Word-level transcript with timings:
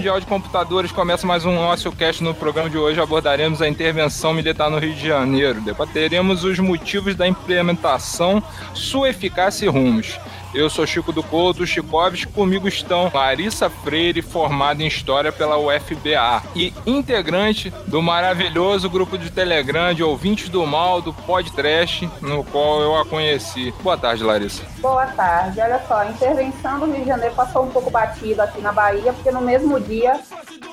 Mundial 0.00 0.18
de 0.18 0.24
Computadores, 0.24 0.90
começa 0.90 1.26
mais 1.26 1.44
um 1.44 1.54
nosso 1.54 1.92
cast. 1.92 2.24
No 2.24 2.32
programa 2.32 2.70
de 2.70 2.78
hoje 2.78 2.98
abordaremos 2.98 3.60
a 3.60 3.68
intervenção 3.68 4.32
militar 4.32 4.70
no 4.70 4.78
Rio 4.78 4.94
de 4.94 5.06
Janeiro. 5.06 5.60
Debateremos 5.60 6.42
os 6.42 6.58
motivos 6.58 7.14
da 7.14 7.28
implementação, 7.28 8.42
sua 8.72 9.10
eficácia 9.10 9.66
e 9.66 9.68
rumos. 9.68 10.18
Eu 10.52 10.68
sou 10.68 10.84
Chico 10.84 11.12
do 11.12 11.22
Couto, 11.22 11.64
Chicoves, 11.64 12.24
comigo 12.24 12.66
estão 12.66 13.08
Larissa 13.14 13.70
Freire, 13.70 14.20
formada 14.20 14.82
em 14.82 14.86
História 14.88 15.30
pela 15.30 15.56
UFBA, 15.56 16.42
e 16.56 16.74
integrante 16.84 17.70
do 17.86 18.02
maravilhoso 18.02 18.90
grupo 18.90 19.16
de 19.16 19.30
Telegram 19.30 19.94
de 19.94 20.02
ouvintes 20.02 20.48
do 20.48 20.66
mal 20.66 21.00
do 21.00 21.12
podcast, 21.12 22.10
no 22.20 22.42
qual 22.42 22.80
eu 22.80 22.96
a 22.96 23.06
conheci. 23.06 23.72
Boa 23.80 23.96
tarde, 23.96 24.24
Larissa. 24.24 24.64
Boa 24.80 25.06
tarde. 25.06 25.60
Olha 25.60 25.80
só, 25.86 25.98
a 25.98 26.06
intervenção 26.06 26.80
do 26.80 26.86
Rio 26.86 27.02
de 27.02 27.06
Janeiro 27.06 27.34
passou 27.36 27.64
um 27.64 27.70
pouco 27.70 27.88
batido 27.88 28.42
aqui 28.42 28.60
na 28.60 28.72
Bahia, 28.72 29.12
porque 29.12 29.30
no 29.30 29.40
mesmo 29.40 29.78
dia 29.78 30.20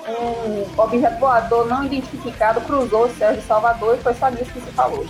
um 0.08 0.82
objeto 0.82 1.20
voador 1.20 1.68
não 1.68 1.84
identificado 1.84 2.62
cruzou 2.62 3.06
o 3.06 3.16
céu 3.16 3.36
de 3.36 3.42
Salvador 3.42 3.96
e 3.96 4.02
foi 4.02 4.14
só 4.16 4.30
nisso 4.30 4.52
que 4.52 4.62
se 4.62 4.72
falou. 4.72 5.06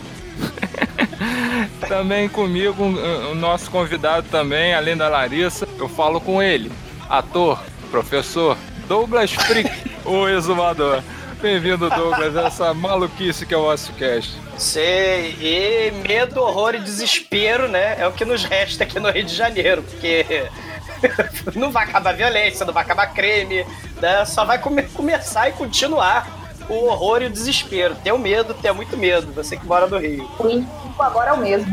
também 1.88 2.30
comigo, 2.30 2.84
o 2.84 3.36
nosso 3.36 3.70
convidado 3.72 4.28
também, 4.30 4.74
além 4.74 4.96
da 4.96 5.08
Larissa, 5.08 5.68
eu 5.78 5.90
falo 5.90 6.22
com 6.22 6.42
ele, 6.42 6.72
ator, 7.10 7.62
professor 7.90 8.58
Douglas 8.88 9.32
Frick, 9.32 9.70
o 10.06 10.28
exumador. 10.28 11.02
Bem-vindo, 11.42 11.88
Douglas, 11.90 12.36
a 12.36 12.48
essa 12.48 12.74
maluquice 12.74 13.46
que 13.46 13.54
é 13.54 13.58
o 13.58 13.72
OssioCast. 13.72 14.42
Sei, 14.58 15.36
e 15.40 15.92
medo, 16.08 16.42
horror 16.42 16.74
e 16.74 16.80
desespero, 16.80 17.68
né? 17.68 17.96
É 18.00 18.08
o 18.08 18.12
que 18.12 18.26
nos 18.26 18.44
resta 18.44 18.84
aqui 18.84 19.00
no 19.00 19.12
Rio 19.12 19.24
de 19.24 19.36
Janeiro, 19.36 19.84
porque 19.84 20.50
não 21.56 21.70
vai 21.70 21.84
acabar 21.84 22.14
violência, 22.14 22.66
não 22.66 22.74
vai 22.74 22.84
acabar 22.84 23.14
crime, 23.14 23.64
né? 24.02 24.26
só 24.26 24.46
vai 24.46 24.58
come 24.58 24.82
começar 24.84 25.50
e 25.50 25.52
continuar 25.52 26.47
o 26.70 26.86
horror 26.86 27.22
e 27.22 27.26
o 27.26 27.30
desespero. 27.30 27.96
Tenho 28.04 28.18
medo, 28.18 28.54
tenho 28.54 28.76
muito 28.76 28.98
medo. 28.98 29.32
Você 29.34 29.58
que 29.58 29.66
mora 29.66 29.88
no 29.88 29.98
Rio. 29.98 30.30
O 30.40 31.02
agora 31.02 31.32
é 31.32 31.34
o 31.34 31.38
mesmo. 31.38 31.68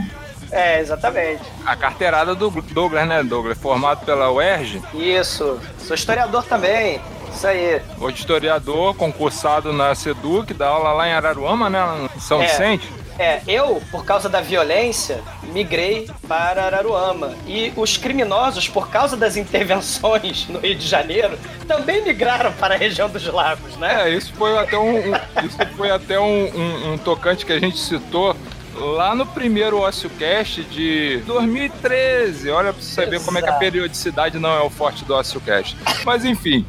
É, 0.51 0.81
exatamente. 0.81 1.43
A 1.67 1.75
carteirada 1.75 2.35
do 2.35 2.51
Douglas, 2.51 3.09
né, 3.09 3.23
Douglas? 3.23 3.59
Formado 3.59 4.05
pela 4.05 4.31
UERJ. 4.31 4.83
Isso. 4.95 5.59
Sou 5.79 5.95
historiador 5.95 6.45
também. 6.45 7.01
Isso 7.33 7.47
aí. 7.47 7.83
Hoje 7.99 8.19
historiador, 8.19 8.95
concursado 8.95 9.73
na 9.73 9.95
SEDUC, 9.95 10.55
dá 10.55 10.69
aula 10.69 10.93
lá 10.93 11.09
em 11.09 11.13
Araruama, 11.13 11.69
né? 11.69 11.81
Em 12.15 12.21
São 12.21 12.41
é. 12.41 12.47
Vicente. 12.47 12.89
É, 13.19 13.41
eu, 13.47 13.81
por 13.91 14.05
causa 14.05 14.29
da 14.29 14.41
violência, 14.41 15.23
migrei 15.45 16.11
para 16.27 16.65
Araruama. 16.65 17.35
E 17.47 17.73
os 17.77 17.97
criminosos, 17.97 18.69
por 18.69 18.91
causa 18.91 19.17
das 19.17 19.37
intervenções 19.37 20.49
no 20.49 20.59
Rio 20.59 20.75
de 20.75 20.87
Janeiro, 20.87 21.39
também 21.67 22.03
migraram 22.03 22.53
para 22.55 22.75
a 22.75 22.79
região 22.79 23.09
dos 23.09 23.25
lagos, 23.27 23.77
né? 23.77 24.09
É, 24.09 24.11
isso 24.11 24.33
foi 24.35 24.59
até 24.59 24.77
um, 24.77 24.97
um 24.97 25.15
isso 25.45 25.57
foi 25.77 25.91
até 25.91 26.19
um, 26.19 26.45
um, 26.47 26.93
um 26.93 26.99
tocante 26.99 27.47
que 27.47 27.53
a 27.53 27.59
gente 27.61 27.79
citou 27.79 28.37
lá 28.75 29.15
no 29.15 29.27
primeiro 29.27 29.81
OcioCast 29.81 30.65
de 30.65 31.23
2013. 31.27 32.51
Olha 32.51 32.73
pra 32.73 32.83
você 32.83 32.95
saber 32.95 33.17
Exato. 33.17 33.25
como 33.25 33.39
é 33.39 33.43
que 33.43 33.49
a 33.49 33.55
periodicidade 33.55 34.39
não 34.39 34.51
é 34.51 34.61
o 34.61 34.71
forte 34.71 35.05
do 35.05 35.15
OcioCast. 35.15 35.77
Mas 36.05 36.25
enfim, 36.25 36.67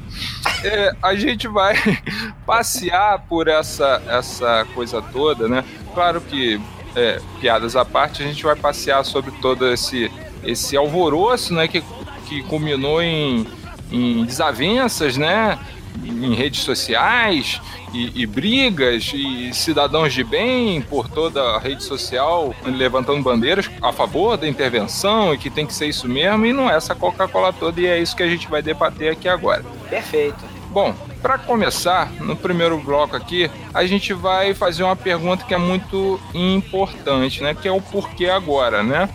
é, 0.63 0.93
a 1.01 1.16
gente 1.16 1.47
vai 1.47 1.75
passear 2.45 3.19
por 3.27 3.47
essa, 3.47 4.01
essa 4.07 4.66
coisa 4.73 5.01
toda, 5.01 5.47
né? 5.47 5.63
Claro 5.93 6.21
que, 6.21 6.59
é, 6.95 7.19
piadas 7.39 7.75
à 7.75 7.83
parte, 7.83 8.23
a 8.23 8.25
gente 8.25 8.43
vai 8.43 8.55
passear 8.55 9.03
sobre 9.03 9.31
todo 9.41 9.67
esse, 9.72 10.11
esse 10.43 10.77
alvoroço, 10.77 11.53
né? 11.53 11.67
Que, 11.67 11.83
que 12.27 12.43
culminou 12.43 13.01
em, 13.01 13.47
em 13.91 14.25
desavenças, 14.25 15.17
né? 15.17 15.59
Em 16.03 16.33
redes 16.33 16.61
sociais 16.61 17.61
e, 17.94 18.22
e, 18.22 18.25
brigas 18.25 19.11
e 19.13 19.53
cidadãos 19.53 20.13
de 20.13 20.23
bem 20.23 20.81
por 20.81 21.07
toda 21.07 21.41
a 21.41 21.59
rede 21.59 21.83
social 21.83 22.53
levantando 22.66 23.22
bandeiras 23.22 23.69
a 23.81 23.91
favor 23.91 24.38
da 24.38 24.47
intervenção 24.47 25.34
e 25.34 25.38
que 25.38 25.50
tem 25.50 25.66
que 25.66 25.73
ser 25.73 25.88
isso 25.88 26.07
mesmo 26.07 26.45
e 26.45 26.53
não 26.53 26.69
é 26.69 26.75
essa 26.75 26.94
Coca-Cola 26.94 27.53
toda 27.53 27.79
e 27.79 27.85
é 27.85 28.00
isso 28.00 28.16
que 28.16 28.23
a 28.23 28.28
gente 28.28 28.47
vai 28.47 28.61
debater 28.61 29.11
aqui 29.11 29.29
agora. 29.29 29.63
Perfeito. 29.89 30.44
Bom, 30.75 30.94
para 31.22 31.38
começar, 31.38 32.11
no 32.19 32.35
primeiro 32.35 32.78
bloco 32.78 33.16
aqui, 33.16 33.50
a 33.73 33.85
gente 33.85 34.13
vai 34.13 34.53
fazer 34.53 34.84
uma 34.84 34.95
pergunta 34.95 35.45
que 35.45 35.53
é 35.53 35.57
muito 35.57 36.19
importante, 36.34 37.41
né? 37.41 37.55
Que 37.55 37.67
é 37.67 37.72
o 37.72 37.81
porquê 37.81 38.25
agora, 38.25 38.84
né? 38.84 39.09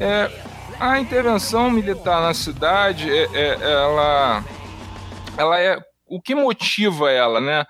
É, 0.00 0.28
a 0.80 0.98
intervenção 0.98 1.70
militar 1.70 2.20
na 2.20 2.34
cidade, 2.34 3.08
é, 3.08 3.28
é, 3.32 3.58
ela, 3.62 4.44
ela 5.38 5.60
é 5.60 5.78
o 6.12 6.20
que 6.20 6.34
motiva 6.34 7.10
ela, 7.10 7.40
né? 7.40 7.64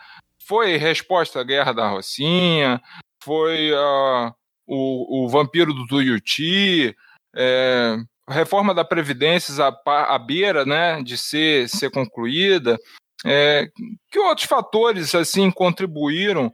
Foi 0.47 0.77
resposta 0.77 1.41
à 1.41 1.45
guerra 1.45 1.73
da 1.73 1.89
Rocinha, 1.89 2.83
foi 3.23 3.73
uh, 3.73 4.35
o, 4.67 5.25
o 5.25 5.29
vampiro 5.29 5.73
do 5.73 5.87
Tuiuti, 5.87 6.93
é, 7.37 7.97
reforma 8.29 8.75
da 8.75 8.85
Previdência 8.85 9.55
à, 9.87 10.19
beira 10.19 10.67
né, 10.67 11.01
de 11.03 11.17
ser, 11.17 11.69
ser 11.69 11.91
concluída. 11.91 12.77
É, 13.25 13.69
que 14.11 14.19
outros 14.19 14.49
fatores 14.49 15.15
assim 15.15 15.49
contribuíram 15.49 16.53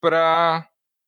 para 0.00 0.66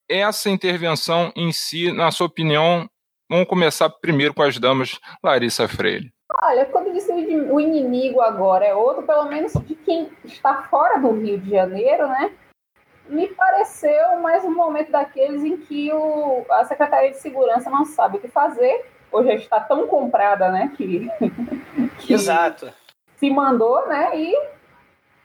essa 0.08 0.48
intervenção 0.48 1.32
em 1.34 1.50
si, 1.50 1.90
na 1.90 2.12
sua 2.12 2.28
opinião? 2.28 2.88
Vamos 3.28 3.48
começar 3.48 3.90
primeiro 3.90 4.32
com 4.32 4.42
as 4.42 4.58
damas, 4.60 5.00
Larissa 5.24 5.66
Freire. 5.66 6.12
Olha, 6.46 6.66
quando 6.66 6.92
disse 6.92 7.10
o 7.10 7.58
inimigo 7.58 8.20
agora 8.20 8.66
é 8.66 8.74
outro, 8.74 9.02
pelo 9.02 9.24
menos 9.24 9.54
de 9.54 9.74
quem 9.74 10.10
está 10.24 10.64
fora 10.64 10.98
do 10.98 11.12
Rio 11.12 11.38
de 11.38 11.50
Janeiro, 11.50 12.06
né? 12.06 12.32
Me 13.08 13.28
pareceu 13.28 14.20
mais 14.20 14.44
um 14.44 14.54
momento 14.54 14.92
daqueles 14.92 15.42
em 15.42 15.56
que 15.56 15.90
o, 15.90 16.44
a 16.50 16.66
Secretaria 16.66 17.12
de 17.12 17.16
Segurança 17.16 17.70
não 17.70 17.86
sabe 17.86 18.18
o 18.18 18.20
que 18.20 18.28
fazer, 18.28 18.84
ou 19.10 19.24
já 19.24 19.32
está 19.32 19.58
tão 19.58 19.86
comprada, 19.86 20.50
né? 20.50 20.70
Que, 20.76 21.08
que 22.00 22.12
Exato. 22.12 22.70
Se 23.16 23.30
mandou, 23.30 23.88
né? 23.88 24.14
E 24.14 24.34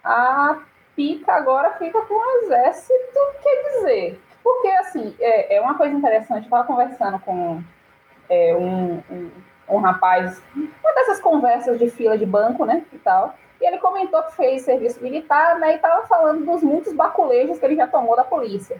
a 0.01 0.57
pica 0.95 1.33
agora 1.33 1.73
fica 1.73 2.01
com 2.01 2.13
o 2.13 2.43
exército, 2.43 3.19
quer 3.43 3.71
dizer. 3.71 4.21
Porque, 4.41 4.69
assim, 4.69 5.13
é, 5.19 5.57
é 5.57 5.61
uma 5.61 5.75
coisa 5.75 5.93
interessante, 5.93 6.43
eu 6.43 6.43
estava 6.43 6.63
conversando 6.65 7.19
com 7.19 7.61
é, 8.29 8.55
um, 8.55 9.03
um, 9.11 9.31
um, 9.69 9.77
rapaz, 9.77 10.41
uma 10.55 10.93
dessas 10.95 11.19
conversas 11.19 11.77
de 11.77 11.89
fila 11.89 12.17
de 12.17 12.25
banco, 12.25 12.65
né, 12.65 12.83
e 12.91 12.97
tal, 12.97 13.35
e 13.61 13.65
ele 13.65 13.77
comentou 13.77 14.23
que 14.23 14.35
fez 14.35 14.63
serviço 14.63 15.01
militar, 15.01 15.59
né, 15.59 15.73
e 15.73 15.75
estava 15.75 16.07
falando 16.07 16.45
dos 16.45 16.63
muitos 16.63 16.93
baculejos 16.93 17.59
que 17.59 17.65
ele 17.65 17.75
já 17.75 17.87
tomou 17.87 18.15
da 18.15 18.23
polícia. 18.23 18.79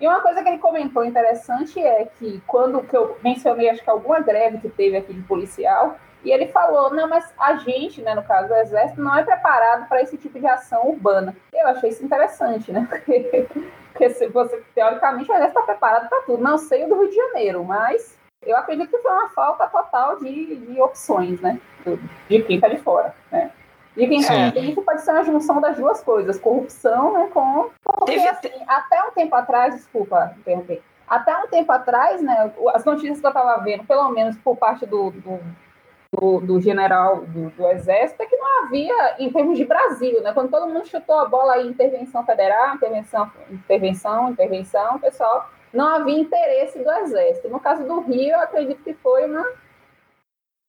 E 0.00 0.06
uma 0.06 0.20
coisa 0.20 0.42
que 0.42 0.48
ele 0.48 0.58
comentou 0.58 1.04
interessante 1.04 1.80
é 1.80 2.04
que 2.18 2.40
quando 2.46 2.82
que 2.82 2.96
eu 2.96 3.18
mencionei, 3.22 3.68
acho 3.68 3.82
que 3.82 3.90
alguma 3.90 4.20
greve 4.20 4.58
que 4.58 4.68
teve 4.68 4.96
aqui 4.96 5.12
de 5.12 5.22
policial, 5.22 5.96
e 6.24 6.30
ele 6.30 6.48
falou: 6.48 6.90
não, 6.90 7.08
mas 7.08 7.32
a 7.38 7.56
gente, 7.56 8.02
né, 8.02 8.14
no 8.14 8.22
caso 8.22 8.48
do 8.48 8.54
Exército, 8.54 9.00
não 9.00 9.16
é 9.16 9.22
preparado 9.22 9.88
para 9.88 10.02
esse 10.02 10.16
tipo 10.16 10.38
de 10.38 10.46
ação 10.46 10.88
urbana. 10.88 11.34
Eu 11.52 11.68
achei 11.68 11.90
isso 11.90 12.04
interessante, 12.04 12.72
né? 12.72 12.86
Porque, 12.90 13.48
porque 13.92 14.28
você, 14.28 14.62
teoricamente, 14.74 15.30
o 15.30 15.34
Exército 15.34 15.58
está 15.58 15.72
preparado 15.72 16.08
para 16.08 16.22
tudo. 16.22 16.42
Não 16.42 16.56
sei 16.56 16.84
o 16.84 16.88
do 16.88 17.00
Rio 17.00 17.10
de 17.10 17.16
Janeiro, 17.16 17.64
mas 17.64 18.17
eu 18.48 18.56
acredito 18.56 18.90
que 18.90 18.98
foi 18.98 19.10
uma 19.10 19.28
falta 19.30 19.66
total 19.66 20.18
de, 20.18 20.56
de 20.56 20.80
opções, 20.80 21.40
né? 21.40 21.60
De 22.28 22.42
quem 22.42 22.56
está 22.56 22.68
de 22.68 22.78
fora, 22.78 23.14
né? 23.30 23.50
De 23.96 24.06
quem 24.06 24.22
tá, 24.22 24.48
isso 24.56 24.82
pode 24.82 25.02
ser 25.02 25.10
uma 25.10 25.24
junção 25.24 25.60
das 25.60 25.76
duas 25.76 26.02
coisas, 26.02 26.38
corrupção, 26.38 27.12
né, 27.14 27.28
com... 27.34 27.68
Porque, 27.82 28.14
assim, 28.14 28.50
até 28.68 29.02
um 29.02 29.10
tempo 29.10 29.34
atrás, 29.34 29.74
desculpa 29.74 30.34
interromper, 30.38 30.80
até 31.08 31.36
um 31.36 31.48
tempo 31.48 31.72
atrás, 31.72 32.22
né, 32.22 32.52
as 32.74 32.84
notícias 32.84 33.18
que 33.18 33.26
eu 33.26 33.30
estava 33.30 33.60
vendo, 33.60 33.84
pelo 33.84 34.08
menos 34.10 34.36
por 34.36 34.56
parte 34.56 34.86
do, 34.86 35.10
do 35.10 35.40
do, 36.12 36.40
do 36.40 36.60
general 36.60 37.20
do, 37.26 37.50
do, 37.50 37.66
Exército 37.68 38.22
é 38.22 38.26
que 38.26 38.36
não 38.36 38.64
havia, 38.64 39.16
em 39.18 39.30
termos 39.30 39.58
de 39.58 39.64
Brasil, 39.64 40.22
né? 40.22 40.32
Quando 40.32 40.50
todo 40.50 40.66
mundo 40.66 40.86
chutou 40.86 41.18
a 41.18 41.28
bola 41.28 41.54
aí, 41.54 41.68
intervenção 41.68 42.24
federal, 42.24 42.74
intervenção, 42.74 43.30
intervenção, 43.50 44.30
intervenção, 44.30 44.98
pessoal, 44.98 45.50
não 45.72 45.86
havia 45.86 46.18
interesse 46.18 46.82
do 46.82 46.90
Exército. 46.90 47.48
No 47.48 47.60
caso 47.60 47.84
do 47.84 48.00
Rio, 48.00 48.30
eu 48.30 48.40
acredito 48.40 48.82
que 48.82 48.94
foi 48.94 49.26
uma, 49.26 49.44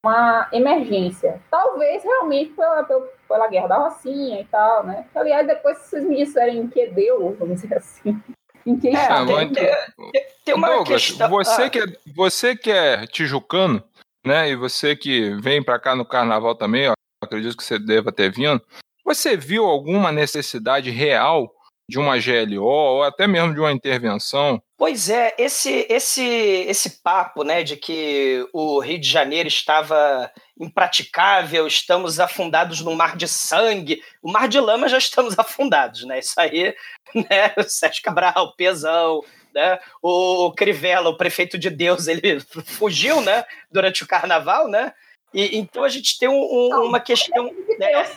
uma 0.03 0.49
emergência. 0.51 1.41
Talvez 1.49 2.03
realmente 2.03 2.51
pela, 2.51 2.83
pela, 2.83 3.07
pela 3.27 3.47
guerra 3.47 3.67
da 3.67 3.77
Rocinha 3.77 4.41
e 4.41 4.45
tal, 4.45 4.85
né? 4.85 5.05
Aliás, 5.15 5.47
depois 5.47 5.77
vocês 5.77 6.03
me 6.03 6.17
disserem 6.17 6.59
em 6.59 6.67
que 6.67 6.87
deu, 6.87 7.35
vamos 7.37 7.61
dizer 7.61 7.77
assim. 7.77 8.21
Em 8.65 8.77
que 8.77 8.89
é, 8.89 9.07
tem, 9.25 9.53
tem, 9.53 10.25
tem 10.43 10.53
uma 10.53 10.67
Douglas, 10.67 11.07
questão... 11.07 11.29
você, 11.29 11.63
ah. 11.63 11.69
que 11.69 11.79
é, 11.79 11.85
você 12.13 12.55
que 12.55 12.69
é 12.69 13.07
tijucano, 13.07 13.81
né? 14.23 14.49
E 14.49 14.55
você 14.55 14.97
que 14.97 15.33
vem 15.41 15.63
para 15.63 15.79
cá 15.79 15.95
no 15.95 16.05
carnaval 16.05 16.53
também, 16.53 16.89
ó, 16.89 16.93
acredito 17.23 17.55
que 17.55 17.63
você 17.63 17.79
deva 17.79 18.11
ter 18.11 18.29
vindo. 18.29 18.61
Você 19.05 19.37
viu 19.37 19.65
alguma 19.65 20.11
necessidade 20.11 20.91
real 20.91 21.51
de 21.89 21.97
uma 21.97 22.17
GLO 22.19 22.63
ou 22.63 23.03
até 23.03 23.25
mesmo 23.25 23.53
de 23.53 23.59
uma 23.59 23.71
intervenção? 23.71 24.61
Pois 24.77 25.09
é, 25.09 25.33
esse 25.37 25.87
esse 25.89 26.23
esse 26.23 27.01
papo, 27.01 27.43
né, 27.43 27.63
de 27.63 27.75
que 27.75 28.47
o 28.53 28.79
Rio 28.79 28.99
de 28.99 29.09
Janeiro 29.09 29.47
estava 29.47 30.31
impraticável, 30.57 31.65
estamos 31.65 32.19
afundados 32.19 32.79
no 32.81 32.95
mar 32.95 33.17
de 33.17 33.27
sangue, 33.27 34.01
o 34.21 34.31
mar 34.31 34.47
de 34.47 34.59
lama 34.59 34.87
já 34.87 34.99
estamos 34.99 35.37
afundados, 35.39 36.05
né? 36.05 36.19
Isso 36.19 36.39
aí, 36.39 36.75
né, 37.15 37.53
o 37.57 37.63
Sérgio 37.63 38.03
Cabral, 38.03 38.55
Pesão, 38.55 39.21
né? 39.53 39.79
O 40.01 40.53
Crivella, 40.55 41.09
o 41.09 41.17
prefeito 41.17 41.57
de 41.57 41.71
Deus, 41.71 42.07
ele 42.07 42.39
fugiu, 42.65 43.19
né, 43.19 43.43
durante 43.71 44.03
o 44.03 44.07
carnaval, 44.07 44.67
né? 44.67 44.93
E, 45.33 45.57
então 45.57 45.83
a 45.83 45.89
gente 45.89 46.17
tem 46.19 46.29
um, 46.29 46.33
um, 46.33 46.85
uma 46.85 46.99
questão. 46.99 47.51
Né? 47.77 48.07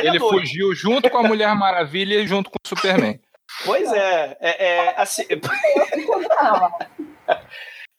Ele 0.00 0.18
fugiu 0.18 0.74
junto 0.74 1.10
com 1.10 1.18
a 1.18 1.22
Mulher 1.22 1.54
Maravilha 1.54 2.14
e 2.20 2.26
junto 2.26 2.50
com 2.50 2.56
o 2.64 2.68
Superman. 2.68 3.20
Pois 3.64 3.90
é, 3.92 4.36
é, 4.40 4.66
é 4.66 4.94
assim. 4.96 5.24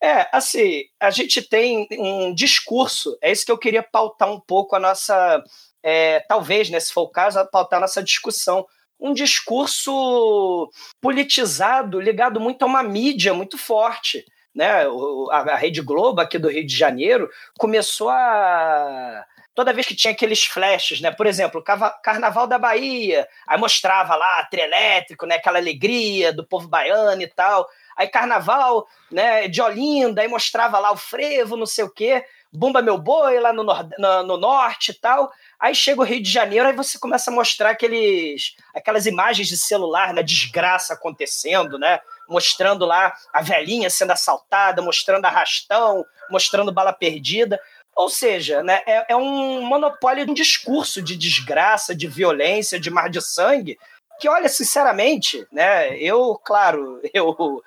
É, 0.00 0.28
assim, 0.32 0.84
a 1.00 1.10
gente 1.10 1.42
tem 1.42 1.88
um 1.98 2.32
discurso, 2.32 3.18
é 3.20 3.32
isso 3.32 3.44
que 3.44 3.50
eu 3.50 3.58
queria 3.58 3.82
pautar 3.82 4.30
um 4.30 4.38
pouco 4.38 4.76
a 4.76 4.78
nossa, 4.78 5.42
é, 5.82 6.20
talvez, 6.20 6.70
né, 6.70 6.78
se 6.78 6.92
for 6.92 7.02
o 7.02 7.10
caso, 7.10 7.44
pautar 7.50 7.78
a 7.78 7.80
nossa 7.80 8.02
discussão. 8.02 8.64
Um 9.00 9.12
discurso 9.12 10.70
politizado, 11.00 12.00
ligado 12.00 12.40
muito 12.40 12.62
a 12.62 12.66
uma 12.66 12.82
mídia 12.82 13.34
muito 13.34 13.58
forte. 13.58 14.24
Né? 14.54 14.84
A, 15.30 15.38
a 15.38 15.56
Rede 15.56 15.80
Globo 15.80 16.20
aqui 16.20 16.38
do 16.38 16.48
Rio 16.48 16.66
de 16.66 16.76
Janeiro 16.76 17.28
começou 17.58 18.08
a 18.08 19.24
toda 19.58 19.72
vez 19.72 19.88
que 19.88 19.96
tinha 19.96 20.12
aqueles 20.12 20.44
flashes, 20.44 21.00
né? 21.00 21.10
Por 21.10 21.26
exemplo, 21.26 21.64
Carnaval 22.00 22.46
da 22.46 22.60
Bahia, 22.60 23.26
aí 23.44 23.58
mostrava 23.58 24.14
lá 24.14 24.44
trio 24.44 24.62
elétrico, 24.62 25.26
né? 25.26 25.34
Aquela 25.34 25.58
alegria 25.58 26.32
do 26.32 26.46
povo 26.46 26.68
baiano 26.68 27.20
e 27.20 27.26
tal. 27.26 27.66
Aí 27.96 28.06
Carnaval, 28.06 28.86
né? 29.10 29.48
De 29.48 29.60
Olinda, 29.60 30.22
aí 30.22 30.28
mostrava 30.28 30.78
lá 30.78 30.92
o 30.92 30.96
frevo, 30.96 31.56
não 31.56 31.66
sei 31.66 31.82
o 31.82 31.90
quê. 31.90 32.24
Bumba 32.52 32.80
Meu 32.80 32.96
Boi 32.98 33.40
lá 33.40 33.52
no, 33.52 33.64
no, 33.64 34.22
no, 34.22 34.36
norte 34.36 34.92
e 34.92 34.94
tal. 34.94 35.28
Aí 35.58 35.74
chega 35.74 36.00
o 36.00 36.04
Rio 36.04 36.22
de 36.22 36.30
Janeiro, 36.30 36.68
aí 36.68 36.72
você 36.72 36.96
começa 36.96 37.28
a 37.28 37.34
mostrar 37.34 37.70
aqueles, 37.70 38.54
aquelas 38.72 39.06
imagens 39.06 39.48
de 39.48 39.56
celular, 39.56 40.14
né? 40.14 40.22
Desgraça 40.22 40.94
acontecendo, 40.94 41.80
né? 41.80 41.98
Mostrando 42.28 42.86
lá 42.86 43.12
a 43.32 43.42
velhinha 43.42 43.90
sendo 43.90 44.12
assaltada, 44.12 44.80
mostrando 44.80 45.24
arrastão, 45.24 46.06
mostrando 46.30 46.70
bala 46.70 46.92
perdida. 46.92 47.60
Ou 47.98 48.08
seja, 48.08 48.62
né, 48.62 48.80
é, 48.86 49.12
é 49.12 49.16
um 49.16 49.60
monopólio 49.62 50.24
de 50.24 50.30
um 50.30 50.34
discurso 50.34 51.02
de 51.02 51.16
desgraça, 51.16 51.96
de 51.96 52.06
violência, 52.06 52.78
de 52.78 52.90
mar 52.90 53.10
de 53.10 53.20
sangue, 53.20 53.76
que, 54.20 54.28
olha, 54.28 54.48
sinceramente, 54.48 55.44
né, 55.50 55.98
eu, 55.98 56.40
claro, 56.44 57.00
eu 57.12 57.60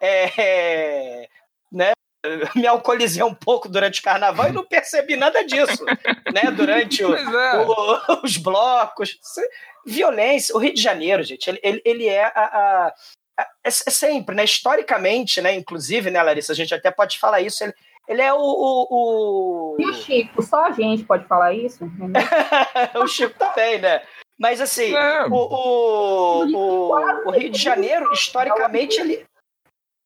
é, 0.00 1.28
né, 1.70 1.92
me 2.56 2.66
alcoolizei 2.66 3.22
um 3.22 3.34
pouco 3.34 3.68
durante 3.68 4.00
o 4.00 4.02
carnaval 4.02 4.48
e 4.48 4.52
não 4.52 4.64
percebi 4.64 5.14
nada 5.14 5.44
disso, 5.44 5.84
né? 5.84 6.50
Durante 6.56 7.04
o, 7.04 7.14
é. 7.14 7.66
o, 7.66 8.22
os 8.22 8.36
blocos. 8.36 9.16
Violência. 9.86 10.54
O 10.54 10.58
Rio 10.58 10.74
de 10.74 10.80
Janeiro, 10.80 11.22
gente, 11.22 11.48
ele, 11.62 11.82
ele 11.84 12.08
é 12.08 12.24
a, 12.24 12.28
a, 12.28 12.86
a 12.86 12.94
é, 13.64 13.68
é 13.68 13.70
sempre, 13.70 14.34
né? 14.34 14.44
Historicamente, 14.44 15.40
né? 15.40 15.54
Inclusive, 15.54 16.10
né, 16.10 16.22
Larissa, 16.22 16.52
a 16.52 16.56
gente 16.56 16.74
até 16.74 16.90
pode 16.90 17.18
falar 17.18 17.40
isso. 17.40 17.64
Ele, 17.64 17.74
ele 18.08 18.20
é 18.20 18.32
o. 18.32 18.38
o, 18.38 18.86
o... 18.90 19.76
E 19.78 19.86
o 19.86 19.94
Chico, 19.94 20.42
só 20.42 20.66
a 20.66 20.72
gente 20.72 21.04
pode 21.04 21.26
falar 21.26 21.54
isso? 21.54 21.84
o 23.00 23.06
Chico 23.06 23.38
também, 23.38 23.78
né? 23.78 24.02
Mas 24.38 24.60
assim, 24.60 24.94
é. 24.94 25.24
o, 25.26 25.34
o, 25.34 26.44
o, 26.44 27.28
o, 27.28 27.30
Rio 27.30 27.50
de 27.50 27.58
Janeiro, 27.58 28.12
historicamente, 28.12 29.00
ele. 29.00 29.24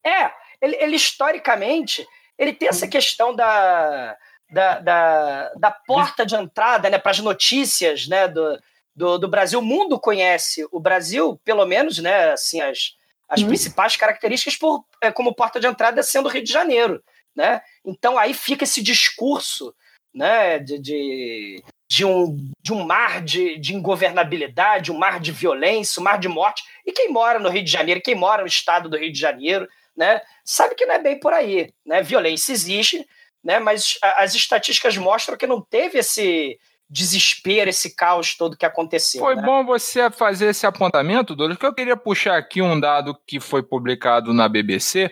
É, 0.04 0.30
ele, 0.60 0.76
ele 0.76 0.96
historicamente, 0.96 2.06
ele 2.38 2.52
tem 2.52 2.68
essa 2.68 2.86
questão 2.86 3.34
da, 3.34 4.16
da, 4.50 4.78
da, 4.80 5.52
da 5.54 5.70
porta 5.70 6.24
de 6.24 6.36
entrada 6.36 6.90
né, 6.90 6.98
para 6.98 7.10
as 7.10 7.18
notícias 7.18 8.06
né, 8.06 8.28
do, 8.28 8.60
do, 8.94 9.18
do, 9.18 9.28
Brasil. 9.28 9.58
O 9.58 9.64
mundo 9.64 9.98
conhece 9.98 10.66
o 10.70 10.78
Brasil, 10.78 11.40
pelo 11.44 11.64
menos, 11.66 11.98
né, 11.98 12.32
assim, 12.32 12.60
as, 12.60 12.94
as 13.28 13.42
hum. 13.42 13.48
principais 13.48 13.96
características 13.96 14.56
por, 14.56 14.84
é, 15.00 15.10
como 15.10 15.34
porta 15.34 15.58
de 15.58 15.66
entrada 15.66 16.02
sendo 16.02 16.26
o 16.26 16.30
Rio 16.30 16.44
de 16.44 16.52
Janeiro 16.52 17.02
né? 17.36 17.60
Então 17.84 18.18
aí 18.18 18.32
fica 18.32 18.64
esse 18.64 18.82
discurso, 18.82 19.74
né, 20.14 20.58
de, 20.58 20.78
de, 20.78 21.62
de 21.88 22.04
um, 22.04 22.50
de 22.62 22.72
um 22.72 22.84
mar 22.84 23.22
de, 23.22 23.58
de 23.58 23.74
ingovernabilidade, 23.74 24.90
um 24.90 24.96
mar 24.96 25.20
de 25.20 25.30
violência, 25.30 26.00
um 26.00 26.04
mar 26.04 26.18
de 26.18 26.28
morte. 26.28 26.62
E 26.86 26.92
quem 26.92 27.12
mora 27.12 27.38
no 27.38 27.50
Rio 27.50 27.62
de 27.62 27.70
Janeiro, 27.70 28.00
quem 28.02 28.14
mora 28.14 28.42
no 28.42 28.48
estado 28.48 28.88
do 28.88 28.96
Rio 28.96 29.12
de 29.12 29.20
Janeiro, 29.20 29.68
né, 29.94 30.22
sabe 30.42 30.74
que 30.74 30.86
não 30.86 30.94
é 30.94 30.98
bem 30.98 31.20
por 31.20 31.32
aí, 31.32 31.72
né? 31.84 32.02
Violência 32.02 32.52
existe, 32.52 33.06
né? 33.42 33.58
Mas 33.58 33.98
as 34.02 34.34
estatísticas 34.34 34.96
mostram 34.96 35.36
que 35.36 35.46
não 35.46 35.60
teve 35.60 35.98
esse 35.98 36.58
desespero, 36.88 37.70
esse 37.70 37.94
caos 37.94 38.36
todo 38.36 38.56
que 38.56 38.66
aconteceu. 38.66 39.20
Foi 39.20 39.34
né? 39.34 39.42
bom 39.42 39.64
você 39.64 40.10
fazer 40.10 40.48
esse 40.48 40.66
apontamento, 40.66 41.34
Douglas, 41.34 41.58
que 41.58 41.66
eu 41.66 41.74
queria 41.74 41.96
puxar 41.96 42.36
aqui 42.36 42.62
um 42.62 42.78
dado 42.78 43.16
que 43.26 43.40
foi 43.40 43.62
publicado 43.62 44.32
na 44.32 44.48
BBC 44.48 45.10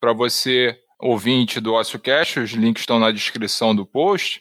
para 0.00 0.12
você 0.12 0.78
ouvinte 1.04 1.60
do 1.60 1.74
OcioCast, 1.74 2.40
os 2.40 2.50
links 2.52 2.80
estão 2.80 2.98
na 2.98 3.10
descrição 3.10 3.76
do 3.76 3.84
post, 3.84 4.40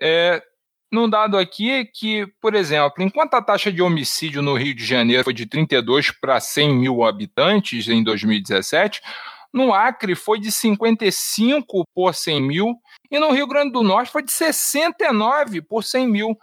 é, 0.00 0.42
num 0.90 1.08
dado 1.08 1.38
aqui 1.38 1.84
que, 1.84 2.26
por 2.40 2.52
exemplo, 2.56 3.04
enquanto 3.04 3.34
a 3.34 3.42
taxa 3.42 3.70
de 3.70 3.80
homicídio 3.80 4.42
no 4.42 4.56
Rio 4.56 4.74
de 4.74 4.84
Janeiro 4.84 5.22
foi 5.22 5.32
de 5.32 5.46
32 5.46 6.10
para 6.10 6.40
100 6.40 6.74
mil 6.74 7.04
habitantes 7.04 7.86
em 7.86 8.02
2017, 8.02 9.00
no 9.52 9.72
Acre 9.72 10.16
foi 10.16 10.40
de 10.40 10.50
55 10.50 11.84
por 11.94 12.12
100 12.12 12.42
mil 12.42 12.74
e 13.08 13.16
no 13.20 13.30
Rio 13.30 13.46
Grande 13.46 13.70
do 13.70 13.82
Norte 13.84 14.10
foi 14.10 14.24
de 14.24 14.32
69 14.32 15.62
por 15.62 15.84
100 15.84 16.08
mil. 16.08 16.36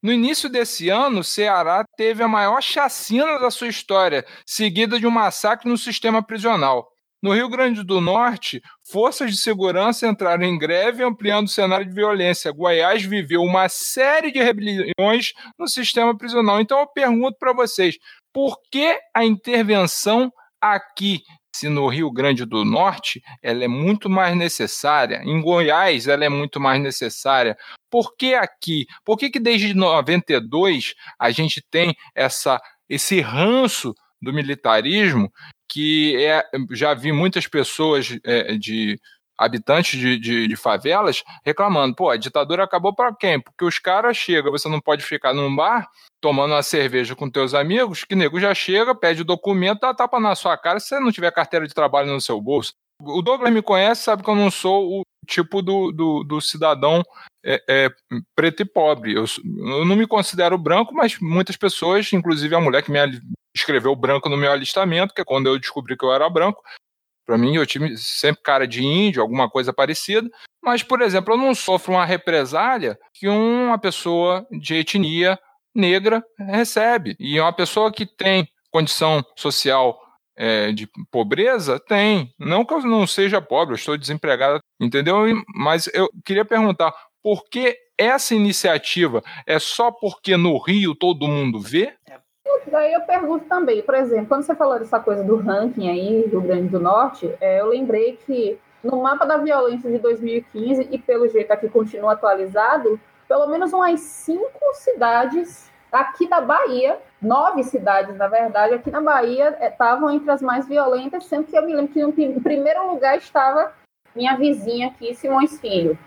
No 0.00 0.12
início 0.12 0.48
desse 0.48 0.90
ano, 0.90 1.20
o 1.20 1.24
Ceará 1.24 1.84
teve 1.96 2.22
a 2.22 2.28
maior 2.28 2.62
chacina 2.62 3.36
da 3.40 3.50
sua 3.50 3.66
história, 3.66 4.24
seguida 4.46 4.96
de 5.00 5.08
um 5.08 5.10
massacre 5.10 5.68
no 5.68 5.76
sistema 5.76 6.22
prisional. 6.22 6.88
No 7.22 7.32
Rio 7.32 7.48
Grande 7.48 7.82
do 7.82 8.00
Norte, 8.00 8.62
forças 8.88 9.32
de 9.32 9.36
segurança 9.36 10.06
entraram 10.06 10.44
em 10.44 10.56
greve, 10.56 11.02
ampliando 11.02 11.46
o 11.46 11.50
cenário 11.50 11.86
de 11.86 11.92
violência. 11.92 12.52
Goiás 12.52 13.02
viveu 13.02 13.42
uma 13.42 13.68
série 13.68 14.30
de 14.30 14.38
rebeliões 14.40 15.32
no 15.58 15.66
sistema 15.66 16.16
prisional. 16.16 16.60
Então 16.60 16.78
eu 16.78 16.86
pergunto 16.86 17.36
para 17.38 17.52
vocês, 17.52 17.98
por 18.32 18.56
que 18.70 19.00
a 19.12 19.24
intervenção 19.24 20.32
aqui 20.60 21.22
se 21.58 21.68
no 21.68 21.88
Rio 21.88 22.10
Grande 22.12 22.44
do 22.44 22.64
Norte 22.64 23.20
ela 23.42 23.64
é 23.64 23.68
muito 23.68 24.08
mais 24.08 24.36
necessária, 24.36 25.20
em 25.24 25.40
Goiás 25.40 26.06
ela 26.06 26.24
é 26.24 26.28
muito 26.28 26.60
mais 26.60 26.80
necessária. 26.80 27.56
Por 27.90 28.14
que 28.16 28.34
aqui? 28.34 28.86
Por 29.04 29.16
que, 29.16 29.28
que 29.28 29.40
desde 29.40 29.74
92 29.74 30.94
a 31.18 31.30
gente 31.32 31.60
tem 31.68 31.96
essa, 32.14 32.60
esse 32.88 33.20
ranço 33.20 33.92
do 34.22 34.32
militarismo 34.32 35.32
que 35.68 36.16
é, 36.24 36.44
já 36.72 36.94
vi 36.94 37.12
muitas 37.12 37.46
pessoas 37.46 38.18
é, 38.24 38.56
de 38.56 38.98
habitantes 39.38 39.98
de, 39.98 40.18
de, 40.18 40.48
de, 40.48 40.56
favelas 40.56 41.22
reclamando, 41.44 41.94
pô, 41.94 42.10
a 42.10 42.16
ditadura 42.16 42.64
acabou 42.64 42.92
para 42.92 43.14
quem? 43.14 43.40
Porque 43.40 43.64
os 43.64 43.78
caras 43.78 44.16
chegam, 44.16 44.50
você 44.50 44.68
não 44.68 44.80
pode 44.80 45.04
ficar 45.04 45.32
num 45.32 45.54
bar 45.54 45.88
tomando 46.20 46.54
uma 46.54 46.62
cerveja 46.62 47.14
com 47.14 47.30
teus 47.30 47.54
amigos, 47.54 48.02
que 48.02 48.16
nego 48.16 48.40
já 48.40 48.52
chega, 48.52 48.94
pede 48.94 49.22
o 49.22 49.24
documento, 49.24 49.80
dá 49.80 49.94
tapa 49.94 50.18
na 50.18 50.34
sua 50.34 50.58
cara 50.58 50.80
se 50.80 50.88
você 50.88 50.98
não 50.98 51.12
tiver 51.12 51.30
carteira 51.30 51.68
de 51.68 51.72
trabalho 51.72 52.12
no 52.12 52.20
seu 52.20 52.40
bolso. 52.40 52.72
O 53.00 53.22
Douglas 53.22 53.52
me 53.52 53.62
conhece, 53.62 54.02
sabe 54.02 54.24
que 54.24 54.30
eu 54.30 54.34
não 54.34 54.50
sou 54.50 54.98
o 54.98 55.02
tipo 55.28 55.60
do, 55.62 55.92
do, 55.92 56.24
do 56.24 56.40
cidadão 56.40 57.02
é, 57.44 57.62
é, 57.68 57.90
preto 58.34 58.62
e 58.62 58.64
pobre. 58.64 59.14
Eu, 59.14 59.24
eu, 59.44 59.84
não 59.84 59.94
me 59.94 60.06
considero 60.06 60.58
branco, 60.58 60.94
mas 60.94 61.18
muitas 61.20 61.56
pessoas, 61.56 62.12
inclusive 62.12 62.54
a 62.54 62.60
mulher 62.60 62.82
que 62.82 62.90
me 62.90 62.98
escreveu 63.54 63.94
branco 63.94 64.28
no 64.28 64.36
meu 64.36 64.50
alistamento, 64.50 65.14
que 65.14 65.20
é 65.20 65.24
quando 65.24 65.46
eu 65.46 65.58
descobri 65.58 65.96
que 65.96 66.04
eu 66.04 66.12
era 66.12 66.28
branco. 66.28 66.62
Para 67.26 67.36
mim, 67.36 67.56
eu 67.56 67.66
tive 67.66 67.96
sempre 67.98 68.42
cara 68.42 68.66
de 68.66 68.82
índio, 68.82 69.20
alguma 69.20 69.50
coisa 69.50 69.70
parecida. 69.70 70.28
Mas, 70.62 70.82
por 70.82 71.02
exemplo, 71.02 71.34
eu 71.34 71.38
não 71.38 71.54
sofro 71.54 71.92
uma 71.92 72.04
represália 72.04 72.98
que 73.12 73.28
uma 73.28 73.78
pessoa 73.78 74.46
de 74.50 74.76
etnia 74.76 75.38
negra 75.74 76.24
recebe. 76.38 77.14
E 77.20 77.38
uma 77.38 77.52
pessoa 77.52 77.92
que 77.92 78.06
tem 78.06 78.48
condição 78.70 79.22
social 79.36 80.00
é, 80.38 80.70
de 80.70 80.88
pobreza, 81.10 81.80
tem. 81.80 82.32
Não 82.38 82.64
que 82.64 82.72
eu 82.72 82.80
não 82.82 83.06
seja 83.06 83.42
pobre, 83.42 83.74
eu 83.74 83.76
estou 83.76 83.98
desempregado, 83.98 84.60
entendeu? 84.80 85.24
Mas 85.54 85.90
eu 85.92 86.08
queria 86.24 86.44
perguntar, 86.44 86.94
por 87.22 87.44
que 87.50 87.76
essa 87.98 88.34
iniciativa 88.34 89.20
é 89.44 89.58
só 89.58 89.90
porque 89.90 90.36
no 90.36 90.56
Rio 90.58 90.94
todo 90.94 91.26
mundo 91.26 91.58
vê? 91.58 91.92
É 92.08 92.16
Daí 92.70 92.92
eu 92.92 93.00
pergunto 93.02 93.46
também, 93.46 93.82
por 93.82 93.94
exemplo, 93.94 94.26
quando 94.26 94.42
você 94.42 94.54
falou 94.54 94.78
dessa 94.78 95.00
coisa 95.00 95.24
do 95.24 95.36
ranking 95.36 95.88
aí, 95.88 96.28
do 96.28 96.40
Grande 96.40 96.68
do 96.68 96.78
Norte, 96.78 97.34
é, 97.40 97.60
eu 97.60 97.66
lembrei 97.66 98.18
que 98.26 98.58
no 98.82 99.02
mapa 99.02 99.24
da 99.24 99.38
violência 99.38 99.90
de 99.90 99.98
2015, 99.98 100.88
e 100.90 100.98
pelo 100.98 101.28
jeito 101.28 101.50
aqui 101.50 101.68
continua 101.68 102.12
atualizado, 102.12 103.00
pelo 103.26 103.46
menos 103.46 103.72
umas 103.72 104.00
cinco 104.00 104.74
cidades 104.74 105.70
aqui 105.90 106.28
da 106.28 106.40
Bahia, 106.40 106.98
nove 107.20 107.62
cidades, 107.64 108.16
na 108.16 108.28
verdade, 108.28 108.74
aqui 108.74 108.90
na 108.90 109.00
Bahia 109.00 109.56
estavam 109.60 110.10
entre 110.10 110.30
as 110.30 110.42
mais 110.42 110.66
violentas, 110.66 111.26
sendo 111.26 111.44
que 111.44 111.56
eu 111.56 111.64
me 111.64 111.74
lembro 111.74 111.92
que 111.92 112.22
em 112.22 112.40
primeiro 112.40 112.90
lugar 112.90 113.16
estava 113.16 113.72
minha 114.14 114.36
vizinha 114.36 114.88
aqui, 114.88 115.14
Simões 115.14 115.60
Filho. 115.60 115.98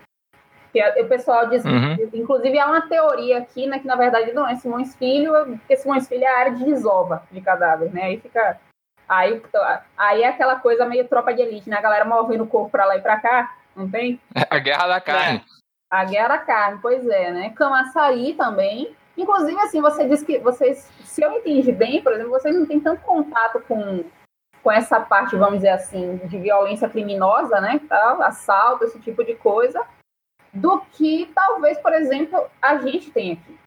Que 0.72 0.82
o 1.02 1.08
pessoal 1.08 1.48
diz, 1.50 1.64
uhum. 1.64 2.08
inclusive 2.14 2.58
há 2.58 2.66
uma 2.66 2.88
teoria 2.88 3.38
aqui, 3.38 3.66
né, 3.66 3.78
que 3.78 3.86
na 3.86 3.96
verdade 3.96 4.32
não 4.32 4.48
é 4.48 4.56
Simões 4.56 4.96
Filho, 4.96 5.32
porque 5.58 5.76
Simões 5.76 6.08
Filho 6.08 6.24
é 6.24 6.28
a 6.28 6.38
área 6.38 6.52
de 6.52 6.64
desova 6.64 7.22
de 7.30 7.40
cadáver, 7.42 7.92
né? 7.92 8.04
Aí 8.04 8.18
fica 8.18 8.58
Aí, 9.12 9.42
aí 9.96 10.22
é 10.22 10.28
aquela 10.28 10.56
coisa 10.56 10.86
meio 10.86 11.06
tropa 11.06 11.34
de 11.34 11.42
elite, 11.42 11.68
né? 11.68 11.76
A 11.76 11.82
galera 11.82 12.04
movendo 12.04 12.44
o 12.44 12.46
corpo 12.46 12.70
para 12.70 12.86
lá 12.86 12.96
e 12.96 13.02
para 13.02 13.20
cá, 13.20 13.56
não 13.76 13.90
tem? 13.90 14.18
A 14.48 14.58
guerra 14.58 14.86
da 14.86 15.00
carne. 15.02 15.38
É. 15.38 15.62
A 15.90 16.04
guerra 16.04 16.28
da 16.28 16.38
carne, 16.38 16.78
pois 16.80 17.06
é, 17.06 17.30
né? 17.30 17.50
Camaçari 17.50 18.32
também. 18.32 18.96
Inclusive, 19.16 19.58
assim, 19.60 19.80
você 19.80 20.08
disse 20.08 20.24
que 20.24 20.38
vocês, 20.38 20.90
se 21.04 21.22
eu 21.22 21.32
entendi 21.32 21.70
bem, 21.72 22.02
por 22.02 22.12
exemplo, 22.12 22.30
vocês 22.30 22.56
não 22.56 22.66
têm 22.66 22.80
tanto 22.80 23.02
contato 23.02 23.60
com, 23.68 24.04
com 24.62 24.72
essa 24.72 25.00
parte, 25.00 25.36
vamos 25.36 25.56
dizer 25.56 25.70
assim, 25.70 26.16
de 26.16 26.38
violência 26.38 26.88
criminosa, 26.88 27.60
né? 27.60 27.80
Tá? 27.88 28.26
Assalto, 28.26 28.84
esse 28.84 28.98
tipo 29.00 29.22
de 29.24 29.34
coisa, 29.34 29.84
do 30.52 30.80
que 30.92 31.30
talvez, 31.34 31.78
por 31.78 31.92
exemplo, 31.92 32.46
a 32.60 32.78
gente 32.78 33.10
tem 33.10 33.32
aqui. 33.32 33.58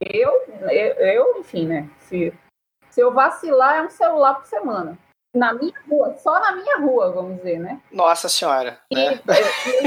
Eu, 0.00 0.32
eu, 0.70 0.94
eu 0.94 1.40
enfim, 1.40 1.66
né? 1.66 1.90
Se 1.98 2.32
se 2.90 3.00
eu 3.00 3.12
vacilar, 3.12 3.76
é 3.76 3.82
um 3.82 3.90
celular 3.90 4.34
por 4.34 4.46
semana. 4.46 4.98
Na 5.34 5.52
minha 5.52 5.74
rua, 5.88 6.16
só 6.16 6.40
na 6.40 6.52
minha 6.52 6.78
rua, 6.78 7.12
vamos 7.12 7.36
dizer, 7.36 7.60
né? 7.60 7.80
Nossa 7.92 8.28
Senhora. 8.28 8.78
E, 8.90 8.96
né? 8.96 9.20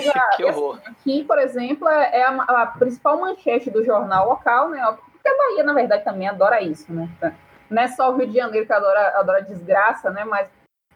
já, 0.02 0.28
que 0.38 0.46
horror. 0.46 0.80
Assim, 0.86 0.92
aqui, 0.92 1.24
por 1.26 1.38
exemplo, 1.38 1.88
é, 1.90 2.20
é 2.20 2.24
a, 2.24 2.30
a, 2.30 2.66
principal 2.68 3.20
manchete 3.20 3.70
do 3.70 3.84
jornal 3.84 4.30
local, 4.30 4.70
né? 4.70 4.82
Porque 5.12 5.28
a 5.28 5.38
Bahia, 5.38 5.64
na 5.64 5.74
verdade, 5.74 6.06
também 6.06 6.30
adora 6.30 6.62
isso, 6.62 6.94
né? 6.94 7.10
Não 7.70 7.82
é 7.82 7.88
só 7.90 8.10
o 8.10 8.16
Rio 8.16 8.28
de 8.28 8.38
Janeiro 8.38 8.66
que 8.66 8.72
adora, 8.72 9.20
adora 9.20 9.42
desgraça, 9.42 10.10
né? 10.12 10.24
Mas, 10.24 10.48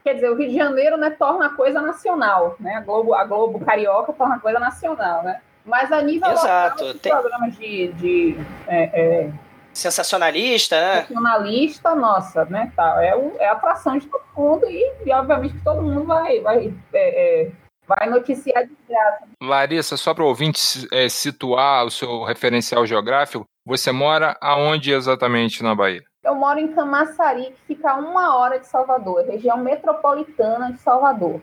quer 0.01 0.13
dizer, 0.13 0.29
o 0.29 0.35
Rio 0.35 0.47
de 0.47 0.55
Janeiro 0.55 0.95
né, 0.95 1.09
torna 1.09 1.47
a 1.47 1.55
coisa 1.55 1.81
nacional, 1.81 2.55
né? 2.57 2.75
A 2.75 2.81
Globo, 2.81 3.13
a 3.15 3.25
Globo 3.25 3.59
Carioca 3.65 4.13
torna 4.13 4.35
a 4.35 4.39
coisa 4.39 4.59
nacional, 4.59 5.23
né? 5.23 5.41
Mas 5.65 5.91
a 5.91 6.01
nível 6.01 6.31
Exato. 6.31 6.85
local, 6.85 6.99
Tem... 6.99 7.11
programas 7.11 7.57
de, 7.57 7.91
de 7.93 8.37
é, 8.67 8.83
é, 8.93 9.31
sensacionalista, 9.77 10.79
né? 10.79 10.93
Sensacionalista, 11.01 11.95
nossa, 11.95 12.45
né? 12.45 12.71
Tá, 12.75 13.03
é, 13.03 13.15
o, 13.15 13.35
é 13.39 13.47
a 13.47 13.53
atração 13.53 13.97
de 13.97 14.07
todo 14.07 14.23
mundo 14.35 14.65
e, 14.69 14.93
e 15.05 15.11
obviamente 15.11 15.53
que 15.53 15.63
todo 15.63 15.81
mundo 15.81 16.03
vai, 16.03 16.39
vai, 16.41 16.73
é, 16.93 17.43
é, 17.43 17.51
vai 17.87 18.09
noticiar 18.09 18.65
de 18.65 18.75
graça. 18.87 19.27
Larissa, 19.41 19.95
só 19.95 20.13
para 20.13 20.23
o 20.23 20.27
ouvinte 20.27 20.87
é, 20.91 21.07
situar 21.07 21.85
o 21.85 21.91
seu 21.91 22.23
referencial 22.23 22.85
geográfico, 22.85 23.45
você 23.65 23.91
mora 23.91 24.35
aonde 24.41 24.91
exatamente 24.91 25.61
na 25.61 25.75
Bahia? 25.75 26.03
Eu 26.23 26.35
moro 26.35 26.59
em 26.59 26.73
Camaçari, 26.73 27.45
que 27.45 27.75
fica 27.75 27.91
a 27.91 27.95
uma 27.95 28.35
hora 28.35 28.59
de 28.59 28.67
Salvador, 28.67 29.25
região 29.25 29.57
metropolitana 29.57 30.73
de 30.73 30.79
Salvador. 30.79 31.39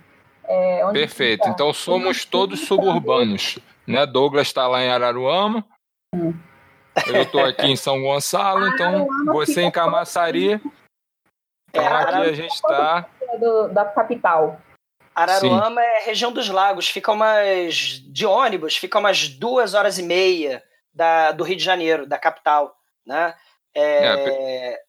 É, 0.47 0.85
Perfeito, 0.93 1.49
então 1.49 1.73
somos 1.73 2.25
todos 2.25 2.61
suburbanos. 2.67 3.59
Né? 3.87 4.05
Douglas 4.05 4.49
está 4.49 4.67
lá 4.67 4.83
em 4.83 4.91
Araruama. 4.91 5.65
Hum. 6.15 6.35
Eu 7.07 7.23
estou 7.23 7.45
aqui 7.45 7.67
em 7.67 7.77
São 7.77 8.01
Gonçalo, 8.03 8.67
então 8.69 9.07
você 9.27 9.63
em 9.63 9.71
Camaçari. 9.71 10.61
Então 11.69 11.87
aqui 11.87 12.15
a 12.15 12.33
gente 12.33 12.55
está. 12.55 13.09
Da 13.73 13.85
capital. 13.85 14.61
Araruama 15.15 15.81
Sim. 15.81 15.87
é 15.87 16.05
região 16.05 16.33
dos 16.33 16.49
lagos, 16.49 16.89
fica 16.89 17.13
umas. 17.13 17.75
de 17.75 18.27
ônibus, 18.27 18.77
fica 18.77 18.99
umas 18.99 19.29
duas 19.29 19.75
horas 19.75 19.99
e 19.99 20.03
meia 20.03 20.63
da, 20.93 21.33
do 21.33 21.45
Rio 21.45 21.57
de 21.57 21.65
Janeiro, 21.65 22.07
da 22.07 22.19
capital. 22.19 22.77
Né? 23.07 23.35
É, 23.75 24.07
é, 24.07 24.81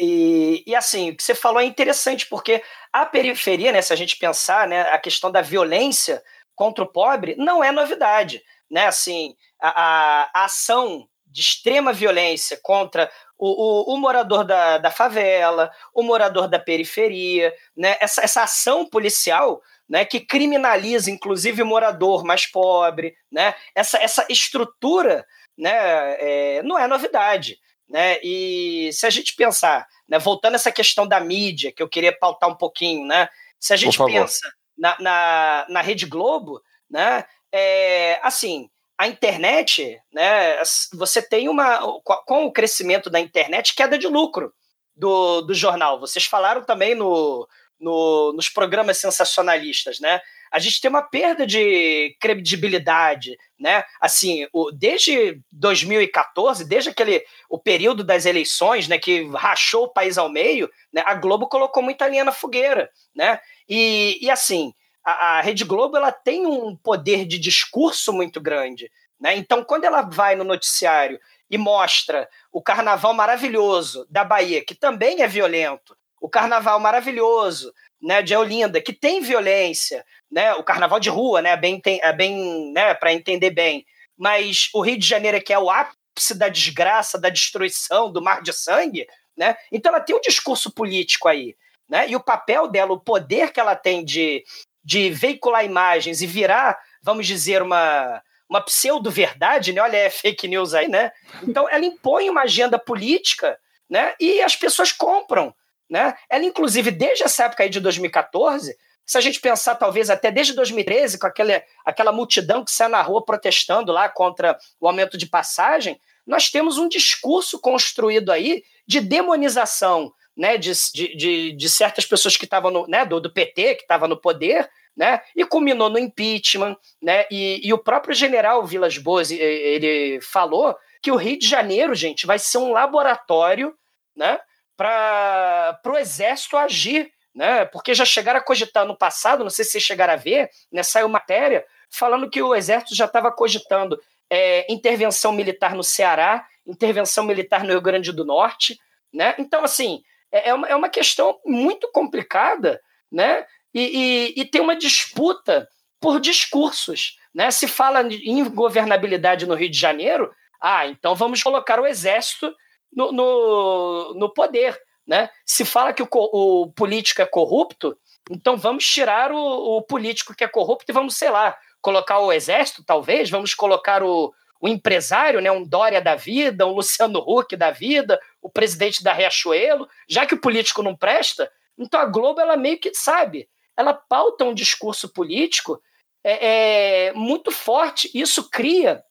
e, 0.00 0.64
e 0.66 0.74
assim, 0.74 1.10
o 1.10 1.16
que 1.16 1.22
você 1.22 1.34
falou 1.34 1.60
é 1.60 1.64
interessante, 1.64 2.26
porque 2.26 2.62
a 2.92 3.06
periferia, 3.06 3.70
né, 3.72 3.80
se 3.80 3.92
a 3.92 3.96
gente 3.96 4.16
pensar, 4.16 4.66
né, 4.66 4.82
a 4.82 4.98
questão 4.98 5.30
da 5.30 5.40
violência 5.40 6.22
contra 6.54 6.82
o 6.82 6.92
pobre 6.92 7.36
não 7.36 7.62
é 7.62 7.70
novidade. 7.70 8.42
Né? 8.70 8.86
Assim, 8.86 9.36
a, 9.60 10.30
a, 10.32 10.44
ação 10.44 11.08
de 11.26 11.40
extrema 11.40 11.92
violência 11.92 12.58
contra 12.62 13.10
o, 13.38 13.92
o, 13.92 13.94
o, 13.94 13.96
morador 13.98 14.44
da, 14.44 14.78
da 14.78 14.90
favela, 14.90 15.70
o 15.94 16.02
morador 16.02 16.48
da 16.48 16.58
periferia, 16.58 17.54
né? 17.76 17.96
essa, 18.00 18.22
essa 18.22 18.42
ação 18.42 18.88
policial 18.88 19.60
né, 19.88 20.04
que 20.04 20.20
criminaliza 20.20 21.10
inclusive 21.10 21.62
o 21.62 21.66
morador 21.66 22.24
mais 22.24 22.46
pobre, 22.46 23.14
né? 23.30 23.54
essa, 23.74 23.98
essa 23.98 24.26
estrutura 24.28 25.24
né, 25.56 25.70
é, 26.18 26.62
não 26.62 26.78
é 26.78 26.86
novidade. 26.86 27.58
Né? 27.88 28.18
E 28.22 28.90
se 28.92 29.06
a 29.06 29.10
gente 29.10 29.34
pensar, 29.34 29.86
né, 30.08 30.18
voltando 30.18 30.54
a 30.54 30.56
essa 30.56 30.72
questão 30.72 31.06
da 31.06 31.20
mídia, 31.20 31.72
que 31.72 31.82
eu 31.82 31.88
queria 31.88 32.16
pautar 32.16 32.48
um 32.50 32.56
pouquinho, 32.56 33.06
né? 33.06 33.28
se 33.58 33.72
a 33.72 33.76
gente 33.76 33.98
pensa 33.98 34.52
na, 34.76 34.96
na, 35.00 35.66
na 35.68 35.80
Rede 35.80 36.06
Globo, 36.06 36.62
né, 36.88 37.24
é, 37.52 38.20
assim, 38.22 38.70
a 38.98 39.06
internet, 39.06 39.96
né, 40.12 40.60
você 40.92 41.22
tem 41.22 41.48
uma. 41.48 41.80
Com 42.26 42.46
o 42.46 42.52
crescimento 42.52 43.08
da 43.08 43.20
internet, 43.20 43.74
queda 43.74 43.96
de 43.96 44.08
lucro 44.08 44.52
do, 44.96 45.42
do 45.42 45.54
jornal. 45.54 46.00
Vocês 46.00 46.24
falaram 46.24 46.64
também 46.64 46.96
no, 46.96 47.48
no, 47.78 48.32
nos 48.32 48.48
programas 48.48 48.98
sensacionalistas, 48.98 50.00
né? 50.00 50.20
A 50.50 50.58
gente 50.58 50.80
tem 50.80 50.88
uma 50.88 51.02
perda 51.02 51.46
de 51.46 52.16
credibilidade, 52.18 53.36
né? 53.60 53.84
Assim, 54.00 54.48
o, 54.52 54.72
desde 54.72 55.40
2014, 55.52 56.64
desde 56.64 56.90
aquele 56.90 57.22
o 57.48 57.58
período 57.58 58.02
das 58.02 58.26
eleições, 58.26 58.88
né, 58.88 58.98
que 58.98 59.28
rachou 59.34 59.84
o 59.84 59.92
país 59.92 60.18
ao 60.18 60.28
meio, 60.28 60.68
né, 60.92 61.02
a 61.06 61.14
Globo 61.14 61.48
colocou 61.48 61.82
muita 61.82 62.08
linha 62.08 62.24
na 62.24 62.32
fogueira, 62.32 62.90
né? 63.14 63.38
E, 63.68 64.18
e 64.20 64.30
assim, 64.30 64.72
a, 65.08 65.38
a 65.38 65.40
Rede 65.40 65.64
Globo 65.64 65.96
ela 65.96 66.12
tem 66.12 66.46
um 66.46 66.76
poder 66.76 67.24
de 67.24 67.38
discurso 67.38 68.12
muito 68.12 68.40
grande. 68.40 68.90
Né? 69.18 69.36
Então, 69.36 69.64
quando 69.64 69.84
ela 69.84 70.02
vai 70.02 70.36
no 70.36 70.44
noticiário 70.44 71.18
e 71.50 71.56
mostra 71.56 72.28
o 72.52 72.62
carnaval 72.62 73.14
maravilhoso 73.14 74.06
da 74.10 74.22
Bahia, 74.22 74.62
que 74.64 74.74
também 74.74 75.22
é 75.22 75.26
violento, 75.26 75.96
o 76.20 76.28
carnaval 76.28 76.78
maravilhoso 76.78 77.72
né, 78.02 78.20
de 78.20 78.36
Olinda, 78.36 78.80
que 78.80 78.92
tem 78.92 79.20
violência, 79.20 80.04
né, 80.30 80.52
o 80.54 80.62
carnaval 80.62 81.00
de 81.00 81.08
rua, 81.08 81.40
né, 81.40 81.50
é 81.50 81.56
bem, 81.56 81.80
é 81.84 82.12
bem 82.12 82.72
né, 82.72 82.94
para 82.94 83.12
entender 83.12 83.50
bem, 83.50 83.86
mas 84.16 84.68
o 84.74 84.82
Rio 84.82 84.98
de 84.98 85.06
Janeiro, 85.06 85.40
que 85.42 85.52
é 85.52 85.58
o 85.58 85.70
ápice 85.70 86.34
da 86.36 86.48
desgraça, 86.48 87.18
da 87.18 87.30
destruição, 87.30 88.12
do 88.12 88.22
mar 88.22 88.42
de 88.42 88.52
sangue, 88.52 89.06
né, 89.36 89.56
então 89.72 89.92
ela 89.92 90.02
tem 90.02 90.14
um 90.14 90.20
discurso 90.20 90.70
político 90.70 91.28
aí. 91.28 91.56
Né, 91.88 92.10
e 92.10 92.14
o 92.14 92.20
papel 92.20 92.68
dela, 92.68 92.92
o 92.92 93.00
poder 93.00 93.50
que 93.50 93.58
ela 93.58 93.74
tem 93.74 94.04
de 94.04 94.44
de 94.88 95.10
veicular 95.10 95.66
imagens 95.66 96.22
e 96.22 96.26
virar, 96.26 96.78
vamos 97.02 97.26
dizer, 97.26 97.60
uma, 97.60 98.22
uma 98.48 98.58
pseudo-verdade, 98.58 99.70
né? 99.70 99.82
Olha, 99.82 99.98
é 99.98 100.08
fake 100.08 100.48
news 100.48 100.72
aí, 100.72 100.88
né? 100.88 101.12
Então, 101.42 101.68
ela 101.68 101.84
impõe 101.84 102.30
uma 102.30 102.44
agenda 102.44 102.78
política, 102.78 103.58
né? 103.86 104.14
E 104.18 104.40
as 104.40 104.56
pessoas 104.56 104.90
compram, 104.90 105.54
né? 105.90 106.16
Ela, 106.30 106.42
inclusive, 106.42 106.90
desde 106.90 107.22
essa 107.22 107.44
época 107.44 107.64
aí 107.64 107.68
de 107.68 107.80
2014, 107.80 108.74
se 109.04 109.18
a 109.18 109.20
gente 109.20 109.38
pensar, 109.42 109.74
talvez, 109.74 110.08
até 110.08 110.30
desde 110.30 110.54
2013, 110.54 111.18
com 111.18 111.26
aquela, 111.26 111.62
aquela 111.84 112.10
multidão 112.10 112.64
que 112.64 112.70
saiu 112.70 112.88
na 112.88 113.02
rua 113.02 113.22
protestando 113.22 113.92
lá 113.92 114.08
contra 114.08 114.58
o 114.80 114.88
aumento 114.88 115.18
de 115.18 115.26
passagem, 115.26 116.00
nós 116.26 116.48
temos 116.48 116.78
um 116.78 116.88
discurso 116.88 117.60
construído 117.60 118.32
aí 118.32 118.62
de 118.86 119.00
demonização 119.00 120.10
né, 120.38 120.56
de, 120.56 120.72
de, 120.94 121.52
de 121.52 121.68
certas 121.68 122.06
pessoas 122.06 122.36
que 122.36 122.44
estavam 122.44 122.70
no, 122.70 122.86
né, 122.86 123.04
do, 123.04 123.20
do 123.20 123.32
PT, 123.32 123.74
que 123.74 123.82
estava 123.82 124.06
no 124.06 124.16
poder, 124.16 124.70
né, 124.96 125.20
e 125.34 125.44
culminou 125.44 125.90
no 125.90 125.98
impeachment, 125.98 126.76
né, 127.02 127.24
e, 127.28 127.60
e 127.66 127.72
o 127.72 127.78
próprio 127.78 128.14
general 128.14 128.64
Vilas 128.64 128.96
Boas, 128.96 129.32
ele 129.32 130.20
falou 130.20 130.76
que 131.02 131.10
o 131.10 131.16
Rio 131.16 131.36
de 131.36 131.48
Janeiro, 131.48 131.92
gente, 131.92 132.24
vai 132.24 132.38
ser 132.38 132.58
um 132.58 132.70
laboratório, 132.70 133.74
né, 134.14 134.38
para 134.76 135.80
o 135.84 135.98
exército 135.98 136.56
agir, 136.56 137.10
né, 137.34 137.64
porque 137.64 137.92
já 137.92 138.04
chegaram 138.04 138.38
a 138.38 138.44
cogitar 138.44 138.86
no 138.86 138.96
passado, 138.96 139.42
não 139.42 139.50
sei 139.50 139.64
se 139.64 139.72
vocês 139.72 139.84
chegaram 139.84 140.12
a 140.12 140.16
ver, 140.16 140.48
né, 140.70 140.84
saiu 140.84 141.08
matéria 141.08 141.66
falando 141.90 142.30
que 142.30 142.40
o 142.40 142.54
exército 142.54 142.94
já 142.94 143.06
estava 143.06 143.32
cogitando 143.32 144.00
é, 144.30 144.72
intervenção 144.72 145.32
militar 145.32 145.74
no 145.74 145.82
Ceará, 145.82 146.46
intervenção 146.64 147.24
militar 147.24 147.64
no 147.64 147.70
Rio 147.70 147.80
Grande 147.80 148.12
do 148.12 148.24
Norte, 148.24 148.78
né, 149.12 149.34
então 149.36 149.64
assim, 149.64 150.02
é, 150.32 150.50
é, 150.50 150.54
uma, 150.54 150.68
é 150.68 150.74
uma 150.74 150.88
questão 150.88 151.38
muito 151.44 151.90
complicada, 151.92 152.80
né? 153.10 153.44
E, 153.74 154.34
e, 154.36 154.40
e, 154.40 154.44
tem 154.44 154.60
uma 154.60 154.76
disputa 154.76 155.68
por 156.00 156.20
discursos. 156.20 157.18
Né? 157.34 157.50
Se 157.50 157.68
fala 157.68 158.02
em 158.02 158.42
governabilidade 158.44 159.46
no 159.46 159.54
Rio 159.54 159.70
de 159.70 159.78
Janeiro, 159.78 160.32
ah, 160.60 160.86
então 160.86 161.14
vamos 161.14 161.42
colocar 161.42 161.78
o 161.78 161.86
exército 161.86 162.54
no, 162.92 163.12
no, 163.12 164.14
no 164.14 164.32
poder. 164.32 164.78
Né? 165.06 165.28
Se 165.46 165.64
fala 165.64 165.92
que 165.92 166.02
o, 166.02 166.08
o, 166.10 166.72
político 166.72 167.22
é 167.22 167.26
corrupto, 167.26 167.96
então 168.30 168.56
vamos 168.56 168.86
tirar 168.86 169.32
o, 169.32 169.76
o, 169.76 169.82
político 169.82 170.34
que 170.34 170.44
é 170.44 170.48
corrupto 170.48 170.90
e 170.90 170.94
vamos, 170.94 171.16
sei 171.16 171.30
lá, 171.30 171.56
colocar 171.80 172.18
o 172.18 172.32
exército, 172.32 172.84
talvez, 172.84 173.30
vamos 173.30 173.54
colocar 173.54 174.02
o, 174.02 174.32
o 174.60 174.68
empresário, 174.68 175.40
né, 175.40 175.50
um 175.50 175.64
Dória 175.64 176.00
da 176.00 176.16
vida, 176.16 176.66
um 176.66 176.72
Luciano 176.72 177.20
Huck 177.20 177.54
da 177.56 177.70
vida, 177.70 178.20
o 178.42 178.50
presidente 178.50 179.02
da 179.02 179.12
Riachuelo, 179.12 179.88
já 180.08 180.26
que 180.26 180.34
o 180.34 180.40
político 180.40 180.82
não 180.82 180.96
presta, 180.96 181.50
então 181.76 182.00
a 182.00 182.06
Globo 182.06 182.40
ela 182.40 182.56
meio 182.56 182.78
que 182.78 182.92
sabe, 182.92 183.48
ela 183.76 183.94
pauta 183.94 184.44
um 184.44 184.52
discurso 184.52 185.08
político 185.08 185.80
é, 186.24 187.06
é 187.06 187.12
muito 187.12 187.52
forte. 187.52 188.10
Isso 188.12 188.50
cria 188.50 189.04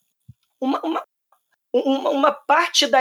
uma, 0.60 0.82
uma, 0.84 1.04
uma, 1.74 2.10
uma 2.10 2.32
parte 2.32 2.86
da, 2.86 3.00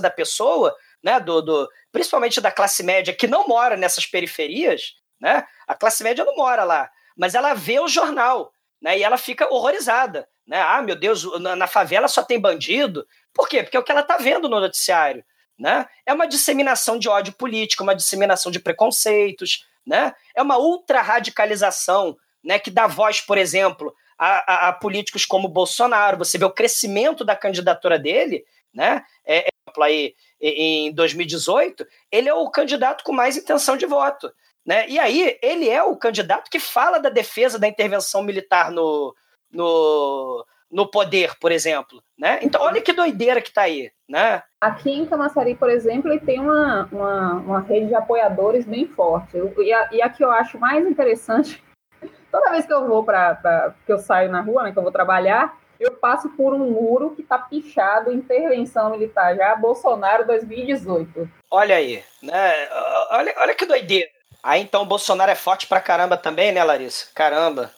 da 0.00 0.10
pessoa, 0.10 0.74
né, 1.02 1.18
do, 1.18 1.42
do, 1.42 1.68
principalmente 1.90 2.40
da 2.40 2.52
classe 2.52 2.82
média, 2.82 3.14
que 3.14 3.26
não 3.26 3.48
mora 3.48 3.76
nessas 3.76 4.06
periferias, 4.06 4.94
né? 5.20 5.46
A 5.66 5.74
classe 5.74 6.02
média 6.02 6.24
não 6.24 6.36
mora 6.36 6.64
lá, 6.64 6.90
mas 7.16 7.34
ela 7.34 7.54
vê 7.54 7.80
o 7.80 7.88
jornal, 7.88 8.52
né? 8.80 8.98
E 8.98 9.02
ela 9.02 9.18
fica 9.18 9.52
horrorizada, 9.52 10.28
né? 10.46 10.60
Ah, 10.60 10.82
meu 10.82 10.94
Deus, 10.96 11.24
na, 11.40 11.56
na 11.56 11.66
favela 11.66 12.08
só 12.08 12.22
tem 12.22 12.38
bandido. 12.38 13.06
Por 13.32 13.48
quê? 13.48 13.62
Porque 13.62 13.76
é 13.76 13.80
o 13.80 13.82
que 13.82 13.90
ela 13.90 14.02
está 14.02 14.16
vendo 14.16 14.48
no 14.48 14.60
noticiário, 14.60 15.24
né? 15.58 15.86
É 16.04 16.12
uma 16.12 16.26
disseminação 16.26 16.98
de 16.98 17.08
ódio 17.08 17.32
político, 17.32 17.82
uma 17.82 17.94
disseminação 17.94 18.52
de 18.52 18.60
preconceitos, 18.60 19.66
né? 19.86 20.14
É 20.34 20.42
uma 20.42 20.58
ultra 20.58 21.00
radicalização, 21.00 22.16
né? 22.42 22.58
Que 22.58 22.70
dá 22.70 22.86
voz, 22.86 23.20
por 23.20 23.38
exemplo, 23.38 23.94
a, 24.18 24.66
a, 24.66 24.68
a 24.68 24.72
políticos 24.72 25.24
como 25.24 25.48
Bolsonaro. 25.48 26.18
Você 26.18 26.38
vê 26.38 26.44
o 26.44 26.50
crescimento 26.50 27.24
da 27.24 27.34
candidatura 27.34 27.98
dele, 27.98 28.44
né? 28.72 29.04
É, 29.24 29.48
é 29.48 29.82
aí 29.82 30.14
em 30.40 30.92
2018, 30.92 31.86
ele 32.12 32.28
é 32.28 32.34
o 32.34 32.50
candidato 32.50 33.02
com 33.02 33.12
mais 33.12 33.36
intenção 33.36 33.76
de 33.76 33.86
voto. 33.86 34.32
Né? 34.64 34.88
E 34.88 34.98
aí, 34.98 35.38
ele 35.42 35.68
é 35.68 35.82
o 35.82 35.96
candidato 35.96 36.50
que 36.50 36.58
fala 36.58 36.98
da 36.98 37.10
defesa 37.10 37.58
da 37.58 37.68
intervenção 37.68 38.22
militar 38.22 38.70
no, 38.70 39.14
no, 39.54 40.44
no 40.70 40.90
poder, 40.90 41.38
por 41.40 41.52
exemplo. 41.52 42.02
Né? 42.18 42.40
Então, 42.42 42.60
olha 42.60 42.82
que 42.82 42.92
doideira 42.92 43.40
que 43.40 43.48
está 43.48 43.62
aí. 43.62 43.90
Né? 44.08 44.42
Aqui 44.60 44.90
em 44.90 45.06
Camaçari, 45.06 45.54
por 45.54 45.70
exemplo, 45.70 46.10
ele 46.10 46.20
tem 46.20 46.40
uma, 46.40 46.88
uma, 46.90 47.32
uma 47.34 47.60
rede 47.60 47.86
de 47.86 47.94
apoiadores 47.94 48.66
bem 48.66 48.86
forte. 48.86 49.36
E 49.58 49.72
a, 49.72 49.88
e 49.92 50.02
a 50.02 50.08
que 50.08 50.24
eu 50.24 50.30
acho 50.30 50.58
mais 50.58 50.86
interessante, 50.86 51.62
toda 52.30 52.50
vez 52.50 52.66
que 52.66 52.72
eu 52.72 52.86
vou 52.86 53.04
para. 53.04 53.74
que 53.86 53.92
eu 53.92 53.98
saio 53.98 54.30
na 54.30 54.40
rua, 54.40 54.64
né, 54.64 54.72
que 54.72 54.78
eu 54.78 54.82
vou 54.82 54.92
trabalhar, 54.92 55.56
eu 55.78 55.92
passo 55.92 56.28
por 56.30 56.54
um 56.54 56.70
muro 56.70 57.14
que 57.14 57.22
está 57.22 57.38
pichado 57.38 58.12
intervenção 58.12 58.90
militar 58.90 59.36
já 59.36 59.54
Bolsonaro 59.56 60.26
2018. 60.26 61.28
Olha 61.50 61.76
aí, 61.76 62.02
né? 62.22 62.68
Olha, 63.10 63.34
olha 63.38 63.54
que 63.54 63.66
doideira. 63.66 64.08
Aí 64.42 64.60
então 64.60 64.82
o 64.82 64.86
Bolsonaro 64.86 65.30
é 65.30 65.34
forte 65.34 65.66
pra 65.66 65.80
caramba 65.80 66.16
também, 66.16 66.52
né, 66.52 66.62
Larissa? 66.62 67.08
Caramba. 67.14 67.70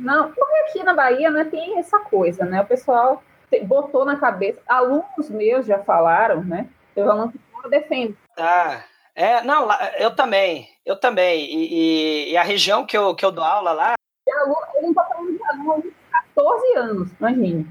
Não, 0.00 0.32
porque 0.32 0.56
aqui 0.68 0.82
na 0.82 0.94
Bahia 0.94 1.30
né, 1.30 1.44
tem 1.44 1.78
essa 1.78 1.98
coisa, 2.00 2.44
né? 2.44 2.62
O 2.62 2.66
pessoal 2.66 3.22
botou 3.64 4.04
na 4.04 4.16
cabeça, 4.16 4.60
alunos 4.66 5.28
meus 5.28 5.66
já 5.66 5.78
falaram, 5.80 6.42
né? 6.42 6.68
Eu 6.94 7.10
aluno 7.10 7.32
que 7.32 7.68
defendo. 7.68 8.16
Ah, 8.38 8.82
é, 9.14 9.42
não, 9.42 9.68
eu 9.98 10.14
também, 10.14 10.68
eu 10.84 10.96
também. 10.96 11.44
E, 11.44 11.74
e, 11.74 12.32
e, 12.32 12.36
a 12.36 12.42
região 12.42 12.86
que 12.86 12.96
eu, 12.96 13.14
que 13.14 13.24
eu 13.24 13.30
dou 13.30 13.44
aula 13.44 13.72
lá. 13.72 13.94
Aluno, 14.28 14.66
ele 14.76 14.86
não 14.86 14.94
tá 14.94 15.04
falando 15.04 15.36
de 15.36 15.44
aluno 15.44 15.82
de 15.82 15.94
14 16.34 16.76
anos, 16.76 17.10
imagine. 17.18 17.66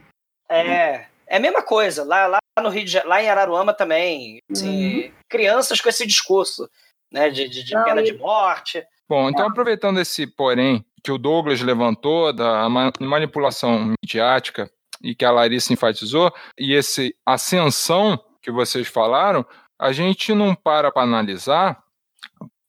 É, 0.49 1.05
é 1.27 1.37
a 1.37 1.39
mesma 1.39 1.63
coisa. 1.63 2.03
Lá, 2.03 2.27
lá 2.27 2.39
no 2.61 2.69
Rio 2.69 2.85
de, 2.85 2.99
lá 3.03 3.23
em 3.23 3.29
Araruama 3.29 3.73
também. 3.73 4.39
Assim, 4.51 5.05
uhum. 5.05 5.11
Crianças 5.29 5.79
com 5.79 5.89
esse 5.89 6.05
discurso 6.05 6.69
né, 7.11 7.29
de, 7.29 7.47
de, 7.47 7.63
de 7.63 7.73
Não, 7.73 7.83
pena 7.83 8.01
e... 8.01 8.05
de 8.05 8.17
morte. 8.17 8.85
Bom, 9.07 9.29
então 9.29 9.47
aproveitando 9.47 9.99
esse 9.99 10.27
porém 10.27 10.85
que 11.03 11.11
o 11.11 11.17
Douglas 11.17 11.61
levantou 11.61 12.33
da 12.33 12.67
manipulação 12.99 13.93
midiática 14.03 14.69
e 15.01 15.15
que 15.15 15.23
a 15.23 15.31
Larissa 15.31 15.71
enfatizou, 15.71 16.33
e 16.57 16.73
esse 16.73 17.15
ascensão 17.25 18.21
que 18.41 18.51
vocês 18.51 18.87
falaram, 18.87 19.45
a 19.79 19.91
gente 19.91 20.33
não 20.33 20.53
para 20.53 20.91
para 20.91 21.03
analisar 21.03 21.81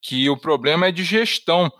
que 0.01 0.29
o 0.29 0.37
problema 0.37 0.87
é 0.87 0.91
de 0.91 1.03
gestão 1.03 1.71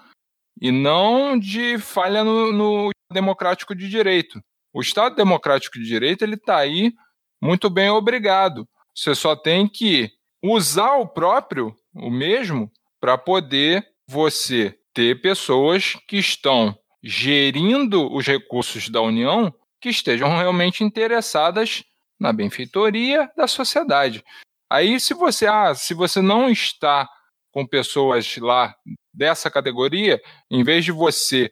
e 0.62 0.72
não 0.72 1.40
de 1.40 1.78
falha 1.78 2.24
no, 2.24 2.52
no 2.52 2.90
democrático 3.12 3.74
de 3.74 3.90
direito. 3.90 4.42
O 4.74 4.82
Estado 4.82 5.16
democrático 5.16 5.80
de 5.80 5.86
direito 5.86 6.24
ele 6.24 6.36
está 6.36 6.58
aí 6.58 6.94
muito 7.42 7.70
bem 7.70 7.90
obrigado. 7.90 8.68
Você 8.96 9.16
só 9.16 9.36
tem 9.36 9.68
que 9.68 10.12
usar 10.44 10.96
o 10.98 11.08
próprio 11.08 11.76
o 11.94 12.10
mesmo 12.10 12.72
para 13.00 13.18
poder 13.18 13.86
você 14.08 14.78
ter 14.94 15.22
pessoas 15.22 15.96
que 16.08 16.18
estão 16.18 16.78
gerindo 17.04 18.12
os 18.14 18.26
recursos 18.26 18.90
da 18.90 19.02
União 19.02 19.54
que 19.80 19.90
estejam 19.90 20.30
realmente 20.38 20.84
interessadas 20.84 21.84
na 22.20 22.32
benfeitoria 22.32 23.32
da 23.36 23.48
sociedade. 23.48 24.24
Aí, 24.70 25.00
se 25.00 25.14
você, 25.14 25.48
ah, 25.48 25.74
se 25.74 25.94
você 25.94 26.22
não 26.22 26.50
está 26.50 27.10
com 27.52 27.66
pessoas 27.66 28.38
lá 28.38 28.74
dessa 29.14 29.50
categoria, 29.50 30.22
em 30.50 30.64
vez 30.64 30.86
de 30.86 30.92
você 30.92 31.52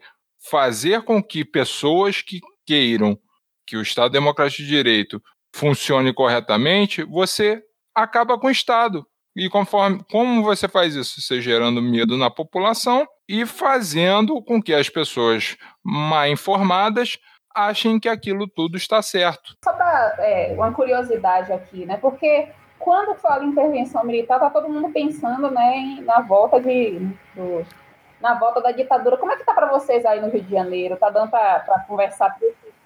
fazer 0.49 1.02
com 1.02 1.21
que 1.21 1.43
pessoas 1.43 2.21
que 2.21 2.39
queiram 2.65 3.19
que 3.65 3.75
o 3.75 3.82
Estado 3.82 4.12
Democrático 4.12 4.62
de 4.62 4.69
Direito 4.69 5.21
funcione 5.54 6.13
corretamente, 6.13 7.04
você 7.04 7.62
acaba 7.93 8.39
com 8.39 8.47
o 8.47 8.52
Estado. 8.52 9.06
E 9.36 9.50
conforme 9.50 10.04
como 10.10 10.44
você 10.44 10.68
faz 10.68 10.96
isso? 10.96 11.22
Você 11.22 11.42
gerando 11.42 11.82
medo 11.82 12.18
na 12.18 12.30
população 12.30 13.08
e 13.28 13.46
fazendo 13.46 14.42
com 14.44 14.62
que 14.62 14.74
as 14.74 14.89
pessoas 14.89 15.56
mal 15.84 16.28
informadas 16.28 17.18
achem 17.56 18.00
que 18.00 18.10
aquilo 18.10 18.48
tudo 18.48 18.78
está 18.78 19.02
certo. 19.02 19.56
Só 19.63 19.74
para 19.74 20.15
é, 20.20 20.54
uma 20.54 20.72
curiosidade 20.74 21.52
aqui, 21.52 21.86
né? 21.86 21.98
Porque 21.98 22.50
quando 22.78 23.15
fala 23.20 23.44
intervenção 23.44 24.04
militar, 24.04 24.39
tá 24.39 24.50
todo 24.50 24.70
mundo 24.70 24.92
pensando, 24.92 25.52
né, 25.52 26.00
na 26.02 26.22
volta 26.22 26.60
de 26.62 27.00
do, 27.36 27.65
na 28.22 28.36
volta 28.36 28.62
da 28.62 28.72
ditadura. 28.72 29.18
Como 29.18 29.32
é 29.32 29.38
que 29.38 29.46
tá 29.46 29.54
para 29.54 29.68
vocês 29.68 30.06
aí 30.06 30.22
no 30.22 30.30
Rio 30.30 30.44
de 30.44 30.52
Janeiro? 30.52 30.98
Tá 30.98 31.10
dando 31.10 31.30
para 31.30 31.86
conversar 31.88 32.36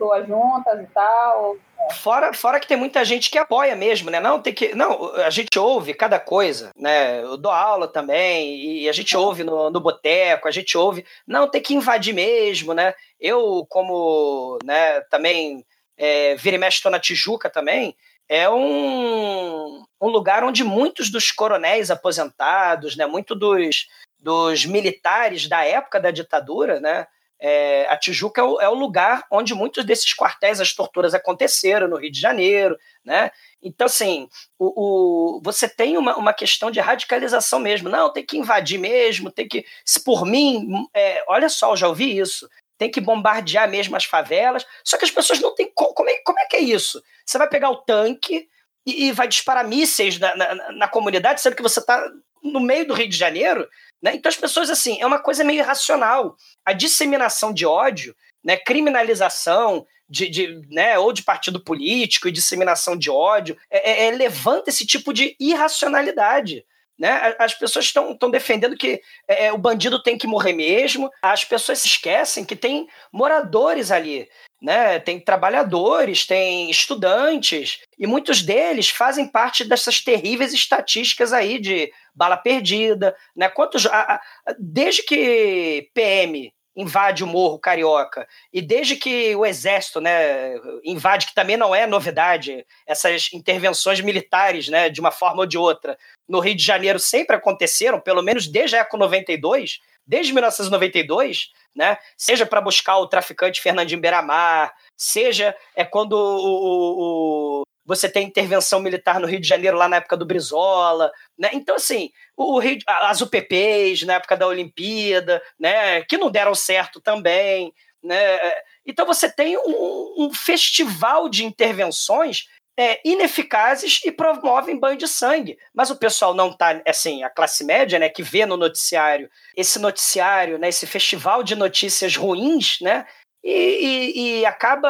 pessoas 0.04 0.28
juntas 0.28 0.82
e 0.82 0.88
tal? 0.88 1.58
Fora, 1.92 2.34
fora 2.34 2.60
que 2.60 2.68
tem 2.68 2.78
muita 2.78 3.04
gente 3.04 3.30
que 3.30 3.38
apoia 3.38 3.76
mesmo, 3.76 4.10
né? 4.10 4.20
Não, 4.20 4.42
tem 4.42 4.54
que. 4.54 4.74
Não, 4.74 5.14
a 5.16 5.30
gente 5.30 5.58
ouve 5.60 5.94
cada 5.94 6.20
coisa, 6.20 6.72
né? 6.78 7.22
Eu 7.22 7.38
dou 7.38 7.52
aula 7.52 7.88
também, 7.88 8.84
e 8.84 8.90
a 8.90 8.94
gente 8.94 9.16
ouve 9.18 9.44
no, 9.44 9.70
no 9.70 9.80
boteco, 9.82 10.48
a 10.48 10.52
gente 10.52 10.78
ouve. 10.78 11.06
Não, 11.28 11.50
tem 11.50 11.62
que 11.62 11.74
invadir 11.74 12.14
mesmo, 12.14 12.74
né? 12.74 12.94
Eu, 13.20 13.66
como 13.70 14.58
né, 14.64 15.02
também 15.10 15.66
é, 15.98 16.36
vira 16.36 16.56
e 16.56 16.60
mexe, 16.60 16.78
estou 16.78 16.92
na 16.92 17.00
Tijuca 17.00 17.50
também, 17.50 17.96
é 18.30 18.50
um, 18.50 19.84
um 20.02 20.08
lugar 20.08 20.44
onde 20.44 20.64
muitos 20.64 21.12
dos 21.12 21.32
coronéis 21.32 21.92
aposentados, 21.92 22.96
né? 22.96 23.06
Muito 23.06 23.36
dos, 23.36 23.88
dos 24.18 24.66
militares 24.66 25.50
da 25.50 25.66
época 25.66 26.00
da 26.00 26.12
ditadura, 26.12 26.80
né? 26.80 27.08
É, 27.40 27.86
a 27.90 27.98
Tijuca 27.98 28.42
é 28.42 28.44
o, 28.44 28.62
é 28.62 28.70
o, 28.70 28.74
lugar 28.74 29.26
onde 29.30 29.54
muitos 29.54 29.84
desses 29.84 30.16
quartéis, 30.16 30.62
as 30.62 30.74
torturas 30.74 31.14
aconteceram 31.14 31.88
no 31.88 31.98
Rio 31.98 32.12
de 32.12 32.20
Janeiro, 32.20 32.78
né? 33.04 33.32
Então, 33.62 33.86
assim, 33.86 34.30
o, 34.58 35.38
o, 35.38 35.42
você 35.44 35.68
tem 35.68 35.98
uma, 35.98 36.16
uma 36.16 36.34
questão 36.34 36.72
de 36.72 36.80
radicalização 36.80 37.60
mesmo. 37.60 37.90
Não, 37.90 38.12
tem 38.12 38.26
que 38.26 38.38
invadir 38.38 38.80
mesmo, 38.80 39.32
tem 39.32 39.48
que. 39.48 39.66
Se 39.86 40.04
por 40.04 40.26
mim, 40.26 40.86
é, 40.94 41.24
olha 41.28 41.50
só, 41.50 41.72
eu 41.72 41.78
já 41.78 41.88
ouvi 41.88 42.18
isso. 42.18 42.50
Tem 42.78 42.90
que 42.90 43.02
bombardear 43.02 43.70
mesmo 43.70 43.96
as 43.96 44.06
favelas. 44.06 44.66
Só 44.84 44.98
que 44.98 45.06
as 45.06 45.12
pessoas 45.12 45.40
não 45.40 45.54
têm. 45.54 45.72
Como 45.74 46.10
é, 46.10 46.18
como 46.26 46.40
é 46.40 46.46
que 46.46 46.56
é 46.56 46.62
isso? 46.62 47.02
Você 47.26 47.38
vai 47.38 47.50
pegar 47.50 47.70
o 47.70 47.78
tanque 47.78 48.48
e, 48.86 49.08
e 49.08 49.12
vai 49.12 49.28
disparar 49.28 49.68
mísseis 49.68 50.20
na, 50.20 50.36
na, 50.36 50.72
na 50.72 50.88
comunidade, 50.88 51.42
sendo 51.42 51.56
que 51.56 51.62
você 51.62 51.80
está 51.80 52.10
no 52.42 52.60
meio 52.60 52.86
do 52.86 52.94
Rio 52.94 53.08
de 53.08 53.16
Janeiro, 53.16 53.68
né? 54.04 54.14
Então 54.16 54.30
as 54.30 54.36
pessoas, 54.36 54.70
assim, 54.70 55.02
é 55.02 55.06
uma 55.06 55.20
coisa 55.20 55.46
meio 55.46 55.60
irracional. 55.60 56.36
A 56.66 56.74
disseminação 56.74 57.54
de 57.54 57.66
ódio, 57.66 58.14
né, 58.44 58.58
criminalização 58.58 59.88
de, 60.10 60.30
de, 60.30 60.62
né, 60.70 61.00
ou 61.00 61.14
de 61.14 61.24
partido 61.24 61.64
político 61.64 62.28
e 62.28 62.32
disseminação 62.32 62.98
de 62.98 63.10
ódio, 63.10 63.58
é, 63.72 63.92
é, 63.92 64.08
é 64.08 64.12
levanta 64.12 64.70
esse 64.70 64.86
tipo 64.86 65.14
de 65.14 65.38
irracionalidade. 65.40 66.66
Né? 67.00 67.34
As 67.40 67.54
pessoas 67.54 67.86
estão 67.86 68.30
defendendo 68.30 68.78
que 68.78 69.02
é, 69.28 69.46
é, 69.46 69.54
o 69.54 69.58
bandido 69.58 70.04
tem 70.04 70.18
que 70.18 70.28
morrer 70.28 70.54
mesmo. 70.54 71.10
As 71.22 71.46
pessoas 71.46 71.80
se 71.80 71.88
esquecem 71.88 72.44
que 72.44 72.58
tem 72.58 72.88
moradores 73.12 73.90
ali 73.90 74.28
né? 74.64 74.98
Tem 74.98 75.20
trabalhadores, 75.20 76.26
tem 76.26 76.72
estudantes, 76.72 77.82
e 78.00 78.08
muitos 78.08 78.42
deles 78.42 78.90
fazem 78.90 79.28
parte 79.28 79.66
dessas 79.66 80.00
terríveis 80.00 80.54
estatísticas 80.54 81.34
aí 81.34 81.60
de 81.60 81.92
bala 82.16 82.38
perdida, 82.38 83.14
né? 83.36 83.50
Quantos, 83.50 83.86
a, 83.86 84.14
a, 84.14 84.22
desde 84.58 85.04
que 85.04 85.90
PM 85.94 86.54
invade 86.76 87.24
o 87.24 87.28
Morro 87.28 87.60
Carioca 87.60 88.28
e 88.52 88.62
desde 88.62 88.96
que 88.96 89.36
o 89.36 89.46
Exército, 89.46 90.02
né, 90.02 90.56
invade, 90.84 91.28
que 91.28 91.36
também 91.36 91.56
não 91.56 91.76
é 91.76 91.86
novidade, 91.86 92.66
essas 92.88 93.30
intervenções 93.32 94.02
militares, 94.02 94.70
né, 94.70 94.90
de 94.90 95.00
uma 95.00 95.12
forma 95.12 95.42
ou 95.42 95.46
de 95.46 95.58
outra, 95.58 95.96
no 96.28 96.40
Rio 96.40 96.56
de 96.56 96.64
Janeiro 96.64 96.98
sempre 96.98 97.36
aconteceram, 97.36 98.00
pelo 98.00 98.24
menos 98.24 98.48
desde 98.48 98.76
a 98.76 98.80
Eco 98.80 98.98
92, 98.98 99.80
desde 100.06 100.34
1992, 100.34 101.50
né? 101.76 101.98
Seja 102.18 102.46
para 102.46 102.62
buscar 102.62 102.98
o 102.98 103.08
traficante 103.08 103.62
Fernandinho 103.62 104.02
Beiramar, 104.02 104.74
seja 104.96 105.56
é 105.76 105.84
quando 105.84 106.14
o, 106.14 107.62
o, 107.62 107.64
você 107.86 108.10
tem 108.10 108.28
intervenção 108.28 108.80
militar 108.80 109.20
no 109.20 109.28
Rio 109.28 109.40
de 109.40 109.48
Janeiro 109.48 109.78
lá 109.78 109.88
na 109.88 109.98
época 109.98 110.18
do 110.18 110.26
Brizola, 110.26 111.12
né? 111.38 111.50
Então 111.54 111.76
assim, 111.76 112.10
o 112.36 112.60
Rio, 112.60 112.78
as 112.88 113.22
UPPs 113.22 114.04
na 114.04 114.16
época 114.16 114.38
da 114.38 114.48
Olimpíada, 114.48 115.42
né? 115.60 116.04
Que 116.04 116.18
não 116.18 116.30
deram 116.32 116.54
certo 116.54 117.02
também, 117.02 117.74
né? 118.04 118.38
Então 118.86 119.06
você 119.06 119.32
tem 119.32 119.58
um, 119.58 120.26
um 120.26 120.34
festival 120.34 121.30
de 121.30 121.46
intervenções 121.46 122.48
é, 122.78 123.00
ineficazes 123.08 124.02
e 124.04 124.12
promovem 124.12 124.80
banho 124.80 124.98
de 124.98 125.08
sangue. 125.08 125.58
Mas 125.74 125.90
o 125.90 125.96
pessoal 125.96 126.34
não 126.34 126.50
está, 126.50 126.82
assim, 126.88 127.24
a 127.24 127.30
classe 127.30 127.64
média, 127.64 128.00
né, 128.00 128.10
que 128.10 128.24
vê 128.24 128.46
no 128.46 128.58
noticiário 128.58 129.30
esse 129.56 129.80
noticiário, 129.80 130.58
né, 130.58 130.70
esse 130.70 130.88
festival 130.88 131.44
de 131.44 131.56
notícias 131.56 132.16
ruins, 132.16 132.80
né, 132.82 133.06
e, 133.44 133.52
e, 133.52 134.40
e 134.40 134.46
acaba 134.46 134.90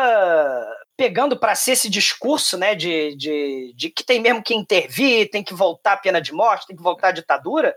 pegando 0.95 1.37
para 1.37 1.55
si 1.55 1.71
esse 1.71 1.89
discurso, 1.89 2.57
né, 2.57 2.75
de, 2.75 3.15
de, 3.15 3.73
de, 3.75 3.89
que 3.89 4.03
tem 4.03 4.21
mesmo 4.21 4.43
que 4.43 4.53
intervir, 4.53 5.29
tem 5.29 5.43
que 5.43 5.53
voltar 5.53 5.93
a 5.93 5.97
pena 5.97 6.21
de 6.21 6.31
morte, 6.31 6.67
tem 6.67 6.75
que 6.75 6.83
voltar 6.83 7.09
a 7.09 7.13
ditadura, 7.13 7.75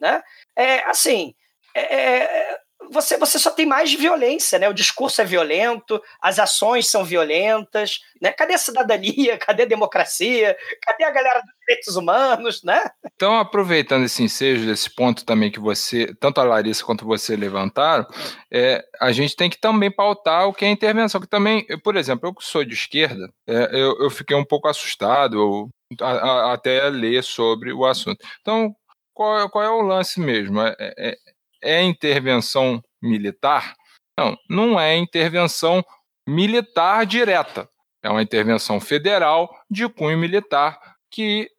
né? 0.00 0.22
É 0.56 0.82
assim, 0.88 1.34
é, 1.74 1.80
é 1.94 2.58
você, 2.90 3.16
você 3.16 3.38
só 3.38 3.50
tem 3.50 3.66
mais 3.66 3.92
violência, 3.94 4.58
né? 4.58 4.68
O 4.68 4.74
discurso 4.74 5.20
é 5.20 5.24
violento, 5.24 6.00
as 6.20 6.38
ações 6.38 6.88
são 6.88 7.04
violentas, 7.04 8.00
né? 8.20 8.32
Cadê 8.32 8.54
a 8.54 8.58
cidadania? 8.58 9.36
Cadê 9.38 9.64
a 9.64 9.66
democracia? 9.66 10.56
Cadê 10.82 11.04
a 11.04 11.10
galera 11.10 11.40
dos 11.40 11.54
direitos 11.66 11.96
humanos, 11.96 12.62
né? 12.62 12.82
Então, 13.14 13.36
aproveitando 13.38 14.04
esse 14.04 14.22
ensejo, 14.22 14.66
desse 14.66 14.94
ponto 14.94 15.24
também 15.24 15.50
que 15.50 15.60
você, 15.60 16.14
tanto 16.20 16.40
a 16.40 16.44
Larissa 16.44 16.84
quanto 16.84 17.04
você 17.04 17.36
levantaram, 17.36 18.06
é, 18.52 18.82
a 19.00 19.12
gente 19.12 19.36
tem 19.36 19.50
que 19.50 19.60
também 19.60 19.90
pautar 19.90 20.48
o 20.48 20.52
que 20.52 20.64
é 20.64 20.68
intervenção, 20.68 21.20
que 21.20 21.28
também, 21.28 21.64
eu, 21.68 21.80
por 21.80 21.96
exemplo, 21.96 22.28
eu 22.28 22.34
que 22.34 22.44
sou 22.44 22.64
de 22.64 22.74
esquerda, 22.74 23.28
é, 23.46 23.70
eu, 23.72 23.96
eu 24.00 24.10
fiquei 24.10 24.36
um 24.36 24.44
pouco 24.44 24.68
assustado, 24.68 25.36
eu, 25.36 25.70
a, 26.00 26.10
a, 26.10 26.52
até 26.54 26.88
ler 26.88 27.22
sobre 27.22 27.72
o 27.72 27.84
assunto. 27.84 28.18
Então, 28.40 28.74
qual, 29.16 29.48
qual 29.48 29.64
é 29.64 29.70
o 29.70 29.80
lance 29.80 30.20
mesmo? 30.20 30.60
É, 30.60 30.76
é, 30.78 31.16
é 31.62 31.82
intervenção 31.82 32.82
militar? 33.02 33.74
Não, 34.18 34.36
não 34.48 34.80
é 34.80 34.96
intervenção 34.96 35.84
militar 36.26 37.04
direta. 37.06 37.68
É 38.02 38.10
uma 38.10 38.22
intervenção 38.22 38.80
federal 38.80 39.50
de 39.70 39.88
cunho 39.88 40.18
militar 40.18 40.78
que 41.10 41.50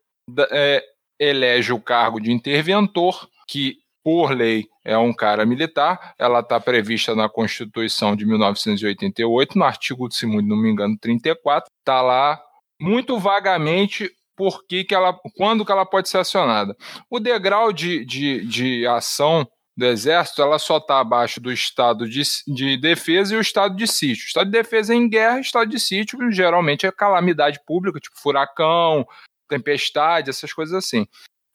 é, 0.52 0.84
elege 1.20 1.74
o 1.74 1.82
cargo 1.82 2.20
de 2.20 2.32
interventor, 2.32 3.28
que 3.48 3.78
por 4.04 4.32
lei 4.32 4.66
é 4.86 4.98
um 4.98 5.14
cara 5.14 5.46
militar. 5.46 6.14
Ela 6.18 6.40
está 6.40 6.60
prevista 6.60 7.14
na 7.16 7.28
Constituição 7.28 8.16
de 8.16 8.26
1988, 8.26 9.58
no 9.58 9.66
artigo, 9.66 10.12
se 10.12 10.26
não 10.26 10.58
me 10.58 10.70
engano, 10.70 10.98
34. 10.98 11.70
Está 11.80 12.02
lá 12.02 12.42
muito 12.80 13.20
vagamente 13.20 14.10
por 14.36 14.66
que, 14.66 14.84
que 14.84 14.94
ela, 14.94 15.20
quando 15.36 15.66
que 15.66 15.72
ela 15.72 15.86
pode 15.86 16.08
ser 16.08 16.20
acionada. 16.20 16.78
O 17.10 17.20
degrau 17.20 17.74
de, 17.74 18.06
de, 18.06 18.46
de 18.46 18.88
ação 18.88 19.48
do 19.78 19.86
Exército, 19.86 20.42
ela 20.42 20.58
só 20.58 20.78
está 20.78 21.00
abaixo 21.00 21.40
do 21.40 21.52
estado 21.52 22.10
de, 22.10 22.24
de 22.48 22.78
defesa 22.78 23.36
e 23.36 23.38
o 23.38 23.42
estado 23.42 23.76
de 23.76 23.86
sítio. 23.86 24.24
O 24.24 24.28
estado 24.28 24.46
de 24.48 24.58
defesa 24.58 24.92
é 24.92 24.98
em 24.98 25.08
guerra, 25.08 25.40
estado 25.40 25.70
de 25.70 25.80
sítio 25.80 26.32
geralmente 26.32 26.88
é 26.88 26.92
calamidade 26.92 27.60
pública, 27.64 28.00
tipo 28.00 28.20
furacão, 28.20 29.06
tempestade, 29.48 30.32
essas 30.32 30.52
coisas 30.52 30.74
assim. 30.74 31.06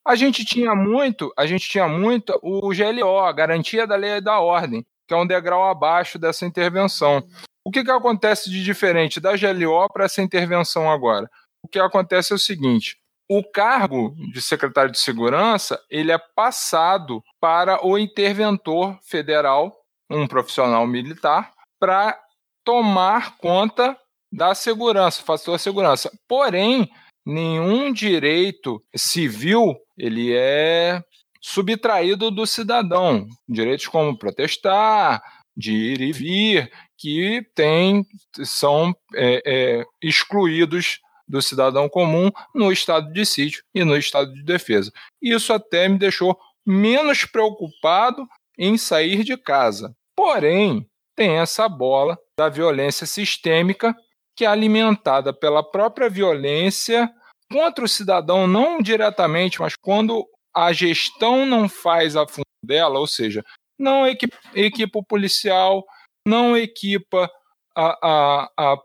A 0.06 0.14
gente 0.14 0.44
tinha 0.44 0.72
muito, 0.72 1.32
a 1.36 1.46
gente 1.46 1.68
tinha 1.68 1.88
muito 1.88 2.38
o 2.42 2.68
GLO, 2.68 3.18
a 3.18 3.32
garantia 3.32 3.88
da 3.88 3.96
lei 3.96 4.18
e 4.18 4.20
da 4.20 4.38
ordem, 4.38 4.86
que 5.08 5.14
é 5.14 5.16
um 5.16 5.26
degrau 5.26 5.68
abaixo 5.68 6.16
dessa 6.16 6.46
intervenção. 6.46 7.26
O 7.64 7.72
que, 7.72 7.82
que 7.82 7.90
acontece 7.90 8.48
de 8.48 8.62
diferente 8.62 9.18
da 9.18 9.36
GLO 9.36 9.88
para 9.92 10.04
essa 10.04 10.22
intervenção 10.22 10.88
agora? 10.88 11.28
O 11.60 11.66
que 11.66 11.80
acontece 11.80 12.32
é 12.32 12.36
o 12.36 12.38
seguinte: 12.38 12.98
o 13.38 13.42
cargo 13.42 14.14
de 14.30 14.42
secretário 14.42 14.92
de 14.92 14.98
segurança 14.98 15.82
ele 15.88 16.12
é 16.12 16.18
passado 16.18 17.24
para 17.40 17.84
o 17.84 17.96
interventor 17.96 18.98
federal, 19.02 19.74
um 20.10 20.26
profissional 20.26 20.86
militar, 20.86 21.50
para 21.80 22.18
tomar 22.62 23.38
conta 23.38 23.96
da 24.30 24.54
segurança, 24.54 25.22
fator 25.22 25.58
segurança. 25.58 26.10
Porém, 26.28 26.90
nenhum 27.24 27.90
direito 27.90 28.82
civil 28.94 29.78
ele 29.96 30.34
é 30.34 31.02
subtraído 31.40 32.30
do 32.30 32.46
cidadão. 32.46 33.26
Direitos 33.48 33.88
como 33.88 34.18
protestar, 34.18 35.22
de 35.56 35.72
ir 35.72 36.00
e 36.02 36.12
vir, 36.12 36.72
que 36.98 37.42
tem, 37.54 38.04
são 38.44 38.94
é, 39.14 39.42
é, 39.46 39.84
excluídos 40.02 41.00
do 41.32 41.40
cidadão 41.40 41.88
comum 41.88 42.30
no 42.54 42.70
estado 42.70 43.10
de 43.10 43.24
sítio 43.24 43.64
e 43.74 43.82
no 43.82 43.96
estado 43.96 44.34
de 44.34 44.42
defesa. 44.42 44.92
Isso 45.20 45.50
até 45.50 45.88
me 45.88 45.98
deixou 45.98 46.38
menos 46.64 47.24
preocupado 47.24 48.28
em 48.58 48.76
sair 48.76 49.24
de 49.24 49.34
casa. 49.38 49.96
Porém, 50.14 50.86
tem 51.16 51.38
essa 51.38 51.66
bola 51.70 52.18
da 52.38 52.50
violência 52.50 53.06
sistêmica 53.06 53.96
que 54.36 54.44
é 54.44 54.48
alimentada 54.48 55.32
pela 55.32 55.62
própria 55.62 56.10
violência 56.10 57.10
contra 57.50 57.84
o 57.84 57.88
cidadão, 57.88 58.46
não 58.46 58.82
diretamente, 58.82 59.58
mas 59.58 59.72
quando 59.80 60.26
a 60.54 60.70
gestão 60.70 61.46
não 61.46 61.66
faz 61.66 62.14
a 62.14 62.26
função 62.26 62.42
dela, 62.62 62.98
ou 62.98 63.06
seja, 63.06 63.42
não 63.78 64.06
equipa, 64.06 64.36
equipa 64.54 64.98
o 64.98 65.04
policial, 65.04 65.82
não 66.26 66.54
equipa 66.56 67.30
a, 67.74 67.98
a, 68.02 68.50
a 68.58 68.76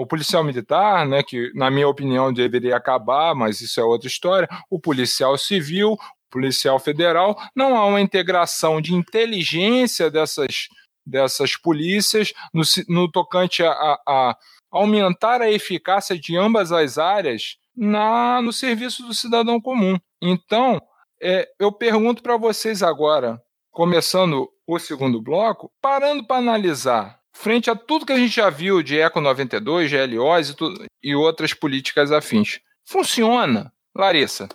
O 0.00 0.06
policial 0.06 0.44
militar, 0.44 1.06
né, 1.06 1.22
que 1.22 1.50
na 1.54 1.70
minha 1.70 1.88
opinião 1.88 2.32
deveria 2.32 2.76
acabar, 2.76 3.34
mas 3.34 3.60
isso 3.60 3.80
é 3.80 3.84
outra 3.84 4.06
história, 4.06 4.48
o 4.70 4.78
policial 4.78 5.36
civil, 5.36 5.92
o 5.94 5.98
policial 6.30 6.78
federal, 6.78 7.36
não 7.54 7.76
há 7.76 7.84
uma 7.84 8.00
integração 8.00 8.80
de 8.80 8.94
inteligência 8.94 10.08
dessas, 10.10 10.68
dessas 11.04 11.56
polícias 11.56 12.32
no, 12.54 12.62
no 12.88 13.10
tocante 13.10 13.64
a, 13.64 13.70
a, 13.70 14.02
a, 14.06 14.36
aumentar 14.70 15.42
a 15.42 15.50
eficácia 15.50 16.16
de 16.16 16.36
ambas 16.36 16.70
as 16.70 16.96
áreas 16.96 17.56
na, 17.76 18.40
no 18.42 18.52
serviço 18.52 19.04
do 19.06 19.14
cidadão 19.14 19.60
comum. 19.60 19.98
Então, 20.22 20.80
é, 21.20 21.48
eu 21.58 21.72
pergunto 21.72 22.22
para 22.22 22.36
vocês 22.36 22.82
agora, 22.82 23.40
começando 23.70 24.48
o 24.66 24.78
segundo 24.78 25.20
bloco, 25.20 25.72
parando 25.80 26.26
para 26.26 26.36
analisar 26.36 27.20
frente 27.36 27.70
a 27.70 27.76
tudo 27.76 28.06
que 28.06 28.12
a 28.12 28.18
gente 28.18 28.34
já 28.34 28.50
viu 28.50 28.82
de 28.82 28.98
Eco 28.98 29.20
92, 29.20 29.90
GLOs 29.90 30.50
e, 30.50 30.56
tudo, 30.56 30.84
e 31.02 31.14
outras 31.14 31.52
políticas 31.52 32.10
afins. 32.10 32.60
Funciona, 32.84 33.72
Larissa? 33.94 34.48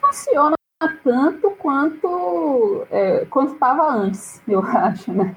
Funciona 0.00 0.54
tanto 1.02 1.50
quanto 1.58 2.86
é, 2.90 3.26
estava 3.46 3.90
antes, 3.90 4.40
eu 4.48 4.60
acho, 4.60 5.12
né? 5.12 5.32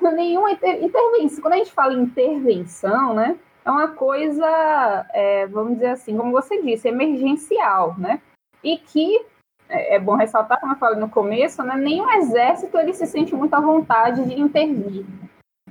Nenhuma 0.00 0.52
inter 0.52 0.82
intervenção. 0.82 1.42
Quando 1.42 1.54
a 1.54 1.58
gente 1.58 1.72
fala 1.72 1.92
em 1.92 2.02
intervenção, 2.02 3.12
né? 3.12 3.36
É 3.62 3.70
uma 3.70 3.88
coisa, 3.88 5.06
é, 5.12 5.46
vamos 5.46 5.74
dizer 5.74 5.88
assim, 5.88 6.16
como 6.16 6.32
você 6.32 6.62
disse, 6.62 6.88
emergencial, 6.88 7.94
né? 7.98 8.20
E 8.64 8.78
que 8.78 9.20
é, 9.68 9.96
é 9.96 9.98
bom 9.98 10.14
ressaltar, 10.14 10.58
como 10.58 10.72
eu 10.72 10.78
falei 10.78 10.98
no 10.98 11.10
começo, 11.10 11.62
né? 11.62 11.76
Nenhum 11.76 12.10
exército 12.12 12.78
ele 12.78 12.94
se 12.94 13.06
sente 13.06 13.34
muito 13.34 13.52
à 13.52 13.60
vontade 13.60 14.24
de 14.24 14.40
intervir 14.40 15.04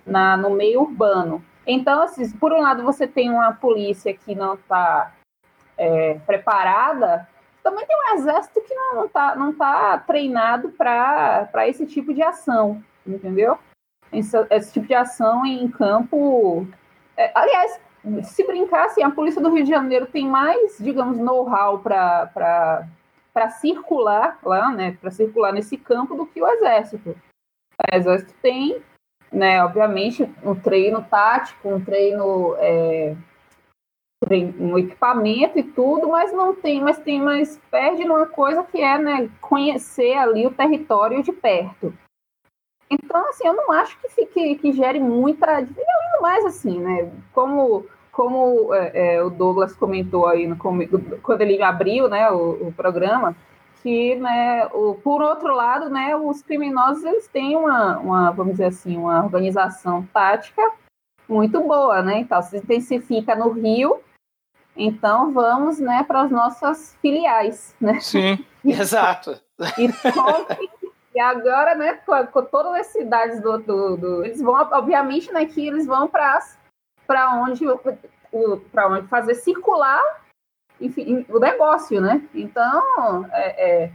na, 0.06 0.38
no 0.38 0.50
meio 0.50 0.82
urbano. 0.82 1.44
Então, 1.66 2.02
assim, 2.02 2.30
por 2.38 2.52
um 2.52 2.62
lado, 2.62 2.84
você 2.84 3.08
tem 3.08 3.30
uma 3.30 3.54
polícia 3.54 4.14
que 4.14 4.34
não 4.34 4.56
está 4.56 5.14
é, 5.78 6.16
preparada, 6.26 7.28
também 7.64 7.86
tem 7.86 7.96
um 7.96 8.16
exército 8.16 8.62
que 8.62 8.74
não 8.74 9.06
está 9.06 9.36
não 9.36 9.54
tá 9.54 9.98
treinado 10.00 10.70
para 10.70 11.68
esse 11.68 11.86
tipo 11.86 12.14
de 12.14 12.24
ação, 12.24 12.84
entendeu? 13.06 13.58
Esse, 14.12 14.36
esse, 14.50 14.74
tipo 14.74 14.88
de 14.88 14.96
ação 14.96 15.46
em 15.46 15.70
campo. 15.70 16.66
É, 17.16 17.32
aliás, 17.36 17.80
se 18.24 18.46
brincar, 18.46 18.86
assim, 18.86 19.04
a 19.04 19.12
polícia 19.12 19.42
do 19.42 19.54
Rio 19.54 19.64
de 19.64 19.70
Janeiro 19.70 20.08
tem 20.08 20.28
mais, 20.28 20.78
digamos, 20.80 21.18
know-how 21.18 21.80
para 21.80 22.88
circular 23.60 24.40
lá, 24.42 24.72
né? 24.72 24.98
Para 25.00 25.12
circular 25.12 25.52
nesse 25.52 25.78
campo 25.78 26.16
do 26.16 26.26
que 26.26 26.42
o 26.42 26.48
exército. 26.48 27.10
O 27.12 27.96
exército 27.96 28.34
tem 28.42 28.82
né? 29.32 29.64
Obviamente, 29.64 30.30
um 30.44 30.56
treino 30.56 31.04
tático, 31.04 31.70
um 31.70 31.84
treino, 31.84 32.56
é, 32.58 33.16
um 34.60 34.78
equipamento 34.78 35.58
e 35.58 35.64
tudo, 35.64 36.10
mas 36.10 36.34
não 36.34 36.56
tem, 36.56 36.82
mas 36.82 36.98
tem, 37.00 37.22
mas 37.22 37.60
perde 37.72 38.04
numa 38.06 38.26
coisa 38.26 38.64
que 38.64 38.82
é, 38.82 38.98
né, 38.98 39.30
conhecer 39.40 40.14
ali 40.14 40.46
o 40.46 40.54
território 40.54 41.24
de 41.24 41.32
perto. 41.32 41.94
Então, 42.92 43.30
assim, 43.30 43.48
eu 43.48 43.54
não 43.54 43.72
acho 43.72 44.00
que 44.00 44.10
fique, 44.10 44.56
que 44.56 44.72
gere 44.72 45.00
muita, 45.00 45.46
além 45.48 45.68
mais, 46.22 46.46
assim, 46.46 46.80
né, 46.80 47.12
como 47.34 47.86
como 48.12 48.74
é, 48.74 49.16
é, 49.16 49.24
o 49.24 49.30
Douglas 49.30 49.74
comentou 49.74 50.28
aí 50.28 50.46
no, 50.46 50.58
quando 50.58 51.40
ele 51.40 51.62
abriu, 51.62 52.10
né, 52.10 52.30
o, 52.30 52.68
o 52.68 52.74
programa, 52.74 53.34
que, 53.82 54.16
né, 54.16 54.66
o, 54.68 54.96
por 54.96 55.22
outro 55.22 55.54
lado, 55.56 55.90
né, 55.90 56.16
os 56.16 56.42
criminosos 56.42 57.04
eles 57.04 57.28
têm 57.28 57.56
uma, 57.56 57.98
uma, 58.00 58.32
vamos 58.32 58.54
dizer 58.54 58.66
assim, 58.66 58.98
uma 58.98 59.24
organização 59.24 60.06
tática 60.14 60.62
muito 61.28 61.62
boa, 61.62 62.02
né? 62.02 62.20
Então, 62.20 62.42
se 62.42 62.58
intensifica 62.58 63.36
no 63.36 63.50
Rio, 63.50 64.02
então 64.76 65.32
vamos, 65.32 65.80
né, 65.80 66.04
para 66.04 66.22
as 66.22 66.32
nossas 66.32 66.98
filiais, 67.02 67.76
né? 67.80 68.00
Sim, 68.00 68.44
exato. 68.66 69.40
E, 69.78 69.90
e 71.16 71.20
agora, 71.20 71.76
né, 71.76 71.94
com, 72.06 72.28
com, 72.28 72.42
todas 72.44 72.74
as 72.74 72.88
cidades 72.88 73.42
do, 73.42 73.58
do, 73.60 73.98
do, 73.98 74.26
eles 74.26 74.42
vão, 74.42 74.56
obviamente, 74.56 75.32
né, 75.32 75.46
que 75.46 75.68
eles 75.68 75.86
vão 75.86 76.08
para 76.08 76.40
para 77.06 77.34
onde 77.42 77.66
para 78.72 78.88
onde 78.88 79.08
fazer 79.08 79.34
circular 79.34 80.02
enfim, 80.80 81.26
o 81.30 81.40
negócio, 81.40 82.00
né? 82.02 82.22
Então, 82.34 83.26
é, 83.32 83.84
é 83.84 83.92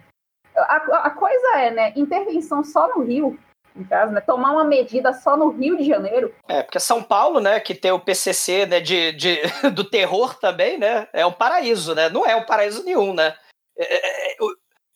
a, 0.57 0.77
a, 1.07 1.11
coisa 1.11 1.59
é, 1.59 1.71
né, 1.71 1.93
intervenção 1.97 2.63
só 2.63 2.89
no 2.89 3.03
Rio, 3.03 3.39
em 3.75 3.85
caso, 3.85 4.13
né? 4.13 4.21
Tomar 4.21 4.53
uma 4.53 4.65
medida 4.65 5.13
só 5.13 5.37
no 5.37 5.51
Rio 5.51 5.77
de 5.77 5.85
Janeiro. 5.85 6.35
É, 6.49 6.63
porque 6.63 6.79
São 6.79 7.03
Paulo, 7.03 7.41
né, 7.41 7.59
que 7.59 7.75
tem 7.75 7.91
o 7.91 8.01
PCC, 8.01 8.67
né, 8.67 8.81
de, 8.81 9.13
de, 9.13 9.41
do 9.75 9.85
terror 9.85 10.39
também, 10.39 10.79
né, 10.79 11.09
é 11.13 11.27
um 11.27 11.33
paraíso, 11.33 11.95
né? 11.95 12.09
Não 12.09 12.25
é 12.25 12.37
um 12.37 12.47
paraíso 12.47 12.85
nenhum, 12.85 13.13
né? 13.13 13.35
É, 13.77 13.95
é, 13.95 14.33
é 14.33 14.37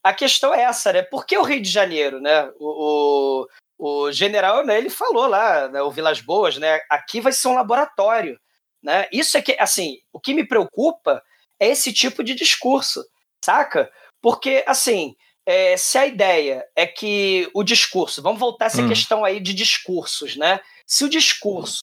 a 0.03 0.15
questão 0.15 0.55
é 0.55 0.63
essa, 0.63 0.93
né? 0.93 1.03
Por 1.03 1.27
que 1.27 1.37
o 1.37 1.43
Rio 1.43 1.61
de 1.61 1.69
Janeiro, 1.69 2.21
né? 2.21 2.51
O, 2.59 3.47
o, 3.79 4.07
o 4.07 4.13
general, 4.13 4.65
né, 4.65 4.79
ele 4.79 4.91
falou 4.91 5.27
lá, 5.27 5.69
né, 5.69 5.83
o 5.83 5.91
Vilas 5.91 6.21
Boas, 6.21 6.57
né? 6.57 6.81
Aqui 6.89 7.21
vai 7.21 7.33
ser 7.33 7.49
um 7.49 7.55
laboratório, 7.55 8.39
né? 8.83 9.07
Isso 9.13 9.37
é 9.37 9.43
que, 9.43 9.57
assim, 9.59 9.99
o 10.13 10.21
que 10.21 10.33
me 10.33 10.47
preocupa 10.47 11.23
é 11.61 11.69
esse 11.69 11.93
tipo 11.93 12.23
de 12.23 12.35
discurso, 12.35 13.05
saca? 13.45 13.91
Porque, 14.21 14.65
assim, 14.67 15.15
é, 15.47 15.77
se 15.77 15.97
a 15.97 16.07
ideia 16.07 16.67
é 16.77 16.87
que 16.87 17.49
o 17.55 17.63
discurso, 17.63 18.23
vamos 18.23 18.39
voltar 18.39 18.67
a 18.67 18.69
essa 18.69 18.83
hum. 18.83 18.89
questão 18.89 19.25
aí 19.25 19.41
de 19.41 19.55
discursos, 19.55 20.37
né? 20.37 20.61
Se 20.87 21.05
o 21.05 21.09
discurso 21.09 21.81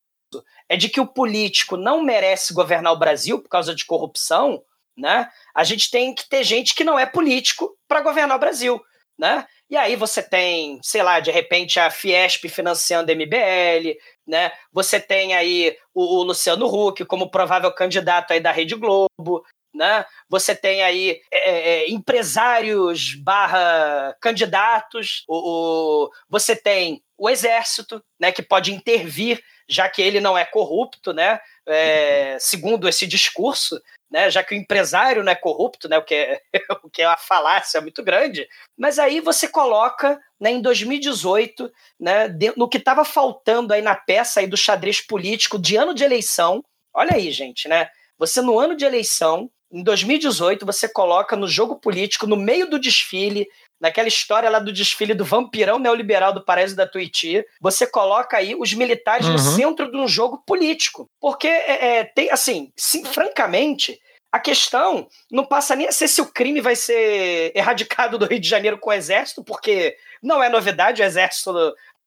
é 0.70 0.78
de 0.78 0.90
que 0.90 1.00
o 1.00 1.08
político 1.08 1.78
não 1.78 2.04
merece 2.04 2.54
governar 2.54 2.94
o 2.94 3.00
Brasil 3.00 3.42
por 3.42 3.50
causa 3.50 3.74
de 3.74 3.86
corrupção, 3.86 4.64
né? 4.98 5.30
A 5.54 5.64
gente 5.64 5.90
tem 5.90 6.14
que 6.14 6.28
ter 6.28 6.44
gente 6.44 6.76
que 6.76 6.84
não 6.84 6.98
é 6.98 7.06
político 7.06 7.76
para 7.88 8.02
governar 8.02 8.38
o 8.38 8.40
Brasil, 8.40 8.82
né? 9.18 9.46
E 9.70 9.76
aí 9.76 9.96
você 9.96 10.22
tem, 10.22 10.80
sei 10.84 11.02
lá, 11.02 11.20
de 11.20 11.32
repente 11.32 11.80
a 11.80 11.90
Fiesp 11.90 12.48
financiando 12.48 13.12
a 13.12 13.16
MBL, 13.16 13.98
né? 14.28 14.52
Você 14.72 15.00
tem 15.00 15.34
aí 15.34 15.76
o, 15.94 16.20
o 16.20 16.24
Luciano 16.24 16.68
Huck 16.68 17.04
como 17.06 17.32
provável 17.32 17.72
candidato 17.72 18.32
aí 18.32 18.40
da 18.40 18.52
Rede 18.52 18.76
Globo, 18.76 19.44
né? 19.76 20.06
Você 20.30 20.56
tem 20.56 20.84
aí 20.84 21.22
é, 21.32 21.50
é, 21.50 21.70
é, 21.84 21.90
empresários 21.92 23.16
barra 23.16 24.16
candidatos, 24.22 25.24
o, 25.28 26.06
o, 26.06 26.12
você 26.30 26.56
tem 26.56 27.04
o 27.18 27.30
exército, 27.30 28.04
né, 28.20 28.32
que 28.32 28.42
pode 28.42 28.74
intervir, 28.74 29.42
já 29.68 29.90
que 29.90 30.02
ele 30.02 30.20
não 30.20 30.38
é 30.38 30.44
corrupto, 30.46 31.14
né? 31.14 31.40
É, 31.68 32.38
segundo 32.40 32.88
esse 32.88 33.08
discurso, 33.08 33.82
né, 34.12 34.30
já 34.30 34.44
que 34.44 34.54
o 34.54 34.58
empresário 34.58 35.24
não 35.24 35.32
é 35.32 35.36
corrupto, 35.36 35.90
né, 35.90 35.98
o, 35.98 36.04
que 36.04 36.14
é, 36.14 36.42
o 36.84 36.90
que 36.90 37.02
é 37.02 37.08
uma 37.08 37.18
falácia 37.18 37.82
muito 37.82 38.04
grande, 38.04 38.48
mas 38.78 39.00
aí 39.00 39.20
você 39.20 39.48
coloca 39.48 40.20
né, 40.40 40.52
em 40.52 40.62
2018, 40.62 41.72
né, 42.00 42.28
no 42.56 42.70
que 42.70 42.78
estava 42.78 43.04
faltando 43.04 43.74
aí 43.74 43.82
na 43.82 43.96
peça 43.96 44.40
aí 44.40 44.48
do 44.48 44.58
xadrez 44.58 45.02
político 45.02 45.58
de 45.58 45.76
ano 45.76 45.94
de 45.94 46.04
eleição, 46.04 46.64
olha 46.94 47.16
aí, 47.16 47.32
gente, 47.32 47.68
né? 47.68 47.90
Você 48.18 48.42
no 48.42 48.58
ano 48.58 48.76
de 48.76 48.86
eleição 48.86 49.50
em 49.72 49.84
2018, 49.84 50.66
você 50.66 50.88
coloca 50.88 51.36
no 51.36 51.48
jogo 51.48 51.76
político, 51.76 52.28
no 52.28 52.36
meio 52.36 52.70
do 52.70 52.80
desfile, 52.80 53.48
naquela 53.80 54.08
história 54.08 54.50
lá 54.50 54.60
do 54.60 54.72
desfile 54.72 55.14
do 55.14 55.26
vampirão 55.26 55.80
neoliberal 55.80 56.34
do 56.34 56.44
Paraíso 56.44 56.76
da 56.76 56.88
Tuiuti, 56.88 57.44
você 57.60 57.86
coloca 57.86 58.38
aí 58.38 58.56
os 58.56 58.74
militares 58.74 59.26
uhum. 59.26 59.34
no 59.34 59.40
centro 59.40 59.92
de 59.92 59.98
um 59.98 60.08
jogo 60.08 60.42
político. 60.46 61.10
Porque, 61.20 61.48
é, 61.48 61.98
é, 61.98 62.04
tem, 62.04 62.32
assim, 62.32 62.72
sim, 62.76 63.04
francamente, 63.04 64.00
a 64.32 64.40
questão 64.40 65.08
não 65.32 65.46
passa 65.46 65.76
nem 65.76 65.88
a 65.88 65.92
ser 65.92 66.08
se 66.08 66.22
o 66.22 66.32
crime 66.32 66.62
vai 66.62 66.76
ser 66.76 67.52
erradicado 67.56 68.18
do 68.18 68.26
Rio 68.26 68.40
de 68.40 68.48
Janeiro 68.48 68.78
com 68.78 68.90
o 68.90 68.94
exército, 68.94 69.44
porque 69.44 69.98
não 70.22 70.44
é 70.44 70.50
novidade, 70.50 71.02
o 71.02 71.06
exército 71.06 71.54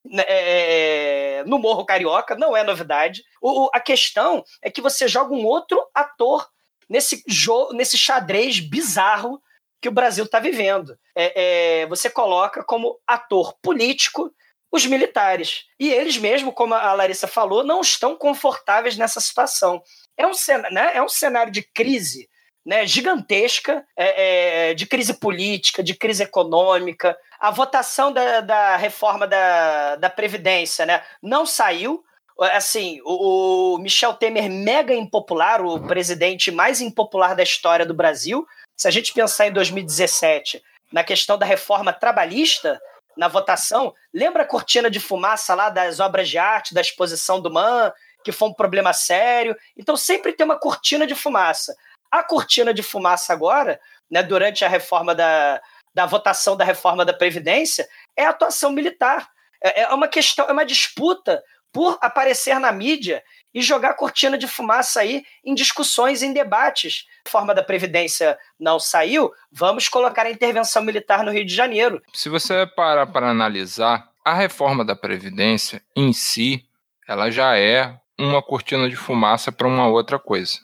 né, 0.05 0.25
é, 0.27 1.45
no 1.47 1.59
Morro 1.59 1.85
Carioca, 1.85 2.37
não 2.37 2.57
é 2.57 2.63
novidade. 2.63 3.23
O, 3.41 3.69
a 3.75 3.81
questão 3.81 4.45
é 4.63 4.71
que 4.71 4.81
você 4.81 5.09
joga 5.09 5.35
um 5.35 5.45
outro 5.45 5.83
ator 5.95 6.49
nesse 6.89 7.23
jogo, 7.27 7.73
nesse 7.73 7.99
xadrez 7.99 8.61
bizarro 8.61 9.41
que 9.81 9.89
o 9.89 9.93
Brasil 9.93 10.25
está 10.25 10.41
vivendo. 10.41 10.99
É, 11.15 11.83
é, 11.83 11.87
você 11.87 12.11
coloca 12.11 12.65
como 12.65 12.99
ator 13.07 13.55
político 13.63 14.33
os 14.71 14.85
militares. 14.85 15.65
E 15.79 15.91
eles 15.91 16.19
mesmo, 16.19 16.53
como 16.53 16.75
a 16.75 16.93
Larissa 16.93 17.27
falou, 17.27 17.65
não 17.65 17.81
estão 17.81 18.17
confortáveis 18.17 18.97
nessa 18.97 19.21
situação. 19.21 19.83
É 20.17 20.27
um, 20.27 20.33
né, 20.71 20.93
é 20.95 21.03
um 21.03 21.09
cenário 21.09 21.53
de 21.53 21.63
crise 21.63 22.29
né, 22.69 22.87
gigantesca, 22.87 23.83
é, 23.97 24.71
é, 24.71 24.75
de 24.75 24.87
crise 24.87 25.15
política, 25.15 25.83
de 25.83 25.95
crise 25.95 26.23
econômica. 26.23 27.17
A 27.41 27.51
votação 27.51 28.13
da, 28.13 28.43
da 28.43 28.77
reforma 28.77 29.27
da, 29.27 29.97
da 29.97 30.11
Previdência 30.11 30.85
né, 30.85 31.03
não 31.23 31.47
saiu, 31.47 32.05
assim, 32.45 33.01
o, 33.05 33.75
o 33.75 33.79
Michel 33.79 34.15
Temer 34.15 34.49
mega 34.49 34.95
impopular, 34.95 35.61
o 35.61 35.81
presidente 35.87 36.51
mais 36.51 36.81
impopular 36.81 37.35
da 37.35 37.43
história 37.43 37.85
do 37.85 37.95
Brasil. 37.95 38.47
Se 38.77 38.87
a 38.87 38.91
gente 38.91 39.13
pensar 39.13 39.49
em 39.49 39.53
2017, 39.53 40.63
na 40.93 41.03
questão 41.03 41.37
da 41.37 41.45
reforma 41.45 41.93
trabalhista, 41.93 42.81
na 43.17 43.27
votação, 43.27 43.93
lembra 44.15 44.45
a 44.45 44.47
cortina 44.47 44.89
de 44.89 45.01
fumaça 45.01 45.55
lá 45.55 45.69
das 45.69 45.99
obras 45.99 46.29
de 46.29 46.39
arte, 46.39 46.73
da 46.73 46.81
exposição 46.81 47.41
do 47.41 47.53
MAN, 47.53 47.93
que 48.23 48.31
foi 48.31 48.49
um 48.49 48.55
problema 48.55 48.93
sério? 48.93 49.57
Então 49.77 49.97
sempre 49.97 50.33
tem 50.33 50.45
uma 50.45 50.59
cortina 50.59 51.07
de 51.07 51.17
fumaça. 51.17 51.75
A 52.11 52.23
cortina 52.23 52.73
de 52.73 52.83
fumaça 52.83 53.33
agora, 53.33 53.81
né, 54.09 54.23
durante 54.23 54.65
a 54.65 54.69
reforma 54.69 55.15
da, 55.15 55.61
da 55.93 56.07
votação 56.07 56.57
da 56.57 56.65
reforma 56.65 57.05
da 57.05 57.13
Previdência, 57.13 57.89
é 58.17 58.25
a 58.25 58.31
atuação 58.31 58.71
militar. 58.71 59.29
É, 59.61 59.83
é 59.83 59.89
uma 59.89 60.07
questão, 60.07 60.47
é 60.47 60.53
uma 60.53 60.65
disputa 60.65 61.43
por 61.73 61.99
aparecer 62.01 62.59
na 62.59 62.73
mídia 62.73 63.23
e 63.53 63.61
jogar 63.61 63.95
cortina 63.95 64.37
de 64.39 64.47
fumaça 64.47 65.01
aí 65.01 65.25
em 65.45 65.55
discussões, 65.55 66.23
em 66.23 66.33
debates. 66.33 67.07
A 67.27 67.31
forma 67.31 67.55
da 67.55 67.63
Previdência 67.63 68.39
não 68.59 68.79
saiu, 68.79 69.31
vamos 69.51 69.89
colocar 69.89 70.27
a 70.27 70.31
intervenção 70.31 70.83
militar 70.83 71.23
no 71.25 71.33
Rio 71.33 71.45
de 71.45 71.55
Janeiro. 71.55 72.03
Se 72.13 72.29
você 72.29 72.67
parar 72.67 73.07
para 73.07 73.31
analisar, 73.31 74.09
a 74.25 74.35
reforma 74.35 74.85
da 74.85 74.95
Previdência 74.95 75.83
em 75.97 76.13
si, 76.13 76.65
ela 77.09 77.31
já 77.31 77.57
é 77.57 77.99
uma 78.19 78.43
cortina 78.43 78.89
de 78.89 78.97
fumaça 78.97 79.51
para 79.51 79.67
uma 79.67 79.89
outra 79.89 80.19
coisa. 80.19 80.59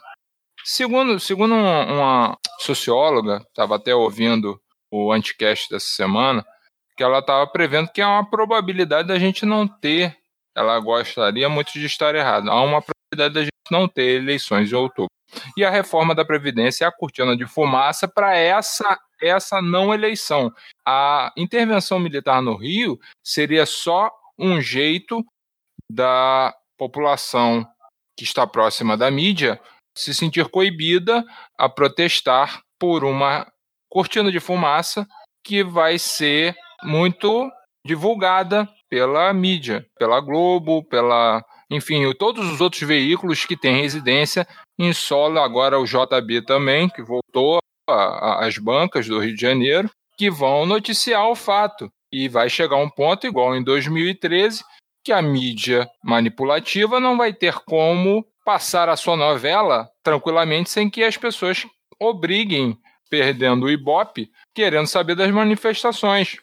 Segundo, 0.64 1.20
segundo 1.20 1.54
uma 1.54 2.38
socióloga, 2.58 3.44
estava 3.48 3.76
até 3.76 3.94
ouvindo 3.94 4.60
o 4.90 5.12
anticast 5.12 5.68
dessa 5.70 5.88
semana, 5.88 6.44
que 6.96 7.02
ela 7.02 7.18
estava 7.18 7.46
prevendo 7.46 7.90
que 7.90 8.00
há 8.00 8.08
uma 8.08 8.28
probabilidade 8.28 9.08
da 9.08 9.18
gente 9.18 9.44
não 9.44 9.66
ter 9.66 10.16
ela 10.56 10.78
gostaria 10.78 11.48
muito 11.48 11.72
de 11.72 11.84
estar 11.86 12.14
errada. 12.14 12.50
Há 12.50 12.62
uma 12.62 12.82
probabilidade 12.82 13.34
da 13.34 13.40
gente 13.42 13.52
não 13.70 13.88
ter 13.88 14.20
eleições 14.20 14.70
em 14.70 14.74
outubro. 14.74 15.08
E 15.56 15.64
a 15.64 15.70
reforma 15.70 16.14
da 16.14 16.24
Previdência 16.24 16.84
é 16.84 16.88
a 16.88 16.92
cortina 16.92 17.36
de 17.36 17.46
fumaça 17.46 18.06
para 18.06 18.36
essa, 18.36 18.98
essa 19.20 19.60
não 19.60 19.92
eleição. 19.92 20.52
A 20.86 21.32
intervenção 21.36 21.98
militar 21.98 22.40
no 22.40 22.56
Rio 22.56 22.98
seria 23.24 23.66
só 23.66 24.10
um 24.38 24.60
jeito 24.60 25.24
da 25.90 26.54
população 26.78 27.66
que 28.16 28.24
está 28.24 28.46
próxima 28.46 28.96
da 28.96 29.10
mídia 29.10 29.60
se 29.96 30.12
sentir 30.12 30.48
coibida 30.48 31.24
a 31.58 31.68
protestar 31.68 32.62
por 32.78 33.04
uma 33.04 33.50
cortina 33.88 34.30
de 34.30 34.40
fumaça 34.40 35.06
que 35.44 35.62
vai 35.62 35.98
ser 35.98 36.56
muito 36.82 37.50
divulgada 37.86 38.68
pela 38.94 39.32
mídia, 39.32 39.84
pela 39.98 40.20
Globo, 40.20 40.84
pela, 40.84 41.44
enfim, 41.68 42.12
todos 42.12 42.48
os 42.48 42.60
outros 42.60 42.82
veículos 42.82 43.44
que 43.44 43.56
têm 43.56 43.82
residência 43.82 44.46
em 44.78 44.92
solo, 44.92 45.40
agora 45.40 45.80
o 45.80 45.84
JB 45.84 46.42
também, 46.42 46.88
que 46.88 47.02
voltou 47.02 47.58
às 47.88 48.56
bancas 48.56 49.08
do 49.08 49.18
Rio 49.18 49.34
de 49.34 49.40
Janeiro, 49.40 49.90
que 50.16 50.30
vão 50.30 50.64
noticiar 50.64 51.28
o 51.28 51.34
fato. 51.34 51.90
E 52.12 52.28
vai 52.28 52.48
chegar 52.48 52.76
um 52.76 52.88
ponto, 52.88 53.26
igual 53.26 53.56
em 53.56 53.64
2013, 53.64 54.62
que 55.04 55.10
a 55.10 55.20
mídia 55.20 55.88
manipulativa 56.00 57.00
não 57.00 57.16
vai 57.16 57.32
ter 57.32 57.54
como 57.66 58.24
passar 58.44 58.88
a 58.88 58.94
sua 58.94 59.16
novela 59.16 59.88
tranquilamente 60.04 60.70
sem 60.70 60.88
que 60.88 61.02
as 61.02 61.16
pessoas 61.16 61.66
obriguem, 61.98 62.78
perdendo 63.10 63.66
o 63.66 63.70
ibope, 63.70 64.30
querendo 64.54 64.86
saber 64.86 65.16
das 65.16 65.32
manifestações 65.32 66.36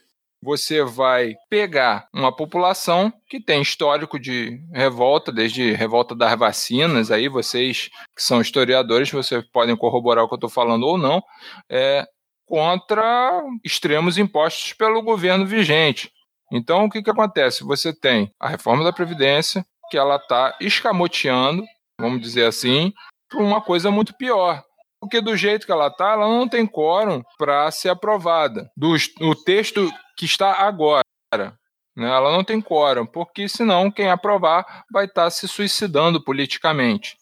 você 0.44 0.84
vai 0.84 1.36
pegar 1.50 2.08
uma 2.14 2.36
população 2.36 3.14
que 3.30 3.40
tem 3.40 3.62
histórico 3.62 4.20
de 4.20 4.60
revolta, 4.74 5.32
desde 5.32 5.72
revolta 5.74 6.16
das 6.16 6.38
vacinas, 6.38 7.12
aí 7.12 7.28
vocês 7.28 7.90
que 8.16 8.24
são 8.24 8.42
historiadores, 8.42 9.12
vocês 9.12 9.44
podem 9.52 9.76
corroborar 9.76 10.24
o 10.24 10.28
que 10.28 10.34
eu 10.34 10.38
estou 10.38 10.50
falando 10.50 10.84
ou 10.84 10.98
não, 10.98 11.22
é, 11.70 12.06
contra 12.46 13.42
extremos 13.64 14.18
impostos 14.18 14.74
pelo 14.74 15.02
governo 15.02 15.46
vigente. 15.46 16.12
Então, 16.52 16.86
o 16.86 16.90
que, 16.90 17.02
que 17.02 17.10
acontece? 17.10 17.64
Você 17.64 17.94
tem 17.94 18.34
a 18.40 18.50
reforma 18.50 18.84
da 18.84 18.92
Previdência, 18.92 19.66
que 19.90 19.98
ela 19.98 20.18
está 20.18 20.58
escamoteando, 20.60 21.64
vamos 22.00 22.20
dizer 22.20 22.46
assim, 22.46 22.92
para 23.30 23.40
uma 23.40 23.62
coisa 23.62 23.90
muito 23.90 24.14
pior. 24.18 24.62
Porque 25.00 25.20
do 25.20 25.36
jeito 25.36 25.66
que 25.66 25.72
ela 25.72 25.88
está, 25.88 26.12
ela 26.12 26.28
não 26.28 26.48
tem 26.48 26.68
quórum 26.68 27.24
para 27.38 27.72
ser 27.72 27.90
aprovada. 27.90 28.70
Do, 28.78 28.96
o 29.22 29.36
texto 29.36 29.90
que 30.22 30.26
está 30.26 30.54
agora. 30.54 31.04
Né? 31.34 32.08
Ela 32.08 32.32
não 32.32 32.44
tem 32.44 32.62
quórum, 32.62 33.08
porque 33.08 33.50
senão 33.50 33.90
quem 33.90 34.12
aprovar 34.12 34.86
vai 34.92 35.06
estar 35.06 35.24
tá 35.24 35.30
se 35.32 35.48
suicidando 35.48 36.24
politicamente. 36.24 37.18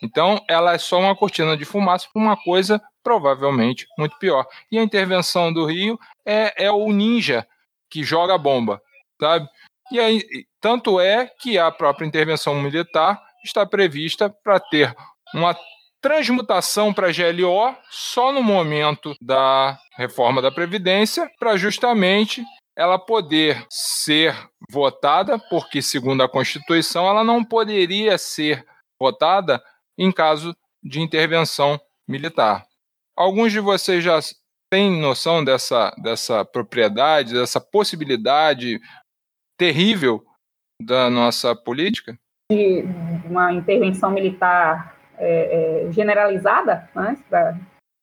Então, 0.00 0.40
ela 0.48 0.72
é 0.72 0.78
só 0.78 1.00
uma 1.00 1.16
cortina 1.16 1.56
de 1.56 1.64
fumaça 1.64 2.06
para 2.12 2.22
uma 2.22 2.36
coisa 2.36 2.80
provavelmente 3.02 3.88
muito 3.98 4.16
pior. 4.20 4.46
E 4.70 4.78
a 4.78 4.82
intervenção 4.84 5.52
do 5.52 5.64
Rio 5.66 5.98
é, 6.24 6.66
é 6.66 6.70
o 6.70 6.92
ninja 6.92 7.44
que 7.90 8.04
joga 8.04 8.38
bomba, 8.38 8.80
sabe? 9.20 9.48
E 9.90 9.98
aí, 9.98 10.22
tanto 10.60 11.00
é 11.00 11.26
que 11.26 11.58
a 11.58 11.72
própria 11.72 12.06
intervenção 12.06 12.54
militar 12.62 13.20
está 13.44 13.66
prevista 13.66 14.30
para 14.30 14.60
ter 14.60 14.94
uma 15.34 15.56
transmutação 16.00 16.92
para 16.92 17.12
GLO 17.12 17.76
só 17.90 18.32
no 18.32 18.42
momento 18.42 19.14
da 19.20 19.78
reforma 19.96 20.40
da 20.40 20.50
Previdência, 20.50 21.30
para 21.38 21.56
justamente 21.56 22.44
ela 22.76 22.98
poder 22.98 23.66
ser 23.68 24.36
votada, 24.70 25.38
porque, 25.38 25.82
segundo 25.82 26.22
a 26.22 26.28
Constituição, 26.28 27.08
ela 27.08 27.24
não 27.24 27.44
poderia 27.44 28.16
ser 28.16 28.64
votada 29.00 29.62
em 29.98 30.12
caso 30.12 30.56
de 30.82 31.00
intervenção 31.00 31.80
militar. 32.06 32.64
Alguns 33.16 33.50
de 33.50 33.58
vocês 33.58 34.04
já 34.04 34.20
têm 34.70 35.00
noção 35.00 35.42
dessa, 35.42 35.90
dessa 36.00 36.44
propriedade, 36.44 37.34
dessa 37.34 37.60
possibilidade 37.60 38.80
terrível 39.58 40.24
da 40.80 41.10
nossa 41.10 41.56
política? 41.56 42.16
De 42.48 42.84
uma 43.24 43.52
intervenção 43.52 44.12
militar 44.12 44.97
é, 45.18 45.86
é, 45.86 45.92
generalizada 45.92 46.88
né, 46.94 47.16
pra... 47.28 47.58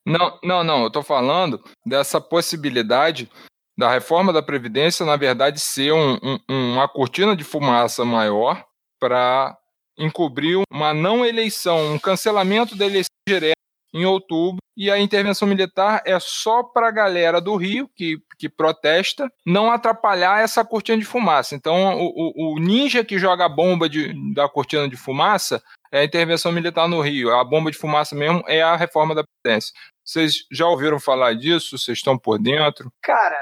Não, 0.06 0.39
não, 0.43 0.63
não. 0.63 0.82
Eu 0.82 0.88
estou 0.88 1.04
falando 1.04 1.63
dessa 1.86 2.21
possibilidade 2.21 3.30
da 3.78 3.89
reforma 3.89 4.32
da 4.32 4.41
Previdência, 4.41 5.06
na 5.06 5.15
verdade, 5.15 5.60
ser 5.60 5.91
um, 5.91 6.17
um, 6.23 6.39
uma 6.73 6.88
cortina 6.88 7.36
de 7.36 7.43
fumaça 7.43 8.06
maior 8.06 8.63
para 8.99 9.58
encobrir 9.97 10.62
uma 10.71 10.93
não 10.93 11.25
eleição, 11.25 11.93
um 11.93 11.99
cancelamento 11.99 12.75
da 12.75 12.86
eleição 12.86 13.10
direta 13.28 13.56
em 13.93 14.06
outubro, 14.06 14.60
e 14.78 14.91
a 14.91 14.99
intervenção 14.99 15.47
militar 15.47 16.01
é 16.06 16.19
só 16.19 16.62
para 16.62 16.89
a 16.89 16.91
galera 16.91 17.39
do 17.39 17.56
Rio 17.56 17.89
que, 17.95 18.17
que 18.38 18.49
protesta 18.49 19.32
não 19.45 19.71
atrapalhar 19.71 20.41
essa 20.41 20.65
cortina 20.65 20.97
de 20.97 21.06
fumaça. 21.06 21.56
Então, 21.56 21.97
o, 21.97 22.56
o 22.56 22.60
ninja 22.60 23.06
que 23.06 23.17
joga 23.17 23.45
a 23.45 23.49
bomba 23.49 23.88
de, 23.88 24.13
da 24.34 24.49
cortina 24.49 24.89
de 24.89 24.97
fumaça 24.97 25.63
é 25.96 26.00
a 26.00 26.04
intervenção 26.04 26.52
militar 26.52 26.90
no 26.90 27.00
Rio. 27.00 27.34
A 27.34 27.42
bomba 27.42 27.72
de 27.72 27.78
fumaça 27.78 28.14
mesmo 28.14 28.44
é 28.48 28.62
a 28.62 28.76
reforma 28.76 29.16
da 29.16 29.24
Previdência. 29.24 29.74
Vocês 30.04 30.46
já 30.52 30.68
ouviram 30.68 31.00
falar 31.00 31.34
disso? 31.34 31.78
Vocês 31.78 31.98
estão 31.98 32.18
por 32.18 32.38
dentro? 32.38 32.92
Cara, 33.02 33.40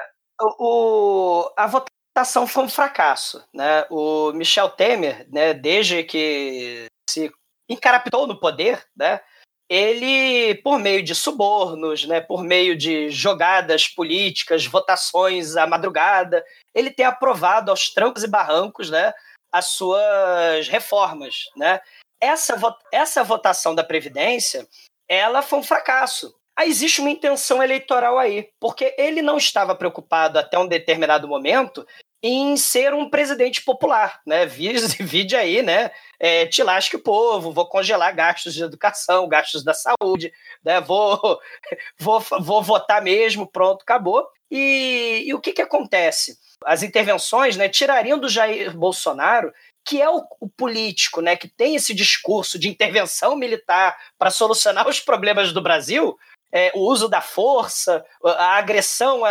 o, 0.59 1.51
a 1.57 1.65
votação 1.65 2.45
foi 2.45 2.65
um 2.65 2.69
fracasso. 2.69 3.43
Né? 3.51 3.87
O 3.89 4.31
Michel 4.33 4.69
Temer, 4.69 5.27
né, 5.31 5.55
desde 5.55 6.03
que 6.03 6.85
se 7.09 7.31
encarapitou 7.67 8.27
no 8.27 8.39
poder, 8.39 8.85
né, 8.95 9.19
ele, 9.67 10.53
por 10.61 10.77
meio 10.77 11.01
de 11.01 11.15
subornos, 11.15 12.05
né, 12.05 12.21
por 12.21 12.43
meio 12.43 12.77
de 12.77 13.09
jogadas 13.09 13.87
políticas, 13.87 14.63
votações 14.67 15.55
à 15.55 15.65
madrugada, 15.65 16.45
ele 16.75 16.91
tem 16.91 17.05
aprovado 17.05 17.71
aos 17.71 17.91
trancos 17.91 18.23
e 18.23 18.27
barrancos 18.27 18.91
né, 18.91 19.11
as 19.51 19.69
suas 19.69 20.67
reformas. 20.67 21.45
Né? 21.57 21.81
Essa, 22.23 22.55
essa 22.91 23.23
votação 23.23 23.75
da 23.75 23.83
Previdência 23.83 24.67
ela 25.07 25.41
foi 25.41 25.59
um 25.59 25.63
fracasso. 25.63 26.33
Aí 26.55 26.69
existe 26.69 27.01
uma 27.01 27.09
intenção 27.09 27.61
eleitoral 27.63 28.17
aí, 28.17 28.47
porque 28.59 28.95
ele 28.97 29.21
não 29.21 29.37
estava 29.37 29.75
preocupado 29.75 30.37
até 30.37 30.57
um 30.57 30.67
determinado 30.67 31.27
momento 31.27 31.85
em 32.21 32.55
ser 32.55 32.93
um 32.93 33.09
presidente 33.09 33.61
popular, 33.61 34.21
né? 34.25 34.45
Vide 34.45 35.35
aí, 35.35 35.61
né? 35.61 35.91
É, 36.17 36.45
te 36.45 36.63
lasque 36.63 36.95
o 36.95 37.03
povo, 37.03 37.51
vou 37.51 37.67
congelar 37.67 38.15
gastos 38.15 38.53
de 38.53 38.63
educação, 38.63 39.27
gastos 39.27 39.63
da 39.63 39.73
saúde, 39.73 40.31
né? 40.63 40.79
Vou, 40.79 41.19
vou, 41.99 42.23
vou 42.39 42.63
votar 42.63 43.01
mesmo, 43.01 43.45
pronto, 43.45 43.81
acabou. 43.81 44.25
E, 44.49 45.23
e 45.25 45.33
o 45.33 45.41
que, 45.41 45.51
que 45.51 45.61
acontece? 45.61 46.37
As 46.63 46.81
intervenções 46.81 47.57
né, 47.57 47.67
tirariam 47.67 48.17
do 48.17 48.29
Jair 48.29 48.77
Bolsonaro 48.77 49.51
que 49.85 50.01
é 50.01 50.09
o, 50.09 50.23
o, 50.39 50.49
político, 50.49 51.21
né, 51.21 51.35
que 51.35 51.47
tem 51.47 51.75
esse 51.75 51.93
discurso 51.93 52.57
de 52.57 52.69
intervenção 52.69 53.35
militar 53.35 53.97
para 54.17 54.31
solucionar 54.31 54.87
os 54.87 54.99
problemas 54.99 55.51
do 55.51 55.61
Brasil, 55.61 56.17
é, 56.51 56.71
o 56.73 56.81
uso 56.81 57.09
da 57.09 57.19
força, 57.19 58.05
a 58.23 58.57
agressão 58.57 59.23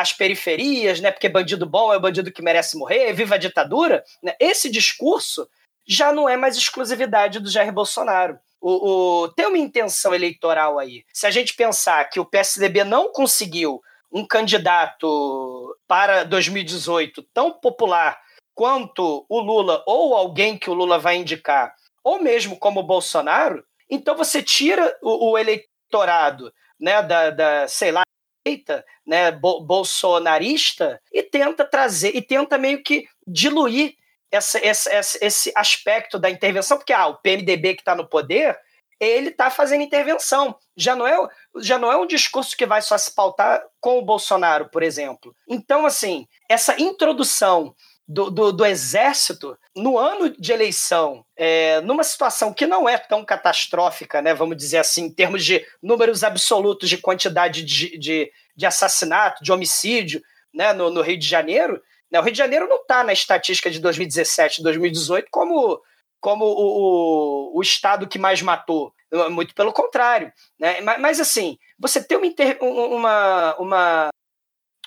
as 0.00 0.12
periferias, 0.12 1.00
né? 1.00 1.10
Porque 1.10 1.28
bandido 1.28 1.66
bom 1.66 1.92
é 1.92 1.98
bandido 1.98 2.30
que 2.30 2.42
merece 2.42 2.76
morrer, 2.76 3.12
viva 3.12 3.34
a 3.34 3.38
ditadura. 3.38 4.04
Né? 4.22 4.34
Esse 4.38 4.70
discurso 4.70 5.48
já 5.86 6.12
não 6.12 6.28
é 6.28 6.36
mais 6.36 6.56
exclusividade 6.56 7.40
do 7.40 7.50
Jair 7.50 7.72
Bolsonaro. 7.72 8.38
O, 8.60 9.22
o, 9.22 9.28
tem 9.28 9.46
uma 9.46 9.58
intenção 9.58 10.14
eleitoral 10.14 10.78
aí. 10.78 11.04
Se 11.12 11.26
a 11.26 11.30
gente 11.30 11.54
pensar 11.54 12.04
que 12.04 12.20
o 12.20 12.24
PSDB 12.24 12.84
não 12.84 13.12
conseguiu 13.12 13.80
um 14.10 14.26
candidato 14.26 15.76
para 15.86 16.24
2018 16.24 17.22
tão 17.34 17.52
popular 17.52 18.18
quanto 18.58 19.24
o 19.28 19.38
Lula 19.38 19.84
ou 19.86 20.16
alguém 20.16 20.58
que 20.58 20.68
o 20.68 20.74
Lula 20.74 20.98
vai 20.98 21.14
indicar, 21.14 21.72
ou 22.02 22.20
mesmo 22.20 22.58
como 22.58 22.80
o 22.80 22.82
Bolsonaro, 22.82 23.64
então 23.88 24.16
você 24.16 24.42
tira 24.42 24.98
o, 25.00 25.30
o 25.30 25.38
eleitorado 25.38 26.52
né, 26.80 27.00
da, 27.00 27.30
da, 27.30 27.68
sei 27.68 27.92
lá, 27.92 28.02
direita, 28.44 28.84
né, 29.06 29.30
bolsonarista, 29.30 31.00
e 31.12 31.22
tenta 31.22 31.64
trazer, 31.64 32.16
e 32.16 32.20
tenta 32.20 32.58
meio 32.58 32.82
que 32.82 33.06
diluir 33.24 33.94
essa, 34.28 34.58
esse, 34.58 35.24
esse 35.24 35.52
aspecto 35.54 36.18
da 36.18 36.28
intervenção, 36.28 36.78
porque 36.78 36.92
ah, 36.92 37.06
o 37.06 37.18
PMDB 37.18 37.76
que 37.76 37.82
está 37.82 37.94
no 37.94 38.08
poder, 38.08 38.58
ele 38.98 39.28
está 39.28 39.50
fazendo 39.50 39.84
intervenção. 39.84 40.56
Já 40.76 40.96
não, 40.96 41.06
é, 41.06 41.16
já 41.58 41.78
não 41.78 41.92
é 41.92 41.96
um 41.96 42.06
discurso 42.06 42.56
que 42.56 42.66
vai 42.66 42.82
só 42.82 42.98
se 42.98 43.14
pautar 43.14 43.64
com 43.80 43.98
o 43.98 44.04
Bolsonaro, 44.04 44.68
por 44.68 44.82
exemplo. 44.82 45.32
Então, 45.48 45.86
assim, 45.86 46.26
essa 46.48 46.74
introdução 46.80 47.72
do, 48.08 48.30
do, 48.30 48.50
do, 48.50 48.64
exército 48.64 49.56
no 49.76 49.98
ano 49.98 50.30
de 50.30 50.50
eleição, 50.50 51.22
é, 51.36 51.78
numa 51.82 52.02
situação 52.02 52.54
que 52.54 52.66
não 52.66 52.88
é 52.88 52.96
tão 52.96 53.22
catastrófica, 53.22 54.22
né, 54.22 54.32
vamos 54.32 54.56
dizer 54.56 54.78
assim, 54.78 55.04
em 55.04 55.12
termos 55.12 55.44
de 55.44 55.62
números 55.82 56.24
absolutos 56.24 56.88
de 56.88 56.96
quantidade 56.96 57.62
de, 57.62 57.98
de, 57.98 58.32
de 58.56 58.66
assassinato, 58.66 59.44
de 59.44 59.52
homicídio 59.52 60.22
né, 60.54 60.72
no, 60.72 60.88
no, 60.88 61.02
Rio 61.02 61.18
de 61.18 61.26
Janeiro, 61.28 61.82
né, 62.10 62.18
o 62.18 62.22
Rio 62.22 62.32
de 62.32 62.38
Janeiro 62.38 62.66
não 62.66 62.80
está 62.80 63.04
na 63.04 63.12
estatística 63.12 63.70
de 63.70 63.78
2017 63.78 64.62
2018 64.62 65.28
como, 65.30 65.78
como 66.18 66.46
o, 66.46 67.52
o, 67.52 67.58
o 67.58 67.62
estado 67.62 68.08
que 68.08 68.18
mais 68.18 68.40
matou. 68.40 68.92
Muito 69.30 69.54
pelo 69.54 69.72
contrário. 69.72 70.30
Né? 70.60 70.82
Mas, 70.82 71.00
mas 71.00 71.20
assim, 71.20 71.56
você 71.78 72.02
tem 72.02 72.18
uma, 72.60 73.56
uma, 73.56 73.56
uma 73.56 74.10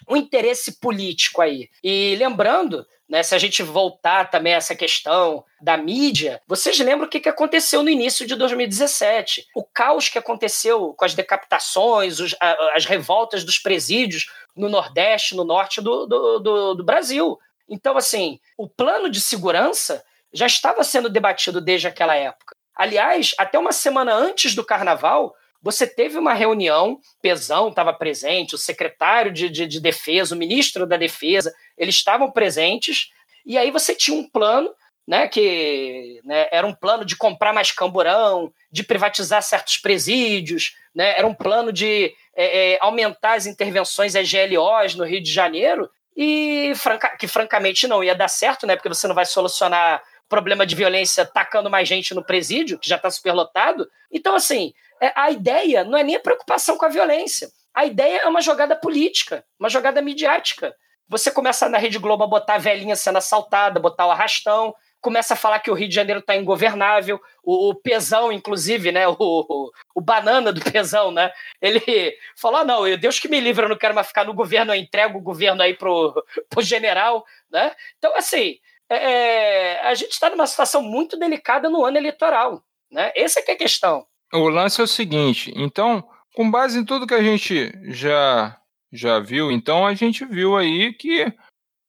um 0.07 0.15
interesse 0.15 0.79
político 0.79 1.41
aí. 1.41 1.69
E 1.83 2.15
lembrando 2.17 2.85
né, 3.11 3.21
se 3.23 3.35
a 3.35 3.37
gente 3.37 3.61
voltar 3.61 4.31
também 4.31 4.53
a 4.53 4.57
essa 4.57 4.73
questão 4.73 5.43
da 5.61 5.75
mídia, 5.75 6.41
vocês 6.47 6.79
lembram 6.79 7.07
o 7.07 7.09
que, 7.09 7.19
que 7.19 7.27
aconteceu 7.27 7.83
no 7.83 7.89
início 7.89 8.25
de 8.25 8.35
2017? 8.35 9.47
O 9.53 9.65
caos 9.65 10.07
que 10.07 10.17
aconteceu 10.17 10.93
com 10.93 11.03
as 11.03 11.13
decapitações, 11.13 12.21
os, 12.21 12.33
a, 12.39 12.75
as 12.77 12.85
revoltas 12.85 13.43
dos 13.43 13.59
presídios 13.59 14.31
no 14.55 14.69
Nordeste, 14.69 15.35
no 15.35 15.43
Norte 15.43 15.81
do, 15.81 16.05
do, 16.05 16.39
do, 16.39 16.73
do 16.75 16.83
Brasil. 16.85 17.37
Então, 17.67 17.97
assim, 17.97 18.39
o 18.57 18.65
plano 18.65 19.09
de 19.09 19.19
segurança 19.19 20.01
já 20.31 20.45
estava 20.45 20.81
sendo 20.81 21.09
debatido 21.09 21.59
desde 21.59 21.87
aquela 21.87 22.15
época. 22.15 22.55
Aliás, 22.73 23.35
até 23.37 23.59
uma 23.59 23.73
semana 23.73 24.13
antes 24.13 24.55
do 24.55 24.63
carnaval, 24.63 25.35
você 25.61 25.85
teve 25.85 26.17
uma 26.17 26.33
reunião, 26.33 26.99
Pezão 27.21 27.69
estava 27.69 27.93
presente, 27.93 28.55
o 28.55 28.57
secretário 28.57 29.31
de, 29.31 29.49
de, 29.49 29.67
de, 29.67 29.79
defesa, 29.79 30.33
o 30.33 30.37
ministro 30.37 30.87
da 30.87 30.97
defesa, 30.97 31.53
eles 31.77 31.95
estavam 31.95 32.31
presentes, 32.31 33.09
e 33.45 33.57
aí 33.57 33.69
você 33.69 33.93
tinha 33.93 34.17
um 34.17 34.27
plano, 34.27 34.73
né, 35.07 35.27
que 35.27 36.19
né, 36.23 36.47
era 36.51 36.65
um 36.65 36.73
plano 36.73 37.05
de 37.05 37.15
comprar 37.15 37.53
mais 37.53 37.71
camburão, 37.71 38.51
de 38.71 38.83
privatizar 38.83 39.43
certos 39.43 39.77
presídios, 39.77 40.75
né, 40.95 41.13
era 41.17 41.27
um 41.27 41.33
plano 41.33 41.71
de 41.71 42.13
é, 42.35 42.73
é, 42.73 42.77
aumentar 42.81 43.33
as 43.33 43.45
intervenções 43.45 44.15
EGLOs 44.15 44.95
no 44.95 45.05
Rio 45.05 45.21
de 45.21 45.31
Janeiro, 45.31 45.89
e 46.15 46.73
franca, 46.75 47.15
que 47.17 47.27
francamente 47.27 47.87
não 47.87 48.03
ia 48.03 48.15
dar 48.15 48.27
certo, 48.27 48.65
né, 48.65 48.75
porque 48.75 48.89
você 48.89 49.07
não 49.07 49.15
vai 49.15 49.25
solucionar 49.25 50.01
problema 50.31 50.65
de 50.65 50.75
violência 50.75 51.25
tacando 51.25 51.69
mais 51.69 51.87
gente 51.87 52.13
no 52.13 52.23
presídio, 52.23 52.79
que 52.79 52.87
já 52.87 52.95
está 52.95 53.09
superlotado. 53.09 53.89
Então, 54.09 54.33
assim, 54.33 54.73
a 55.15 55.31
ideia 55.31 55.83
não 55.83 55.97
é 55.97 56.03
nem 56.03 56.15
a 56.15 56.19
preocupação 56.19 56.77
com 56.77 56.85
a 56.85 56.89
violência. 56.89 57.49
A 57.73 57.85
ideia 57.85 58.21
é 58.21 58.27
uma 58.27 58.41
jogada 58.41 58.75
política, 58.75 59.45
uma 59.59 59.69
jogada 59.69 60.01
midiática. 60.01 60.75
Você 61.07 61.31
começa 61.31 61.67
na 61.67 61.77
Rede 61.77 61.97
Globo 61.97 62.23
a 62.23 62.27
botar 62.27 62.55
a 62.55 62.59
velhinha 62.59 62.95
sendo 62.95 63.17
assaltada, 63.17 63.79
botar 63.79 64.07
o 64.07 64.11
arrastão, 64.11 64.73
começa 65.01 65.33
a 65.33 65.37
falar 65.37 65.59
que 65.59 65.71
o 65.71 65.73
Rio 65.73 65.89
de 65.89 65.95
Janeiro 65.95 66.19
está 66.19 66.35
ingovernável, 66.35 67.19
o, 67.43 67.69
o, 67.69 67.75
Pesão, 67.75 68.31
inclusive, 68.31 68.91
né, 68.91 69.07
o, 69.07 69.17
o, 69.19 69.71
o, 69.95 69.99
banana 69.99 70.53
do 70.53 70.61
Pesão, 70.61 71.11
né, 71.11 71.31
ele 71.59 72.15
falou, 72.37 72.59
ah, 72.59 72.63
não, 72.63 72.97
Deus 72.97 73.19
que 73.19 73.27
me 73.27 73.39
livre, 73.39 73.65
eu 73.65 73.69
não 73.69 73.77
quero 73.77 73.95
mais 73.95 74.07
ficar 74.07 74.25
no 74.25 74.33
governo, 74.33 74.73
eu 74.73 74.79
entrego 74.79 75.17
o 75.17 75.21
governo 75.21 75.63
aí 75.63 75.73
pro, 75.73 76.23
pro 76.47 76.61
general, 76.61 77.25
né, 77.49 77.75
então, 77.97 78.15
assim, 78.15 78.59
é, 78.87 78.95
é 78.95 79.87
a 79.87 79.95
gente 79.95 80.11
está 80.11 80.29
numa 80.29 80.45
situação 80.45 80.83
muito 80.83 81.17
delicada 81.17 81.67
no 81.67 81.83
ano 81.83 81.97
eleitoral, 81.97 82.63
né, 82.91 83.11
essa 83.15 83.39
é 83.39 83.43
que 83.43 83.51
é 83.51 83.55
a 83.55 83.57
questão. 83.57 84.05
O 84.33 84.47
lance 84.49 84.79
é 84.79 84.83
o 84.83 84.87
seguinte, 84.87 85.51
então, 85.55 86.03
com 86.33 86.49
base 86.49 86.79
em 86.79 86.85
tudo 86.85 87.07
que 87.07 87.13
a 87.13 87.23
gente 87.23 87.71
já 87.93 88.57
já 88.93 89.19
viu, 89.19 89.51
então 89.51 89.85
a 89.85 89.93
gente 89.93 90.25
viu 90.25 90.57
aí 90.57 90.93
que 90.93 91.33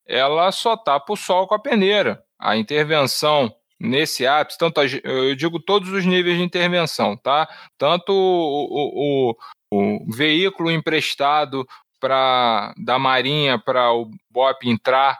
ela 0.07 0.53
só 0.53 0.76
tapa 0.76 1.12
o 1.12 1.16
sol 1.16 1.49
com 1.49 1.55
a 1.55 1.59
peneira. 1.59 2.22
A 2.38 2.57
intervenção 2.57 3.53
nesse 3.78 4.26
ápice, 4.26 4.59
tanto 4.59 4.80
a, 4.80 4.84
eu 4.86 5.34
digo 5.34 5.59
todos 5.59 5.88
os 5.90 6.05
níveis 6.05 6.38
de 6.38 6.45
intervenção, 6.45 7.16
tá? 7.16 7.49
Tanto 7.76 8.12
o, 8.12 9.30
o, 9.30 9.36
o 9.72 10.12
veículo 10.12 10.70
emprestado 10.70 11.66
para 11.99 12.72
da 12.76 12.99
Marinha 12.99 13.59
para 13.59 13.93
o 13.93 14.11
BOP 14.30 14.68
entrar 14.68 15.18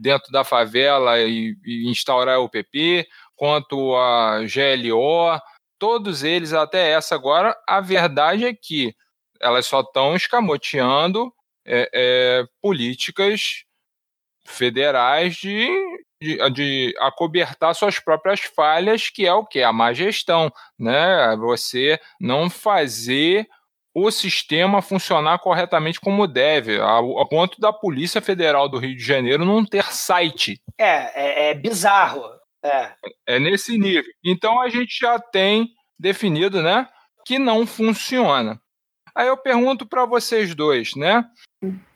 dentro 0.00 0.30
da 0.32 0.44
favela 0.44 1.20
e, 1.20 1.56
e 1.64 1.90
instaurar 1.90 2.40
o 2.40 2.48
PP, 2.48 3.06
quanto 3.36 3.96
a 3.96 4.40
GLO, 4.40 5.40
todos 5.82 6.22
eles 6.22 6.52
até 6.52 6.92
essa 6.92 7.16
agora, 7.16 7.58
a 7.66 7.80
verdade 7.80 8.46
é 8.46 8.54
que 8.54 8.94
elas 9.40 9.66
só 9.66 9.80
estão 9.80 10.14
escamoteando 10.14 11.34
é, 11.66 11.90
é, 11.92 12.44
políticas 12.60 13.64
federais 14.46 15.34
de, 15.34 15.68
de, 16.22 16.50
de 16.50 16.94
acobertar 17.00 17.74
suas 17.74 17.98
próprias 17.98 18.38
falhas, 18.42 19.10
que 19.10 19.26
é 19.26 19.34
o 19.34 19.44
que? 19.44 19.60
A 19.60 19.72
má 19.72 19.92
gestão, 19.92 20.52
né? 20.78 21.34
Você 21.38 21.98
não 22.20 22.48
fazer 22.48 23.48
o 23.92 24.08
sistema 24.12 24.80
funcionar 24.80 25.40
corretamente 25.40 26.00
como 26.00 26.28
deve, 26.28 26.80
a 26.80 27.26
ponto 27.28 27.60
da 27.60 27.72
Polícia 27.72 28.22
Federal 28.22 28.68
do 28.68 28.78
Rio 28.78 28.96
de 28.96 29.02
Janeiro 29.02 29.44
não 29.44 29.64
ter 29.64 29.92
site. 29.92 30.62
É, 30.78 31.48
é, 31.48 31.50
é 31.50 31.54
bizarro. 31.54 32.40
É. 32.64 32.92
é 33.26 33.38
nesse 33.38 33.76
nível. 33.76 34.10
Então 34.24 34.60
a 34.60 34.68
gente 34.68 34.98
já 35.00 35.18
tem 35.18 35.70
definido, 35.98 36.62
né, 36.62 36.88
que 37.26 37.38
não 37.38 37.66
funciona. 37.66 38.60
Aí 39.14 39.28
eu 39.28 39.36
pergunto 39.36 39.86
para 39.86 40.06
vocês 40.06 40.54
dois, 40.54 40.94
né? 40.96 41.24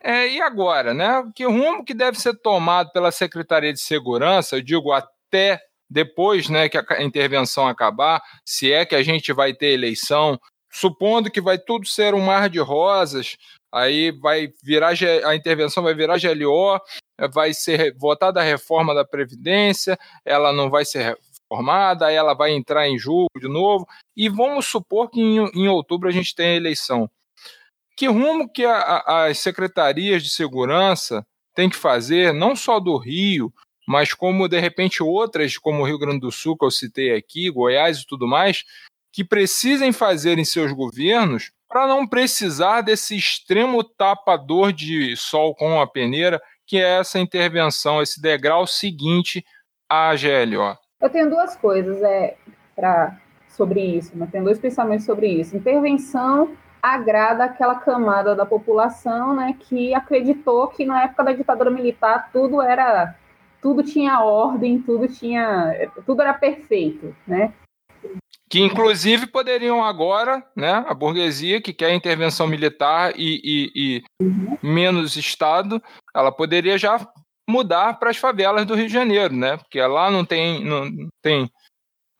É, 0.02 0.28
e 0.28 0.40
agora, 0.40 0.92
né? 0.92 1.24
Que 1.34 1.44
rumo 1.44 1.84
que 1.84 1.94
deve 1.94 2.20
ser 2.20 2.34
tomado 2.34 2.92
pela 2.92 3.10
Secretaria 3.10 3.72
de 3.72 3.80
Segurança, 3.80 4.56
eu 4.56 4.62
digo 4.62 4.92
até 4.92 5.60
depois 5.88 6.48
né, 6.48 6.68
que 6.68 6.76
a 6.76 7.02
intervenção 7.02 7.66
acabar, 7.66 8.22
se 8.44 8.72
é 8.72 8.84
que 8.84 8.94
a 8.94 9.02
gente 9.02 9.32
vai 9.32 9.54
ter 9.54 9.72
eleição, 9.72 10.38
supondo 10.70 11.30
que 11.30 11.40
vai 11.40 11.58
tudo 11.58 11.86
ser 11.86 12.12
um 12.12 12.20
mar 12.20 12.50
de 12.50 12.58
rosas, 12.58 13.36
aí 13.72 14.10
vai 14.10 14.48
virar 14.62 14.92
a 15.24 15.34
intervenção 15.34 15.82
vai 15.82 15.94
virar 15.94 16.18
GLO, 16.18 16.80
vai 17.32 17.54
ser 17.54 17.94
votada 17.96 18.40
a 18.40 18.44
reforma 18.44 18.94
da 18.94 19.04
Previdência, 19.04 19.98
ela 20.24 20.52
não 20.52 20.68
vai 20.68 20.84
ser 20.84 21.18
formada, 21.48 22.06
aí 22.06 22.14
ela 22.14 22.34
vai 22.34 22.52
entrar 22.52 22.88
em 22.88 22.98
julho 22.98 23.28
de 23.40 23.48
novo, 23.48 23.86
e 24.16 24.28
vamos 24.28 24.66
supor 24.66 25.10
que 25.10 25.20
em, 25.20 25.38
em 25.54 25.68
outubro 25.68 26.08
a 26.08 26.12
gente 26.12 26.34
tenha 26.34 26.56
eleição. 26.56 27.10
Que 27.96 28.06
rumo 28.06 28.48
que 28.48 28.64
a, 28.64 28.76
a, 28.76 29.26
as 29.26 29.38
secretarias 29.38 30.22
de 30.22 30.30
segurança 30.30 31.26
têm 31.54 31.70
que 31.70 31.76
fazer, 31.76 32.34
não 32.34 32.54
só 32.54 32.78
do 32.78 32.96
Rio, 32.96 33.52
mas 33.86 34.12
como 34.12 34.48
de 34.48 34.60
repente 34.60 35.02
outras, 35.02 35.56
como 35.56 35.82
o 35.82 35.86
Rio 35.86 35.98
Grande 35.98 36.20
do 36.20 36.32
Sul, 36.32 36.56
que 36.58 36.64
eu 36.64 36.70
citei 36.70 37.14
aqui, 37.14 37.48
Goiás 37.48 38.00
e 38.00 38.06
tudo 38.06 38.26
mais, 38.26 38.64
que 39.12 39.24
precisem 39.24 39.92
fazer 39.92 40.38
em 40.38 40.44
seus 40.44 40.72
governos 40.72 41.52
para 41.68 41.86
não 41.86 42.06
precisar 42.06 42.82
desse 42.82 43.16
extremo 43.16 43.82
tapador 43.82 44.72
de 44.72 45.16
sol 45.16 45.54
com 45.54 45.80
a 45.80 45.86
peneira, 45.86 46.42
que 46.66 46.78
é 46.78 46.98
essa 46.98 47.18
intervenção, 47.18 48.02
esse 48.02 48.20
degrau 48.20 48.66
seguinte 48.66 49.44
à 49.88 50.12
GLO. 50.14 50.76
Eu 51.00 51.10
tenho 51.10 51.30
duas 51.30 51.54
coisas 51.56 52.02
é, 52.02 52.36
pra, 52.74 53.18
sobre 53.48 53.80
isso, 53.80 54.16
né? 54.16 54.28
tenho 54.30 54.44
dois 54.44 54.58
pensamentos 54.58 55.06
sobre 55.06 55.28
isso. 55.28 55.56
Intervenção 55.56 56.56
agrada 56.82 57.44
aquela 57.44 57.74
camada 57.76 58.34
da 58.34 58.46
população 58.46 59.34
né, 59.34 59.56
que 59.58 59.92
acreditou 59.94 60.68
que 60.68 60.84
na 60.84 61.04
época 61.04 61.24
da 61.24 61.32
ditadura 61.32 61.70
militar 61.70 62.30
tudo 62.32 62.62
era 62.62 63.16
tudo 63.60 63.82
tinha 63.82 64.20
ordem, 64.20 64.80
tudo 64.80 65.08
tinha 65.08 65.90
tudo 66.04 66.22
era 66.22 66.32
perfeito, 66.32 67.16
né? 67.26 67.52
Que 68.48 68.60
inclusive 68.60 69.26
poderiam 69.26 69.82
agora, 69.82 70.44
né, 70.54 70.84
a 70.86 70.94
burguesia 70.94 71.60
que 71.60 71.72
quer 71.72 71.92
intervenção 71.92 72.46
militar 72.46 73.12
e, 73.16 73.40
e, 73.42 73.72
e 73.74 74.02
menos 74.62 75.16
Estado, 75.16 75.82
ela 76.14 76.30
poderia 76.30 76.78
já 76.78 77.06
mudar 77.48 77.98
para 77.98 78.10
as 78.10 78.16
favelas 78.16 78.64
do 78.64 78.74
Rio 78.74 78.86
de 78.86 78.92
Janeiro, 78.92 79.34
né? 79.34 79.56
Porque 79.56 79.80
lá 79.80 80.10
não 80.10 80.24
tem, 80.24 80.64
não 80.64 80.90
tem, 81.22 81.50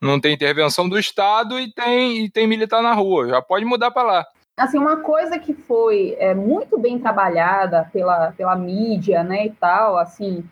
não 0.01 0.19
tem 0.19 0.33
intervenção 0.33 0.87
do 0.87 0.99
Estado 0.99 1.59
e 1.59 1.71
tem, 1.73 2.25
e 2.25 2.29
tem 2.29 2.47
militar 2.47 2.81
na 2.81 2.93
rua. 2.93 3.29
Já 3.29 3.41
pode 3.41 3.65
mudar 3.65 3.91
para 3.91 4.03
lá. 4.03 4.25
Assim, 4.59 4.79
uma 4.79 5.01
coisa 5.01 5.37
que 5.37 5.53
foi 5.53 6.15
é, 6.17 6.33
muito 6.33 6.79
bem 6.79 6.97
trabalhada 6.97 7.87
pela, 7.93 8.31
pela 8.31 8.55
mídia, 8.55 9.23
né, 9.23 9.45
e 9.45 9.51
tal, 9.51 9.99
assim, 9.99 10.43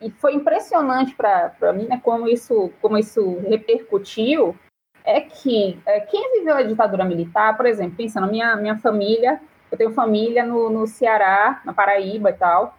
e 0.00 0.10
foi 0.10 0.34
impressionante 0.34 1.14
para 1.14 1.72
mim, 1.72 1.86
né, 1.86 2.00
como 2.02 2.28
isso, 2.28 2.72
como 2.80 2.98
isso 2.98 3.38
repercutiu, 3.48 4.58
é 5.04 5.20
que 5.20 5.80
é, 5.86 6.00
quem 6.00 6.38
viveu 6.38 6.56
a 6.56 6.62
ditadura 6.62 7.04
militar, 7.04 7.56
por 7.56 7.66
exemplo, 7.66 7.96
pensando, 7.96 8.26
minha, 8.28 8.56
minha 8.56 8.76
família, 8.78 9.40
eu 9.70 9.78
tenho 9.78 9.92
família 9.92 10.44
no, 10.44 10.70
no 10.70 10.86
Ceará, 10.86 11.60
na 11.64 11.72
Paraíba 11.72 12.30
e 12.30 12.34
tal, 12.34 12.76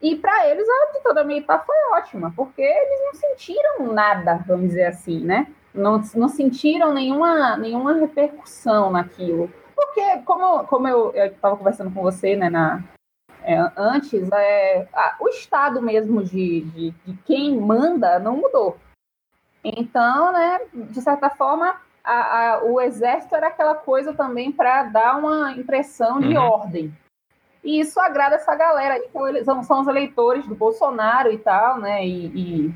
e 0.00 0.16
para 0.16 0.48
eles 0.48 0.66
a 0.68 0.92
ditadura 0.96 1.24
militar 1.24 1.64
foi 1.66 1.76
ótima, 1.92 2.32
porque 2.36 2.62
eles 2.62 3.00
não 3.04 3.14
sentiram 3.14 3.92
nada, 3.92 4.44
vamos 4.46 4.68
dizer 4.68 4.86
assim, 4.86 5.20
né? 5.20 5.48
Não, 5.74 6.00
não 6.14 6.28
sentiram 6.28 6.92
nenhuma, 6.92 7.56
nenhuma 7.56 7.94
repercussão 7.94 8.90
naquilo. 8.90 9.50
Porque, 9.74 10.18
como, 10.24 10.64
como 10.64 10.88
eu 10.88 11.12
estava 11.14 11.56
conversando 11.56 11.92
com 11.92 12.02
você 12.02 12.36
né, 12.36 12.48
na, 12.48 12.82
é, 13.42 13.58
antes, 13.76 14.28
é, 14.32 14.86
a, 14.92 15.16
o 15.20 15.28
estado 15.28 15.80
mesmo 15.80 16.22
de, 16.22 16.60
de, 16.62 16.90
de, 16.90 17.18
quem 17.24 17.58
manda 17.58 18.18
não 18.18 18.36
mudou. 18.36 18.76
Então, 19.64 20.32
né, 20.32 20.60
de 20.72 21.00
certa 21.00 21.30
forma, 21.30 21.76
a, 22.04 22.54
a, 22.54 22.64
o 22.64 22.80
exército 22.80 23.34
era 23.34 23.48
aquela 23.48 23.74
coisa 23.74 24.14
também 24.14 24.50
para 24.50 24.84
dar 24.84 25.16
uma 25.16 25.52
impressão 25.52 26.20
de 26.20 26.36
uhum. 26.36 26.42
ordem. 26.42 26.96
E 27.62 27.80
isso 27.80 28.00
agrada 28.00 28.36
essa 28.36 28.54
galera 28.54 28.94
aí, 28.94 29.02
que 29.02 29.44
são, 29.44 29.62
são 29.62 29.80
os 29.80 29.88
eleitores 29.88 30.46
do 30.46 30.54
Bolsonaro 30.54 31.30
e 31.30 31.38
tal, 31.38 31.78
né? 31.78 32.06
E, 32.06 32.26
e, 32.26 32.74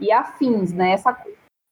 e 0.00 0.12
afins, 0.12 0.72
né? 0.72 0.92
Essa... 0.92 1.16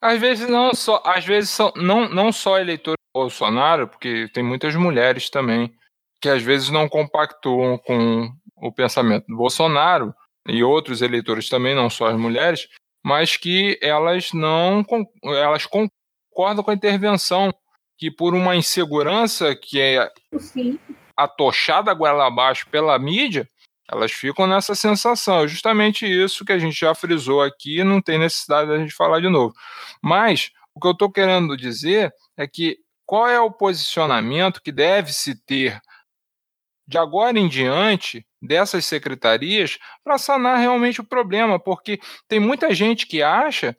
Às 0.02 0.20
vezes 0.20 0.48
não 0.48 0.74
só, 0.74 1.02
às 1.04 1.24
vezes 1.24 1.50
são 1.50 1.72
não, 1.76 2.08
não 2.08 2.30
só 2.30 2.58
eleitores 2.58 2.98
do 3.14 3.20
Bolsonaro, 3.20 3.88
porque 3.88 4.28
tem 4.34 4.42
muitas 4.42 4.74
mulheres 4.74 5.30
também 5.30 5.72
que 6.20 6.28
às 6.28 6.42
vezes 6.42 6.68
não 6.68 6.88
compactuam 6.88 7.78
com 7.78 8.28
o 8.56 8.72
pensamento 8.72 9.26
do 9.28 9.36
Bolsonaro 9.36 10.12
e 10.48 10.64
outros 10.64 11.00
eleitores 11.00 11.48
também, 11.48 11.74
não 11.74 11.88
só 11.88 12.08
as 12.08 12.16
mulheres, 12.16 12.68
mas 13.08 13.36
que 13.36 13.78
elas 13.80 14.32
não 14.32 14.84
elas 15.24 15.66
concordam 15.66 16.62
com 16.62 16.70
a 16.70 16.74
intervenção 16.74 17.52
que 17.96 18.10
por 18.10 18.34
uma 18.34 18.54
insegurança 18.54 19.56
que 19.56 19.80
é 19.80 20.08
Sim 20.38 20.78
atochada 21.18 21.92
goela 21.92 22.28
abaixo 22.28 22.68
pela 22.70 22.96
mídia, 22.96 23.48
elas 23.90 24.12
ficam 24.12 24.46
nessa 24.46 24.74
sensação. 24.76 25.42
É 25.42 25.48
justamente 25.48 26.06
isso 26.06 26.44
que 26.44 26.52
a 26.52 26.58
gente 26.58 26.78
já 26.78 26.94
frisou 26.94 27.42
aqui, 27.42 27.82
não 27.82 28.00
tem 28.00 28.18
necessidade 28.18 28.68
da 28.68 28.78
gente 28.78 28.94
falar 28.94 29.20
de 29.20 29.28
novo. 29.28 29.52
Mas 30.00 30.52
o 30.72 30.80
que 30.80 30.86
eu 30.86 30.92
estou 30.92 31.10
querendo 31.10 31.56
dizer 31.56 32.14
é 32.36 32.46
que 32.46 32.78
qual 33.04 33.26
é 33.26 33.40
o 33.40 33.50
posicionamento 33.50 34.62
que 34.62 34.70
deve 34.70 35.12
se 35.12 35.34
ter 35.44 35.80
de 36.86 36.96
agora 36.96 37.36
em 37.36 37.48
diante 37.48 38.24
dessas 38.40 38.86
secretarias 38.86 39.78
para 40.04 40.18
sanar 40.18 40.58
realmente 40.58 41.00
o 41.00 41.04
problema, 41.04 41.58
porque 41.58 41.98
tem 42.28 42.38
muita 42.38 42.74
gente 42.74 43.06
que 43.06 43.22
acha 43.22 43.76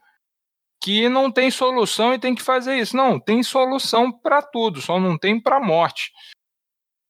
que 0.82 1.10
não 1.10 1.32
tem 1.32 1.51
solução 1.51 2.14
e 2.14 2.20
tem 2.20 2.34
que 2.34 2.41
fazer 2.41 2.78
isso. 2.78 2.95
Não, 2.95 3.20
tem 3.20 3.43
solução 3.43 4.12
para 4.12 4.41
tudo, 4.41 4.82
só 4.82 4.99
não 4.99 5.18
tem 5.18 5.39
para 5.39 5.57
a 5.57 5.64
morte. 5.64 6.12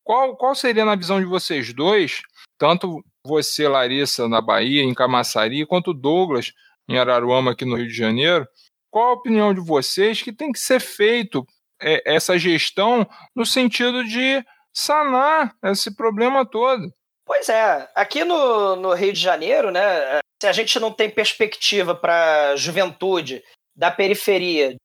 Qual, 0.04 0.36
qual 0.36 0.56
seria, 0.56 0.86
na 0.86 0.96
visão 0.96 1.20
de 1.20 1.26
vocês 1.26 1.72
dois, 1.74 2.22
tanto 2.58 3.04
você, 3.24 3.68
Larissa, 3.68 4.28
na 4.28 4.42
Bahia, 4.42 4.82
em 4.82 4.94
Camaçari, 4.94 5.66
quanto 5.68 5.94
Douglas, 5.94 6.52
em 6.88 6.98
Araruama, 6.98 7.52
aqui 7.52 7.64
no 7.64 7.76
Rio 7.76 7.88
de 7.88 7.94
Janeiro, 7.94 8.48
qual 8.90 9.10
a 9.10 9.14
opinião 9.14 9.54
de 9.54 9.62
vocês 9.62 10.22
que 10.24 10.34
tem 10.34 10.52
que 10.52 10.60
ser 10.60 10.80
feito 10.80 11.46
é, 11.80 12.02
essa 12.12 12.40
gestão 12.40 13.08
no 13.36 13.46
sentido 13.46 14.04
de 14.04 14.44
sanar 14.74 15.56
esse 15.64 15.96
problema 15.96 16.44
todo? 16.44 16.92
Pois 17.30 17.48
é, 17.48 17.88
aqui 17.94 18.24
no, 18.24 18.76
no 18.76 18.92
Rio 18.96 19.14
de 19.14 19.20
Janeiro, 19.20 19.70
né, 19.70 20.20
se 20.42 20.48
a 20.48 20.52
gente 20.52 20.80
não 20.80 20.92
tem 20.92 21.12
perspectiva 21.12 21.94
para 21.94 22.56
juventude 22.56 23.44
da 23.76 23.92
periferia, 23.92 24.72
de 24.72 24.78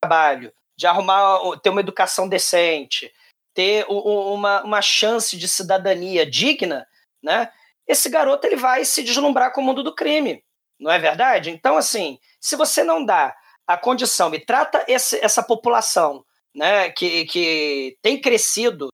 trabalho, 0.00 0.52
de 0.78 0.86
arrumar, 0.86 1.40
ter 1.64 1.70
uma 1.70 1.80
educação 1.80 2.28
decente, 2.28 3.12
ter 3.52 3.84
uma, 3.88 4.62
uma 4.62 4.80
chance 4.80 5.36
de 5.36 5.48
cidadania 5.48 6.24
digna, 6.24 6.86
né? 7.20 7.50
Esse 7.88 8.08
garoto 8.08 8.46
ele 8.46 8.56
vai 8.56 8.84
se 8.84 9.02
deslumbrar 9.02 9.52
com 9.52 9.60
o 9.60 9.64
mundo 9.64 9.82
do 9.82 9.92
crime, 9.92 10.44
não 10.78 10.92
é 10.92 10.98
verdade? 11.00 11.50
Então, 11.50 11.76
assim, 11.76 12.20
se 12.40 12.54
você 12.54 12.84
não 12.84 13.04
dá 13.04 13.36
a 13.66 13.76
condição 13.76 14.32
e 14.32 14.38
trata 14.38 14.84
esse, 14.86 15.18
essa 15.18 15.42
população, 15.42 16.24
né, 16.54 16.90
que, 16.90 17.24
que 17.24 17.98
tem 18.00 18.20
crescido, 18.20 18.90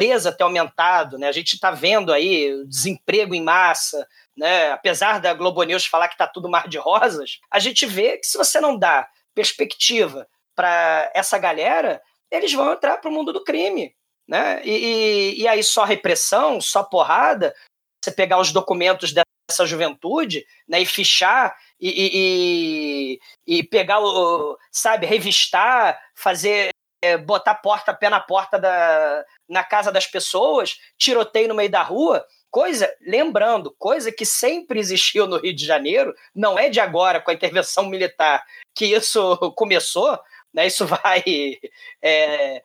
presa 0.00 0.32
tem 0.32 0.46
aumentado, 0.46 1.18
né? 1.18 1.28
A 1.28 1.32
gente 1.32 1.56
está 1.56 1.70
vendo 1.70 2.10
aí 2.10 2.64
desemprego 2.64 3.34
em 3.34 3.42
massa, 3.42 4.08
né? 4.34 4.72
Apesar 4.72 5.20
da 5.20 5.34
Globo 5.34 5.62
News 5.62 5.84
falar 5.84 6.08
que 6.08 6.14
está 6.14 6.26
tudo 6.26 6.48
mar 6.48 6.66
de 6.68 6.78
rosas, 6.78 7.38
a 7.50 7.58
gente 7.58 7.84
vê 7.84 8.16
que 8.16 8.26
se 8.26 8.38
você 8.38 8.58
não 8.60 8.78
dá 8.78 9.06
perspectiva 9.34 10.26
para 10.56 11.10
essa 11.14 11.36
galera, 11.36 12.00
eles 12.30 12.50
vão 12.50 12.72
entrar 12.72 12.96
para 12.96 13.10
o 13.10 13.12
mundo 13.12 13.30
do 13.30 13.44
crime. 13.44 13.94
Né? 14.26 14.62
E, 14.64 14.70
e, 14.70 15.42
e, 15.42 15.48
aí 15.48 15.62
só 15.62 15.84
repressão, 15.84 16.62
só 16.62 16.82
porrada, 16.82 17.54
você 18.02 18.10
pegar 18.10 18.38
os 18.38 18.52
documentos 18.52 19.12
dessa 19.12 19.66
juventude 19.66 20.46
né, 20.66 20.80
e 20.80 20.86
fichar 20.86 21.54
e, 21.78 23.18
e, 23.46 23.58
e 23.58 23.62
pegar 23.64 24.00
o, 24.00 24.56
sabe, 24.70 25.04
revistar, 25.04 26.00
fazer, 26.14 26.70
é, 27.02 27.16
botar 27.16 27.54
porta, 27.54 27.94
pé 27.94 28.08
na 28.08 28.20
porta 28.20 28.58
da, 28.58 29.24
na 29.48 29.64
casa 29.64 29.90
das 29.90 30.06
pessoas, 30.06 30.78
tiroteio 30.98 31.48
no 31.48 31.54
meio 31.54 31.70
da 31.70 31.82
rua, 31.82 32.24
coisa, 32.50 32.92
lembrando, 33.00 33.74
coisa 33.78 34.12
que 34.12 34.26
sempre 34.26 34.78
existiu 34.78 35.26
no 35.26 35.38
Rio 35.38 35.54
de 35.54 35.64
Janeiro, 35.64 36.14
não 36.34 36.58
é 36.58 36.68
de 36.68 36.80
agora 36.80 37.20
com 37.20 37.30
a 37.30 37.34
intervenção 37.34 37.86
militar 37.86 38.44
que 38.74 38.86
isso 38.86 39.36
começou, 39.56 40.18
né? 40.52 40.66
Isso 40.66 40.86
vai. 40.86 41.22
É... 42.02 42.62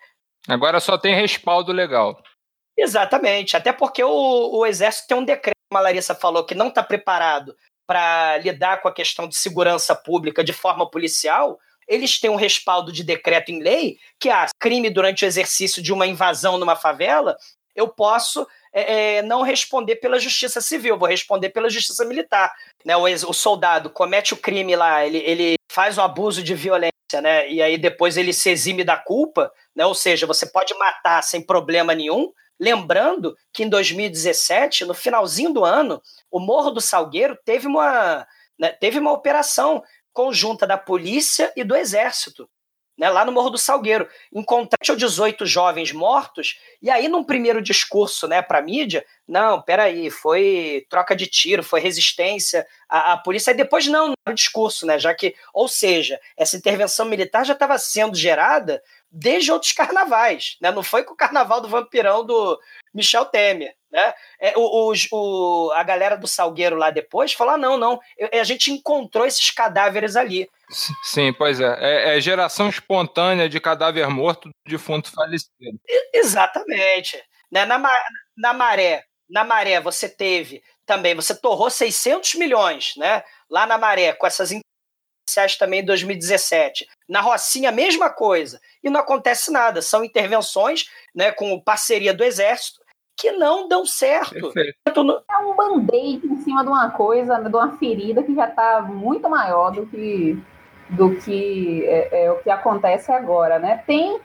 Agora 0.48 0.80
só 0.80 0.98
tem 0.98 1.14
respaldo 1.14 1.72
legal. 1.72 2.22
Exatamente, 2.78 3.58
até 3.58 3.74
porque 3.74 4.04
o, 4.04 4.60
o 4.60 4.66
Exército 4.66 5.08
tem 5.08 5.18
um 5.18 5.26
decreto, 5.26 5.56
como 5.70 5.80
a 5.80 5.82
Larissa 5.82 6.14
falou, 6.14 6.46
que 6.46 6.56
não 6.56 6.68
está 6.68 6.84
preparado 6.84 7.56
para 7.88 8.38
lidar 8.38 8.82
com 8.82 8.88
a 8.88 8.94
questão 8.94 9.28
de 9.28 9.36
segurança 9.36 9.96
pública 9.96 10.44
de 10.44 10.54
forma 10.54 10.90
policial. 10.90 11.60
Eles 11.88 12.20
têm 12.20 12.30
um 12.30 12.36
respaldo 12.36 12.92
de 12.92 13.04
decreto 13.04 13.52
em 13.52 13.62
lei 13.62 13.98
que, 14.20 14.30
ah, 14.30 14.48
crime 14.60 14.90
durante 14.90 15.24
o 15.24 15.28
exercício 15.28 15.82
de 15.82 15.94
uma 15.94 16.08
invasão 16.08 16.58
numa 16.58 16.76
favela, 16.76 17.36
eu 17.76 17.88
posso 17.88 18.48
é, 18.74 19.18
é 19.18 19.22
não 19.22 19.42
responder 19.42 19.98
pela 19.98 20.20
justiça 20.20 20.62
civil, 20.62 20.98
vou 20.98 21.08
responder 21.08 21.50
pela 21.50 21.70
justiça 21.70 22.06
militar. 22.06 22.54
Né? 22.84 22.96
O, 22.96 23.04
o 23.04 23.34
soldado 23.34 23.90
comete 23.90 24.34
o 24.34 24.38
crime 24.38 24.76
lá, 24.76 25.06
ele, 25.06 25.18
ele 25.18 25.56
faz 25.72 25.98
o 25.98 26.02
abuso 26.02 26.42
de 26.42 26.56
violência 26.56 26.96
né? 27.22 27.50
E 27.50 27.62
aí 27.62 27.78
depois 27.78 28.18
ele 28.18 28.34
se 28.34 28.50
exime 28.50 28.84
da 28.84 28.98
culpa, 28.98 29.52
né? 29.76 29.86
Ou 29.86 29.94
seja, 29.94 30.26
você 30.26 30.46
pode 30.46 30.74
matar 30.78 31.22
sem 31.24 31.42
problema 31.42 31.94
nenhum. 31.94 32.32
Lembrando 32.60 33.36
que 33.54 33.64
em 33.64 33.70
2017, 33.70 34.86
no 34.86 34.94
finalzinho 34.94 35.54
do 35.54 35.66
ano, 35.66 36.02
o 36.32 36.40
Morro 36.40 36.72
do 36.72 36.82
Salgueiro 36.82 37.38
teve 37.44 37.68
uma, 37.68 38.26
né, 38.58 38.70
teve 38.70 38.98
uma 38.98 39.12
operação 39.12 39.84
conjunta 40.16 40.66
da 40.66 40.78
polícia 40.78 41.52
e 41.58 41.64
do 41.64 41.76
exército 41.76 42.50
né, 42.98 43.10
lá 43.10 43.26
no 43.26 43.32
Morro 43.32 43.50
do 43.50 43.58
Salgueiro. 43.58 44.08
Encontrei 44.34 44.96
18 44.96 45.46
jovens 45.46 45.92
mortos, 45.92 46.60
e 46.82 46.90
aí, 46.90 47.08
num 47.08 47.24
primeiro 47.24 47.62
discurso 47.62 48.28
né, 48.28 48.42
para 48.42 48.60
a 48.60 48.62
mídia, 48.62 49.06
não, 49.28 49.62
peraí, 49.62 50.10
foi 50.10 50.86
troca 50.90 51.16
de 51.16 51.28
tiro, 51.28 51.64
foi 51.64 51.80
resistência 51.80 52.66
à, 52.88 53.14
à 53.14 53.18
polícia. 53.18 53.52
Aí 53.52 53.58
depois, 53.58 53.88
não, 53.88 54.14
no 54.28 54.34
discurso, 54.34 54.86
né, 54.86 55.00
já 55.00 55.14
que, 55.14 55.36
ou 55.54 55.68
seja, 55.68 56.20
essa 56.38 56.56
intervenção 56.56 57.06
militar 57.06 57.46
já 57.46 57.54
estava 57.54 57.78
sendo 57.78 58.16
gerada 58.16 58.82
desde 59.12 59.52
outros 59.52 59.72
carnavais, 59.72 60.58
né? 60.62 60.72
Não 60.72 60.84
foi 60.84 61.04
com 61.04 61.14
o 61.14 61.18
carnaval 61.18 61.62
do 61.62 61.70
vampirão 61.70 62.26
do 62.26 62.60
Michel 62.94 63.24
Temer, 63.26 63.74
né? 63.90 64.14
É, 64.38 64.54
o, 64.58 64.94
o, 65.12 65.72
a 65.72 65.84
galera 65.84 66.18
do 66.18 66.28
Salgueiro 66.28 66.76
lá 66.76 66.90
depois 66.90 67.32
falou: 67.32 67.54
ah, 67.54 67.58
não, 67.58 67.78
não, 67.78 68.00
a 68.34 68.44
gente 68.44 68.72
encontrou 68.72 69.26
esses 69.26 69.52
cadáveres 69.52 70.18
ali. 70.18 70.50
Sim, 70.70 71.34
pois 71.34 71.60
é. 71.60 71.78
é. 71.80 72.18
é. 72.18 72.22
geração 72.22 72.70
espontânea 72.70 73.48
de 73.48 73.60
cadáver 73.60 74.10
morto 74.10 74.50
do 74.50 74.54
defunto 74.68 75.12
falecido. 75.12 75.80
Exatamente. 76.14 77.22
Né? 77.52 77.66
Na, 77.66 77.80
na 78.38 78.54
maré, 78.54 79.04
na 79.30 79.44
maré 79.44 79.80
você 79.80 80.10
teve 80.10 80.64
também, 80.86 81.16
você 81.16 81.36
torrou 81.36 81.70
600 81.70 82.36
milhões, 82.36 82.94
né? 82.98 83.24
Lá 83.50 83.66
na 83.66 83.78
maré, 83.78 84.14
com 84.14 84.28
essas 84.28 84.52
iniciais 84.52 85.58
também 85.58 85.82
em 85.82 85.86
2017. 85.86 86.88
Na 87.10 87.22
Rocinha, 87.22 87.72
mesma 87.72 88.10
coisa. 88.10 88.60
E 88.84 88.90
não 88.90 89.00
acontece 89.00 89.52
nada. 89.52 89.82
São 89.82 90.04
intervenções 90.04 90.86
né, 91.14 91.32
com 91.32 91.60
parceria 91.60 92.14
do 92.14 92.24
Exército 92.24 92.86
que 93.18 93.32
não 93.32 93.68
dão 93.68 93.86
certo. 93.86 94.52
É 94.86 95.38
um 95.38 95.56
band-aid 95.56 96.26
em 96.28 96.38
cima 96.42 96.64
de 96.64 96.70
uma 96.70 96.92
coisa, 96.92 97.38
de 97.38 97.48
uma 97.48 97.78
ferida 97.78 98.22
que 98.22 98.36
já 98.36 98.48
está 98.48 98.82
muito 98.82 99.30
maior 99.30 99.72
do 99.72 99.86
que 99.88 100.38
do 100.90 101.16
que 101.16 101.84
é, 101.86 102.26
é, 102.26 102.32
o 102.32 102.38
que 102.40 102.50
acontece 102.50 103.12
agora, 103.12 103.60
né? 103.60 103.84
Tem, 103.86 104.20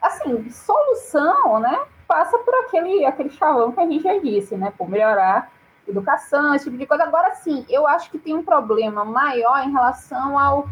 assim, 0.00 0.48
solução, 0.50 1.58
né? 1.58 1.80
Passa 2.06 2.38
por 2.38 2.54
aquele, 2.56 3.04
aquele 3.04 3.30
chavão 3.30 3.72
que 3.72 3.80
a 3.80 3.86
gente 3.86 4.02
já 4.02 4.18
disse, 4.18 4.56
né? 4.56 4.72
Por 4.76 4.88
melhorar 4.88 5.50
educação, 5.88 6.54
esse 6.54 6.66
tipo 6.66 6.76
de 6.76 6.86
coisa. 6.86 7.04
Agora, 7.04 7.34
sim, 7.34 7.64
eu 7.68 7.86
acho 7.86 8.10
que 8.10 8.18
tem 8.18 8.34
um 8.34 8.44
problema 8.44 9.04
maior 9.04 9.62
em 9.66 9.72
relação 9.72 10.38
ao 10.38 10.68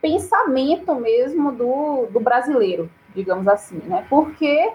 pensamento 0.00 0.94
mesmo 0.94 1.52
do, 1.52 2.06
do 2.06 2.20
brasileiro, 2.20 2.90
digamos 3.14 3.46
assim, 3.46 3.78
né? 3.84 4.06
Porque 4.08 4.72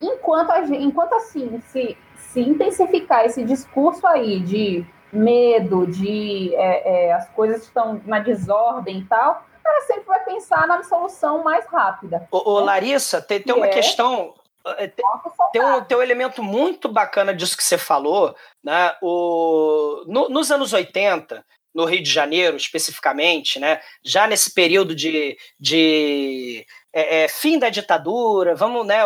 enquanto, 0.00 0.50
a 0.50 0.62
gente, 0.62 0.82
enquanto 0.82 1.14
assim, 1.14 1.60
se, 1.66 1.96
se 2.16 2.40
intensificar 2.40 3.24
esse 3.24 3.42
discurso 3.44 4.06
aí 4.06 4.40
de 4.40 4.86
medo, 5.12 5.86
de 5.86 6.54
é, 6.54 7.06
é, 7.06 7.12
as 7.12 7.28
coisas 7.30 7.62
estão 7.62 8.00
na 8.04 8.18
desordem 8.18 8.98
e 8.98 9.04
tal, 9.04 9.46
ela 9.64 9.80
sempre 9.82 10.04
vai 10.04 10.24
pensar 10.24 10.66
na 10.66 10.82
solução 10.82 11.42
mais 11.42 11.66
rápida. 11.66 12.26
Ô, 12.30 12.52
ô 12.52 12.60
né? 12.60 12.66
Larissa, 12.66 13.20
tem, 13.20 13.40
tem 13.40 13.54
uma 13.54 13.66
é... 13.66 13.70
questão. 13.70 14.34
É, 14.76 14.86
tem, 14.86 15.04
tem, 15.52 15.64
um, 15.64 15.84
tem 15.84 15.96
um 15.96 16.02
elemento 16.02 16.42
muito 16.42 16.88
bacana 16.88 17.32
disso 17.32 17.56
que 17.56 17.64
você 17.64 17.78
falou. 17.78 18.34
Né? 18.62 18.94
O, 19.00 20.04
no, 20.06 20.28
nos 20.28 20.50
anos 20.50 20.72
80, 20.72 21.44
no 21.74 21.84
Rio 21.84 22.02
de 22.02 22.10
Janeiro 22.10 22.56
especificamente, 22.56 23.58
né? 23.58 23.80
já 24.04 24.26
nesse 24.26 24.52
período 24.52 24.94
de, 24.94 25.38
de 25.58 26.66
é, 26.92 27.24
é, 27.24 27.28
fim 27.28 27.58
da 27.58 27.70
ditadura, 27.70 28.54
vamos, 28.54 28.86
né, 28.86 28.98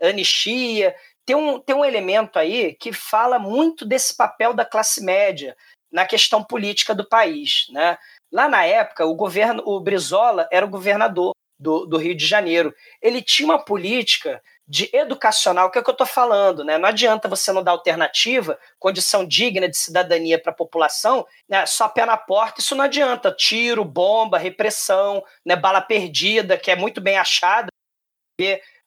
anistia, 0.00 0.94
tem 1.24 1.36
um, 1.36 1.58
tem 1.60 1.74
um 1.74 1.84
elemento 1.84 2.38
aí 2.38 2.74
que 2.74 2.92
fala 2.92 3.38
muito 3.38 3.84
desse 3.84 4.16
papel 4.16 4.52
da 4.52 4.64
classe 4.64 5.02
média 5.02 5.56
na 5.90 6.06
questão 6.06 6.42
política 6.42 6.94
do 6.94 7.08
país. 7.08 7.66
Né? 7.70 7.98
Lá 8.32 8.48
na 8.48 8.64
época, 8.64 9.06
o 9.06 9.14
governo, 9.14 9.62
o 9.66 9.78
Brizola 9.80 10.48
era 10.50 10.64
o 10.64 10.70
governador 10.70 11.32
do, 11.58 11.86
do 11.86 11.96
Rio 11.96 12.16
de 12.16 12.26
Janeiro. 12.26 12.74
Ele 13.00 13.22
tinha 13.22 13.46
uma 13.46 13.62
política 13.64 14.42
de 14.66 14.88
educacional, 14.92 15.70
que 15.70 15.78
é 15.78 15.80
o 15.80 15.84
que 15.84 15.90
eu 15.90 15.92
estou 15.92 16.06
falando, 16.06 16.64
né? 16.64 16.78
Não 16.78 16.88
adianta 16.88 17.28
você 17.28 17.52
não 17.52 17.62
dar 17.62 17.72
alternativa, 17.72 18.58
condição 18.78 19.26
digna 19.26 19.68
de 19.68 19.76
cidadania 19.76 20.40
para 20.40 20.50
a 20.50 20.54
população, 20.54 21.26
né? 21.48 21.66
só 21.66 21.88
pé 21.88 22.06
na 22.06 22.16
porta, 22.16 22.60
isso 22.60 22.74
não 22.74 22.84
adianta. 22.84 23.32
Tiro, 23.32 23.84
bomba, 23.84 24.38
repressão, 24.38 25.22
né? 25.44 25.56
bala 25.56 25.80
perdida, 25.80 26.56
que 26.56 26.70
é 26.70 26.76
muito 26.76 27.00
bem 27.00 27.18
achada 27.18 27.68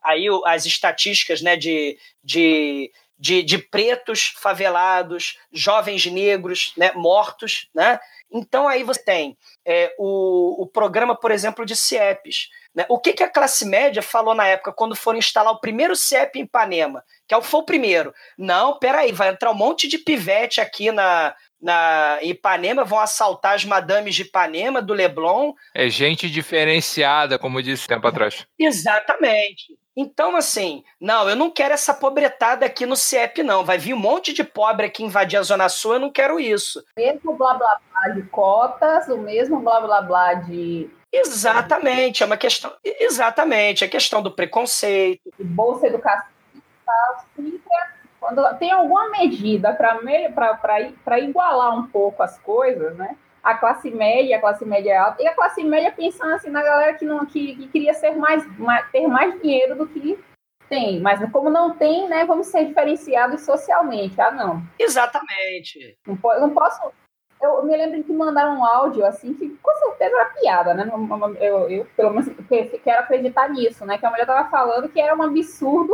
aí 0.06 0.28
as 0.46 0.66
estatísticas 0.66 1.42
né, 1.42 1.56
de, 1.56 1.98
de, 2.24 2.92
de, 3.18 3.44
de 3.44 3.58
pretos 3.58 4.34
favelados, 4.38 5.38
jovens 5.52 6.06
negros 6.06 6.74
né, 6.78 6.92
mortos. 6.94 7.68
Né? 7.74 8.00
Então 8.32 8.68
aí 8.68 8.84
você 8.84 9.04
tem 9.04 9.38
é, 9.66 9.94
o, 9.98 10.64
o 10.64 10.68
programa, 10.68 11.16
por 11.16 11.32
exemplo, 11.32 11.66
de 11.66 11.76
CIEPs. 11.76 12.50
Né? 12.74 12.86
O 12.90 13.00
que, 13.00 13.14
que 13.14 13.24
a 13.24 13.30
classe 13.30 13.66
média 13.66 14.02
falou 14.02 14.36
na 14.36 14.46
época 14.46 14.74
quando 14.74 14.96
foram 14.96 15.18
instalar 15.18 15.54
o 15.54 15.62
primeiro 15.62 15.96
CIEP 15.96 16.40
em 16.40 16.44
Ipanema? 16.44 17.04
Que 17.28 17.34
é 17.34 17.42
foi 17.42 17.62
o 17.62 17.66
primeiro. 17.66 18.14
Não, 18.38 18.78
peraí, 18.78 19.12
vai 19.12 19.30
entrar 19.30 19.52
um 19.52 19.56
monte 19.56 19.88
de 19.88 19.98
pivete 19.98 20.60
aqui 20.60 20.92
na, 20.92 21.34
na 21.62 22.20
Ipanema, 22.22 22.84
vão 22.84 23.00
assaltar 23.00 23.56
as 23.56 23.64
madames 23.64 24.14
de 24.14 24.24
Ipanema, 24.24 24.82
do 24.82 24.94
Leblon. 24.94 25.54
É 25.74 25.90
gente 25.90 26.30
diferenciada, 26.30 27.40
como 27.40 27.64
disse 27.64 27.88
tempo 27.88 28.08
atrás. 28.08 28.46
Exatamente. 28.60 29.78
Então, 29.96 30.36
assim, 30.36 30.84
não, 31.00 31.30
eu 31.30 31.36
não 31.36 31.50
quero 31.50 31.74
essa 31.74 31.94
pobretada 31.94 32.66
aqui 32.66 32.86
no 32.86 32.96
CIEP, 32.96 33.44
não. 33.44 33.64
Vai 33.64 33.78
vir 33.78 33.94
um 33.94 34.00
monte 34.00 34.34
de 34.34 34.44
pobre 34.44 34.88
aqui 34.88 35.04
invadir 35.04 35.38
a 35.38 35.44
Zona 35.44 35.70
Sul, 35.70 35.94
eu 35.94 36.00
não 36.00 36.12
quero 36.12 36.40
isso. 36.40 36.84
O 36.98 37.00
mesmo 37.00 37.34
blá 37.34 37.54
blá 37.54 37.80
blá 37.92 38.14
de 38.14 38.24
cotas, 38.24 39.08
o 39.08 39.18
mesmo 39.18 39.60
blá 39.62 39.80
blá 39.80 40.02
blá 40.02 40.34
de. 40.34 40.90
Exatamente, 41.14 42.24
é 42.24 42.26
uma 42.26 42.36
questão. 42.36 42.74
Exatamente, 42.84 43.86
é 43.86 43.88
questão 43.88 44.22
do 44.22 44.32
preconceito. 44.32 45.32
De 45.38 45.46
bolsa 45.46 45.88
educação, 45.88 46.28
quando 48.20 48.58
tem 48.58 48.72
alguma 48.72 49.10
medida 49.10 49.72
para 49.74 51.20
igualar 51.20 51.78
um 51.78 51.88
pouco 51.88 52.24
as 52.24 52.38
coisas, 52.40 52.98
né? 52.98 53.16
A 53.46 53.54
classe 53.54 53.92
média, 53.92 54.38
a 54.38 54.42
classe 54.42 54.66
média 54.66 55.00
alta, 55.00 55.22
e 55.22 55.28
a 55.28 55.36
classe 55.36 55.64
média 55.64 55.92
pensando 55.92 56.34
assim 56.34 56.50
na 56.50 56.64
galera 56.64 56.96
que, 56.96 57.06
não, 57.06 57.26
que, 57.26 57.56
que 57.56 57.68
queria 57.68 57.94
ser 57.94 58.16
mais, 58.16 58.44
mais, 58.58 58.90
ter 58.92 59.08
mais 59.08 59.40
dinheiro 59.40 59.76
do 59.76 59.88
que 59.88 60.20
tem, 60.68 61.00
mas 61.00 61.20
como 61.32 61.50
não 61.50 61.76
tem, 61.76 62.10
né, 62.10 62.26
vamos 62.26 62.48
ser 62.48 62.66
diferenciados 62.66 63.42
socialmente. 63.42 64.20
Ah, 64.20 64.32
não. 64.32 64.64
Exatamente. 64.80 65.96
Não, 66.08 66.18
não 66.40 66.50
posso. 66.50 66.92
Eu 67.40 67.64
me 67.64 67.78
lembro 67.78 67.98
de 67.98 68.04
que 68.04 68.14
mandaram 68.14 68.58
um 68.58 68.66
áudio 68.66 69.06
assim 69.06 69.34
que 69.36 69.48
com 69.62 69.76
certeza 69.76 70.16
era 70.16 70.26
piada, 70.30 70.74
né? 70.74 70.90
Eu, 71.40 71.70
eu 71.70 71.86
pelo 71.96 72.12
menos 72.12 72.28
quero 72.84 73.02
acreditar 73.02 73.50
nisso, 73.50 73.86
né? 73.86 73.98
Que 73.98 74.06
a 74.06 74.10
mulher 74.10 74.24
estava 74.24 74.50
falando 74.50 74.90
que 74.90 75.00
era 75.00 75.16
um 75.16 75.22
absurdo 75.22 75.94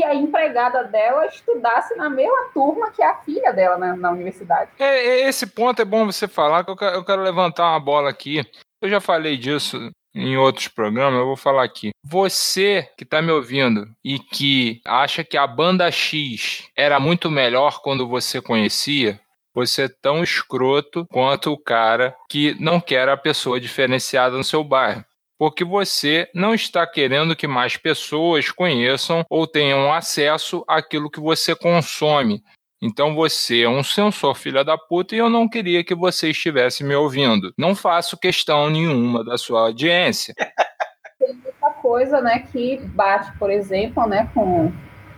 que 0.00 0.04
a 0.04 0.14
empregada 0.14 0.84
dela 0.84 1.26
estudasse 1.26 1.94
na 1.94 2.08
mesma 2.08 2.48
turma 2.54 2.90
que 2.90 3.02
a 3.02 3.16
filha 3.16 3.52
dela 3.52 3.76
na, 3.76 3.94
na 3.94 4.10
universidade. 4.10 4.70
É, 4.78 4.84
é 4.86 5.28
esse 5.28 5.46
ponto 5.46 5.82
é 5.82 5.84
bom 5.84 6.06
você 6.06 6.26
falar, 6.26 6.64
que 6.64 6.70
eu 6.70 6.76
quero, 6.76 6.96
eu 6.96 7.04
quero 7.04 7.22
levantar 7.22 7.68
uma 7.68 7.80
bola 7.80 8.08
aqui. 8.08 8.42
Eu 8.80 8.88
já 8.88 8.98
falei 8.98 9.36
disso 9.36 9.90
em 10.14 10.38
outros 10.38 10.68
programas, 10.68 11.20
eu 11.20 11.26
vou 11.26 11.36
falar 11.36 11.64
aqui. 11.64 11.90
Você 12.02 12.88
que 12.96 13.04
está 13.04 13.20
me 13.20 13.30
ouvindo 13.30 13.86
e 14.02 14.18
que 14.18 14.80
acha 14.86 15.22
que 15.22 15.36
a 15.36 15.46
banda 15.46 15.90
X 15.90 16.66
era 16.74 16.98
muito 16.98 17.30
melhor 17.30 17.82
quando 17.82 18.08
você 18.08 18.40
conhecia, 18.40 19.20
você 19.54 19.82
é 19.82 19.94
tão 20.00 20.22
escroto 20.22 21.04
quanto 21.10 21.52
o 21.52 21.58
cara 21.58 22.16
que 22.30 22.56
não 22.58 22.80
quer 22.80 23.06
a 23.10 23.18
pessoa 23.18 23.60
diferenciada 23.60 24.34
no 24.34 24.44
seu 24.44 24.64
bairro. 24.64 25.04
Porque 25.40 25.64
você 25.64 26.28
não 26.34 26.52
está 26.52 26.86
querendo 26.86 27.34
que 27.34 27.46
mais 27.46 27.74
pessoas 27.74 28.50
conheçam 28.50 29.24
ou 29.30 29.46
tenham 29.46 29.90
acesso 29.90 30.62
àquilo 30.68 31.10
que 31.10 31.18
você 31.18 31.56
consome. 31.56 32.42
Então 32.82 33.14
você 33.14 33.62
é 33.62 33.68
um 33.68 33.82
censor 33.82 34.34
filha 34.34 34.62
da 34.62 34.76
puta 34.76 35.14
e 35.14 35.18
eu 35.18 35.30
não 35.30 35.48
queria 35.48 35.82
que 35.82 35.94
você 35.94 36.28
estivesse 36.28 36.84
me 36.84 36.94
ouvindo. 36.94 37.54
Não 37.56 37.74
faço 37.74 38.18
questão 38.18 38.68
nenhuma 38.68 39.24
da 39.24 39.38
sua 39.38 39.62
audiência. 39.62 40.34
Tem 41.18 41.32
muita 41.32 41.70
coisa, 41.80 42.20
né, 42.20 42.40
que 42.52 42.76
bate, 42.88 43.32
por 43.38 43.50
exemplo, 43.50 44.06
né, 44.06 44.30
com 44.34 44.70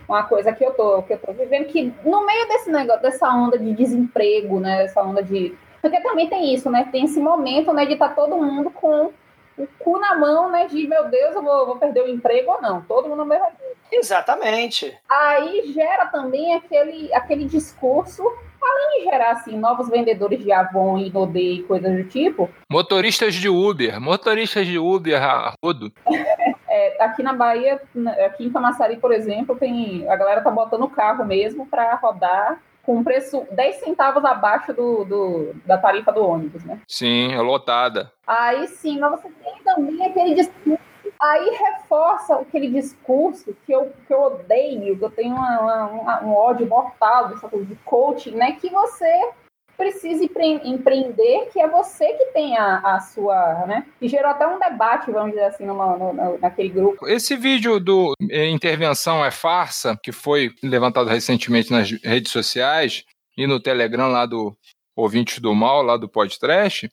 uma 0.07 0.23
coisa 0.23 0.53
que 0.53 0.63
eu 0.63 0.71
tô, 0.71 1.03
que 1.03 1.11
eu 1.11 1.17
tô 1.17 1.33
vivendo, 1.33 1.65
que 1.65 1.93
no 2.05 2.25
meio 2.25 2.47
desse 2.47 2.71
negócio, 2.71 3.01
dessa 3.01 3.27
onda 3.27 3.59
de 3.59 3.73
desemprego, 3.73 4.61
né, 4.61 4.83
dessa 4.83 5.03
onda 5.03 5.21
de... 5.21 5.53
Porque 5.81 5.99
também 5.99 6.29
tem 6.29 6.53
isso, 6.53 6.71
né, 6.71 6.87
tem 6.93 7.03
esse 7.03 7.19
momento, 7.19 7.73
né, 7.73 7.85
de 7.85 7.93
estar 7.93 8.09
tá 8.09 8.15
todo 8.15 8.37
mundo 8.37 8.71
com 8.71 9.11
o 9.57 9.67
cu 9.79 9.99
na 9.99 10.15
mão, 10.15 10.49
né? 10.49 10.67
De 10.67 10.87
meu 10.87 11.09
Deus, 11.09 11.35
eu 11.35 11.43
vou, 11.43 11.65
vou 11.65 11.75
perder 11.77 12.03
o 12.03 12.07
emprego 12.07 12.51
ou 12.51 12.61
não. 12.61 12.81
Todo 12.81 13.09
mundo 13.09 13.25
vai 13.25 13.39
perder. 13.39 13.73
Exatamente. 13.91 14.97
Aí 15.09 15.71
gera 15.73 16.07
também 16.07 16.55
aquele, 16.55 17.13
aquele 17.13 17.45
discurso, 17.45 18.23
além 18.61 18.99
de 18.99 19.09
gerar 19.09 19.31
assim, 19.31 19.57
novos 19.57 19.89
vendedores 19.89 20.43
de 20.43 20.51
Avon 20.51 20.97
e 20.97 21.11
Nodê 21.11 21.53
e 21.53 21.63
coisas 21.63 21.95
do 21.95 22.03
tipo. 22.09 22.49
Motoristas 22.71 23.35
de 23.35 23.47
Uber, 23.47 23.99
motoristas 24.01 24.65
de 24.65 24.79
Uber 24.79 25.21
a 25.21 25.53
rodo. 25.63 25.91
é, 26.67 27.03
aqui 27.03 27.21
na 27.21 27.33
Bahia, 27.33 27.79
aqui 28.25 28.45
em 28.45 28.51
Camaçari, 28.51 28.97
por 28.97 29.11
exemplo, 29.11 29.55
tem 29.55 30.09
a 30.09 30.15
galera 30.15 30.41
tá 30.41 30.49
botando 30.49 30.83
o 30.83 30.89
carro 30.89 31.23
mesmo 31.23 31.67
para 31.67 31.93
rodar 31.95 32.59
com 32.85 33.03
preço 33.03 33.47
10 33.51 33.77
centavos 33.77 34.23
abaixo 34.25 34.73
do, 34.73 35.05
do, 35.05 35.53
da 35.65 35.77
tarifa 35.77 36.11
do 36.11 36.25
ônibus, 36.25 36.63
né? 36.63 36.81
Sim, 36.87 37.33
é 37.33 37.41
lotada. 37.41 38.11
Aí 38.27 38.67
sim, 38.67 38.99
mas 38.99 39.11
você 39.11 39.29
tem 39.43 39.55
também 39.63 40.05
aquele 40.05 40.35
discurso. 40.35 40.83
Aí 41.19 41.49
reforça 41.51 42.35
aquele 42.35 42.69
discurso 42.69 43.55
que 43.65 43.71
eu, 43.71 43.93
que 44.05 44.13
eu 44.13 44.21
odeio, 44.23 44.97
que 44.97 45.05
eu 45.05 45.11
tenho 45.11 45.35
uma, 45.35 45.85
uma, 45.87 46.23
um 46.23 46.33
ódio 46.33 46.67
mortal 46.67 47.29
dessa 47.29 47.47
coisa 47.47 47.65
de 47.65 47.75
coaching, 47.75 48.35
né? 48.35 48.53
Que 48.53 48.69
você 48.69 49.31
precisa 49.77 50.23
empreender, 50.23 51.49
que 51.51 51.59
é 51.59 51.67
você 51.67 52.13
que 52.13 52.25
tem 52.27 52.57
a, 52.57 52.77
a 52.79 52.99
sua, 52.99 53.65
né? 53.65 53.85
E 54.01 54.07
gerou 54.07 54.29
até 54.29 54.47
um 54.47 54.59
debate, 54.59 55.11
vamos 55.11 55.31
dizer 55.31 55.45
assim, 55.45 55.65
numa, 55.65 55.97
naquele 56.39 56.69
grupo. 56.69 57.07
Esse 57.07 57.35
vídeo 57.35 57.79
do 57.79 58.13
é, 58.29 58.47
Intervenção 58.49 59.23
é 59.25 59.31
Farsa, 59.31 59.97
que 60.01 60.11
foi 60.11 60.51
levantado 60.61 61.09
recentemente 61.09 61.71
nas 61.71 61.91
redes 62.03 62.31
sociais 62.31 63.03
e 63.37 63.47
no 63.47 63.59
Telegram 63.59 64.07
lá 64.07 64.25
do 64.25 64.55
Ouvintes 64.95 65.39
do 65.39 65.53
Mal, 65.55 65.81
lá 65.81 65.97
do 65.97 66.07
podcast, 66.07 66.89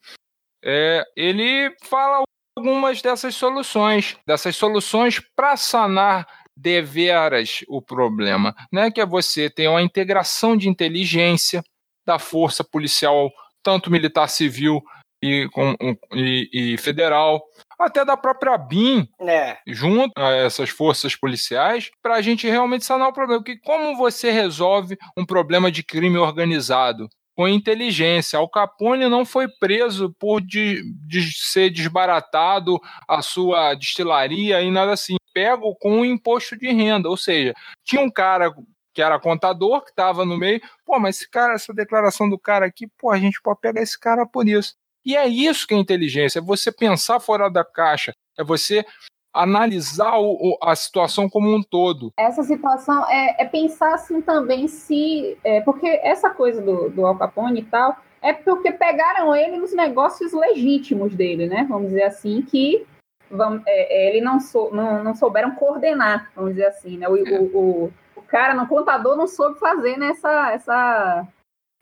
é, 0.64 1.04
ele 1.16 1.74
fala 1.84 2.22
algumas 2.56 3.00
dessas 3.02 3.34
soluções, 3.34 4.16
dessas 4.26 4.56
soluções 4.56 5.20
para 5.34 5.56
sanar 5.56 6.26
deveras 6.56 7.64
o 7.68 7.80
problema, 7.80 8.54
né? 8.72 8.90
Que 8.90 9.00
é 9.00 9.06
você 9.06 9.48
ter 9.48 9.68
uma 9.68 9.82
integração 9.82 10.56
de 10.56 10.68
inteligência, 10.68 11.62
da 12.06 12.18
força 12.18 12.64
policial, 12.64 13.30
tanto 13.62 13.90
militar 13.90 14.28
civil 14.28 14.82
e, 15.22 15.48
com, 15.52 15.74
e, 16.14 16.48
e 16.52 16.78
federal, 16.78 17.42
até 17.78 18.04
da 18.04 18.16
própria 18.16 18.56
BIM, 18.56 19.08
é. 19.20 19.58
junto 19.66 20.12
a 20.16 20.30
essas 20.30 20.70
forças 20.70 21.14
policiais, 21.14 21.90
para 22.02 22.14
a 22.14 22.22
gente 22.22 22.48
realmente 22.48 22.84
sanar 22.84 23.08
o 23.08 23.12
problema. 23.12 23.42
Porque 23.42 23.60
como 23.60 23.96
você 23.96 24.30
resolve 24.30 24.96
um 25.16 25.24
problema 25.24 25.70
de 25.70 25.82
crime 25.82 26.18
organizado? 26.18 27.08
Com 27.36 27.48
inteligência. 27.48 28.38
Al 28.38 28.50
Capone 28.50 29.08
não 29.08 29.24
foi 29.24 29.48
preso 29.48 30.14
por 30.18 30.42
de, 30.42 30.82
de 31.06 31.32
ser 31.32 31.70
desbaratado 31.70 32.78
a 33.08 33.22
sua 33.22 33.74
destilaria 33.74 34.60
e 34.60 34.70
nada 34.70 34.92
assim. 34.92 35.16
Pego 35.32 35.74
com 35.76 36.00
o 36.00 36.04
imposto 36.04 36.58
de 36.58 36.70
renda. 36.70 37.08
Ou 37.08 37.16
seja, 37.16 37.54
tinha 37.84 38.02
um 38.02 38.10
cara 38.10 38.52
que 39.00 39.02
era 39.02 39.18
contador, 39.18 39.82
que 39.82 39.90
estava 39.90 40.26
no 40.26 40.36
meio. 40.36 40.60
Pô, 40.84 40.98
mas 40.98 41.16
esse 41.16 41.30
cara, 41.30 41.54
essa 41.54 41.72
declaração 41.72 42.28
do 42.28 42.38
cara 42.38 42.66
aqui, 42.66 42.86
pô, 42.98 43.10
a 43.10 43.16
gente 43.16 43.40
pode 43.40 43.58
pegar 43.58 43.80
esse 43.80 43.98
cara 43.98 44.26
por 44.26 44.46
isso. 44.46 44.74
E 45.02 45.16
é 45.16 45.26
isso 45.26 45.66
que 45.66 45.72
é 45.72 45.78
inteligência, 45.78 46.38
é 46.38 46.42
você 46.42 46.70
pensar 46.70 47.18
fora 47.18 47.48
da 47.48 47.64
caixa, 47.64 48.12
é 48.38 48.44
você 48.44 48.84
analisar 49.32 50.18
o, 50.18 50.58
a 50.62 50.76
situação 50.76 51.30
como 51.30 51.54
um 51.54 51.62
todo. 51.62 52.12
Essa 52.18 52.42
situação 52.42 53.08
é, 53.08 53.36
é 53.38 53.44
pensar 53.46 53.94
assim 53.94 54.20
também 54.20 54.68
se. 54.68 55.38
É, 55.42 55.62
porque 55.62 55.86
essa 56.02 56.28
coisa 56.28 56.60
do, 56.60 56.90
do 56.90 57.06
Al 57.06 57.16
Capone 57.16 57.60
e 57.60 57.64
tal, 57.64 57.96
é 58.20 58.34
porque 58.34 58.70
pegaram 58.70 59.34
ele 59.34 59.56
nos 59.56 59.72
negócios 59.72 60.34
legítimos 60.34 61.14
dele, 61.14 61.46
né? 61.46 61.64
Vamos 61.66 61.88
dizer 61.88 62.02
assim, 62.02 62.42
que 62.42 62.86
vamos, 63.30 63.62
é, 63.66 64.04
é 64.04 64.08
ele 64.10 64.20
não, 64.20 64.38
sou, 64.38 64.74
não, 64.74 65.02
não 65.02 65.14
souberam 65.14 65.54
coordenar, 65.54 66.30
vamos 66.36 66.50
dizer 66.50 66.66
assim, 66.66 66.98
né? 66.98 67.08
O, 67.08 67.16
é. 67.16 67.38
o, 67.38 67.44
o, 67.56 67.92
cara, 68.30 68.54
no 68.54 68.66
contador 68.66 69.16
não 69.16 69.26
soube 69.26 69.58
fazer 69.58 69.96
nessa, 69.96 70.52
essa, 70.52 71.26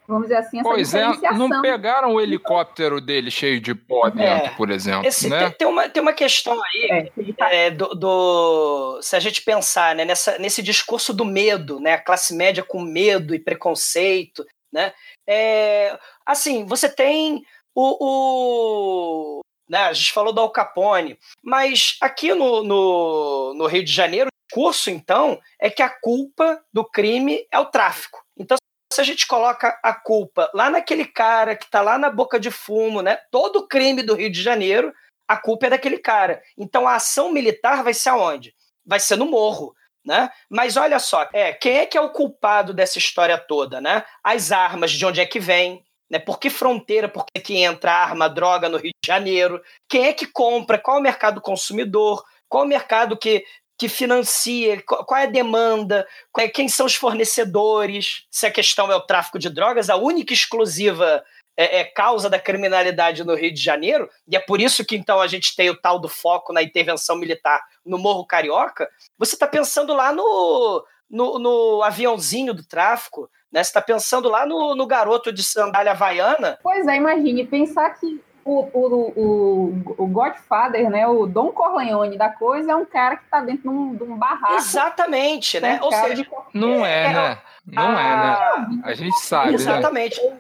vamos 0.07 0.25
dizer 0.25 0.37
assim, 0.37 0.61
essa 0.61 0.69
pois 0.69 0.95
é, 0.95 1.07
não 1.35 1.61
pegaram 1.61 2.15
o 2.15 2.21
helicóptero 2.21 3.01
dele 3.01 3.31
cheio 3.31 3.61
de 3.61 3.75
pó 3.75 4.09
é. 4.09 4.11
dentro, 4.11 4.47
é. 4.47 4.55
por 4.57 4.71
exemplo, 4.71 5.07
Esse, 5.07 5.29
né? 5.29 5.51
Tem, 5.51 5.59
tem, 5.59 5.69
uma, 5.69 5.89
tem 5.89 6.03
uma 6.03 6.13
questão 6.13 6.55
aí, 6.55 7.13
é, 7.39 7.67
é, 7.67 7.71
do, 7.71 7.89
do, 7.95 8.99
se 9.03 9.15
a 9.15 9.21
gente 9.21 9.43
pensar 9.43 9.95
né, 9.95 10.05
nessa, 10.05 10.39
nesse 10.39 10.63
discurso 10.63 11.13
do 11.13 11.25
medo, 11.25 11.79
né, 11.79 11.93
a 11.93 12.03
classe 12.03 12.35
média 12.35 12.65
com 12.65 12.81
medo 12.81 13.35
e 13.35 13.39
preconceito, 13.39 14.45
né, 14.73 14.93
é, 15.29 15.99
assim, 16.27 16.65
você 16.65 16.89
tem 16.89 17.45
o, 17.75 17.97
o 18.01 19.41
né, 19.69 19.81
a 19.81 19.93
gente 19.93 20.13
falou 20.13 20.33
do 20.33 20.41
Al 20.41 20.51
Capone, 20.51 21.19
mas 21.43 21.99
aqui 22.01 22.33
no, 22.33 22.65
no, 22.65 23.55
no 23.55 23.67
Rio 23.67 23.85
de 23.85 23.93
Janeiro 23.93 24.29
discurso, 24.49 24.91
então, 24.91 25.41
é 25.61 25.71
que 25.71 25.83
a 25.83 25.89
culpa 25.89 26.61
do 26.73 26.85
crime 26.85 27.47
é 27.53 27.59
o 27.59 27.67
tráfico. 27.67 28.25
Então, 28.37 28.57
se 28.93 29.01
a 29.01 29.05
gente 29.05 29.27
coloca 29.27 29.79
a 29.83 29.93
culpa 29.93 30.51
lá 30.55 30.71
naquele 30.71 31.05
cara 31.05 31.55
que 31.55 31.67
está 31.67 31.83
lá 31.83 31.99
na 31.99 32.11
boca 32.11 32.41
de 32.41 32.51
fumo, 32.51 33.03
né? 33.03 33.19
Todo 33.31 33.69
crime 33.69 34.03
do 34.03 34.15
Rio 34.15 34.31
de 34.31 34.43
Janeiro, 34.43 34.93
a 35.29 35.37
culpa 35.37 35.67
é 35.67 35.71
daquele 35.71 35.99
cara. 35.99 36.43
Então 36.57 36.89
a 36.89 36.95
ação 36.95 37.31
militar 37.31 37.85
vai 37.85 37.93
ser 37.93 38.09
aonde? 38.09 38.55
Vai 38.85 38.99
ser 38.99 39.17
no 39.17 39.27
morro. 39.27 39.75
Né? 40.05 40.31
Mas 40.49 40.79
olha 40.79 40.99
só, 40.99 41.29
é, 41.35 41.53
quem 41.53 41.79
é 41.79 41.87
que 41.87 41.99
é 41.99 42.01
o 42.01 42.11
culpado 42.11 42.73
dessa 42.73 42.99
história 42.99 43.37
toda? 43.37 43.79
Né? 43.79 44.03
As 44.25 44.51
armas, 44.51 44.91
de 44.91 45.05
onde 45.05 45.21
é 45.21 45.27
que 45.27 45.39
vem? 45.39 45.85
Né? 46.11 46.19
Por 46.19 46.41
que 46.41 46.49
fronteira? 46.49 47.11
Por 47.11 47.27
que, 47.27 47.43
que 47.43 47.59
entra 47.59 47.93
arma, 47.93 48.29
droga 48.29 48.71
no 48.71 48.79
Rio 48.79 48.93
de 49.05 49.07
Janeiro? 49.07 49.63
Quem 49.87 50.07
é 50.07 50.15
que 50.15 50.27
compra? 50.27 50.79
Qual 50.79 50.99
o 50.99 51.03
mercado 51.03 51.43
consumidor? 51.43 52.25
Qual 52.49 52.65
o 52.65 52.67
mercado 52.67 53.19
que 53.19 53.45
que 53.79 53.89
financia, 53.89 54.83
qual 54.85 55.21
é 55.21 55.23
a 55.23 55.31
demanda, 55.31 56.05
é, 56.37 56.49
quem 56.49 56.69
são 56.69 56.85
os 56.85 56.97
fornecedores, 56.97 58.27
se 58.29 58.45
a 58.45 58.51
questão 58.51 58.91
é 58.91 58.97
o 58.97 59.07
tráfico 59.07 59.39
de 59.39 59.49
drogas, 59.49 59.89
a 59.89 59.95
única 59.95 60.35
exclusiva 60.35 61.25
é, 61.57 61.81
é, 61.81 61.85
causa 61.85 62.29
da 62.29 62.41
criminalidade 62.41 63.23
no 63.25 63.37
Rio 63.37 63.55
de 63.55 63.63
Janeiro, 63.63 64.11
e 64.27 64.37
é 64.37 64.41
por 64.41 64.61
isso 64.61 64.85
que 64.85 64.97
então 64.97 65.21
a 65.21 65.29
gente 65.29 65.55
tem 65.55 65.71
o 65.71 65.81
tal 65.81 66.01
do 66.01 66.09
foco 66.09 66.53
na 66.53 66.61
intervenção 66.61 67.17
militar 67.17 67.61
no 67.87 67.99
Morro 67.99 68.27
Carioca, 68.27 68.89
você 69.17 69.37
está 69.37 69.47
pensando 69.47 69.95
lá 69.95 70.13
no, 70.13 70.85
no, 71.09 71.39
no, 71.39 71.83
aviãozinho 71.85 72.53
do 72.53 72.65
tráfico, 72.65 73.31
né? 73.51 73.63
Você 73.63 73.71
está 73.71 73.81
pensando 73.81 74.29
lá 74.29 74.45
no, 74.45 74.75
no 74.75 74.87
garoto 74.87 75.33
de 75.33 75.43
sandália 75.43 75.93
havaiana. 75.93 76.59
Pois 76.63 76.87
é, 76.87 76.97
imagine, 76.97 77.47
pensar 77.47 77.91
que 77.91 78.21
o, 78.49 78.71
o, 78.73 79.13
o, 79.17 79.95
o 79.99 80.07
Godfather, 80.07 80.89
né, 80.89 81.07
o 81.07 81.27
Don 81.27 81.53
Corleone 81.53 82.17
da 82.17 82.31
coisa, 82.31 82.73
é 82.73 82.75
um 82.75 82.87
cara 82.87 83.17
que 83.17 83.25
está 83.25 83.41
dentro 83.41 83.63
de 83.63 83.69
um, 83.69 83.95
de 83.95 84.03
um 84.05 84.17
barraco. 84.17 84.55
Exatamente, 84.55 85.61
né? 85.61 85.79
Ou 85.83 85.93
seja, 85.93 86.23
de... 86.23 86.31
não 86.55 86.85
é, 86.85 87.05
é, 87.05 87.07
é 87.07 87.13
né? 87.13 87.43
Não 87.67 87.97
ah, 87.97 88.01
é, 88.01 88.71
né? 88.71 88.83
A 88.85 88.95
gente 88.95 89.19
sabe. 89.21 89.49
Né? 89.49 89.55
Exatamente. 89.55 90.23
Né? 90.23 90.39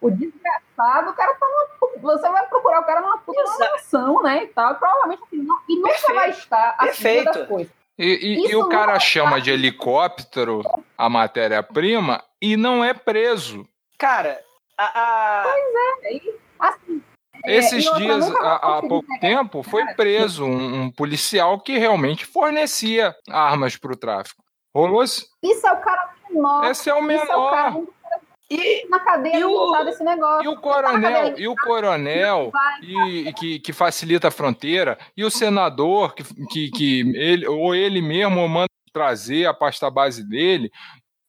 O 0.00 0.10
desgraçado, 0.10 1.10
o 1.10 1.14
cara 1.14 1.34
tá 1.34 1.46
numa. 1.46 1.92
Você 2.00 2.28
vai 2.28 2.46
procurar 2.46 2.80
o 2.80 2.84
cara 2.84 3.00
numa 3.00 3.18
puta 3.18 3.42
nação, 3.58 4.22
né? 4.22 4.44
E 4.44 4.46
tal. 4.48 4.74
Provavelmente 4.76 5.22
assim, 5.24 5.36
não, 5.38 5.58
e 5.68 5.76
nunca 5.76 5.88
Perfeito. 5.88 6.14
vai 6.14 6.30
estar 6.30 6.74
acima 6.78 7.24
das 7.24 7.48
coisas. 7.48 7.72
E, 7.98 8.06
e, 8.06 8.50
e 8.50 8.56
o 8.56 8.68
cara 8.68 8.98
chama 8.98 9.40
de 9.40 9.50
helicóptero 9.50 10.62
a 10.96 11.08
matéria-prima 11.08 12.22
e 12.40 12.56
não 12.56 12.84
é 12.84 12.94
preso. 12.94 13.66
Cara, 13.98 14.40
a. 14.78 14.84
a... 14.84 15.42
Pois 15.42 16.04
é, 16.04 16.14
e, 16.14 16.34
assim, 16.58 17.02
é, 17.06 17.11
Esses 17.44 17.86
é, 17.86 17.96
dias, 17.96 18.30
há, 18.30 18.78
há 18.78 18.82
pouco 18.82 19.08
tempo, 19.20 19.62
foi 19.62 19.84
preso 19.94 20.44
um, 20.44 20.82
um, 20.82 20.90
policial 20.90 21.60
que 21.60 21.78
realmente 21.78 22.24
fornecia 22.24 23.14
armas 23.28 23.76
para 23.76 23.92
o 23.92 23.96
tráfico. 23.96 24.42
Rolou 24.74 25.06
-se? 25.06 25.26
Isso 25.42 25.66
é 25.66 25.72
o 25.72 25.80
cara 25.80 26.14
menor. 26.30 26.64
Esse 26.70 26.90
é 26.90 26.94
o 26.94 27.02
menor. 27.02 27.82
e, 28.50 28.88
na 28.88 29.00
cadeia 29.00 29.38
e 29.38 29.44
o, 29.44 29.84
desse 29.84 30.02
negócio. 30.02 30.44
E 30.44 30.48
o 30.48 30.60
coronel, 30.60 31.38
e 31.38 31.48
o 31.48 31.54
coronel 31.56 32.52
e, 32.82 33.32
que, 33.34 33.58
que 33.60 33.72
facilita 33.72 34.28
a 34.28 34.30
fronteira, 34.30 34.98
e 35.16 35.24
o 35.24 35.30
senador 35.30 36.14
que, 36.14 36.24
que, 36.50 36.70
que 36.70 37.00
ele, 37.16 37.46
ou 37.46 37.74
ele 37.74 38.00
mesmo 38.00 38.46
manda 38.48 38.68
trazer 38.92 39.46
a 39.46 39.54
pasta 39.54 39.90
base 39.90 40.22
dele, 40.28 40.70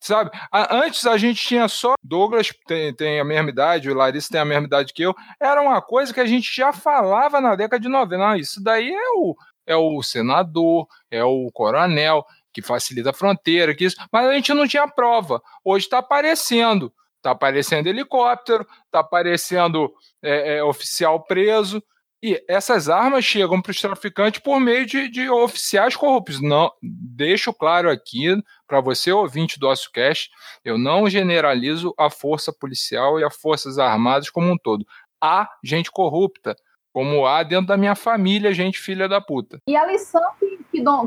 sabe? 0.08 0.32
Antes 0.52 1.06
a 1.06 1.18
gente 1.18 1.42
tinha 1.42 1.68
só 1.68 1.94
Douglas 2.04 2.52
tem, 2.68 2.94
tem 2.94 3.20
a 3.20 3.24
mesma 3.24 3.50
idade, 3.50 3.90
o 3.90 3.96
Larissa 3.96 4.30
tem 4.32 4.42
a 4.42 4.46
mesma 4.46 4.68
idade 4.68 4.94
que 4.94 5.02
eu. 5.02 5.16
Era 5.40 5.62
uma 5.62 5.82
coisa 5.82 6.14
que 6.14 6.20
a 6.20 6.26
gente 6.26 6.54
já 6.54 6.74
falava 6.74 7.40
na 7.40 7.56
década 7.56 7.82
de 7.82 7.90
90. 7.90 8.18
Não, 8.18 8.36
isso 8.36 8.62
daí 8.62 8.92
é 8.94 9.10
o, 9.16 9.36
é 9.66 9.76
o 9.76 10.02
senador, 10.04 10.88
é 11.10 11.24
o 11.24 11.50
coronel 11.52 12.26
que 12.52 12.62
facilita 12.62 13.10
a 13.10 13.14
fronteira, 13.14 13.74
que 13.74 13.86
isso, 13.86 13.96
mas 14.12 14.28
a 14.28 14.34
gente 14.34 14.54
não 14.54 14.68
tinha 14.68 14.88
prova. 14.88 15.42
Hoje 15.64 15.86
está 15.86 16.00
aparecendo. 16.00 16.94
Está 17.18 17.32
aparecendo 17.32 17.88
helicóptero, 17.88 18.68
está 18.86 19.00
aparecendo 19.00 19.94
é, 20.22 20.58
é, 20.58 20.64
oficial 20.64 21.24
preso. 21.24 21.82
E 22.24 22.42
essas 22.48 22.88
armas 22.88 23.26
chegam 23.26 23.62
para 23.62 23.72
os 23.72 23.82
traficantes 23.82 24.40
por 24.40 24.58
meio 24.58 24.86
de, 24.86 25.10
de, 25.10 25.30
oficiais 25.30 25.94
corruptos. 25.94 26.42
Não, 26.42 26.72
deixo 26.82 27.54
claro 27.54 27.90
aqui 27.90 28.42
para 28.66 28.80
você, 28.80 29.12
ouvinte 29.12 29.60
do 29.60 29.68
OssoCast, 29.68 30.32
eu 30.64 30.78
não 30.78 31.10
generalizo 31.10 31.94
a 32.00 32.10
força 32.10 32.54
policial 32.54 33.20
e 33.20 33.26
as 33.26 33.36
forças 33.36 33.78
armadas 33.78 34.30
como 34.30 34.50
um 34.50 34.58
todo. 34.58 34.86
Há 35.22 35.50
gente 35.62 35.92
corrupta, 35.92 36.56
como 36.94 37.26
há 37.26 37.44
dentro 37.44 37.68
da 37.68 37.76
minha 37.76 37.94
família 37.94 38.54
gente 38.54 38.80
filha 38.80 39.10
da 39.10 39.20
puta. 39.20 39.60
E 39.68 39.76
a 39.76 39.86
lição 39.86 40.24
que, 40.40 40.58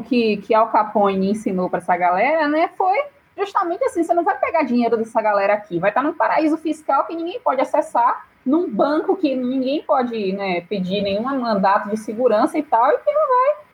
que, 0.07 0.37
que, 0.37 0.55
Al 0.55 0.71
Capone 0.71 1.31
ensinou 1.31 1.71
para 1.71 1.79
essa 1.79 1.97
galera, 1.97 2.47
né, 2.47 2.69
foi 2.77 2.95
justamente 3.39 3.83
assim, 3.85 4.05
você 4.05 4.13
não 4.13 4.23
vai 4.23 4.39
pegar 4.39 4.65
dinheiro 4.65 4.99
dessa 4.99 5.23
galera 5.23 5.55
aqui, 5.55 5.79
vai 5.79 5.91
estar 5.91 6.03
num 6.03 6.13
paraíso 6.13 6.59
fiscal 6.59 7.07
que 7.07 7.17
ninguém 7.17 7.41
pode 7.41 7.63
acessar, 7.63 8.27
num 8.47 8.71
banco 8.71 9.17
que 9.17 9.35
ninguém 9.35 9.83
pode 9.83 10.33
né, 10.33 10.61
pedir 10.63 11.03
nenhum 11.03 11.23
mandato 11.23 11.91
de 11.91 11.97
segurança 11.97 12.57
e 12.57 12.63
tal, 12.63 12.89
e 12.93 12.99
que 12.99 13.13
não 13.13 13.29
vai 13.29 13.67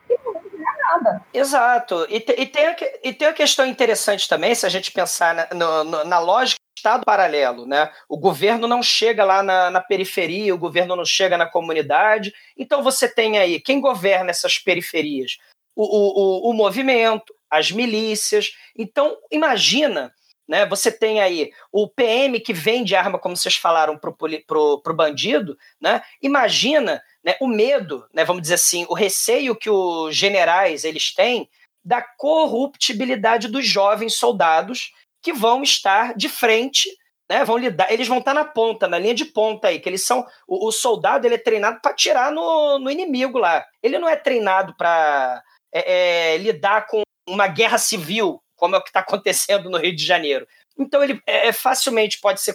Nada. 0.83 1.25
Exato. 1.33 2.07
E, 2.09 2.20
te, 2.20 2.35
e, 2.39 2.47
tem 2.47 2.66
a, 2.66 2.77
e 3.03 3.12
tem 3.12 3.29
a 3.29 3.33
questão 3.33 3.64
interessante 3.64 4.29
também, 4.29 4.55
se 4.55 4.66
a 4.66 4.68
gente 4.68 4.91
pensar 4.91 5.35
na, 5.35 5.85
no, 5.85 6.05
na 6.05 6.18
lógica 6.18 6.59
do 6.59 6.79
Estado 6.79 7.05
paralelo, 7.05 7.66
né? 7.66 7.91
O 8.09 8.18
governo 8.18 8.66
não 8.66 8.83
chega 8.83 9.25
lá 9.25 9.43
na, 9.43 9.70
na, 9.70 9.81
periferia, 9.81 10.55
o 10.55 10.59
governo 10.59 10.95
não 10.95 11.05
chega 11.05 11.37
na 11.37 11.47
comunidade. 11.47 12.33
Então 12.57 12.83
você 12.83 13.09
tem 13.09 13.39
aí 13.39 13.61
quem 13.61 13.81
governa 13.81 14.31
essas 14.31 14.59
periferias? 14.59 15.39
O, 15.75 15.85
o, 15.85 16.49
o, 16.49 16.51
o 16.51 16.53
movimento, 16.53 17.35
as 17.51 17.70
milícias. 17.70 18.53
Então, 18.77 19.16
imagina 19.31 20.12
né? 20.49 20.66
Você 20.66 20.90
tem 20.90 21.20
aí 21.20 21.51
o 21.70 21.88
PM 21.88 22.40
que 22.40 22.53
vende 22.53 22.95
arma, 22.95 23.18
como 23.18 23.36
vocês 23.36 23.57
falaram, 23.57 23.97
para 23.97 24.11
o 24.59 24.95
bandido. 24.95 25.57
Né? 25.80 26.03
Imagina 26.20 27.03
né, 27.24 27.36
o 27.40 27.47
medo, 27.47 28.07
né, 28.12 28.24
vamos 28.24 28.43
dizer 28.43 28.55
assim, 28.55 28.84
o 28.88 28.95
receio 28.95 29.57
que 29.57 29.70
os 29.70 30.14
generais 30.14 30.84
eles 30.84 31.14
têm 31.14 31.49
da 31.84 32.03
corruptibilidade 32.03 33.49
dos 33.49 33.66
jovens 33.66 34.14
soldados 34.14 34.93
que 35.22 35.32
vão 35.32 35.62
estar 35.62 36.14
de 36.14 36.28
frente, 36.28 36.88
né, 37.30 37.45
vão 37.45 37.57
lidar, 37.57 37.93
eles 37.93 38.09
vão 38.09 38.18
estar 38.18 38.34
na 38.34 38.45
ponta, 38.45 38.88
na 38.88 38.99
linha 38.99 39.14
de 39.14 39.24
ponta 39.24 39.68
aí, 39.68 39.80
que 39.80 39.88
eles 39.88 40.05
são 40.05 40.26
o, 40.47 40.68
o 40.68 40.72
soldado 40.72 41.26
ele 41.26 41.36
é 41.36 41.38
treinado 41.38 41.80
para 41.80 41.93
atirar 41.93 42.32
no, 42.32 42.78
no 42.78 42.90
inimigo 42.90 43.38
lá. 43.38 43.64
Ele 43.82 43.99
não 43.99 44.09
é 44.09 44.16
treinado 44.16 44.74
para 44.76 45.43
é, 45.72 46.34
é, 46.34 46.36
lidar 46.38 46.86
com 46.86 47.03
uma 47.28 47.47
guerra 47.47 47.78
civil, 47.78 48.41
como 48.63 48.77
é 48.77 48.79
o 48.79 48.81
que 48.81 48.91
está 48.91 49.01
acontecendo 49.01 49.69
no 49.69 49.77
Rio 49.77 49.93
de 49.93 50.07
Janeiro. 50.07 50.47
Então 50.79 51.03
ele 51.03 51.21
é, 51.27 51.49
é 51.49 51.53
facilmente 51.53 52.21
pode 52.21 52.41
ser 52.41 52.55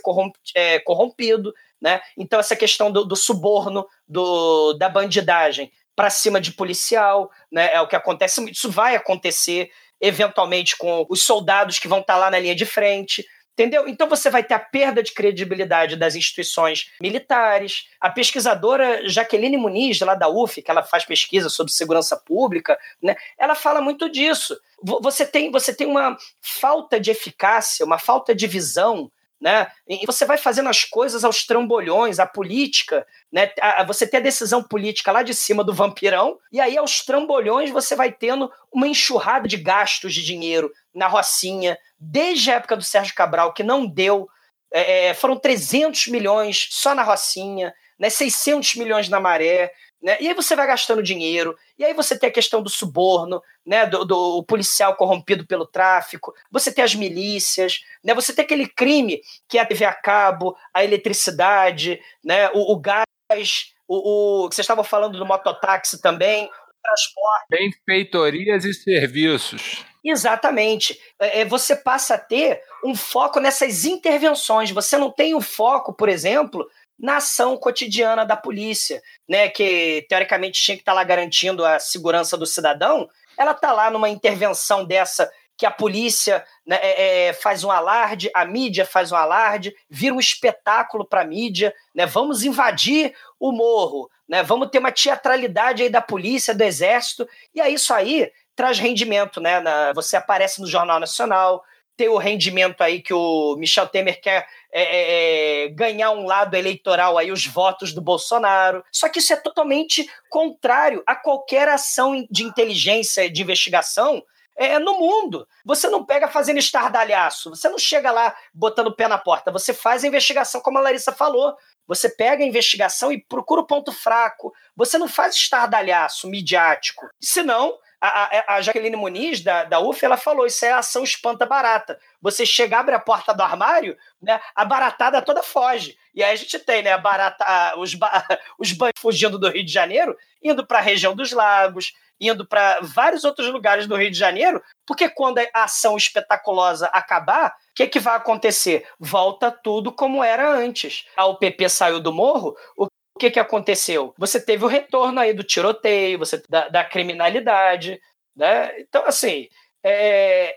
é, 0.55 0.79
corrompido, 0.79 1.53
né? 1.81 1.99
Então 2.17 2.39
essa 2.39 2.55
questão 2.55 2.89
do, 2.89 3.03
do 3.03 3.15
suborno, 3.17 3.85
do, 4.07 4.71
da 4.75 4.87
bandidagem 4.87 5.69
para 5.93 6.09
cima 6.09 6.39
de 6.39 6.53
policial, 6.53 7.29
né? 7.51 7.73
É 7.73 7.81
o 7.81 7.87
que 7.89 7.95
acontece. 7.97 8.41
Isso 8.49 8.71
vai 8.71 8.95
acontecer 8.95 9.69
eventualmente 9.99 10.77
com 10.77 11.05
os 11.09 11.23
soldados 11.23 11.77
que 11.77 11.89
vão 11.89 11.99
estar 11.99 12.13
tá 12.13 12.19
lá 12.19 12.31
na 12.31 12.39
linha 12.39 12.55
de 12.55 12.65
frente. 12.65 13.27
Entendeu? 13.51 13.85
Então 13.85 14.07
você 14.07 14.29
vai 14.29 14.45
ter 14.45 14.53
a 14.53 14.59
perda 14.59 15.03
de 15.03 15.11
credibilidade 15.11 15.97
das 15.97 16.15
instituições 16.15 16.93
militares. 17.01 17.89
A 17.99 18.09
pesquisadora 18.09 19.09
Jaqueline 19.09 19.57
Muniz, 19.57 19.99
lá 19.99 20.15
da 20.15 20.29
UF, 20.29 20.61
que 20.61 20.71
ela 20.71 20.83
faz 20.83 21.03
pesquisa 21.03 21.49
sobre 21.49 21.73
segurança 21.73 22.15
pública, 22.15 22.79
né, 23.01 23.17
ela 23.37 23.55
fala 23.55 23.81
muito 23.81 24.09
disso. 24.09 24.57
Você 24.83 25.25
tem, 25.25 25.51
você 25.51 25.73
tem 25.73 25.87
uma 25.87 26.15
falta 26.41 26.99
de 26.99 27.11
eficácia, 27.11 27.85
uma 27.85 27.97
falta 27.97 28.35
de 28.35 28.45
visão 28.45 29.11
né? 29.39 29.67
E 29.87 30.05
você 30.05 30.25
vai 30.25 30.37
fazendo 30.37 30.67
as 30.67 30.83
coisas 30.83 31.23
aos 31.23 31.45
trambolhões, 31.45 32.19
a 32.19 32.25
política, 32.25 33.05
né? 33.31 33.51
Você 33.85 34.07
tem 34.07 34.19
a 34.19 34.23
decisão 34.23 34.63
política 34.63 35.11
lá 35.11 35.21
de 35.21 35.33
cima 35.33 35.63
do 35.63 35.73
vampirão, 35.73 36.39
e 36.51 36.59
aí 36.59 36.77
aos 36.77 37.05
trambolhões 37.05 37.69
você 37.69 37.95
vai 37.95 38.11
tendo 38.11 38.51
uma 38.71 38.87
enxurrada 38.87 39.47
de 39.47 39.57
gastos 39.57 40.13
de 40.13 40.23
dinheiro 40.23 40.71
na 40.93 41.07
Rocinha, 41.07 41.77
desde 41.99 42.51
a 42.51 42.55
época 42.55 42.75
do 42.75 42.83
Sérgio 42.83 43.13
Cabral, 43.13 43.53
que 43.53 43.63
não 43.63 43.85
deu. 43.85 44.27
É, 44.73 45.07
é 45.07 45.13
foram 45.13 45.37
300 45.37 46.07
milhões 46.07 46.67
só 46.71 46.95
na 46.95 47.03
Rocinha, 47.03 47.73
né? 47.99 48.09
600 48.09 48.75
milhões 48.75 49.07
na 49.07 49.19
Maré, 49.19 49.71
né? 50.01 50.17
E 50.19 50.27
aí 50.27 50.33
você 50.33 50.55
vai 50.55 50.67
gastando 50.67 51.01
dinheiro, 51.01 51.57
e 51.77 51.83
aí 51.83 51.93
você 51.93 52.17
tem 52.17 52.29
a 52.29 52.33
questão 52.33 52.61
do 52.61 52.69
suborno, 52.69 53.41
né? 53.65 53.85
do, 53.85 54.05
do 54.05 54.43
policial 54.43 54.95
corrompido 54.95 55.45
pelo 55.45 55.65
tráfico, 55.65 56.33
você 56.51 56.71
tem 56.71 56.83
as 56.83 56.95
milícias, 56.95 57.81
né? 58.03 58.13
você 58.13 58.33
tem 58.33 58.45
aquele 58.45 58.67
crime 58.67 59.21
que 59.47 59.57
é 59.57 59.61
a 59.61 59.65
TV 59.65 59.85
a 59.85 59.93
cabo, 59.93 60.55
a 60.73 60.83
eletricidade, 60.83 61.99
né? 62.23 62.49
o, 62.53 62.73
o 62.73 62.79
gás, 62.79 63.73
o, 63.87 64.43
o, 64.45 64.49
que 64.49 64.55
vocês 64.55 64.63
estavam 64.63 64.83
falando 64.83 65.17
do 65.17 65.25
mototáxi 65.25 66.01
também, 66.01 66.45
o 66.45 66.81
transporte. 66.83 67.45
Benfeitorias 67.49 68.65
e 68.65 68.73
serviços. 68.73 69.85
Exatamente. 70.05 70.97
É, 71.19 71.41
é, 71.41 71.45
você 71.45 71.75
passa 71.75 72.15
a 72.15 72.17
ter 72.17 72.61
um 72.83 72.95
foco 72.95 73.39
nessas 73.39 73.83
intervenções. 73.83 74.71
Você 74.71 74.97
não 74.97 75.11
tem 75.11 75.33
o 75.33 75.37
um 75.37 75.41
foco, 75.41 75.93
por 75.93 76.07
exemplo, 76.07 76.65
na 76.99 77.17
ação 77.17 77.55
cotidiana 77.57 78.25
da 78.25 78.35
polícia, 78.35 79.01
né, 79.27 79.49
que 79.49 80.05
teoricamente 80.09 80.61
tinha 80.61 80.75
que 80.75 80.81
estar 80.81 80.93
tá 80.93 80.95
lá 80.95 81.03
garantindo 81.03 81.65
a 81.65 81.79
segurança 81.79 82.37
do 82.37 82.45
cidadão, 82.45 83.07
ela 83.37 83.51
está 83.51 83.71
lá 83.71 83.91
numa 83.91 84.09
intervenção 84.09 84.83
dessa 84.83 85.29
que 85.57 85.65
a 85.65 85.71
polícia 85.71 86.45
né, 86.65 86.77
é, 86.81 87.27
é, 87.27 87.33
faz 87.33 87.63
um 87.63 87.71
alarde, 87.71 88.29
a 88.33 88.45
mídia 88.45 88.85
faz 88.85 89.11
um 89.11 89.15
alarde, 89.15 89.75
vira 89.89 90.13
um 90.13 90.19
espetáculo 90.19 91.03
para 91.03 91.21
a 91.21 91.25
mídia, 91.25 91.73
né, 91.95 92.05
vamos 92.05 92.43
invadir 92.43 93.13
o 93.39 93.51
morro, 93.51 94.09
né, 94.29 94.43
vamos 94.43 94.69
ter 94.69 94.77
uma 94.77 94.91
teatralidade 94.91 95.81
aí 95.81 95.89
da 95.89 96.01
polícia, 96.01 96.53
do 96.53 96.61
exército, 96.63 97.27
e 97.55 97.59
aí 97.59 97.73
isso 97.73 97.91
aí 97.91 98.31
traz 98.55 98.77
rendimento, 98.77 99.41
né, 99.41 99.59
na, 99.59 99.93
você 99.93 100.15
aparece 100.15 100.61
no 100.61 100.67
Jornal 100.67 100.99
Nacional, 100.99 101.63
ter 101.97 102.09
o 102.09 102.17
rendimento 102.17 102.81
aí 102.81 103.01
que 103.01 103.13
o 103.13 103.55
Michel 103.57 103.87
Temer 103.87 104.21
quer 104.21 104.47
é, 104.71 104.83
é, 104.83 105.65
é, 105.65 105.69
ganhar 105.69 106.11
um 106.11 106.25
lado 106.25 106.55
eleitoral 106.55 107.17
aí, 107.17 107.31
os 107.31 107.47
votos 107.47 107.91
do 107.93 108.01
Bolsonaro. 108.01 108.83
Só 108.91 109.09
que 109.09 109.17
isso 109.19 109.33
é 109.33 109.35
totalmente 109.35 110.07
contrário 110.29 111.03
a 111.07 111.15
qualquer 111.15 111.67
ação 111.67 112.25
de 112.29 112.43
inteligência, 112.43 113.29
de 113.29 113.41
investigação 113.41 114.23
é, 114.55 114.77
no 114.77 114.99
mundo. 114.99 115.47
Você 115.65 115.89
não 115.89 116.05
pega 116.05 116.27
fazendo 116.27 116.59
estardalhaço, 116.59 117.49
você 117.49 117.67
não 117.67 117.79
chega 117.79 118.11
lá 118.11 118.35
botando 118.53 118.87
o 118.87 118.95
pé 118.95 119.07
na 119.07 119.17
porta, 119.17 119.51
você 119.51 119.73
faz 119.73 120.03
a 120.03 120.07
investigação, 120.07 120.61
como 120.61 120.77
a 120.77 120.81
Larissa 120.81 121.11
falou. 121.11 121.55
Você 121.87 122.09
pega 122.09 122.43
a 122.43 122.47
investigação 122.47 123.11
e 123.11 123.23
procura 123.23 123.61
o 123.61 123.65
ponto 123.65 123.93
fraco. 123.93 124.53
Você 124.75 124.97
não 124.97 125.07
faz 125.07 125.35
estardalhaço 125.35 126.27
midiático. 126.27 127.07
Senão, 127.19 127.77
a, 127.99 128.55
a, 128.55 128.61
Jaqueline 128.61 128.95
Muniz, 128.95 129.41
da, 129.41 129.63
da 129.63 129.79
UF, 129.79 130.03
ela 130.03 130.17
falou: 130.17 130.45
isso 130.45 130.63
é 130.65 130.71
ação 130.71 131.03
espanta 131.03 131.45
barata. 131.45 131.99
Você 132.21 132.45
chega, 132.45 132.77
abre 132.77 132.93
a 132.93 132.99
porta 132.99 133.33
do 133.33 133.41
armário, 133.41 133.97
né, 134.21 134.39
a 134.55 134.63
baratada 134.63 135.21
toda 135.21 135.41
foge. 135.41 135.97
E 136.13 136.23
aí 136.23 136.31
a 136.31 136.35
gente 136.35 136.59
tem 136.59 136.83
né, 136.83 136.91
a 136.91 136.97
barata, 136.97 137.77
os, 137.77 137.93
ba, 137.95 138.25
os 138.59 138.71
banhos 138.71 138.93
fugindo 138.99 139.39
do 139.39 139.49
Rio 139.49 139.65
de 139.65 139.71
Janeiro, 139.71 140.15
indo 140.43 140.65
para 140.65 140.79
a 140.79 140.81
região 140.81 141.15
dos 141.15 141.31
lagos, 141.31 141.93
indo 142.19 142.45
para 142.45 142.79
vários 142.81 143.23
outros 143.23 143.47
lugares 143.47 143.87
do 143.87 143.95
Rio 143.95 144.11
de 144.11 144.17
Janeiro, 144.17 144.61
porque 144.85 145.09
quando 145.09 145.39
a 145.39 145.63
ação 145.63 145.95
espetaculosa 145.95 146.87
acabar, 146.87 147.49
o 147.49 147.53
que, 147.75 147.87
que 147.87 147.99
vai 147.99 148.15
acontecer? 148.15 148.87
Volta 148.99 149.51
tudo 149.51 149.91
como 149.91 150.23
era 150.23 150.51
antes. 150.51 151.05
A 151.15 151.25
UPP 151.27 151.69
saiu 151.69 151.99
do 151.99 152.11
morro, 152.11 152.55
o 152.75 152.87
que, 153.17 153.31
que 153.31 153.39
aconteceu? 153.39 154.13
Você 154.17 154.39
teve 154.39 154.63
o 154.63 154.67
retorno 154.67 155.19
aí 155.19 155.33
do 155.33 155.43
tiroteio, 155.43 156.19
você 156.19 156.41
da, 156.49 156.69
da 156.69 156.85
criminalidade, 156.85 157.99
né? 158.35 158.79
Então, 158.79 159.05
assim, 159.05 159.47
é, 159.83 160.55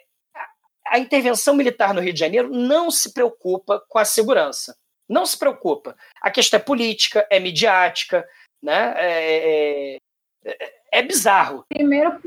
a 0.87 0.99
intervenção 0.99 1.55
militar 1.55 1.95
no 1.95 2.01
Rio 2.01 2.13
de 2.13 2.21
Janeiro 2.21 2.51
não 2.51 2.91
se 2.91 3.13
preocupa 3.13 3.83
com 3.89 3.99
a 3.99 4.05
segurança. 4.05 4.77
Não 5.09 5.27
se 5.27 5.39
preocupa. 5.39 5.97
A 6.21 6.31
questão 6.31 6.59
é 6.59 6.63
política, 6.63 7.27
é 7.31 7.41
midiática, 7.41 8.27
né? 8.63 8.95
É, 8.97 9.99
é, 10.45 10.73
é 10.93 11.03
bizarro. 11.03 11.65
Primeiro 11.69 12.21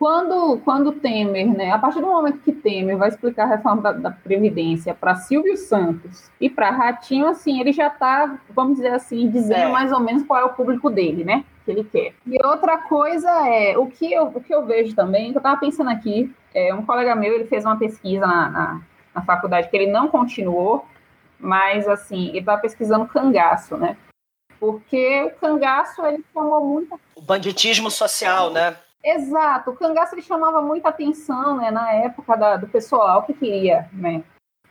quando, 0.00 0.58
quando 0.64 0.92
Temer, 0.92 1.46
né, 1.46 1.72
a 1.72 1.78
partir 1.78 2.00
do 2.00 2.06
momento 2.06 2.38
que 2.38 2.52
Temer 2.52 2.96
vai 2.96 3.10
explicar 3.10 3.44
a 3.44 3.48
reforma 3.48 3.82
da, 3.82 3.92
da 3.92 4.10
Previdência 4.10 4.94
para 4.94 5.14
Silvio 5.14 5.58
Santos 5.58 6.30
e 6.40 6.48
para 6.48 6.70
Ratinho, 6.70 7.26
assim, 7.26 7.60
ele 7.60 7.70
já 7.70 7.88
está, 7.88 8.38
vamos 8.48 8.76
dizer 8.76 8.94
assim, 8.94 9.28
dizendo 9.28 9.60
é. 9.60 9.68
mais 9.68 9.92
ou 9.92 10.00
menos 10.00 10.22
qual 10.22 10.40
é 10.40 10.44
o 10.46 10.54
público 10.54 10.88
dele, 10.88 11.22
né? 11.22 11.44
Que 11.66 11.70
ele 11.70 11.84
quer. 11.84 12.14
E 12.26 12.38
outra 12.42 12.78
coisa 12.78 13.28
é, 13.46 13.76
o 13.76 13.88
que 13.88 14.10
eu, 14.10 14.28
o 14.28 14.40
que 14.40 14.54
eu 14.54 14.64
vejo 14.64 14.94
também, 14.94 15.32
que 15.32 15.36
eu 15.36 15.40
estava 15.40 15.60
pensando 15.60 15.90
aqui, 15.90 16.34
é, 16.54 16.72
um 16.72 16.86
colega 16.86 17.14
meu, 17.14 17.34
ele 17.34 17.44
fez 17.44 17.66
uma 17.66 17.76
pesquisa 17.76 18.26
na, 18.26 18.48
na, 18.48 18.80
na 19.14 19.20
faculdade 19.20 19.68
que 19.68 19.76
ele 19.76 19.92
não 19.92 20.08
continuou, 20.08 20.86
mas, 21.38 21.86
assim, 21.86 22.28
ele 22.30 22.38
estava 22.38 22.62
pesquisando 22.62 23.04
cangaço, 23.04 23.76
né? 23.76 23.98
Porque 24.58 25.24
o 25.24 25.30
cangaço, 25.38 26.02
ele 26.06 26.24
chamou 26.32 26.64
muita... 26.64 26.96
O 27.14 27.20
banditismo 27.20 27.90
social, 27.90 28.50
né? 28.50 28.74
Exato, 29.02 29.70
o 29.70 29.76
cangaço 29.76 30.14
ele 30.14 30.22
chamava 30.22 30.60
muita 30.60 30.90
atenção, 30.90 31.56
né, 31.56 31.70
na 31.70 31.90
época 31.92 32.36
da, 32.36 32.56
do 32.56 32.68
pessoal 32.68 33.22
que 33.22 33.32
queria, 33.32 33.88
né, 33.92 34.22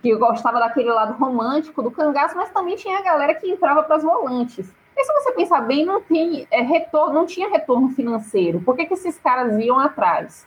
que 0.02 0.16
gostava 0.16 0.60
daquele 0.60 0.92
lado 0.92 1.14
romântico 1.14 1.82
do 1.82 1.90
cangaço, 1.90 2.38
mas 2.38 2.52
também 2.52 2.76
tinha 2.76 3.00
a 3.00 3.02
galera 3.02 3.34
que 3.34 3.50
entrava 3.50 3.84
para 3.84 3.96
as 3.96 4.04
volantes. 4.04 4.72
E 4.96 5.04
se 5.04 5.14
você 5.14 5.32
pensar 5.32 5.62
bem, 5.62 5.86
não 5.86 6.02
tem 6.02 6.48
é, 6.52 6.62
retorno, 6.62 7.14
não 7.14 7.26
tinha 7.26 7.50
retorno 7.50 7.90
financeiro. 7.90 8.62
Por 8.62 8.76
que, 8.76 8.86
que 8.86 8.94
esses 8.94 9.18
caras 9.18 9.58
iam 9.58 9.80
atrás? 9.80 10.46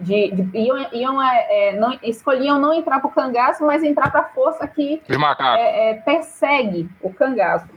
De, 0.00 0.30
de 0.30 0.58
iam, 0.58 0.78
iam 0.92 1.20
é, 1.20 1.70
é 1.70 1.76
não, 1.76 1.98
escolhiam 2.04 2.60
não 2.60 2.72
entrar 2.72 3.00
para 3.00 3.08
o 3.08 3.12
cangaço, 3.12 3.66
mas 3.66 3.82
entrar 3.82 4.10
para 4.12 4.20
a 4.20 4.28
força 4.28 4.66
que 4.68 5.02
é, 5.58 5.90
é, 5.90 5.94
persegue 5.94 6.88
o 7.02 7.12
cangaço. 7.12 7.68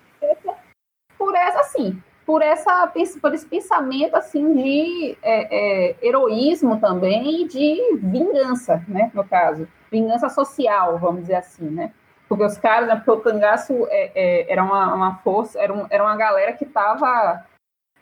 Por 1.18 1.36
essa, 1.36 1.62
assim, 1.62 2.02
por, 2.32 2.42
essa, 2.42 2.90
por 3.22 3.34
esse 3.34 3.46
pensamento 3.46 4.16
assim 4.16 4.54
de 4.54 5.18
é, 5.22 5.90
é, 5.92 5.96
heroísmo 6.02 6.80
também 6.80 7.42
e 7.42 7.46
de 7.46 7.98
vingança, 7.98 8.82
né, 8.88 9.12
no 9.14 9.22
caso. 9.26 9.68
Vingança 9.92 10.30
social, 10.30 10.98
vamos 10.98 11.24
dizer 11.24 11.36
assim, 11.36 11.70
né? 11.70 11.92
Porque 12.30 12.46
os 12.46 12.58
caras, 12.58 12.88
né, 12.88 12.96
porque 12.96 13.12
o 13.12 13.20
cangaço 13.20 13.86
é, 13.90 14.12
é 14.16 14.54
era 14.54 14.64
uma, 14.64 14.96
uma, 14.96 15.16
força, 15.18 15.60
era, 15.60 15.74
um, 15.74 15.86
era 15.90 16.02
uma 16.02 16.16
galera 16.16 16.54
que 16.54 16.64
estava 16.64 17.46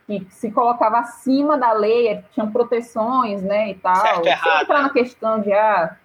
que 0.05 0.27
se 0.29 0.51
colocava 0.51 0.99
acima 0.99 1.57
da 1.57 1.71
lei, 1.71 2.23
tinham 2.31 2.51
proteções, 2.51 3.41
né, 3.41 3.71
e 3.71 3.75
tal. 3.75 3.95
Certo, 3.95 4.23
sem 4.23 4.61
entrar 4.61 4.83
na 4.83 4.89
questão 4.91 5.41
de, 5.41 5.51
ah, 5.51 5.97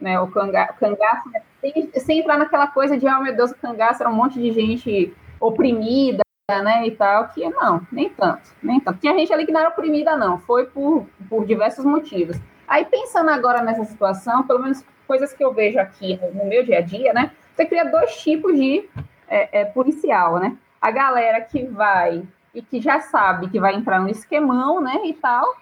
né, 0.00 0.20
o 0.20 0.28
canga, 0.28 0.68
cangaço, 0.78 1.28
né, 1.30 1.42
sem, 1.60 1.90
sem 1.96 2.18
entrar 2.20 2.38
naquela 2.38 2.68
coisa 2.68 2.96
de, 2.96 3.08
ah, 3.08 3.18
meu 3.18 3.34
Deus, 3.34 3.50
o 3.50 3.58
cangaço 3.58 4.04
era 4.04 4.10
um 4.10 4.14
monte 4.14 4.38
de 4.38 4.52
gente 4.52 5.12
oprimida, 5.40 6.22
né, 6.60 6.86
e 6.86 6.90
tal, 6.90 7.28
que 7.28 7.48
não, 7.48 7.86
nem 7.90 8.10
tanto, 8.10 8.50
nem 8.62 8.80
tanto. 8.80 8.98
Tinha 8.98 9.16
gente 9.16 9.32
ali 9.32 9.46
que 9.46 9.52
não 9.52 9.60
era 9.60 9.70
oprimida, 9.70 10.16
não, 10.16 10.38
foi 10.38 10.66
por, 10.66 11.06
por 11.28 11.46
diversos 11.46 11.84
motivos. 11.84 12.36
Aí, 12.66 12.84
pensando 12.84 13.30
agora 13.30 13.62
nessa 13.62 13.84
situação, 13.84 14.46
pelo 14.46 14.58
menos 14.58 14.84
coisas 15.06 15.32
que 15.32 15.44
eu 15.44 15.52
vejo 15.52 15.78
aqui 15.78 16.18
no, 16.34 16.44
meu 16.46 16.64
dia 16.64 16.78
a 16.78 16.80
dia, 16.80 17.12
né, 17.12 17.30
você 17.54 17.64
cria 17.64 17.84
dois 17.84 18.16
tipos 18.16 18.54
de 18.54 18.88
é, 19.28 19.60
é, 19.60 19.64
policial, 19.64 20.38
né? 20.38 20.56
A 20.80 20.90
galera 20.90 21.40
que 21.40 21.64
vai 21.64 22.22
e 22.54 22.60
que 22.60 22.80
já 22.80 23.00
sabe 23.00 23.48
que 23.48 23.60
vai 23.60 23.74
entrar 23.74 24.00
no 24.00 24.10
esquemão, 24.10 24.80
né, 24.80 25.00
e 25.04 25.12
tal, 25.14 25.54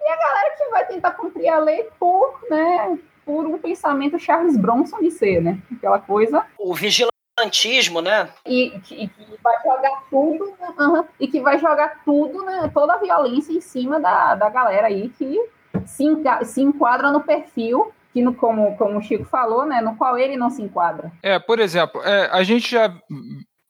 e 0.00 0.10
a 0.10 0.16
galera 0.16 0.54
que 0.56 0.68
vai 0.70 0.86
tentar 0.86 1.10
cumprir 1.12 1.48
a 1.48 1.58
lei 1.58 1.88
por, 1.98 2.38
né, 2.48 2.98
por 3.24 3.46
um 3.46 3.58
pensamento 3.58 4.18
Charles 4.18 4.56
Bronson 4.56 5.00
de 5.00 5.10
ser, 5.10 5.42
né? 5.42 5.58
Aquela 5.72 5.98
coisa. 5.98 6.46
O 6.58 6.74
vigilante 6.74 7.17
gigantismo, 7.38 8.00
né? 8.00 8.28
E, 8.46 8.70
que 8.80 9.10
vai 9.42 9.56
jogar 9.62 10.02
tudo, 10.10 10.54
uhum, 10.78 11.04
e 11.20 11.28
que 11.28 11.40
vai 11.40 11.58
jogar 11.58 12.02
tudo, 12.04 12.44
né, 12.44 12.70
toda 12.74 12.94
a 12.94 12.98
violência 12.98 13.52
em 13.52 13.60
cima 13.60 14.00
da, 14.00 14.34
da 14.34 14.48
galera 14.48 14.88
aí 14.88 15.08
que 15.10 15.38
se, 15.86 16.04
se 16.44 16.62
enquadra 16.62 17.10
no 17.10 17.20
perfil 17.20 17.92
que, 18.12 18.22
no, 18.22 18.34
como, 18.34 18.76
como 18.76 18.98
o 18.98 19.02
Chico 19.02 19.24
falou, 19.24 19.66
né, 19.66 19.80
no 19.80 19.96
qual 19.96 20.18
ele 20.18 20.36
não 20.36 20.50
se 20.50 20.62
enquadra. 20.62 21.12
É, 21.22 21.38
por 21.38 21.60
exemplo, 21.60 22.02
é, 22.02 22.28
a 22.32 22.42
gente 22.42 22.70
já 22.70 22.92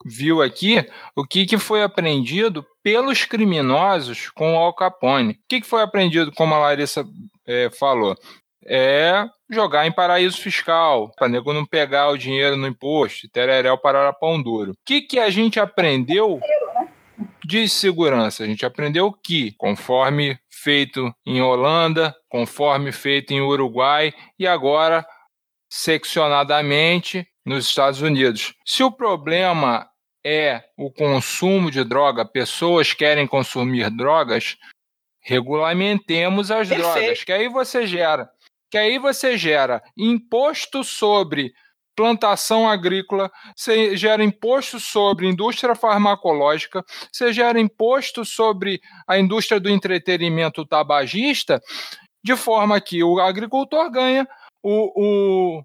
viu 0.05 0.41
aqui 0.41 0.87
o 1.15 1.25
que, 1.25 1.45
que 1.45 1.59
foi 1.59 1.83
aprendido 1.83 2.65
pelos 2.83 3.25
criminosos 3.25 4.31
com 4.31 4.55
o 4.55 4.57
Al 4.57 4.75
Capone. 4.75 5.33
O 5.33 5.37
que, 5.49 5.61
que 5.61 5.67
foi 5.67 5.83
aprendido, 5.83 6.33
como 6.33 6.55
a 6.55 6.59
Larissa 6.59 7.05
é, 7.47 7.69
falou? 7.71 8.17
É 8.69 9.27
jogar 9.49 9.87
em 9.87 9.93
paraíso 9.93 10.41
fiscal, 10.41 11.11
para 11.17 11.29
nego 11.29 11.55
não 11.55 11.65
pegar 11.65 12.11
o 12.11 12.19
dinheiro 12.19 12.57
no 12.57 12.67
imposto, 12.67 13.29
tereréu 13.31 13.79
para 13.79 14.13
pão 14.13 14.41
duro. 14.41 14.73
O 14.73 14.77
que, 14.85 15.01
que 15.01 15.19
a 15.19 15.31
gente 15.31 15.59
aprendeu 15.59 16.39
de 17.43 17.67
segurança? 17.67 18.45
A 18.45 18.47
gente 18.47 18.67
aprendeu 18.67 19.11
que, 19.11 19.53
conforme 19.53 20.39
feito 20.51 21.11
em 21.25 21.41
Holanda, 21.41 22.15
conforme 22.29 22.93
feito 22.93 23.33
em 23.33 23.41
Uruguai 23.41 24.13
e 24.39 24.47
agora 24.47 25.07
seccionadamente 25.71 27.27
nos 27.45 27.67
Estados 27.67 28.03
Unidos. 28.03 28.55
Se 28.67 28.83
o 28.83 28.93
problema 28.93 29.89
é 30.25 30.63
o 30.77 30.91
consumo 30.91 31.71
de 31.71 31.83
droga, 31.85 32.25
pessoas 32.25 32.93
querem 32.93 33.27
consumir 33.27 33.89
drogas, 33.91 34.57
regulamentemos 35.21 36.51
as 36.51 36.69
Perfeito. 36.69 36.93
drogas, 36.93 37.25
que 37.25 37.33
aí 37.33 37.49
você 37.49 37.87
gera 37.87 38.31
que 38.71 38.79
aí 38.79 38.99
você 38.99 39.37
gera 39.37 39.83
imposto 39.97 40.85
sobre 40.85 41.53
plantação 41.99 42.69
agrícola, 42.69 43.29
você 43.57 43.97
gera 43.97 44.23
imposto 44.23 44.79
sobre 44.79 45.27
indústria 45.27 45.75
farmacológica, 45.75 46.85
você 47.11 47.33
gera 47.33 47.59
imposto 47.59 48.25
sobre 48.25 48.81
a 49.05 49.19
indústria 49.19 49.59
do 49.59 49.69
entretenimento 49.69 50.65
tabagista, 50.65 51.61
de 52.23 52.37
forma 52.37 52.81
que 52.81 53.03
o 53.03 53.19
agricultor 53.19 53.91
ganha, 53.91 54.29
o, 54.63 54.93
o, 54.95 55.63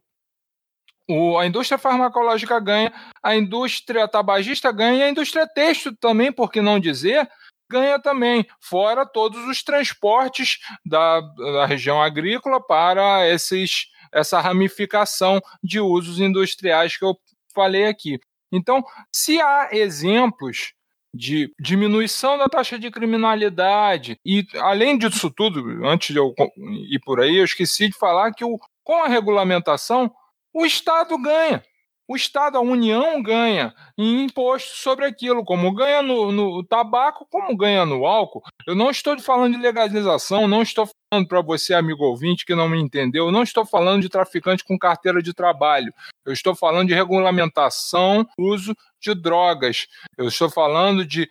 o, 1.08 1.38
a 1.38 1.45
indústria 1.45 1.78
farmacológica 1.78 2.60
ganha, 2.60 2.91
a 3.22 3.36
indústria 3.36 4.08
tabagista 4.08 4.72
ganha 4.72 5.06
a 5.06 5.10
indústria 5.10 5.47
têxtil 5.47 5.95
também, 5.99 6.32
por 6.32 6.51
que 6.51 6.62
não 6.62 6.80
dizer, 6.80 7.30
ganha 7.74 7.99
também, 7.99 8.45
fora 8.61 9.05
todos 9.05 9.43
os 9.47 9.63
transportes 9.63 10.59
da, 10.86 11.19
da 11.19 11.65
região 11.65 12.01
agrícola 12.01 12.65
para 12.65 13.28
esses, 13.28 13.88
essa 14.11 14.39
ramificação 14.39 15.41
de 15.61 15.80
usos 15.80 16.19
industriais 16.19 16.95
que 16.95 17.03
eu 17.03 17.17
falei 17.53 17.88
aqui. 17.88 18.19
Então, 18.51 18.84
se 19.11 19.41
há 19.41 19.69
exemplos 19.71 20.74
de 21.15 21.53
diminuição 21.59 22.39
da 22.39 22.47
taxa 22.47 22.80
de 22.80 22.89
criminalidade. 22.89 24.17
E, 24.26 24.47
além 24.55 24.97
disso 24.97 25.30
tudo, 25.30 25.86
antes 25.86 26.11
de 26.11 26.17
eu 26.17 26.34
ir 26.89 26.99
por 27.01 27.19
aí, 27.19 27.38
eu 27.38 27.45
esqueci 27.45 27.88
de 27.88 27.95
falar 27.95 28.34
que 28.34 28.43
o, 28.43 28.59
com 28.84 29.03
a 29.03 29.07
regulamentação, 29.07 30.11
o 30.51 30.65
Estado 30.65 31.15
ganha 31.21 31.63
o 32.08 32.16
Estado, 32.16 32.58
a 32.58 32.62
União 32.62 33.22
ganha 33.22 33.74
em 33.97 34.26
imposto 34.26 34.76
sobre 34.76 35.06
aquilo, 35.06 35.43
como 35.43 35.74
ganha 35.74 36.01
no, 36.01 36.32
no, 36.32 36.64
tabaco, 36.64 37.26
como 37.30 37.56
ganha 37.56 37.86
no 37.86 38.06
álcool. 38.06 38.43
Eu 38.68 38.76
não 38.76 38.89
estou 38.89 39.18
falando 39.20 39.56
de 39.56 39.62
legalização, 39.62 40.47
não 40.47 40.62
estou 40.62 40.89
falando 41.10 41.28
para 41.28 41.41
você, 41.41 41.74
amigo 41.74 42.04
ouvinte, 42.04 42.45
que 42.45 42.56
não 42.56 42.68
me 42.68 42.80
entendeu, 42.80 43.32
não 43.32 43.43
estou 43.43 43.66
falando 43.66 44.01
de 44.01 44.10
traficante 44.10 44.64
com 44.64 44.78
carteira 44.78 45.22
de 45.22 45.34
trabalho. 45.34 45.93
Eu 46.26 46.34
estou 46.34 46.54
falando 46.56 46.89
de 46.89 46.93
regulamentação, 46.93 48.28
uso 48.38 48.76
de 48.99 49.14
drogas. 49.16 49.88
Eu 50.18 50.28
estou 50.28 50.49
falando 50.49 51.06
de 51.06 51.30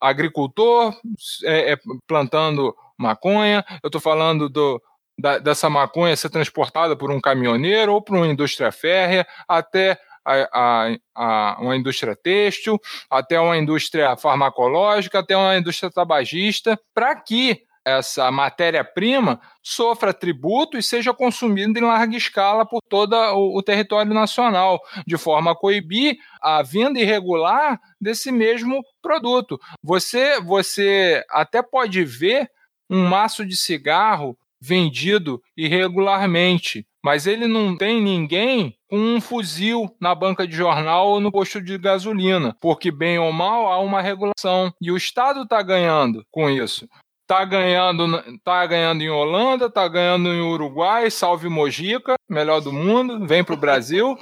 agricultor 0.00 0.98
é, 1.44 1.72
é, 1.72 1.78
plantando 2.06 2.74
maconha, 2.98 3.64
eu 3.82 3.88
estou 3.88 4.00
falando 4.00 4.48
do, 4.48 4.82
da, 5.20 5.38
dessa 5.38 5.68
maconha 5.68 6.16
ser 6.16 6.30
transportada 6.30 6.96
por 6.96 7.10
um 7.10 7.20
caminhoneiro 7.20 7.92
ou 7.92 8.02
por 8.02 8.16
uma 8.16 8.26
indústria 8.26 8.72
férrea 8.72 9.26
até 9.48 9.98
a, 10.24 10.48
a, 10.52 10.96
a, 11.14 11.60
uma 11.60 11.76
indústria 11.76 12.16
têxtil, 12.16 12.78
até 13.10 13.40
uma 13.40 13.56
indústria 13.56 14.16
farmacológica, 14.16 15.18
até 15.18 15.36
uma 15.36 15.56
indústria 15.56 15.90
tabagista, 15.90 16.78
para 16.94 17.14
que 17.16 17.62
essa 17.84 18.30
matéria-prima 18.30 19.40
sofra 19.62 20.12
tributo 20.12 20.76
e 20.76 20.82
seja 20.82 21.14
consumida 21.14 21.78
em 21.78 21.82
larga 21.82 22.14
escala 22.16 22.66
por 22.66 22.80
todo 22.88 23.14
o, 23.14 23.56
o, 23.56 23.62
território 23.62 24.12
nacional, 24.12 24.80
de 25.06 25.16
forma 25.16 25.52
a 25.52 25.56
coibir 25.56 26.18
a 26.42 26.62
venda 26.62 27.00
irregular 27.00 27.80
desse 27.98 28.30
mesmo 28.30 28.82
produto. 29.00 29.58
Você, 29.82 30.38
você 30.40 31.24
até 31.30 31.62
pode 31.62 32.04
ver 32.04 32.50
um 32.88 33.06
maço 33.06 33.46
de 33.46 33.56
cigarro 33.56 34.36
vendido 34.60 35.40
irregularmente, 35.56 36.86
mas 37.02 37.26
ele 37.26 37.46
não 37.46 37.76
tem 37.76 38.00
ninguém 38.00 38.74
com 38.88 38.98
um 38.98 39.20
fuzil 39.20 39.88
na 40.00 40.14
banca 40.14 40.46
de 40.46 40.54
jornal 40.54 41.08
ou 41.08 41.20
no 41.20 41.32
posto 41.32 41.60
de 41.60 41.78
gasolina, 41.78 42.56
porque 42.60 42.90
bem 42.90 43.18
ou 43.18 43.32
mal 43.32 43.72
há 43.72 43.78
uma 43.78 44.02
regulação 44.02 44.72
e 44.80 44.90
o 44.90 44.96
Estado 44.96 45.42
está 45.42 45.62
ganhando 45.62 46.24
com 46.30 46.50
isso. 46.50 46.88
Tá 47.30 47.44
ganhando, 47.44 48.40
tá 48.42 48.66
ganhando 48.66 49.04
em 49.04 49.08
Holanda, 49.08 49.70
tá 49.70 49.86
ganhando 49.86 50.30
em 50.30 50.40
Uruguai, 50.40 51.08
salve 51.12 51.48
Mojica, 51.48 52.16
melhor 52.28 52.60
do 52.60 52.72
mundo, 52.72 53.24
vem 53.24 53.44
para 53.44 53.54
o 53.54 53.56
Brasil. 53.56 54.18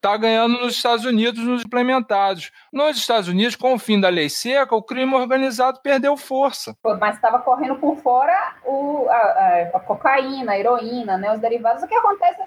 Tá 0.00 0.16
ganhando 0.16 0.60
nos 0.60 0.76
Estados 0.76 1.04
Unidos 1.04 1.42
nos 1.42 1.64
implementados. 1.64 2.52
Nos 2.72 2.96
Estados 2.96 3.26
Unidos, 3.26 3.56
com 3.56 3.74
o 3.74 3.80
fim 3.80 4.00
da 4.00 4.08
lei 4.08 4.28
seca, 4.28 4.76
o 4.76 4.82
crime 4.82 5.12
organizado 5.12 5.80
perdeu 5.82 6.16
força. 6.16 6.76
Mas 7.00 7.16
estava 7.16 7.40
correndo 7.40 7.74
por 7.80 7.96
fora 7.96 8.54
o, 8.64 9.08
a, 9.10 9.70
a, 9.74 9.80
cocaína, 9.80 10.52
a 10.52 10.58
heroína, 10.58 11.18
né, 11.18 11.32
os 11.32 11.40
derivados. 11.40 11.82
O 11.82 11.88
que 11.88 11.96
acontece 11.96 12.42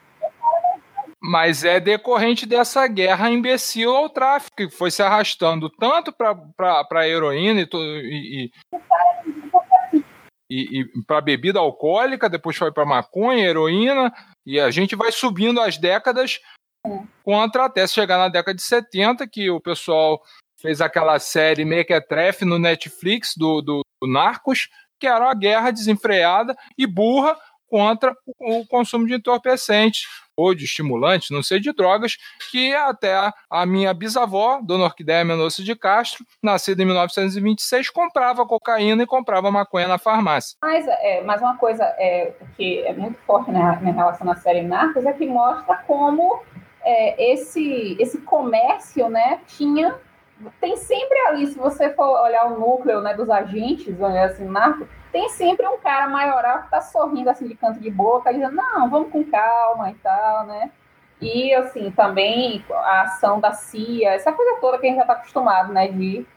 mas 1.28 1.63
é 1.63 1.80
decorrente 1.80 2.45
dessa 2.45 2.86
guerra 2.88 3.32
imbecil 3.32 3.95
ao 3.95 4.09
tráfico, 4.09 4.55
que 4.55 4.70
foi 4.70 4.91
se 4.91 5.01
arrastando 5.01 5.70
tanto 5.72 6.13
para 6.13 6.88
a 6.91 7.07
heroína 7.07 7.61
e, 7.61 7.68
e, 7.74 8.45
e, 8.45 8.51
e 10.50 10.86
para 11.08 11.22
bebida 11.22 11.60
alcoólica, 11.60 12.30
depois 12.30 12.56
foi 12.56 12.72
para 12.72 12.86
maconha, 12.86 13.46
heroína, 13.46 14.14
e 14.46 14.60
a 14.60 14.70
gente 14.70 14.96
vai 14.96 15.12
subindo 15.12 15.60
as 15.60 15.78
décadas 15.78 16.39
contra 17.24 17.66
até 17.66 17.88
chegar 17.88 18.18
na 18.18 18.30
década 18.30 18.56
de 18.56 18.62
70, 18.62 19.28
que 19.28 19.50
o 19.50 19.60
pessoal 19.60 20.22
fez 20.62 20.82
aquela 20.82 21.18
série 21.20 21.66
Mequetrefe 21.66 22.46
no 22.46 22.60
Netflix 22.60 23.34
do, 23.36 23.62
do, 23.62 23.82
do 24.02 24.08
Narcos, 24.08 24.70
que 25.00 25.08
era 25.08 25.26
uma 25.26 25.36
guerra 25.36 25.72
desenfreada 25.72 26.56
e 26.78 26.86
burra 26.86 27.36
contra 27.68 28.16
o 28.39 28.66
consumo 28.66 29.08
de 29.08 29.16
entorpecentes 29.16 30.08
ou 30.36 30.54
de 30.54 30.66
estimulantes, 30.66 31.30
não 31.30 31.42
sei, 31.42 31.60
de 31.60 31.72
drogas, 31.72 32.18
que 32.52 32.74
até 32.74 33.32
a 33.50 33.66
minha 33.66 33.94
bisavó, 33.94 34.60
Dona 34.62 34.86
Orquídea 34.86 35.24
Mendonça 35.24 35.64
de 35.64 35.76
Castro, 35.76 36.26
nascida 36.42 36.82
em 36.82 36.86
1926, 36.86 37.90
comprava 37.90 38.46
cocaína 38.46 39.04
e 39.04 39.08
comprava 39.08 39.52
maconha 39.52 39.88
na 39.88 39.98
farmácia. 39.98 40.58
Mas, 40.62 40.86
é, 40.88 41.22
mas 41.24 41.42
uma 41.42 41.58
coisa 41.58 41.84
é, 41.98 42.34
que 42.56 42.80
é 42.80 42.94
muito 42.94 43.18
forte 43.20 43.52
né, 43.52 43.80
em 43.82 43.92
relação 43.92 44.30
à 44.30 44.36
série 44.36 44.62
Narcos 44.62 45.06
é 45.06 45.14
que 45.14 45.26
mostra 45.26 45.78
como 45.88 46.42
é, 46.84 47.32
esse, 47.34 47.98
esse 48.00 48.20
comércio 48.22 49.10
né, 49.10 49.40
tinha 49.48 49.96
tem 50.60 50.76
sempre 50.76 51.18
ali, 51.28 51.48
se 51.48 51.58
você 51.58 51.90
for 51.92 52.22
olhar 52.22 52.46
o 52.48 52.60
núcleo 52.60 53.02
né, 53.02 53.14
dos 53.14 53.30
agentes, 53.30 53.96
assim, 54.02 54.46
narco, 54.46 54.88
tem 55.12 55.30
sempre 55.30 55.66
um 55.68 55.78
cara 55.78 56.10
maioral 56.10 56.64
que 56.64 56.72
tá 56.72 56.82
sorrindo 56.82 57.30
assim 57.30 57.48
de 57.48 57.56
canto 57.56 57.80
de 57.80 57.90
boca, 57.90 58.34
dizendo, 58.34 58.56
não, 58.56 58.90
vamos 58.90 59.12
com 59.12 59.24
calma 59.24 59.92
e 59.92 59.96
tal, 59.96 60.46
né? 60.46 60.72
E 61.22 61.54
assim, 61.54 61.90
também 61.92 62.64
a 62.70 63.04
ação 63.04 63.40
da 63.40 63.54
CIA, 63.54 64.14
essa 64.14 64.34
coisa 64.34 64.60
toda 64.60 64.78
que 64.78 64.86
a 64.86 64.90
gente 64.90 64.98
já 64.98 65.04
está 65.04 65.14
acostumado, 65.14 65.72
né, 65.72 65.88
de 65.88 66.28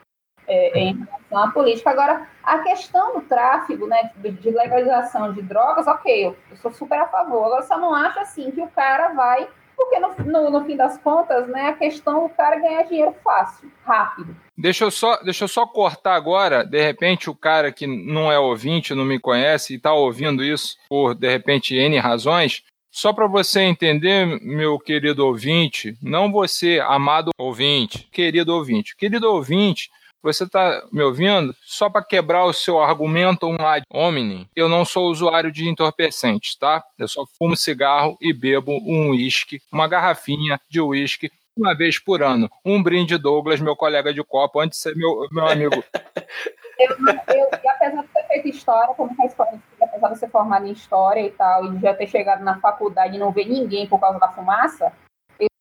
é, 0.46 0.78
em 0.78 0.94
relação 0.94 1.38
à 1.38 1.50
política. 1.50 1.90
Agora, 1.90 2.26
a 2.42 2.58
questão 2.60 3.14
do 3.14 3.20
tráfico, 3.22 3.86
né, 3.86 4.10
de 4.16 4.50
legalização 4.50 5.32
de 5.32 5.42
drogas, 5.42 5.86
ok, 5.86 6.26
eu, 6.26 6.36
eu 6.50 6.56
sou 6.56 6.70
super 6.72 6.98
a 6.98 7.06
favor. 7.08 7.44
Agora, 7.44 7.62
só 7.62 7.78
não 7.78 7.94
acho 7.94 8.18
assim 8.20 8.50
que 8.50 8.62
o 8.62 8.68
cara 8.68 9.08
vai 9.08 9.48
porque 9.78 10.00
no, 10.00 10.24
no, 10.24 10.50
no, 10.50 10.64
fim 10.66 10.76
das 10.76 10.98
contas, 10.98 11.48
né, 11.48 11.68
a 11.68 11.72
questão 11.72 12.24
do 12.24 12.28
cara 12.34 12.58
ganhar 12.58 12.82
dinheiro 12.82 13.14
fácil, 13.22 13.70
rápido. 13.84 14.36
Deixa 14.56 14.84
eu, 14.84 14.90
só, 14.90 15.16
deixa 15.22 15.44
eu 15.44 15.48
só 15.48 15.64
cortar 15.64 16.16
agora, 16.16 16.64
de 16.64 16.82
repente 16.82 17.30
o 17.30 17.34
cara 17.34 17.70
que 17.70 17.86
não 17.86 18.30
é 18.30 18.38
ouvinte, 18.38 18.92
não 18.92 19.04
me 19.04 19.20
conhece 19.20 19.72
e 19.72 19.76
está 19.76 19.92
ouvindo 19.92 20.42
isso 20.42 20.76
por, 20.88 21.14
de 21.14 21.30
repente, 21.30 21.76
N 21.76 21.96
razões, 21.98 22.64
só 22.90 23.12
para 23.12 23.28
você 23.28 23.60
entender, 23.60 24.26
meu 24.42 24.76
querido 24.76 25.24
ouvinte, 25.24 25.96
não 26.02 26.32
você, 26.32 26.80
amado 26.84 27.30
ouvinte, 27.38 28.08
querido 28.10 28.52
ouvinte. 28.52 28.96
Querido 28.96 29.30
ouvinte, 29.30 29.88
você 30.32 30.44
está 30.44 30.84
me 30.92 31.02
ouvindo? 31.02 31.54
Só 31.64 31.88
para 31.88 32.04
quebrar 32.04 32.44
o 32.44 32.52
seu 32.52 32.80
argumento 32.80 33.46
um 33.46 33.56
ad 33.66 33.84
hominem, 33.90 34.48
eu 34.54 34.68
não 34.68 34.84
sou 34.84 35.10
usuário 35.10 35.50
de 35.50 35.68
entorpecentes, 35.68 36.54
tá? 36.56 36.84
Eu 36.98 37.08
só 37.08 37.24
fumo 37.38 37.56
cigarro 37.56 38.16
e 38.20 38.32
bebo 38.32 38.72
um 38.72 39.10
uísque, 39.10 39.60
uma 39.72 39.88
garrafinha 39.88 40.60
de 40.68 40.80
uísque 40.80 41.30
uma 41.56 41.74
vez 41.74 41.98
por 41.98 42.22
ano. 42.22 42.48
Um 42.64 42.82
brinde 42.82 43.18
Douglas, 43.18 43.60
meu 43.60 43.74
colega 43.74 44.14
de 44.14 44.22
copo, 44.22 44.60
antes 44.60 44.78
de 44.78 44.82
ser 44.82 44.96
meu, 44.96 45.26
meu 45.32 45.46
amigo. 45.46 45.82
eu, 46.78 46.90
eu, 47.34 47.48
apesar 47.70 48.02
de 48.02 48.08
ter 48.08 48.26
feito 48.28 48.48
história, 48.48 48.94
como 48.94 49.14
escola, 49.24 49.58
apesar 49.82 50.08
de 50.10 50.18
ser 50.18 50.30
formado 50.30 50.66
em 50.66 50.72
história 50.72 51.20
e 51.20 51.30
tal, 51.30 51.66
e 51.66 51.70
de 51.76 51.82
já 51.82 51.92
ter 51.94 52.06
chegado 52.06 52.44
na 52.44 52.60
faculdade 52.60 53.16
e 53.16 53.18
não 53.18 53.32
ver 53.32 53.46
ninguém 53.46 53.86
por 53.86 53.98
causa 53.98 54.18
da 54.18 54.28
fumaça, 54.28 54.92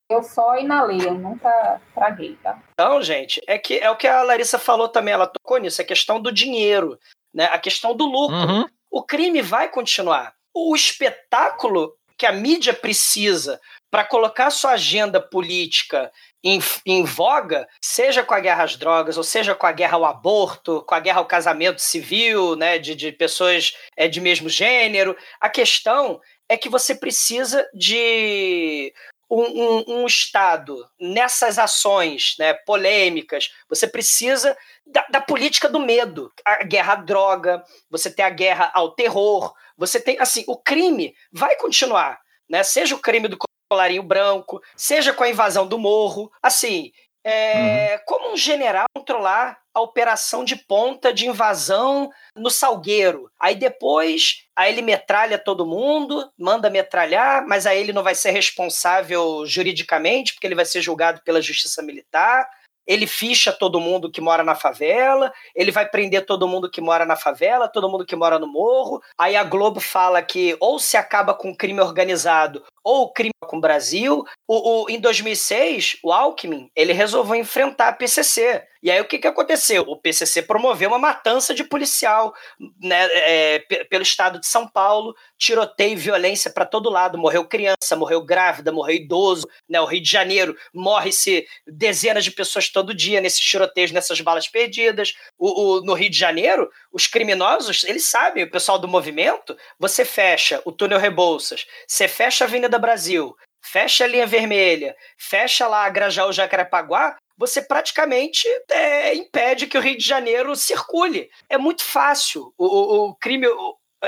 eu 0.09 0.23
só 0.23 0.57
inalei, 0.57 1.01
eu 1.05 1.13
nunca 1.13 1.81
traguei, 1.93 2.37
tá? 2.41 2.61
Então, 2.73 3.01
gente, 3.01 3.41
é 3.47 3.57
que 3.57 3.77
é 3.77 3.89
o 3.89 3.95
que 3.95 4.07
a 4.07 4.23
Larissa 4.23 4.57
falou 4.57 4.87
também, 4.87 5.13
ela 5.13 5.27
tocou 5.27 5.57
nisso, 5.57 5.81
a 5.81 5.85
questão 5.85 6.21
do 6.21 6.31
dinheiro, 6.31 6.97
né? 7.33 7.45
A 7.45 7.59
questão 7.59 7.95
do 7.95 8.05
lucro. 8.05 8.35
Uhum. 8.35 8.65
O 8.89 9.03
crime 9.03 9.41
vai 9.41 9.69
continuar. 9.69 10.33
O 10.53 10.75
espetáculo 10.75 11.93
que 12.17 12.25
a 12.25 12.31
mídia 12.31 12.73
precisa 12.73 13.59
para 13.91 14.03
colocar 14.03 14.49
sua 14.49 14.71
agenda 14.71 15.21
política 15.21 16.11
em, 16.43 16.59
em, 16.85 17.03
voga, 17.03 17.67
seja 17.81 18.23
com 18.23 18.33
a 18.33 18.39
guerra 18.39 18.63
às 18.63 18.75
drogas, 18.75 19.17
ou 19.17 19.23
seja 19.23 19.53
com 19.53 19.67
a 19.67 19.71
guerra 19.71 19.95
ao 19.95 20.05
aborto, 20.05 20.83
com 20.87 20.95
a 20.95 20.99
guerra 20.99 21.19
ao 21.19 21.25
casamento 21.25 21.79
civil, 21.79 22.55
né, 22.55 22.79
de, 22.79 22.95
de 22.95 23.11
pessoas 23.11 23.75
é, 23.95 24.07
de 24.07 24.19
mesmo 24.19 24.49
gênero. 24.49 25.15
A 25.39 25.49
questão 25.49 26.19
é 26.49 26.57
que 26.57 26.69
você 26.69 26.95
precisa 26.95 27.67
de 27.73 28.93
um, 29.29 29.41
um, 29.41 29.83
um, 29.87 30.05
Estado 30.05 30.87
nessas 30.99 31.59
ações 31.59 32.35
né, 32.39 32.53
polêmicas, 32.53 33.51
você 33.69 33.87
precisa 33.87 34.57
da, 34.85 35.05
da, 35.09 35.21
política 35.21 35.67
do 35.67 35.79
medo. 35.79 36.31
A 36.45 36.63
guerra 36.63 36.93
à 36.93 36.95
droga, 36.95 37.63
você 37.89 38.09
tem 38.09 38.23
a 38.23 38.29
guerra 38.29 38.71
ao 38.73 38.91
terror, 38.91 39.53
você 39.77 39.99
tem, 39.99 40.19
assim, 40.19 40.43
o 40.47 40.57
crime 40.57 41.13
vai 41.31 41.55
continuar, 41.57 42.19
né? 42.49 42.63
Seja 42.63 42.95
o 42.95 42.99
crime 42.99 43.27
do 43.27 43.37
colarinho 43.69 44.03
branco, 44.03 44.61
seja 44.75 45.13
com 45.13 45.23
a 45.23 45.29
invasão 45.29 45.67
do 45.67 45.77
morro, 45.77 46.31
assim, 46.41 46.91
é, 47.27 47.95
uhum. 47.95 47.99
como 48.05 48.33
um 48.33 48.37
general 48.37 48.85
controlar 48.95 49.59
a 49.73 49.81
operação 49.81 50.45
de 50.45 50.55
ponta 50.55 51.13
de 51.13 51.27
invasão 51.27 52.09
no 52.35 52.49
Salgueiro. 52.49 53.29
Aí 53.39 53.53
depois, 53.53 54.45
aí 54.55 54.71
ele 54.71 54.81
metralha 54.81 55.37
todo 55.37 55.65
mundo, 55.65 56.31
manda 56.37 56.69
metralhar, 56.69 57.45
mas 57.45 57.67
aí 57.67 57.79
ele 57.79 57.91
não 57.91 58.01
vai 58.01 58.15
ser 58.15 58.31
responsável 58.31 59.45
juridicamente, 59.45 60.33
porque 60.33 60.47
ele 60.47 60.55
vai 60.55 60.65
ser 60.65 60.81
julgado 60.81 61.21
pela 61.23 61.41
justiça 61.41 61.83
militar 61.83 62.47
ele 62.87 63.05
ficha 63.05 63.51
todo 63.51 63.81
mundo 63.81 64.09
que 64.09 64.21
mora 64.21 64.43
na 64.43 64.55
favela, 64.55 65.31
ele 65.53 65.71
vai 65.71 65.85
prender 65.87 66.25
todo 66.25 66.47
mundo 66.47 66.71
que 66.71 66.79
mora 66.79 67.05
na 67.05 67.17
favela, 67.17 67.67
todo 67.67 67.89
mundo 67.89 68.05
que 68.05 68.15
mora 68.15 68.39
no 68.39 68.47
morro. 68.47 69.01
Aí 69.19 69.35
a 69.35 69.43
Globo 69.43 69.81
fala 69.81 70.21
que 70.21 70.55
ou 70.61 70.79
se 70.79 70.95
acaba 70.95 71.33
com 71.33 71.51
o 71.51 71.55
crime 71.55 71.81
organizado 71.81 72.63
ou 72.87 73.03
o 73.03 73.11
crime 73.11 73.33
com 73.41 73.57
o 73.57 73.61
Brasil. 73.61 74.23
O, 74.47 74.85
o, 74.85 74.89
em 74.89 74.97
2006, 74.97 75.97
o 76.01 76.13
Alckmin 76.13 76.71
ele 76.73 76.93
resolveu 76.93 77.35
enfrentar 77.35 77.89
a 77.89 77.93
PCC. 77.93 78.63
E 78.81 78.91
aí 78.91 79.01
o 79.01 79.05
que, 79.05 79.17
que 79.17 79.27
aconteceu? 79.27 79.83
O 79.87 79.97
PCC 79.97 80.43
promoveu 80.43 80.89
uma 80.89 80.99
matança 80.99 81.53
de 81.53 81.63
policial 81.63 82.33
né, 82.81 83.09
é, 83.11 83.59
pelo 83.89 84.03
estado 84.03 84.39
de 84.39 84.47
São 84.47 84.67
Paulo, 84.67 85.15
tiroteio 85.37 85.93
e 85.93 85.95
violência 85.95 86.51
para 86.51 86.65
todo 86.65 86.89
lado. 86.89 87.17
Morreu 87.17 87.43
criança, 87.43 87.95
morreu 87.95 88.23
grávida, 88.23 88.71
morreu 88.71 88.95
idoso. 88.95 89.47
Né, 89.67 89.81
o 89.81 89.85
Rio 89.85 90.01
de 90.01 90.09
Janeiro 90.09 90.55
morre-se 90.73 91.45
dezenas 91.65 92.23
de 92.23 92.31
pessoas 92.31 92.69
todo 92.69 92.93
dia 92.93 93.19
nesses 93.19 93.39
tiroteios, 93.39 93.91
nessas 93.91 94.21
balas 94.21 94.47
perdidas. 94.47 95.13
O, 95.37 95.79
o, 95.79 95.81
no 95.81 95.93
Rio 95.93 96.09
de 96.09 96.17
Janeiro, 96.17 96.69
os 96.93 97.07
criminosos, 97.07 97.83
eles 97.83 98.05
sabem, 98.05 98.43
o 98.43 98.51
pessoal 98.51 98.79
do 98.79 98.87
movimento, 98.87 99.57
você 99.79 100.05
fecha 100.05 100.61
o 100.63 100.71
túnel 100.71 100.99
Rebouças, 100.99 101.65
você 101.87 102.07
fecha 102.07 102.45
a 102.45 102.47
Avenida 102.47 102.76
Brasil, 102.79 103.35
fecha 103.63 104.05
a 104.05 104.07
linha 104.07 104.25
vermelha, 104.25 104.95
fecha 105.17 105.67
lá 105.67 105.85
a 105.85 105.89
Grajaú 105.89 106.31
Jacarepaguá, 106.31 107.17
você 107.37 107.61
praticamente 107.61 108.47
é, 108.71 109.13
impede 109.13 109.67
que 109.67 109.77
o 109.77 109.81
Rio 109.81 109.97
de 109.97 110.05
Janeiro 110.05 110.55
circule. 110.55 111.29
É 111.49 111.57
muito 111.57 111.83
fácil 111.83 112.53
o, 112.57 112.65
o, 112.65 113.09
o 113.09 113.15
crime 113.15 113.45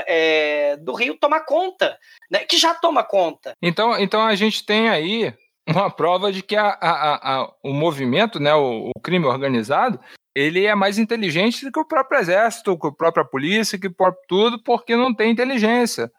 é, 0.06 0.76
do 0.78 0.92
Rio 0.92 1.16
tomar 1.16 1.40
conta, 1.40 1.96
né? 2.30 2.40
que 2.40 2.56
já 2.58 2.74
toma 2.74 3.04
conta. 3.04 3.54
Então, 3.62 3.96
então 3.98 4.22
a 4.22 4.34
gente 4.34 4.64
tem 4.64 4.88
aí 4.88 5.32
uma 5.68 5.90
prova 5.90 6.32
de 6.32 6.42
que 6.42 6.56
a, 6.56 6.68
a, 6.80 7.42
a, 7.42 7.52
o 7.62 7.72
movimento, 7.72 8.40
né, 8.40 8.52
o, 8.54 8.90
o, 8.94 9.00
crime 9.00 9.26
organizado, 9.26 10.00
ele 10.34 10.64
é 10.64 10.74
mais 10.74 10.98
inteligente 10.98 11.64
do 11.64 11.70
que 11.70 11.78
o 11.78 11.86
próprio 11.86 12.20
exército, 12.20 12.78
que 12.78 12.86
a 12.88 12.92
própria 12.92 13.24
polícia, 13.24 13.78
que 13.78 13.90
tudo, 14.26 14.62
porque 14.62 14.96
não 14.96 15.14
tem 15.14 15.30
inteligência 15.30 16.10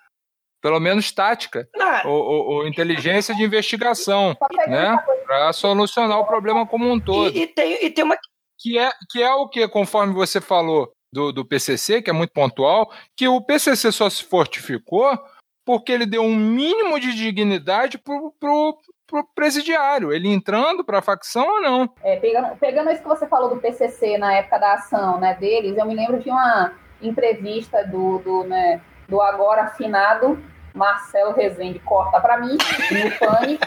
pelo 0.62 0.80
menos 0.80 1.12
tática, 1.12 1.68
ou, 2.06 2.12
ou, 2.12 2.46
ou, 2.48 2.68
inteligência 2.68 3.34
de 3.34 3.44
investigação, 3.44 4.36
né? 4.68 4.98
Para 5.26 5.52
solucionar 5.54 6.20
o 6.20 6.26
problema 6.26 6.68
como 6.68 6.90
um 6.90 7.00
todo. 7.00 7.36
E, 7.36 7.44
e, 7.44 7.48
tem, 7.48 7.86
e 7.86 7.90
tem 7.90 8.04
uma. 8.04 8.18
Que 8.60 8.78
é, 8.78 8.92
que 9.10 9.24
é 9.24 9.34
o 9.34 9.50
que, 9.50 9.68
conforme 9.68 10.14
você 10.14 10.40
falou, 10.40 10.92
do, 11.12 11.32
do 11.32 11.46
PCC, 11.46 12.02
que 12.02 12.10
é 12.10 12.14
muito 12.14 12.32
pontual, 12.32 12.92
que 13.18 13.28
o 13.28 13.42
PCC 13.42 13.92
só 13.92 14.10
se 14.10 14.24
fortificou 14.24 15.18
porque 15.66 15.92
ele 15.92 16.06
deu 16.06 16.24
um 16.24 16.36
mínimo 16.36 17.00
de 17.00 17.14
dignidade 17.14 17.98
pro, 17.98 18.34
pro, 18.40 18.78
pro 19.08 19.28
presidiário, 19.36 20.12
ele 20.12 20.28
entrando 20.28 20.84
para 20.84 21.00
a 21.00 21.04
facção 21.04 21.48
ou 21.48 21.62
não. 21.62 21.94
É, 22.04 22.18
pegando, 22.18 22.58
pegando 22.58 22.92
isso 22.92 23.02
que 23.02 23.08
você 23.08 23.28
falou 23.28 23.50
do 23.50 23.62
PCC 23.62 24.18
na 24.18 24.34
época 24.34 24.58
da 24.58 24.74
ação 24.74 25.20
né, 25.20 25.36
deles, 25.36 25.78
eu 25.78 25.86
me 25.86 25.96
lembro 25.96 26.20
de 26.20 26.30
uma 26.30 26.74
entrevista 27.02 27.86
do, 27.86 28.20
do, 28.20 28.44
né, 28.44 28.82
do 29.08 29.22
agora 29.22 29.64
afinado 29.64 30.42
Marcelo 30.74 31.34
Rezende, 31.34 31.80
corta 31.80 32.20
para 32.20 32.38
mim, 32.38 32.58
no 32.58 33.28
Pânico, 33.28 33.66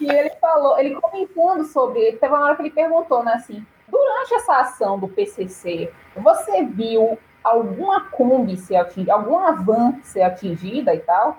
e 0.00 0.10
ele 0.10 0.30
falou, 0.40 0.78
ele 0.78 0.94
comentando 1.00 1.64
sobre, 1.64 2.12
teve 2.12 2.32
uma 2.32 2.44
hora 2.44 2.56
que 2.56 2.62
ele 2.62 2.70
perguntou, 2.70 3.22
né, 3.22 3.34
assim, 3.34 3.64
durante 3.88 4.34
essa 4.34 4.60
ação 4.60 4.98
do 4.98 5.08
PCC, 5.08 5.92
você 6.16 6.62
viu 6.64 7.18
alguma 7.42 8.08
Kombi 8.10 8.56
ser 8.56 8.76
atingida, 8.76 9.14
alguma 9.14 9.52
van 9.52 10.00
ser 10.02 10.22
atingida 10.22 10.94
e 10.94 11.00
tal? 11.00 11.38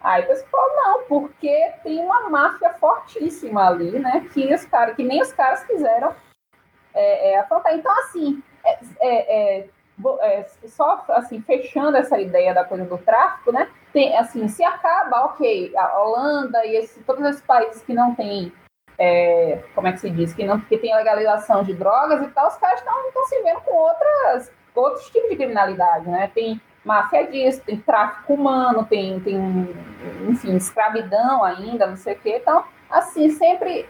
Aí 0.00 0.26
você 0.26 0.44
falou, 0.46 0.74
não, 0.76 1.02
porque 1.04 1.72
tem 1.84 2.00
uma 2.00 2.28
máfia 2.28 2.70
fortíssima 2.74 3.68
ali, 3.68 3.98
né? 4.00 4.28
Que 4.32 4.52
os 4.52 4.64
caras, 4.64 4.96
que 4.96 5.04
nem 5.04 5.22
os 5.22 5.32
caras 5.32 5.62
quiseram 5.64 6.12
é, 6.92 7.32
é, 7.32 7.38
afrontar. 7.38 7.74
Então, 7.74 7.92
assim, 8.00 8.42
é, 8.64 9.60
é, 9.60 9.68
é, 10.20 10.46
só 10.66 11.04
assim, 11.10 11.40
fechando 11.42 11.96
essa 11.96 12.18
ideia 12.18 12.54
da 12.54 12.64
coisa 12.64 12.84
do 12.84 12.98
tráfico, 12.98 13.52
né? 13.52 13.68
Tem, 13.92 14.16
assim, 14.16 14.48
se 14.48 14.64
acaba, 14.64 15.26
ok, 15.26 15.72
a 15.76 16.00
Holanda 16.00 16.64
e 16.64 16.76
esse, 16.76 17.00
todos 17.02 17.24
esses 17.24 17.42
países 17.42 17.82
que 17.82 17.92
não 17.92 18.14
têm 18.14 18.52
é, 18.98 19.62
como 19.74 19.88
é 19.88 19.92
que 19.92 20.00
se 20.00 20.10
diz, 20.10 20.32
que 20.32 20.44
não 20.44 20.60
que 20.60 20.78
tem 20.78 20.94
legalização 20.94 21.62
de 21.62 21.74
drogas 21.74 22.22
e 22.22 22.28
tal, 22.28 22.48
os 22.48 22.56
caras 22.56 22.80
estão 22.80 23.26
se 23.26 23.42
vendo 23.42 23.60
com 23.62 23.74
outras 23.74 24.52
outros 24.74 25.06
tipos 25.10 25.28
de 25.28 25.36
criminalidade, 25.36 26.08
né? 26.08 26.30
Tem 26.34 26.60
máfia 26.84 27.26
disso, 27.26 27.62
tem 27.64 27.78
tráfico 27.78 28.34
humano, 28.34 28.84
tem, 28.84 29.20
tem 29.20 29.36
enfim, 30.28 30.56
escravidão 30.56 31.44
ainda, 31.44 31.86
não 31.86 31.96
sei 31.96 32.14
o 32.14 32.18
quê. 32.18 32.38
Então, 32.40 32.64
assim, 32.90 33.30
sempre 33.30 33.86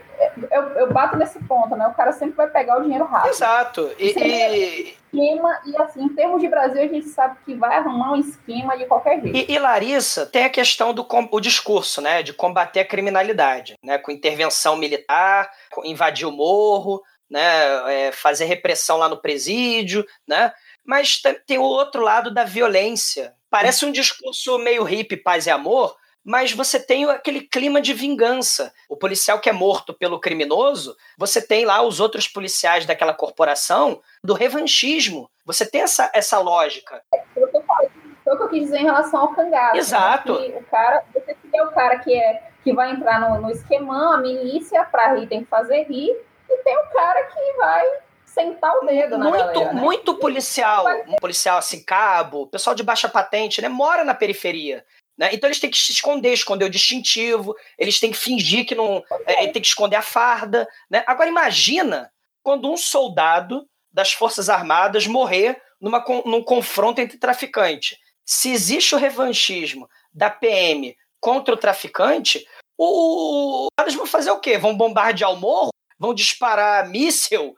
eu, 0.51 0.61
eu 0.69 0.93
bato 0.93 1.17
nesse 1.17 1.39
ponto, 1.43 1.75
né? 1.75 1.87
O 1.87 1.93
cara 1.93 2.11
sempre 2.13 2.35
vai 2.35 2.47
pegar 2.47 2.79
o 2.79 2.83
dinheiro 2.83 3.05
rápido. 3.05 3.31
Exato. 3.31 3.91
E, 3.99 4.13
e... 4.17 4.97
Esquema, 5.13 5.59
e 5.65 5.77
assim, 5.77 6.03
em 6.03 6.09
termos 6.09 6.41
de 6.41 6.47
Brasil, 6.47 6.81
a 6.81 6.87
gente 6.87 7.07
sabe 7.07 7.37
que 7.45 7.53
vai 7.53 7.77
arrumar 7.77 8.13
um 8.13 8.15
esquema 8.15 8.77
de 8.77 8.85
qualquer 8.85 9.21
jeito. 9.21 9.37
E, 9.37 9.53
e 9.53 9.59
Larissa, 9.59 10.25
tem 10.25 10.45
a 10.45 10.49
questão 10.49 10.93
do 10.93 11.05
o 11.31 11.39
discurso, 11.39 12.01
né? 12.01 12.23
De 12.23 12.33
combater 12.33 12.79
a 12.79 12.87
criminalidade, 12.87 13.75
né? 13.83 13.97
Com 13.97 14.11
intervenção 14.11 14.75
militar, 14.75 15.49
invadir 15.83 16.27
o 16.27 16.31
morro, 16.31 17.01
né? 17.29 18.07
É, 18.07 18.11
fazer 18.11 18.45
repressão 18.45 18.97
lá 18.97 19.07
no 19.07 19.21
presídio, 19.21 20.05
né? 20.27 20.51
Mas 20.85 21.21
tem 21.45 21.57
o 21.57 21.63
outro 21.63 22.01
lado 22.01 22.33
da 22.33 22.43
violência. 22.43 23.33
Parece 23.49 23.85
um 23.85 23.91
discurso 23.91 24.57
meio 24.57 24.83
hippie, 24.83 25.17
paz 25.17 25.45
e 25.47 25.51
amor, 25.51 25.95
mas 26.23 26.53
você 26.53 26.79
tem 26.79 27.05
aquele 27.09 27.41
clima 27.41 27.81
de 27.81 27.93
vingança. 27.93 28.73
O 28.89 28.95
policial 28.95 29.39
que 29.39 29.49
é 29.49 29.53
morto 29.53 29.93
pelo 29.93 30.19
criminoso, 30.19 30.95
você 31.17 31.41
tem 31.41 31.65
lá 31.65 31.81
os 31.81 31.99
outros 31.99 32.27
policiais 32.27 32.85
daquela 32.85 33.13
corporação 33.13 34.01
do 34.23 34.33
revanchismo. 34.33 35.29
Você 35.45 35.69
tem 35.69 35.81
essa, 35.81 36.09
essa 36.13 36.39
lógica. 36.39 37.01
Foi 37.33 37.43
o 37.43 37.47
que 37.47 37.57
eu 37.57 37.63
falei, 37.63 37.89
foi 38.23 38.33
o 38.33 38.37
que 38.37 38.43
eu 38.43 38.49
quis 38.49 38.61
dizer 38.61 38.79
em 38.79 38.85
relação 38.85 39.19
ao 39.19 39.35
cangaço. 39.35 39.73
Né? 39.73 39.79
Exato. 39.79 40.39
Né? 40.39 40.57
o 40.57 40.63
cara, 40.63 41.03
você 41.13 41.35
tem 41.51 41.61
o 41.61 41.71
cara 41.71 41.99
que, 41.99 42.13
é, 42.13 42.49
que 42.63 42.73
vai 42.73 42.91
entrar 42.91 43.19
no, 43.19 43.41
no 43.41 43.51
esquemão, 43.51 44.13
a 44.13 44.17
milícia, 44.17 44.85
para 44.85 45.15
rir 45.15 45.27
tem 45.27 45.43
que 45.43 45.49
fazer 45.49 45.83
rir, 45.83 46.15
e 46.49 46.57
tem 46.63 46.77
o 46.77 46.89
cara 46.93 47.23
que 47.25 47.53
vai 47.57 47.85
sentar 48.33 48.75
o 48.77 48.85
dedo 48.85 49.17
na 49.17 49.29
muito, 49.29 49.37
galera, 49.37 49.73
né? 49.73 49.81
Muito 49.81 50.15
policial, 50.15 50.85
um 51.07 51.15
policial 51.15 51.59
assim, 51.59 51.83
cabo, 51.83 52.47
pessoal 52.47 52.75
de 52.75 52.83
baixa 52.83 53.07
patente, 53.07 53.61
né? 53.61 53.69
Mora 53.69 54.03
na 54.03 54.15
periferia. 54.15 54.83
Né? 55.17 55.29
Então 55.31 55.47
eles 55.47 55.59
têm 55.59 55.69
que 55.69 55.77
se 55.77 55.91
esconder, 55.91 56.33
esconder 56.33 56.65
o 56.65 56.69
distintivo, 56.69 57.55
eles 57.77 57.99
têm 57.99 58.11
que 58.11 58.17
fingir 58.17 58.65
que 58.65 58.73
não. 58.73 59.03
É, 59.25 59.47
tem 59.47 59.61
que 59.61 59.67
esconder 59.67 59.95
a 59.95 60.01
farda. 60.01 60.67
Né? 60.89 61.03
Agora 61.05 61.29
imagina 61.29 62.11
quando 62.41 62.71
um 62.71 62.75
soldado 62.75 63.67
das 63.91 64.11
Forças 64.11 64.49
Armadas 64.49 65.05
morrer 65.05 65.61
numa, 65.79 66.03
num 66.25 66.43
confronto 66.43 66.99
entre 66.99 67.17
traficantes. 67.17 67.97
Se 68.25 68.51
existe 68.51 68.95
o 68.95 68.97
revanchismo 68.97 69.87
da 70.11 70.29
PM 70.29 70.95
contra 71.19 71.53
o 71.53 71.57
traficante, 71.57 72.43
o, 72.77 73.67
eles 73.79 73.93
vão 73.93 74.07
fazer 74.07 74.31
o 74.31 74.39
quê? 74.39 74.57
Vão 74.57 74.75
bombardear 74.75 75.31
o 75.31 75.37
morro? 75.37 75.69
Vão 75.99 76.13
disparar 76.13 76.89
míssil 76.89 77.55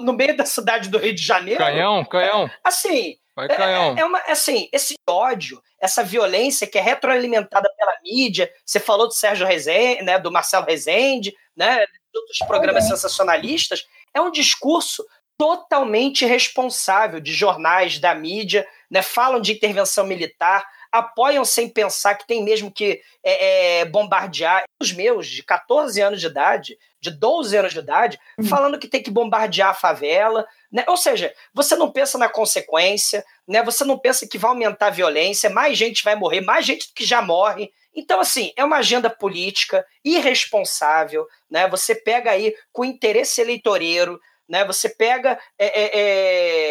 no 0.00 0.12
meio 0.12 0.36
da 0.36 0.44
cidade 0.44 0.88
do 0.88 0.98
Rio 0.98 1.14
de 1.14 1.22
Janeiro. 1.22 1.62
Canhão, 1.62 2.04
canhão. 2.04 2.50
Assim, 2.64 3.16
Vai 3.38 3.46
canhão. 3.46 3.96
É, 3.96 4.00
é, 4.00 4.04
uma, 4.04 4.18
assim, 4.26 4.68
esse 4.72 4.96
ódio, 5.08 5.62
essa 5.80 6.02
violência 6.02 6.66
que 6.66 6.76
é 6.76 6.80
retroalimentada 6.80 7.72
pela 7.76 7.96
mídia. 8.02 8.52
Você 8.66 8.80
falou 8.80 9.06
do 9.06 9.14
Sérgio 9.14 9.46
Rezende, 9.46 10.02
né, 10.02 10.18
do 10.18 10.32
Marcelo 10.32 10.66
Rezende, 10.66 11.32
né, 11.56 11.86
de 11.86 12.18
outros 12.18 12.38
programas 12.48 12.84
é. 12.84 12.88
sensacionalistas. 12.88 13.86
É 14.12 14.20
um 14.20 14.32
discurso 14.32 15.06
totalmente 15.38 16.24
irresponsável 16.24 17.20
de 17.20 17.32
jornais, 17.32 18.00
da 18.00 18.12
mídia, 18.12 18.66
né, 18.90 19.02
falam 19.02 19.40
de 19.40 19.52
intervenção 19.52 20.04
militar, 20.04 20.66
apoiam 20.90 21.44
sem 21.44 21.68
pensar 21.68 22.16
que 22.16 22.26
tem 22.26 22.42
mesmo 22.42 22.72
que 22.72 23.00
é, 23.22 23.80
é, 23.80 23.84
bombardear. 23.84 24.64
Os 24.82 24.92
meus, 24.92 25.28
de 25.28 25.44
14 25.44 26.00
anos 26.00 26.20
de 26.20 26.26
idade, 26.26 26.76
de 27.00 27.10
12 27.10 27.56
anos 27.56 27.72
de 27.72 27.78
idade, 27.78 28.18
hum. 28.38 28.44
falando 28.44 28.78
que 28.78 28.88
tem 28.88 29.02
que 29.02 29.10
bombardear 29.10 29.70
a 29.70 29.74
favela. 29.74 30.46
Né? 30.70 30.84
Ou 30.88 30.96
seja, 30.96 31.32
você 31.54 31.76
não 31.76 31.90
pensa 31.90 32.18
na 32.18 32.28
consequência, 32.28 33.24
né? 33.46 33.62
você 33.62 33.84
não 33.84 33.98
pensa 33.98 34.26
que 34.26 34.38
vai 34.38 34.50
aumentar 34.50 34.88
a 34.88 34.90
violência, 34.90 35.50
mais 35.50 35.76
gente 35.76 36.04
vai 36.04 36.14
morrer, 36.14 36.40
mais 36.40 36.64
gente 36.66 36.92
que 36.94 37.04
já 37.04 37.22
morre. 37.22 37.70
Então, 37.94 38.20
assim, 38.20 38.52
é 38.56 38.64
uma 38.64 38.76
agenda 38.76 39.10
política 39.10 39.84
irresponsável, 40.04 41.26
né? 41.50 41.68
Você 41.68 41.96
pega 41.96 42.30
aí 42.30 42.54
com 42.72 42.84
interesse 42.84 43.40
eleitoreiro, 43.40 44.20
né? 44.48 44.64
Você 44.64 44.88
pega 44.88 45.38
é, 45.58 45.66
é, 45.66 45.90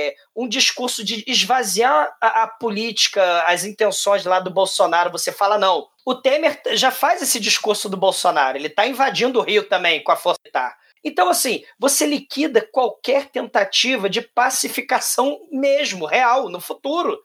é, 0.09 0.15
um 0.35 0.47
discurso 0.47 1.03
de 1.03 1.23
esvaziar 1.27 2.15
a, 2.19 2.43
a, 2.43 2.47
política, 2.47 3.43
as 3.45 3.63
intenções 3.63 4.25
lá 4.25 4.39
do 4.39 4.49
Bolsonaro. 4.49 5.11
Você 5.11 5.31
fala, 5.31 5.57
não. 5.57 5.87
O 6.05 6.15
Temer 6.15 6.59
já 6.71 6.89
faz 6.89 7.21
esse 7.21 7.39
discurso 7.39 7.87
do 7.87 7.97
Bolsonaro. 7.97 8.57
Ele 8.57 8.67
está 8.67 8.87
invadindo 8.87 9.39
o 9.39 9.43
Rio 9.43 9.67
também 9.67 10.03
com 10.03 10.11
a 10.11 10.15
força 10.15 10.39
militar. 10.43 10.75
Então, 11.03 11.29
assim, 11.29 11.63
você 11.77 12.05
liquida 12.05 12.67
qualquer 12.71 13.27
tentativa 13.29 14.09
de 14.09 14.21
pacificação 14.21 15.39
mesmo, 15.51 16.05
real, 16.05 16.49
no 16.49 16.59
futuro. 16.59 17.21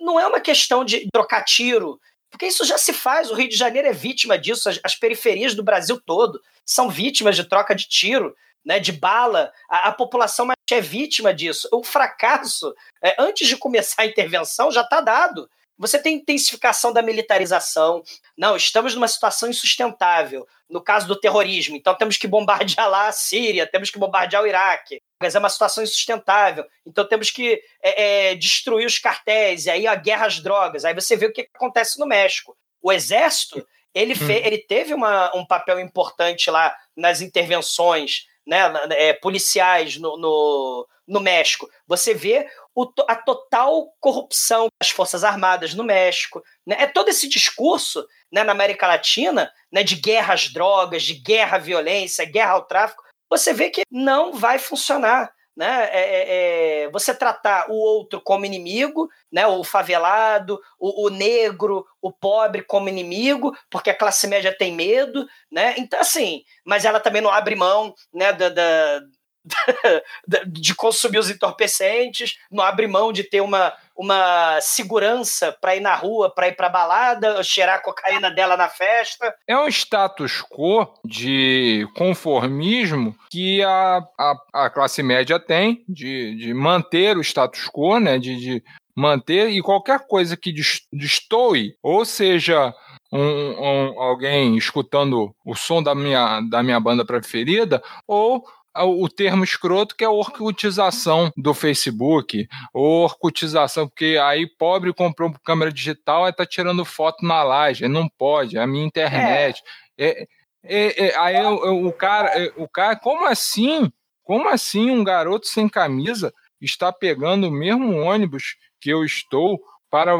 Não 0.00 0.20
é 0.20 0.26
uma 0.26 0.40
questão 0.40 0.84
de 0.84 1.08
trocar 1.12 1.42
tiro, 1.44 1.98
porque 2.30 2.46
isso 2.46 2.64
já 2.64 2.76
se 2.76 2.92
faz. 2.92 3.30
O 3.30 3.34
Rio 3.34 3.48
de 3.48 3.56
Janeiro 3.56 3.88
é 3.88 3.92
vítima 3.92 4.38
disso, 4.38 4.68
as, 4.68 4.78
as 4.84 4.94
periferias 4.94 5.54
do 5.54 5.62
Brasil 5.64 6.00
todo 6.04 6.40
são 6.64 6.90
vítimas 6.90 7.34
de 7.34 7.44
troca 7.44 7.74
de 7.74 7.88
tiro 7.88 8.34
né, 8.64 8.78
de 8.78 8.92
bala, 8.92 9.52
a, 9.68 9.88
a 9.88 9.92
população 9.92 10.46
mais 10.46 10.58
é 10.70 10.80
vítima 10.80 11.32
disso. 11.32 11.68
O 11.72 11.82
fracasso, 11.82 12.74
é, 13.02 13.16
antes 13.18 13.48
de 13.48 13.56
começar 13.56 14.02
a 14.02 14.06
intervenção, 14.06 14.70
já 14.70 14.82
está 14.82 15.00
dado. 15.00 15.48
Você 15.78 15.98
tem 15.98 16.16
intensificação 16.16 16.92
da 16.92 17.00
militarização. 17.00 18.02
Não, 18.36 18.56
estamos 18.56 18.94
numa 18.94 19.06
situação 19.06 19.48
insustentável. 19.48 20.46
No 20.68 20.82
caso 20.82 21.06
do 21.06 21.18
terrorismo, 21.18 21.76
então 21.76 21.94
temos 21.94 22.16
que 22.18 22.26
bombardear 22.26 22.90
lá 22.90 23.08
a 23.08 23.12
Síria, 23.12 23.66
temos 23.66 23.90
que 23.90 23.98
bombardear 23.98 24.42
o 24.42 24.46
Iraque. 24.46 25.00
Mas 25.22 25.34
é 25.34 25.38
uma 25.38 25.48
situação 25.48 25.82
insustentável. 25.82 26.64
Então 26.84 27.06
temos 27.06 27.30
que 27.30 27.62
é, 27.82 28.30
é, 28.30 28.34
destruir 28.34 28.86
os 28.86 28.98
cartéis, 28.98 29.66
e 29.66 29.70
aí 29.70 29.86
a 29.86 29.94
guerra 29.94 30.26
às 30.26 30.40
drogas. 30.40 30.84
Aí 30.84 30.92
você 30.92 31.16
vê 31.16 31.26
o 31.26 31.32
que 31.32 31.48
acontece 31.54 31.98
no 31.98 32.06
México. 32.06 32.56
O 32.82 32.92
exército, 32.92 33.66
ele, 33.94 34.14
fe, 34.14 34.34
hum. 34.34 34.42
ele 34.44 34.58
teve 34.58 34.92
uma, 34.92 35.34
um 35.34 35.46
papel 35.46 35.80
importante 35.80 36.50
lá 36.50 36.76
nas 36.96 37.20
intervenções 37.20 38.26
né, 38.48 38.72
é, 38.92 39.12
policiais 39.12 39.98
no, 39.98 40.16
no, 40.16 40.88
no, 41.06 41.20
México. 41.20 41.68
Você 41.86 42.14
vê 42.14 42.48
o, 42.74 42.90
a 43.06 43.14
total 43.14 43.92
corrupção 44.00 44.68
das 44.80 44.90
Forças 44.90 45.22
Armadas 45.22 45.74
no 45.74 45.84
México. 45.84 46.42
Né? 46.66 46.76
É 46.80 46.86
todo 46.86 47.10
esse 47.10 47.28
discurso 47.28 48.06
né, 48.32 48.42
na 48.42 48.52
América 48.52 48.86
Latina 48.86 49.52
né, 49.70 49.82
de 49.84 49.96
guerra 49.96 50.32
às 50.32 50.48
drogas, 50.48 51.02
de 51.02 51.14
guerra 51.14 51.56
à 51.56 51.60
violência, 51.60 52.24
guerra 52.24 52.52
ao 52.52 52.66
tráfico. 52.66 53.02
Você 53.30 53.52
vê 53.52 53.68
que 53.68 53.82
não 53.90 54.32
vai 54.32 54.58
funcionar 54.58 55.30
né? 55.58 55.88
É, 55.90 56.00
é, 56.00 56.84
é, 56.84 56.90
você 56.90 57.12
tratar 57.12 57.68
o 57.68 57.74
outro 57.74 58.20
como 58.20 58.46
inimigo, 58.46 59.08
né? 59.30 59.44
O 59.44 59.64
favelado, 59.64 60.60
o, 60.78 61.06
o, 61.06 61.10
negro, 61.10 61.84
o 62.00 62.12
pobre 62.12 62.62
como 62.62 62.88
inimigo, 62.88 63.52
porque 63.68 63.90
a 63.90 63.94
classe 63.94 64.28
média 64.28 64.56
tem 64.56 64.72
medo, 64.72 65.26
né? 65.50 65.74
Então 65.76 65.98
assim, 65.98 66.44
mas 66.64 66.84
ela 66.84 67.00
também 67.00 67.20
não 67.20 67.32
abre 67.32 67.56
mão, 67.56 67.92
né? 68.14 68.32
Da, 68.32 68.48
da 68.50 69.00
de 70.46 70.76
consumir 70.76 71.18
os 71.18 71.30
entorpecentes, 71.30 72.38
não 72.52 72.62
abre 72.62 72.86
mão 72.86 73.12
de 73.12 73.24
ter 73.24 73.40
uma, 73.40 73.74
uma 73.98 74.60
segurança 74.60 75.54
para 75.60 75.74
ir 75.74 75.80
na 75.80 75.96
rua, 75.96 76.32
para 76.32 76.46
ir 76.46 76.54
para 76.54 76.68
balada, 76.68 77.42
cheirar 77.42 77.76
a 77.76 77.82
cocaína 77.82 78.30
dela 78.30 78.56
na 78.56 78.68
festa. 78.68 79.34
É 79.44 79.58
um 79.58 79.66
status 79.66 80.40
quo 80.42 80.86
de 81.04 81.84
conformismo 81.96 83.16
que 83.28 83.60
a, 83.64 84.00
a, 84.16 84.34
a 84.66 84.70
classe 84.70 85.02
média 85.02 85.40
tem, 85.40 85.84
de, 85.88 86.36
de 86.36 86.54
manter 86.54 87.16
o 87.16 87.24
status 87.24 87.68
quo, 87.68 87.98
né? 87.98 88.18
de, 88.18 88.36
de 88.36 88.62
manter, 88.94 89.50
e 89.50 89.60
qualquer 89.60 90.06
coisa 90.06 90.36
que 90.36 90.54
destoe, 90.92 91.74
ou 91.82 92.04
seja, 92.04 92.72
um, 93.12 93.20
um, 93.20 94.00
alguém 94.00 94.56
escutando 94.56 95.34
o 95.44 95.54
som 95.54 95.82
da 95.82 95.94
minha, 95.94 96.40
da 96.42 96.62
minha 96.62 96.78
banda 96.78 97.04
preferida, 97.04 97.82
ou 98.06 98.44
o 98.84 99.08
termo 99.08 99.44
escroto 99.44 99.96
que 99.96 100.04
é 100.04 100.08
orcutização 100.08 101.32
do 101.36 101.54
Facebook, 101.54 102.48
orcutização, 102.72 103.88
porque 103.88 104.18
aí 104.22 104.46
pobre 104.46 104.92
comprou 104.92 105.32
câmera 105.44 105.72
digital 105.72 106.28
e 106.28 106.32
tá 106.32 106.44
tirando 106.46 106.84
foto 106.84 107.24
na 107.24 107.42
laje, 107.42 107.88
não 107.88 108.08
pode, 108.08 108.56
é 108.56 108.60
a 108.60 108.66
minha 108.66 108.84
internet. 108.84 109.62
É. 109.96 110.10
É, 110.10 110.28
é, 110.64 111.08
é 111.08 111.18
aí 111.18 111.36
o, 111.44 111.88
o, 111.88 111.92
cara, 111.92 112.28
é, 112.28 112.52
o 112.56 112.68
cara, 112.68 112.96
como 112.96 113.26
assim? 113.26 113.90
Como 114.22 114.48
assim 114.48 114.90
um 114.90 115.02
garoto 115.02 115.46
sem 115.46 115.68
camisa 115.68 116.32
está 116.60 116.92
pegando 116.92 117.48
o 117.48 117.52
mesmo 117.52 117.96
ônibus 117.96 118.56
que 118.80 118.90
eu 118.90 119.04
estou 119.04 119.60
para, 119.90 120.16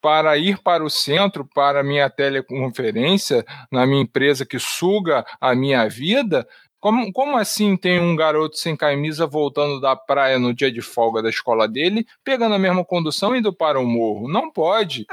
para 0.00 0.36
ir 0.36 0.58
para 0.58 0.84
o 0.84 0.90
centro, 0.90 1.48
para 1.54 1.80
a 1.80 1.84
minha 1.84 2.10
teleconferência, 2.10 3.44
na 3.70 3.86
minha 3.86 4.02
empresa 4.02 4.44
que 4.44 4.58
suga 4.58 5.24
a 5.40 5.54
minha 5.54 5.88
vida, 5.88 6.46
como, 6.84 7.10
como 7.14 7.38
assim 7.38 7.78
tem 7.78 7.98
um 7.98 8.14
garoto 8.14 8.58
sem 8.58 8.76
camisa 8.76 9.26
voltando 9.26 9.80
da 9.80 9.96
praia 9.96 10.38
no 10.38 10.52
dia 10.52 10.70
de 10.70 10.82
folga 10.82 11.22
da 11.22 11.30
escola 11.30 11.66
dele, 11.66 12.06
pegando 12.22 12.56
a 12.56 12.58
mesma 12.58 12.84
condução 12.84 13.34
e 13.34 13.38
indo 13.38 13.54
para 13.54 13.80
o 13.80 13.86
morro? 13.86 14.30
Não 14.30 14.52
pode. 14.52 15.06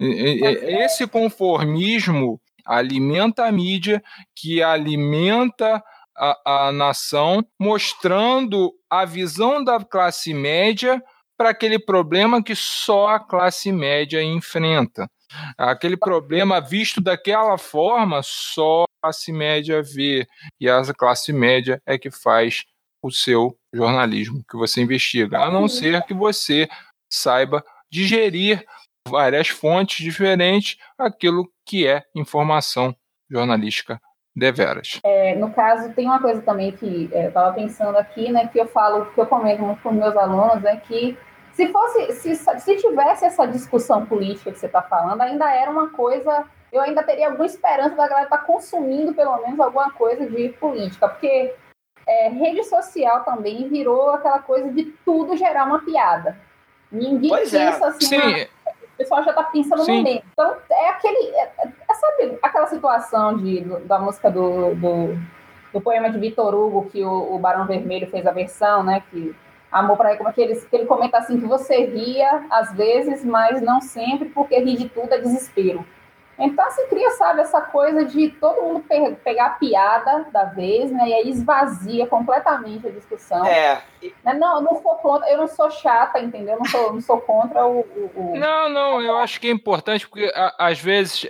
Esse 0.00 1.06
conformismo 1.06 2.40
alimenta 2.64 3.44
a 3.44 3.52
mídia, 3.52 4.02
que 4.34 4.62
alimenta 4.62 5.84
a, 6.16 6.68
a 6.68 6.72
nação, 6.72 7.44
mostrando 7.60 8.72
a 8.88 9.04
visão 9.04 9.62
da 9.62 9.84
classe 9.84 10.32
média 10.32 10.98
para 11.36 11.50
aquele 11.50 11.78
problema 11.78 12.42
que 12.42 12.56
só 12.56 13.08
a 13.08 13.20
classe 13.20 13.70
média 13.70 14.22
enfrenta. 14.22 15.10
Aquele 15.56 15.96
problema 15.96 16.60
visto 16.60 17.00
daquela 17.00 17.56
forma, 17.58 18.20
só 18.22 18.82
a 18.82 19.06
classe 19.06 19.32
média 19.32 19.82
vê. 19.82 20.26
E 20.60 20.68
a 20.68 20.82
classe 20.94 21.32
média 21.32 21.80
é 21.86 21.98
que 21.98 22.10
faz 22.10 22.64
o 23.02 23.10
seu 23.10 23.56
jornalismo, 23.72 24.44
que 24.48 24.56
você 24.56 24.80
investiga. 24.80 25.38
A 25.40 25.50
não 25.50 25.68
ser 25.68 26.02
que 26.04 26.14
você 26.14 26.68
saiba 27.10 27.64
digerir 27.90 28.64
várias 29.08 29.48
fontes 29.48 30.04
diferentes 30.04 30.78
aquilo 30.98 31.50
que 31.66 31.86
é 31.86 32.02
informação 32.14 32.94
jornalística 33.30 34.00
deveras. 34.34 35.00
É, 35.04 35.34
no 35.34 35.52
caso, 35.52 35.92
tem 35.92 36.06
uma 36.06 36.20
coisa 36.20 36.40
também 36.42 36.72
que 36.72 37.10
é, 37.12 37.24
eu 37.24 37.28
estava 37.28 37.54
pensando 37.54 37.96
aqui, 37.98 38.30
né, 38.30 38.48
que 38.48 38.58
eu 38.58 38.66
falo, 38.66 39.06
que 39.12 39.20
eu 39.20 39.26
comento 39.26 39.62
muito 39.62 39.82
com 39.82 39.92
meus 39.92 40.16
alunos, 40.16 40.64
é 40.64 40.76
que 40.76 41.16
se 41.52 41.68
fosse, 41.68 42.12
se, 42.12 42.34
se 42.34 42.76
tivesse 42.76 43.24
essa 43.24 43.46
discussão 43.46 44.06
política 44.06 44.50
que 44.52 44.58
você 44.58 44.66
está 44.66 44.82
falando, 44.82 45.20
ainda 45.20 45.50
era 45.52 45.70
uma 45.70 45.90
coisa. 45.90 46.44
Eu 46.72 46.80
ainda 46.80 47.02
teria 47.02 47.28
alguma 47.28 47.44
esperança 47.44 47.94
da 47.94 48.08
galera 48.08 48.24
estar 48.24 48.38
tá 48.38 48.44
consumindo 48.44 49.12
pelo 49.14 49.36
menos 49.42 49.60
alguma 49.60 49.90
coisa 49.92 50.26
de 50.26 50.48
política, 50.50 51.08
porque 51.08 51.54
é, 52.06 52.28
rede 52.28 52.64
social 52.64 53.22
também 53.24 53.68
virou 53.68 54.10
aquela 54.10 54.38
coisa 54.38 54.70
de 54.70 54.84
tudo 55.04 55.36
gerar 55.36 55.66
uma 55.66 55.84
piada. 55.84 56.38
Ninguém 56.90 57.28
pois 57.28 57.52
é. 57.52 57.70
pensa 57.70 57.84
é. 57.84 57.88
assim. 57.88 58.06
Sim. 58.06 58.48
o 58.94 58.96
pessoal 58.96 59.22
já 59.22 59.30
está 59.30 59.42
pensando 59.44 59.84
Sim. 59.84 59.98
no 59.98 60.02
meio. 60.02 60.22
Então, 60.32 60.56
é 60.70 60.88
aquele. 60.88 61.34
É, 61.36 61.52
é, 61.58 61.94
sabe 61.94 62.38
aquela 62.42 62.66
situação 62.66 63.36
de, 63.36 63.60
da 63.84 63.98
música 63.98 64.30
do, 64.30 64.74
do, 64.74 65.18
do, 65.72 65.80
poema 65.80 66.10
de 66.10 66.18
Vitor 66.18 66.54
Hugo, 66.54 66.88
que 66.90 67.04
o, 67.04 67.34
o 67.34 67.38
Barão 67.38 67.66
Vermelho 67.66 68.10
fez 68.10 68.26
a 68.26 68.32
versão, 68.32 68.82
né? 68.82 69.02
Que 69.10 69.34
Amor 69.72 69.96
para 69.96 70.16
como 70.18 70.28
é 70.28 70.32
que 70.32 70.40
ele, 70.42 70.54
que 70.54 70.76
ele 70.76 70.86
comenta 70.86 71.16
assim 71.16 71.40
que 71.40 71.46
você 71.46 71.86
ria 71.86 72.44
às 72.50 72.74
vezes, 72.74 73.24
mas 73.24 73.62
não 73.62 73.80
sempre, 73.80 74.28
porque 74.28 74.58
rir 74.58 74.76
de 74.76 74.88
tudo 74.90 75.12
é 75.14 75.18
desespero. 75.18 75.84
Então, 76.38 76.64
assim, 76.66 76.86
cria, 76.88 77.10
sabe, 77.12 77.40
essa 77.40 77.60
coisa 77.60 78.04
de 78.04 78.28
todo 78.30 78.62
mundo 78.62 78.84
pe 78.88 79.14
pegar 79.22 79.46
a 79.46 79.50
piada 79.50 80.26
da 80.32 80.44
vez, 80.44 80.90
né? 80.90 81.08
E 81.08 81.14
aí 81.14 81.28
esvazia 81.28 82.06
completamente 82.06 82.86
a 82.86 82.90
discussão. 82.90 83.44
É. 83.44 83.82
Né, 84.24 84.34
não, 84.34 84.56
eu 84.56 84.62
não 84.62 84.82
sou 84.82 84.94
contra, 84.96 85.30
eu 85.30 85.38
não 85.38 85.46
sou 85.46 85.70
chata, 85.70 86.18
entendeu? 86.18 86.54
Eu 86.54 86.58
não 86.58 86.66
sou, 86.66 86.92
não 86.94 87.00
sou 87.00 87.20
contra 87.20 87.66
o, 87.66 87.80
o, 87.80 88.36
Não, 88.36 88.68
não, 88.68 89.00
eu 89.00 89.16
acho 89.18 89.40
que 89.40 89.48
é 89.48 89.50
importante, 89.50 90.08
porque 90.08 90.32
às 90.58 90.80
vezes 90.80 91.26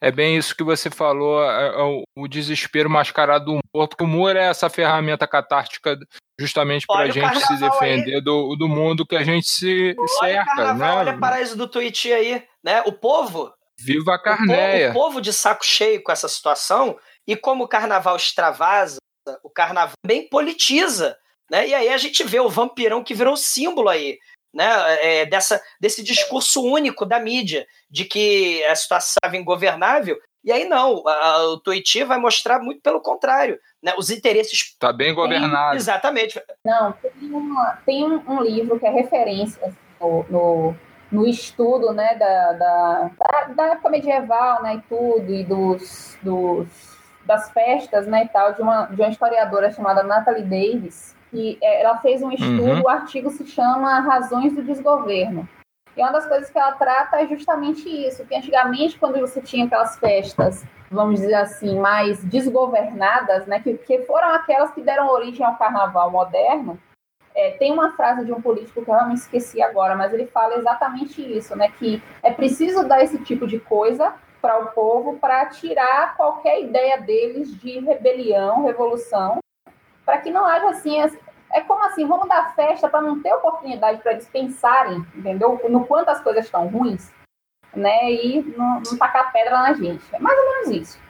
é 0.00 0.10
bem 0.10 0.36
isso 0.36 0.56
que 0.56 0.64
você 0.64 0.88
falou, 0.88 1.42
é, 1.44 1.68
é 1.68 1.82
o, 1.82 2.02
o 2.16 2.28
desespero 2.28 2.88
mascarado 2.88 3.44
do 3.44 3.50
humor, 3.52 3.88
porque 3.88 4.04
o 4.04 4.06
humor 4.06 4.36
é 4.36 4.46
essa 4.46 4.70
ferramenta 4.70 5.26
catártica 5.26 5.98
justamente 6.40 6.86
para 6.86 7.06
a 7.06 7.10
gente 7.10 7.40
se 7.40 7.56
defender 7.56 8.20
do, 8.22 8.54
do 8.54 8.68
mundo 8.68 9.04
que 9.04 9.16
a 9.16 9.24
gente 9.24 9.48
se 9.48 9.94
olha 9.98 10.08
cerca, 10.08 10.74
né? 10.74 10.92
Olha 10.92 11.14
o 11.14 11.20
paraíso 11.20 11.56
do 11.56 11.68
Twitch 11.68 12.06
aí, 12.06 12.42
né? 12.62 12.82
O 12.86 12.92
povo 12.92 13.52
Viva 13.80 14.14
a 14.14 14.18
Carneia! 14.18 14.90
O 14.90 14.92
povo, 14.92 14.98
o 14.98 15.08
povo 15.08 15.20
de 15.20 15.32
saco 15.32 15.64
cheio 15.64 16.02
com 16.02 16.12
essa 16.12 16.28
situação, 16.28 16.98
e 17.26 17.36
como 17.36 17.64
o 17.64 17.68
carnaval 17.68 18.16
extravasa, 18.16 18.98
o 19.42 19.50
carnaval 19.50 19.94
bem 20.04 20.28
politiza, 20.28 21.16
né? 21.50 21.68
E 21.68 21.74
aí 21.74 21.88
a 21.88 21.98
gente 21.98 22.24
vê 22.24 22.40
o 22.40 22.48
vampirão 22.48 23.04
que 23.04 23.14
virou 23.14 23.36
símbolo 23.36 23.88
aí, 23.88 24.18
né? 24.54 24.66
É, 25.02 25.26
dessa, 25.26 25.62
desse 25.80 26.02
discurso 26.02 26.62
único 26.62 27.06
da 27.06 27.20
mídia, 27.20 27.66
de 27.90 28.04
que 28.04 28.64
a 28.64 28.74
situação 28.74 29.14
estava 29.22 29.36
ingovernável, 29.36 30.18
e 30.44 30.52
aí 30.52 30.64
não, 30.64 31.06
a, 31.06 31.44
o 31.44 31.60
Tuiuti 31.60 32.04
vai 32.04 32.18
mostrar 32.18 32.60
muito 32.60 32.80
pelo 32.80 33.00
contrário, 33.00 33.58
né? 33.82 33.94
Os 33.98 34.10
interesses... 34.10 34.60
Está 34.60 34.92
bem 34.92 35.14
governado. 35.14 35.70
Tem, 35.70 35.76
exatamente. 35.76 36.42
Não, 36.64 36.92
tem, 36.92 37.12
uma, 37.30 37.78
tem 37.84 38.04
um 38.04 38.42
livro 38.42 38.78
que 38.78 38.86
é 38.86 38.90
referência 38.90 39.76
no, 40.00 40.24
no 40.30 40.76
no 41.10 41.26
estudo 41.26 41.92
né, 41.92 42.14
da, 42.16 42.52
da, 42.52 43.10
da, 43.54 43.66
época 43.68 43.90
medieval 43.90 44.62
né, 44.62 44.76
e 44.76 44.80
tudo, 44.82 45.32
e 45.32 45.42
dos, 45.42 46.18
dos, 46.22 46.68
das 47.24 47.50
festas 47.50 48.06
né, 48.06 48.24
e 48.24 48.28
tal, 48.28 48.52
de 48.52 48.62
uma, 48.62 48.86
de 48.86 49.00
uma 49.00 49.08
historiadora 49.08 49.70
chamada 49.70 50.02
Natalie 50.02 50.44
Davis, 50.44 51.16
que 51.30 51.58
é, 51.62 51.82
ela 51.82 51.98
fez 51.98 52.22
um 52.22 52.30
estudo, 52.30 52.62
uhum. 52.62 52.82
o 52.82 52.88
artigo 52.88 53.30
se 53.30 53.46
chama 53.46 54.00
Razões 54.00 54.54
do 54.54 54.62
Desgoverno. 54.62 55.48
E 55.96 56.00
uma 56.00 56.12
das 56.12 56.26
coisas 56.26 56.48
que 56.48 56.58
ela 56.58 56.72
trata 56.72 57.20
é 57.20 57.26
justamente 57.26 57.88
isso, 57.88 58.24
que 58.24 58.34
antigamente, 58.34 58.98
quando 58.98 59.18
você 59.18 59.40
tinha 59.40 59.64
aquelas 59.64 59.98
festas, 59.98 60.64
vamos 60.90 61.20
dizer 61.20 61.34
assim, 61.34 61.78
mais 61.78 62.22
desgovernadas, 62.24 63.46
né, 63.46 63.60
que, 63.60 63.74
que 63.74 64.02
foram 64.02 64.28
aquelas 64.28 64.70
que 64.72 64.80
deram 64.80 65.08
origem 65.08 65.44
ao 65.44 65.56
carnaval 65.56 66.10
moderno, 66.10 66.78
é, 67.38 67.52
tem 67.52 67.72
uma 67.72 67.92
frase 67.92 68.24
de 68.24 68.32
um 68.32 68.42
político 68.42 68.82
que 68.82 68.90
eu 68.90 68.94
realmente 68.94 69.20
esqueci 69.20 69.62
agora, 69.62 69.94
mas 69.94 70.12
ele 70.12 70.26
fala 70.26 70.56
exatamente 70.56 71.22
isso, 71.22 71.54
né? 71.54 71.70
Que 71.78 72.02
é 72.20 72.32
preciso 72.32 72.86
dar 72.86 73.00
esse 73.04 73.16
tipo 73.22 73.46
de 73.46 73.60
coisa 73.60 74.12
para 74.42 74.58
o 74.58 74.72
povo 74.72 75.18
para 75.20 75.46
tirar 75.46 76.16
qualquer 76.16 76.60
ideia 76.60 77.00
deles 77.00 77.54
de 77.60 77.78
rebelião, 77.78 78.64
revolução, 78.64 79.38
para 80.04 80.18
que 80.18 80.30
não 80.30 80.44
haja 80.44 80.70
assim. 80.70 81.00
É 81.52 81.60
como 81.60 81.84
assim, 81.84 82.06
vamos 82.06 82.28
dar 82.28 82.54
festa 82.56 82.88
para 82.88 83.00
não 83.00 83.22
ter 83.22 83.32
oportunidade 83.32 84.02
para 84.02 84.12
eles 84.12 84.28
pensarem, 84.28 84.98
entendeu? 85.14 85.60
No 85.68 85.86
quanto 85.86 86.08
as 86.08 86.20
coisas 86.20 86.44
estão 86.44 86.66
ruins, 86.66 87.12
né? 87.72 88.12
E 88.12 88.42
não, 88.56 88.82
não 88.84 88.98
tacar 88.98 89.32
pedra 89.32 89.52
na 89.52 89.72
gente. 89.74 90.04
É 90.12 90.18
mais 90.18 90.36
ou 90.36 90.44
menos 90.44 90.68
isso. 90.70 91.00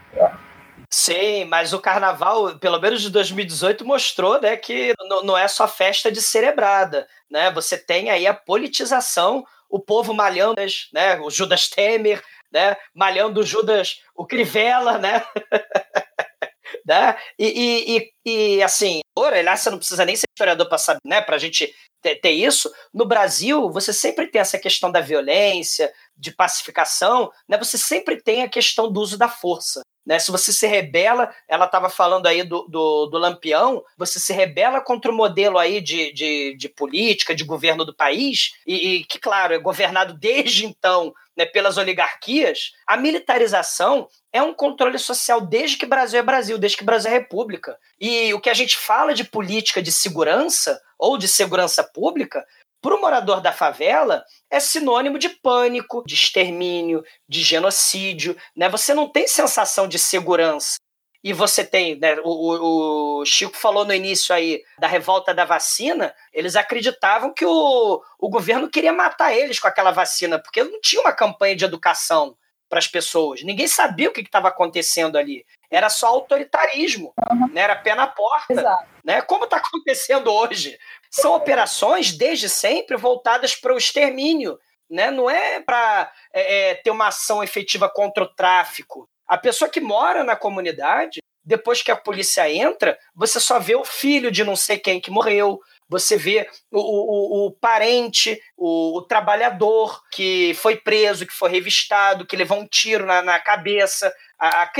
Sim, 0.90 1.44
mas 1.44 1.74
o 1.74 1.80
carnaval, 1.80 2.58
pelo 2.58 2.80
menos 2.80 3.02
de 3.02 3.10
2018, 3.10 3.84
mostrou 3.84 4.40
né, 4.40 4.56
que 4.56 4.94
não 5.22 5.36
é 5.36 5.46
só 5.46 5.68
festa 5.68 6.10
de 6.10 6.22
cerebrada. 6.22 7.06
Né? 7.30 7.50
Você 7.52 7.76
tem 7.76 8.08
aí 8.10 8.26
a 8.26 8.32
politização, 8.32 9.44
o 9.68 9.78
povo 9.78 10.14
malhando, 10.14 10.62
né? 10.92 11.20
o 11.20 11.30
Judas 11.30 11.68
Temer, 11.68 12.22
né? 12.50 12.74
malhando 12.94 13.40
o 13.40 13.44
Judas, 13.44 14.00
o 14.14 14.26
Crivella, 14.26 14.96
né? 14.96 15.22
né? 16.86 17.16
E, 17.38 17.46
e, 17.46 18.12
e, 18.24 18.56
e 18.56 18.62
assim, 18.62 19.00
aliás, 19.14 19.60
você 19.60 19.70
não 19.70 19.78
precisa 19.78 20.06
nem 20.06 20.16
ser 20.16 20.26
historiador 20.34 20.68
para 20.68 20.78
saber, 20.78 21.00
né? 21.04 21.20
Para 21.20 21.36
a 21.36 21.38
gente 21.38 21.72
ter, 22.00 22.16
ter, 22.16 22.30
isso. 22.30 22.72
No 22.92 23.04
Brasil, 23.04 23.70
você 23.70 23.92
sempre 23.92 24.26
tem 24.28 24.40
essa 24.40 24.58
questão 24.58 24.90
da 24.90 25.00
violência, 25.00 25.92
de 26.16 26.32
pacificação, 26.32 27.30
né? 27.46 27.58
Você 27.58 27.76
sempre 27.76 28.22
tem 28.22 28.42
a 28.42 28.48
questão 28.48 28.90
do 28.90 29.00
uso 29.00 29.18
da 29.18 29.28
força. 29.28 29.82
Né? 30.08 30.18
Se 30.18 30.30
você 30.30 30.54
se 30.54 30.66
rebela, 30.66 31.30
ela 31.46 31.66
estava 31.66 31.90
falando 31.90 32.26
aí 32.26 32.42
do, 32.42 32.62
do, 32.62 33.06
do, 33.06 33.18
Lampião, 33.18 33.84
você 33.94 34.18
se 34.18 34.32
rebela 34.32 34.80
contra 34.80 35.10
o 35.10 35.14
modelo 35.14 35.58
aí 35.58 35.82
de, 35.82 36.10
de, 36.14 36.56
de 36.56 36.66
política, 36.66 37.34
de 37.34 37.44
governo 37.44 37.84
do 37.84 37.94
país, 37.94 38.54
e, 38.66 38.74
e, 38.74 39.04
que, 39.04 39.18
claro, 39.18 39.52
é 39.52 39.58
governado 39.58 40.14
desde 40.14 40.64
então 40.64 41.12
né, 41.36 41.44
pelas 41.44 41.76
oligarquias, 41.76 42.72
a 42.86 42.96
militarização 42.96 44.08
é 44.32 44.42
um 44.42 44.54
controle 44.54 44.98
social 44.98 45.42
desde 45.42 45.76
que 45.76 45.84
Brasil 45.84 46.18
é 46.18 46.22
Brasil, 46.22 46.56
desde 46.56 46.78
que 46.78 46.84
Brasil 46.84 47.10
é 47.10 47.14
república. 47.14 47.76
E 48.00 48.32
o 48.32 48.40
que 48.40 48.48
a 48.48 48.54
gente 48.54 48.78
fala 48.78 49.12
de 49.12 49.24
política 49.24 49.82
de 49.82 49.92
segurança 49.92 50.80
ou 50.98 51.18
de 51.18 51.28
segurança 51.28 51.84
pública 51.84 52.44
para 52.80 52.94
o 52.94 53.00
morador 53.00 53.40
da 53.40 53.52
favela, 53.52 54.24
é 54.50 54.60
sinônimo 54.60 55.18
de 55.18 55.28
pânico, 55.28 56.04
de 56.06 56.14
extermínio, 56.14 57.02
de 57.28 57.42
genocídio. 57.42 58.36
Né? 58.56 58.68
Você 58.68 58.94
não 58.94 59.10
tem 59.10 59.26
sensação 59.26 59.88
de 59.88 59.98
segurança. 59.98 60.76
E 61.22 61.32
você 61.32 61.64
tem, 61.64 61.98
né, 61.98 62.16
o, 62.22 63.20
o, 63.20 63.24
Chico 63.24 63.56
falou 63.56 63.84
no 63.84 63.92
início 63.92 64.32
aí 64.32 64.62
da 64.78 64.86
revolta 64.86 65.34
da 65.34 65.44
vacina, 65.44 66.14
eles 66.32 66.54
acreditavam 66.54 67.34
que 67.34 67.44
o, 67.44 68.00
o 68.20 68.30
governo 68.30 68.70
queria 68.70 68.92
matar 68.92 69.34
eles 69.34 69.58
com 69.58 69.66
aquela 69.66 69.90
vacina, 69.90 70.38
porque 70.40 70.62
não 70.62 70.80
tinha 70.80 71.02
uma 71.02 71.12
campanha 71.12 71.56
de 71.56 71.64
educação 71.64 72.36
para 72.68 72.78
as 72.78 72.86
pessoas. 72.86 73.42
Ninguém 73.42 73.66
sabia 73.66 74.08
o 74.08 74.12
que 74.12 74.20
estava 74.20 74.48
acontecendo 74.48 75.16
ali. 75.16 75.44
Era 75.70 75.90
só 75.90 76.06
autoritarismo, 76.06 77.12
uhum. 77.30 77.48
né? 77.52 77.62
era 77.62 77.74
pé 77.74 77.94
na 77.94 78.06
porta. 78.06 78.52
Exato. 78.52 78.86
Né? 79.08 79.22
Como 79.22 79.44
está 79.44 79.56
acontecendo 79.56 80.30
hoje? 80.30 80.78
São 81.10 81.32
operações, 81.32 82.12
desde 82.12 82.46
sempre, 82.46 82.94
voltadas 82.94 83.54
para 83.54 83.72
o 83.72 83.78
extermínio. 83.78 84.58
Né? 84.90 85.10
Não 85.10 85.30
é 85.30 85.60
para 85.60 86.12
é, 86.30 86.72
é, 86.72 86.74
ter 86.74 86.90
uma 86.90 87.08
ação 87.08 87.42
efetiva 87.42 87.88
contra 87.88 88.24
o 88.24 88.34
tráfico. 88.34 89.08
A 89.26 89.38
pessoa 89.38 89.70
que 89.70 89.80
mora 89.80 90.22
na 90.22 90.36
comunidade, 90.36 91.20
depois 91.42 91.82
que 91.82 91.90
a 91.90 91.96
polícia 91.96 92.52
entra, 92.52 92.98
você 93.14 93.40
só 93.40 93.58
vê 93.58 93.74
o 93.74 93.84
filho 93.84 94.30
de 94.30 94.44
não 94.44 94.54
sei 94.54 94.76
quem 94.76 95.00
que 95.00 95.10
morreu, 95.10 95.58
você 95.88 96.18
vê 96.18 96.46
o, 96.70 96.78
o, 96.78 97.46
o 97.46 97.52
parente, 97.52 98.38
o, 98.54 98.98
o, 98.98 99.02
trabalhador 99.02 100.02
que 100.12 100.52
foi 100.52 100.76
preso, 100.76 101.26
que 101.26 101.32
foi 101.32 101.50
revistado, 101.50 102.26
que 102.26 102.36
levou 102.36 102.58
um 102.58 102.66
tiro 102.66 103.06
na, 103.06 103.22
na 103.22 103.40
cabeça, 103.40 104.12
a, 104.38 104.62
a, 104.62 104.70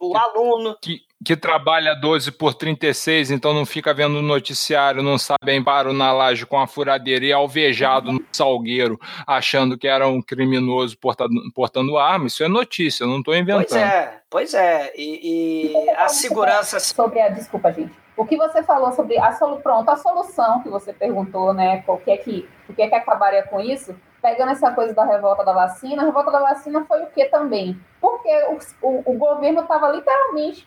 o 0.00 0.16
aluno. 0.16 0.76
Que, 0.80 1.00
que 1.24 1.36
trabalha 1.36 1.94
12 1.94 2.32
por 2.32 2.54
36, 2.54 3.30
então 3.30 3.54
não 3.54 3.64
fica 3.64 3.94
vendo 3.94 4.18
o 4.18 4.22
noticiário, 4.22 5.02
não 5.02 5.16
sabe 5.16 5.54
embaro 5.54 5.92
na 5.92 6.12
laje 6.12 6.44
com 6.44 6.58
a 6.58 6.66
furadeira 6.66 7.24
e 7.24 7.32
alvejado 7.32 8.12
no 8.12 8.24
salgueiro, 8.32 8.98
achando 9.26 9.78
que 9.78 9.88
era 9.88 10.06
um 10.06 10.20
criminoso 10.20 10.96
portando, 10.98 11.34
portando 11.54 11.96
arma. 11.96 12.26
Isso 12.26 12.44
é 12.44 12.48
notícia, 12.48 13.06
não 13.06 13.18
estou 13.18 13.34
inventando. 13.34 13.66
Pois 13.68 13.82
é, 13.82 14.20
pois 14.28 14.54
é. 14.54 14.92
E, 14.96 15.70
e 15.72 15.90
a 15.90 16.08
segurança. 16.08 16.78
Sobre 16.80 17.20
a. 17.20 17.28
Desculpa, 17.28 17.72
gente. 17.72 17.92
O 18.16 18.24
que 18.24 18.36
você 18.36 18.62
falou 18.62 18.92
sobre 18.92 19.18
a 19.18 19.32
solução, 19.32 19.60
pronto, 19.60 19.90
a 19.90 19.96
solução 19.96 20.62
que 20.62 20.70
você 20.70 20.92
perguntou, 20.92 21.52
né? 21.52 21.84
O 21.86 21.98
que 21.98 22.10
é 22.10 22.16
que, 22.16 22.48
o 22.68 22.72
que, 22.72 22.82
é 22.82 22.88
que 22.88 22.94
acabaria 22.94 23.42
com 23.42 23.60
isso? 23.60 23.94
Pegando 24.26 24.50
essa 24.50 24.72
coisa 24.72 24.92
da 24.92 25.04
revolta 25.04 25.44
da 25.44 25.52
vacina, 25.52 26.02
a 26.02 26.06
revolta 26.06 26.32
da 26.32 26.40
vacina 26.40 26.84
foi 26.86 27.00
o 27.04 27.06
que 27.06 27.26
também? 27.26 27.80
Porque 28.00 28.28
o, 28.48 28.58
o, 28.88 29.12
o 29.12 29.16
governo 29.16 29.60
estava 29.60 29.88
literalmente 29.92 30.66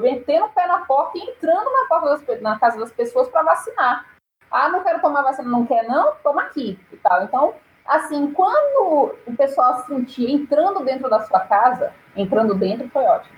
metendo 0.00 0.46
o 0.46 0.48
pé 0.48 0.66
na 0.66 0.78
porta 0.78 1.16
e 1.16 1.20
entrando 1.20 1.70
na, 1.70 1.86
porta 1.88 2.08
das, 2.08 2.40
na 2.42 2.58
casa 2.58 2.80
das 2.80 2.90
pessoas 2.90 3.28
para 3.28 3.44
vacinar. 3.44 4.06
Ah, 4.50 4.68
não 4.70 4.82
quero 4.82 5.00
tomar 5.00 5.22
vacina, 5.22 5.48
não 5.48 5.64
quer 5.64 5.84
não? 5.84 6.16
Toma 6.16 6.42
aqui 6.42 6.80
e 6.92 6.96
tal. 6.96 7.22
Então, 7.22 7.54
assim, 7.86 8.32
quando 8.32 9.14
o 9.24 9.36
pessoal 9.36 9.82
se 9.82 9.86
sentir 9.86 10.28
entrando 10.28 10.84
dentro 10.84 11.08
da 11.08 11.20
sua 11.20 11.38
casa, 11.38 11.92
entrando 12.16 12.56
dentro 12.56 12.88
foi 12.88 13.04
ótimo. 13.04 13.36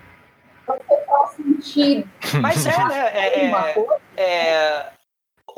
Quando 0.64 0.80
o 0.80 0.84
pessoal 0.84 1.26
sentir... 1.26 2.08
Mas 2.40 2.64
é, 2.64 2.84
né? 2.86 3.10
É, 3.12 3.44
é, 4.16 4.92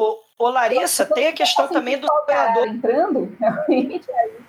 o, 0.01 0.19
Ô, 0.41 0.49
Larissa, 0.49 1.05
tem 1.05 1.27
a 1.27 1.33
questão 1.35 1.69
também 1.69 1.99
do 1.99 2.07
operador. 2.07 2.67
entrando. 2.67 3.37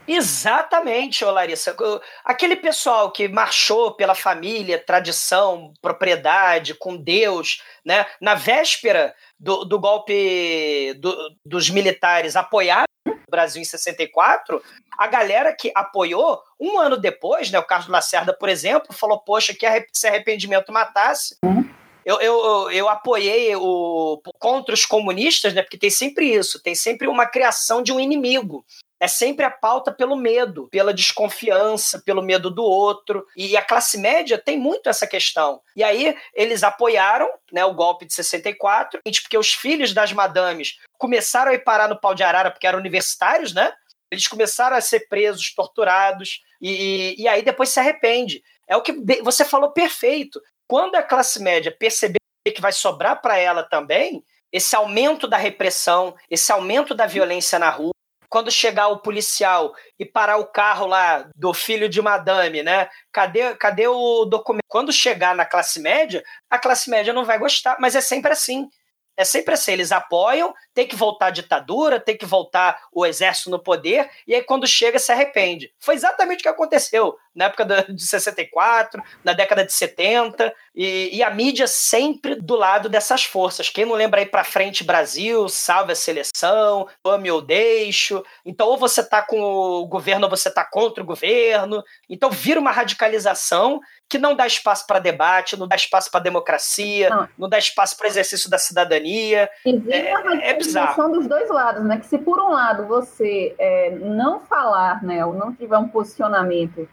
É 0.08 0.14
Exatamente, 0.14 1.24
ô 1.24 1.32
Larissa. 1.32 1.76
Aquele 2.24 2.56
pessoal 2.56 3.12
que 3.12 3.28
marchou 3.28 3.92
pela 3.94 4.16
família, 4.16 4.84
tradição, 4.84 5.74
propriedade, 5.82 6.74
com 6.74 6.98
Deus, 6.98 7.62
né? 7.86 8.06
Na 8.20 8.36
véspera 8.36 9.14
do, 9.40 9.64
do 9.64 9.80
golpe 9.80 10.94
do, 10.96 11.16
dos 11.46 11.70
militares 11.70 12.36
apoiar 12.36 12.86
o 13.08 13.30
Brasil 13.30 13.62
em 13.62 13.66
64, 13.66 14.62
a 14.98 15.08
galera 15.08 15.54
que 15.54 15.72
apoiou, 15.76 16.42
um 16.60 16.80
ano 16.80 16.98
depois, 16.98 17.52
né? 17.52 17.60
O 17.60 17.68
Carlos 17.68 17.90
Lacerda, 17.90 18.34
por 18.34 18.50
exemplo, 18.50 18.94
falou: 18.94 19.20
Poxa, 19.20 19.54
que 19.54 19.68
se 19.94 20.08
arrependimento 20.08 20.72
matasse. 20.72 21.36
Uhum 21.44 21.81
eu, 22.06 22.20
eu, 22.20 22.72
eu 22.72 22.90
apoiei 22.90 23.56
o 23.56 24.22
contra 24.40 24.74
os 24.74 24.86
comunistas, 24.86 25.54
né? 25.54 25.62
Porque 25.62 25.78
tem 25.78 25.90
sempre 25.90 26.34
isso, 26.34 26.62
tem 26.62 26.76
sempre 26.76 27.08
uma 27.08 27.26
criação 27.26 27.82
de 27.82 27.92
um 27.92 28.00
inimigo. 28.00 28.66
É 29.00 29.08
sempre 29.08 29.44
a 29.44 29.50
pauta 29.50 29.92
pelo 29.92 30.16
medo, 30.16 30.68
pela 30.70 30.94
desconfiança, 30.94 32.02
pelo 32.06 32.22
medo 32.22 32.52
do 32.52 32.64
outro. 32.64 33.26
E 33.36 33.58
a 33.58 33.62
classe 33.62 33.98
média 33.98 34.38
tem 34.38 34.60
muito 34.60 34.90
essa 34.90 35.08
questão. 35.08 35.60
E 35.76 35.84
aí 35.84 36.16
eles 36.36 36.64
apoiaram 36.64 37.28
né, 37.52 37.66
o 37.66 37.74
golpe 37.74 38.06
de 38.06 38.14
64, 38.14 39.00
porque 39.04 39.38
os 39.38 39.54
filhos 39.54 39.92
das 39.92 40.14
madames 40.14 40.78
começaram 41.00 41.52
a 41.52 41.56
ir 41.56 41.64
parar 41.64 41.88
no 41.88 42.00
pau 42.00 42.14
de 42.14 42.22
arara 42.22 42.52
porque 42.52 42.68
eram 42.68 42.78
universitários, 42.78 43.54
né? 43.54 43.74
Eles 44.12 44.28
começaram 44.28 44.78
a 44.78 44.82
ser 44.82 45.08
presos, 45.08 45.54
torturados, 45.56 46.42
e, 46.62 47.16
e 47.18 47.28
aí 47.28 47.42
depois 47.42 47.70
se 47.70 47.80
arrepende. 47.80 48.44
É 48.68 48.78
o 48.78 48.82
que 48.82 48.94
você 49.24 49.44
falou 49.44 49.72
perfeito. 49.72 50.40
Quando 50.72 50.96
a 50.96 51.04
classe 51.04 51.42
média 51.42 51.70
perceber 51.70 52.18
que 52.46 52.62
vai 52.62 52.72
sobrar 52.72 53.22
para 53.22 53.38
ela 53.38 53.62
também, 53.62 54.24
esse 54.54 54.74
aumento 54.74 55.28
da 55.28 55.36
repressão, 55.36 56.16
esse 56.30 56.50
aumento 56.50 56.96
da 56.96 57.06
violência 57.06 57.60
na 57.60 57.70
rua, 57.70 57.92
quando 58.30 58.50
chegar 58.50 58.88
o 58.88 59.00
policial 59.00 59.74
e 60.00 60.06
parar 60.06 60.38
o 60.38 60.46
carro 60.46 60.88
lá 60.88 61.30
do 61.36 61.54
filho 61.54 61.90
de 61.90 62.02
madame, 62.02 62.64
né? 62.64 62.88
Cadê, 63.12 63.54
cadê 63.56 63.86
o 63.90 64.24
documento? 64.24 64.64
Quando 64.66 64.94
chegar 64.94 65.36
na 65.36 65.46
classe 65.46 65.82
média, 65.82 66.24
a 66.50 66.58
classe 66.58 66.90
média 66.90 67.12
não 67.12 67.26
vai 67.26 67.38
gostar, 67.38 67.76
mas 67.78 67.94
é 67.94 68.00
sempre 68.00 68.32
assim. 68.32 68.70
É 69.18 69.26
sempre 69.26 69.56
assim, 69.56 69.74
eles 69.74 69.92
apoiam, 69.92 70.54
tem 70.74 70.88
que 70.88 70.96
voltar 70.96 71.28
a 71.28 71.32
ditadura, 71.32 72.00
tem 72.00 72.18
que 72.18 72.26
voltar 72.26 72.88
o 72.92 73.06
exército 73.06 73.50
no 73.50 73.60
poder, 73.60 74.10
e 74.28 74.36
aí 74.36 74.44
quando 74.44 74.68
chega 74.68 75.00
se 75.00 75.12
arrepende. 75.12 75.74
Foi 75.80 75.96
exatamente 75.96 76.40
o 76.40 76.44
que 76.44 76.50
aconteceu 76.50 77.18
na 77.36 77.46
época 77.46 77.66
de 77.66 78.04
64, 78.04 79.02
na 79.24 79.34
década 79.34 79.66
de 79.66 79.72
70, 79.74 80.54
e, 80.76 81.10
e, 81.14 81.24
a 81.24 81.30
mídia 81.30 81.68
sempre 81.68 82.36
do 82.36 82.56
lado 82.56 82.90
dessas 82.90 83.24
forças. 83.24 83.70
Quem 83.70 83.86
não 83.86 83.96
lembra 83.96 84.22
aí 84.22 84.26
pra 84.26 84.44
frente 84.44 84.84
Brasil, 84.84 85.48
salve 85.50 85.94
a 85.94 85.96
seleção, 85.96 86.88
ame 87.04 87.32
ou 87.32 87.42
deixo. 87.42 88.24
Então, 88.46 88.68
ou 88.68 88.78
você 88.78 89.04
tá 89.04 89.22
com 89.22 89.42
o 89.42 89.86
governo 89.86 90.26
ou 90.26 90.30
você 90.30 90.50
tá 90.50 90.64
contra 90.64 91.04
o 91.04 91.06
governo. 91.06 91.84
Então, 92.10 92.30
vira 92.30 92.60
uma 92.60 92.72
radicalização 92.72 93.80
que 94.10 94.18
não 94.18 94.36
dá 94.36 94.46
espaço 94.46 94.86
para 94.86 95.00
debate, 95.00 95.58
não 95.58 95.68
dá 95.68 95.76
espaço 95.76 96.12
para 96.12 96.20
democracia, 96.20 97.10
não. 97.10 97.30
não. 97.38 97.50
dá 97.50 97.58
espaço 97.58 97.96
para 97.98 98.08
exercício 98.08 98.50
da 98.50 98.58
cidadania. 98.58 99.50
É, 99.90 100.50
é 100.50 100.54
é 100.62 101.10
dos 101.10 101.28
dois 101.28 101.50
lados, 101.50 101.84
né? 101.84 101.98
Que 101.98 102.06
se 102.06 102.18
por 102.18 102.40
um 102.40 102.50
lado 102.50 102.86
você 102.86 103.56
é, 103.58 103.92
não 103.92 104.40
falar, 104.40 105.04
né, 105.04 105.26
ou 105.26 105.34
não 105.34 105.54
tiver 105.54 105.78
um 105.78 105.88
posicionamento 105.88 106.88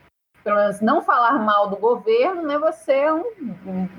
pelo 0.48 0.60
menos 0.60 0.80
não 0.80 1.02
falar 1.02 1.38
mal 1.38 1.68
do 1.68 1.76
governo, 1.76 2.42
né? 2.42 2.58
Você 2.58 2.92
é 2.92 3.12
um, 3.12 3.24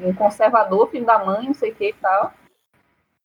um, 0.01 0.13
conservador, 0.15 0.89
filho 0.89 1.05
da 1.05 1.23
mãe, 1.23 1.45
não 1.45 1.53
sei 1.53 1.71
o 1.71 1.75
que 1.75 1.89
e 1.89 1.93
tal. 1.93 2.33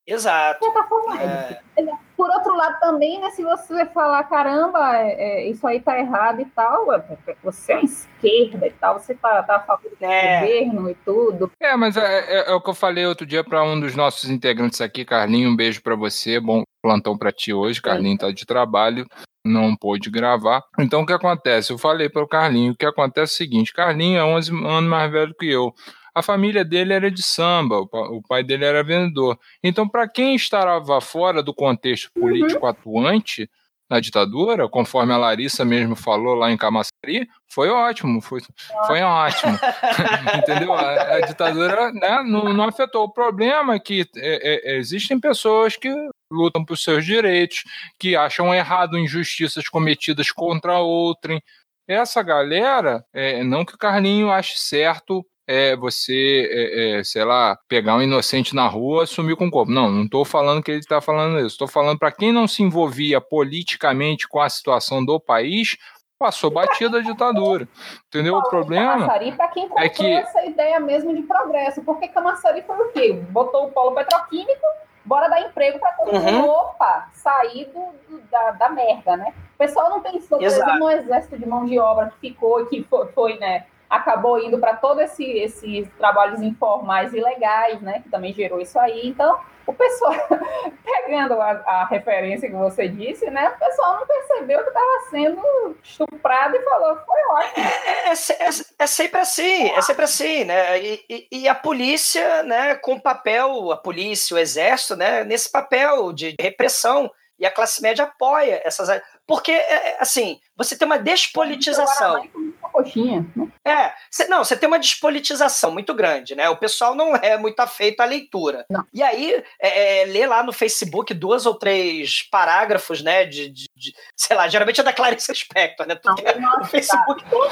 Exato. 0.07 0.61
De 0.61 0.67
certa 0.67 0.89
forma, 0.89 1.23
é. 1.23 1.61
é. 1.79 1.87
Por 2.17 2.31
outro 2.31 2.55
lado, 2.55 2.79
também, 2.79 3.21
né, 3.21 3.31
se 3.31 3.43
você 3.43 3.87
falar, 3.87 4.23
caramba, 4.25 4.97
é, 4.99 5.43
é, 5.43 5.51
isso 5.51 5.67
aí 5.67 5.81
tá 5.81 5.99
errado 5.99 6.41
e 6.41 6.45
tal, 6.45 6.93
é, 6.93 7.03
você 7.43 7.73
é 7.73 7.83
esquerda 7.83 8.67
e 8.67 8.71
tal, 8.71 9.01
você 9.01 9.15
tá, 9.15 9.43
tá 9.43 9.57
a 9.57 9.61
favor 9.61 9.91
do 9.91 10.05
é. 10.05 10.41
governo 10.41 10.91
e 10.91 10.95
tudo. 10.95 11.51
É, 11.61 11.77
mas 11.77 11.97
é, 11.97 12.49
é, 12.49 12.53
o 12.53 12.61
que 12.61 12.71
eu 12.71 12.75
falei 12.75 13.05
outro 13.05 13.27
dia 13.27 13.43
para 13.43 13.65
um 13.65 13.81
dos 13.81 13.97
nossos 13.97 14.31
integrantes 14.31 14.81
aqui, 14.81 15.05
Carlinho, 15.05 15.51
um 15.51 15.57
beijo 15.57 15.83
para 15.83 15.97
você, 15.97 16.39
bom 16.39 16.63
plantão 16.83 17.17
para 17.19 17.33
ti 17.33 17.53
hoje, 17.53 17.83
Carlinho 17.83 18.19
tá 18.19 18.31
de 18.31 18.45
trabalho 18.47 19.07
não 19.47 19.77
pôde 19.77 20.11
gravar. 20.11 20.63
Então 20.79 21.03
o 21.03 21.07
que 21.07 21.13
acontece? 21.13 21.71
Eu 21.71 21.79
falei 21.79 22.09
para 22.09 22.23
o 22.23 22.29
Carlinho, 22.29 22.73
o 22.73 22.77
que 22.77 22.87
acontece 22.87 23.33
é 23.33 23.35
o 23.35 23.37
seguinte, 23.37 23.73
Carlinho 23.75 24.19
é 24.19 24.25
11 24.25 24.51
anos 24.51 24.91
mais 24.91 25.13
velho 25.13 25.35
que 25.39 25.47
eu. 25.47 25.73
A 26.15 26.23
família 26.23 26.65
dele 26.65 26.93
era 26.93 27.11
de 27.11 27.23
samba, 27.23 27.81
o 27.81 28.23
pai 28.23 28.45
dele 28.45 28.65
era 28.65 28.85
vendedor. 28.85 29.39
Então, 29.63 29.89
para 29.89 30.09
quem 30.09 30.37
estava 30.37 31.01
fora 31.01 31.43
do 31.43 31.53
contexto 31.53 32.11
uhum. 32.15 32.23
político 32.23 32.65
uhum. 32.65 32.71
atuante 32.71 33.51
na 33.91 34.01
ditadura, 34.01 34.69
conforme 34.69 35.13
a 35.13 35.19
Larissa 35.19 35.65
mesmo 35.65 35.95
falou 35.95 36.35
lá 36.35 36.51
em 36.51 36.57
Camaçari, 36.57 37.29
foi 37.49 37.69
ótimo, 37.69 38.21
foi, 38.21 38.41
foi 38.87 39.03
ótimo. 39.03 39.59
Entendeu? 40.39 40.73
A, 40.73 41.17
a 41.17 41.21
ditadura 41.21 41.93
né, 41.93 42.23
não, 42.23 42.53
não, 42.53 42.65
afetou. 42.65 43.05
O 43.05 43.13
problema 43.13 43.75
é 43.75 43.79
que 43.79 44.07
é, 44.17 44.73
é, 44.73 44.77
existem 44.77 45.21
pessoas 45.21 45.77
que 45.77 45.91
lutam 46.31 46.65
por 46.65 46.79
seus 46.79 47.05
direitos, 47.05 47.65
que 47.99 48.17
acham 48.17 48.55
errado 48.55 48.99
injustiças 48.99 49.69
cometidas 49.69 50.31
contra 50.31 50.79
outrem. 50.79 51.43
Essa 51.87 52.23
galera, 52.23 53.05
é, 53.13 53.45
não 53.45 53.65
que 53.65 53.75
o 53.75 53.79
Carlinho 53.79 54.31
ache 54.31 54.59
certo 54.59 55.25
é 55.47 55.77
você, 55.77 56.49
é, 56.51 56.99
é, 56.99 57.05
sei 57.05 57.25
lá, 57.25 57.59
pegar 57.69 57.97
um 57.97 58.03
inocente 58.03 58.55
na 58.55 58.67
rua 58.67 59.05
e 59.05 59.07
sumir 59.07 59.37
com 59.37 59.47
o 59.47 59.51
corpo. 59.51 59.71
Não, 59.71 59.91
não 59.91 60.05
estou 60.05 60.25
falando 60.25 60.63
que 60.63 60.71
ele 60.71 60.81
está 60.81 61.01
falando 61.01 61.39
isso. 61.39 61.49
Estou 61.49 61.69
falando 61.69 61.99
para 61.99 62.13
quem 62.13 62.33
não 62.33 62.49
se 62.49 62.63
envolvia 62.63 63.21
politicamente 63.21 64.27
com 64.29 64.41
a 64.41 64.49
situação 64.49 65.05
do 65.05 65.21
país, 65.21 65.77
passou 66.19 66.51
batida 66.51 66.99
a 66.99 67.03
ditadura. 67.03 67.69
Entendeu? 68.09 68.37
o 68.37 68.49
problema 68.49 69.07
quem 69.49 69.69
é 69.77 69.89
que 69.89 70.07
essa 70.07 70.45
ideia 70.45 70.81
mesmo 70.81 71.15
de 71.15 71.23
progresso, 71.23 71.83
porque 71.83 72.09
Camaçari 72.09 72.63
foi 72.63 72.77
o 72.77 72.93
quê? 72.93 73.13
Botou 73.31 73.67
o 73.67 73.71
polo 73.71 73.95
petroquímico 73.95 74.67
bora 75.05 75.29
dar 75.29 75.41
emprego 75.43 75.79
para 75.79 75.93
todo 75.93 76.13
mundo. 76.13 76.29
Uhum. 76.29 76.49
Opa, 76.49 77.09
sair 77.13 77.67
do, 77.67 77.93
do, 78.09 78.23
da, 78.29 78.53
da 78.53 78.69
merda, 78.71 79.17
né? 79.17 79.35
O 79.55 79.59
pessoal 79.59 79.91
não 79.91 80.01
pensou, 80.01 80.39
por 80.39 80.45
exemplo, 80.45 80.79
no 80.79 80.91
exército 80.91 81.39
de 81.39 81.47
mão 81.47 81.65
de 81.67 81.79
obra 81.79 82.13
que 82.21 82.29
ficou 82.29 82.63
e 82.63 82.67
que 82.67 82.83
foi, 82.85 83.07
foi 83.09 83.39
né? 83.39 83.67
Acabou 83.89 84.39
indo 84.39 84.59
para 84.59 84.77
todos 84.77 85.03
esse, 85.03 85.25
esses 85.25 85.89
trabalhos 85.99 86.41
informais 86.41 87.13
e 87.13 87.21
legais, 87.21 87.81
né? 87.81 88.01
Que 88.01 88.09
também 88.09 88.33
gerou 88.33 88.61
isso 88.61 88.79
aí. 88.79 89.09
Então, 89.09 89.39
o 89.67 89.73
pessoal, 89.73 90.15
pegando 90.85 91.41
a, 91.41 91.51
a, 91.51 91.87
referência 91.87 92.49
que 92.49 92.55
você 92.55 92.89
disse, 92.89 93.31
né? 93.31 93.49
O 93.49 93.59
pessoal 93.59 93.97
não 93.97 94.07
percebeu 94.07 94.63
que 94.63 94.69
estava 94.69 95.01
sendo 95.11 95.77
estuprado 95.83 96.57
e 96.57 96.63
falou, 96.63 96.97
foi 96.97 97.21
ótimo. 97.31 97.65
É, 97.65 98.09
é, 98.09 98.13
é, 98.13 98.49
é, 98.79 98.87
sempre 98.87 99.21
assim, 99.21 99.71
é 99.71 99.81
sempre 99.81 100.05
assim, 100.05 100.45
né? 100.45 100.79
E, 100.81 101.05
e, 101.09 101.29
e, 101.33 101.49
a 101.49 101.55
polícia, 101.55 102.43
né, 102.43 102.75
com 102.77 103.01
papel, 103.01 103.73
a 103.73 103.77
polícia, 103.77 104.35
o 104.35 104.39
exército, 104.39 104.97
né, 104.97 105.25
nesse 105.25 105.51
papel 105.51 106.13
de 106.13 106.35
repressão. 106.39 107.11
E 107.39 107.45
a 107.45 107.51
classe 107.51 107.83
média 107.83 108.05
apoia 108.05 108.63
essas. 108.65 108.89
Porque, 109.27 109.53
é, 109.53 109.97
assim, 110.01 110.39
você 110.57 110.77
tem 110.77 110.87
uma 110.87 110.99
despolitização 110.99 112.29
coxinha. 112.75 113.25
Né? 113.37 113.49
É, 113.65 113.93
cê, 114.11 114.27
não, 114.27 114.45
você 114.45 114.57
tem 114.57 114.67
uma 114.67 114.81
despolitização 114.81 115.71
muito 115.71 115.95
grande, 115.95 116.35
né? 116.35 116.49
O 116.51 116.57
pessoal 116.57 116.95
não 116.95 117.15
é 117.15 117.39
muito 117.39 117.61
afeito 117.61 118.01
à 118.01 118.05
leitura. 118.05 118.67
Não. 118.69 118.85
E 118.93 119.01
aí, 119.01 119.43
é, 119.61 120.03
é, 120.03 120.05
lê 120.07 120.27
lá 120.27 120.43
no 120.43 120.53
Facebook 120.53 121.15
duas 121.15 121.47
ou 121.47 121.55
três 121.55 122.23
parágrafos, 122.29 123.01
né? 123.01 123.25
De, 123.25 123.49
de, 123.49 123.67
de 123.77 123.95
sei 124.17 124.37
lá, 124.37 124.49
geralmente 124.49 124.81
é 124.81 124.85
da 124.85 124.93
Clarice 124.93 125.31
Lispector, 125.31 125.87
né? 125.87 125.97
Não, 126.05 126.17
é, 126.25 126.59
no 126.59 126.65
Facebook 126.65 127.23
tá. 127.23 127.31
todo 127.31 127.51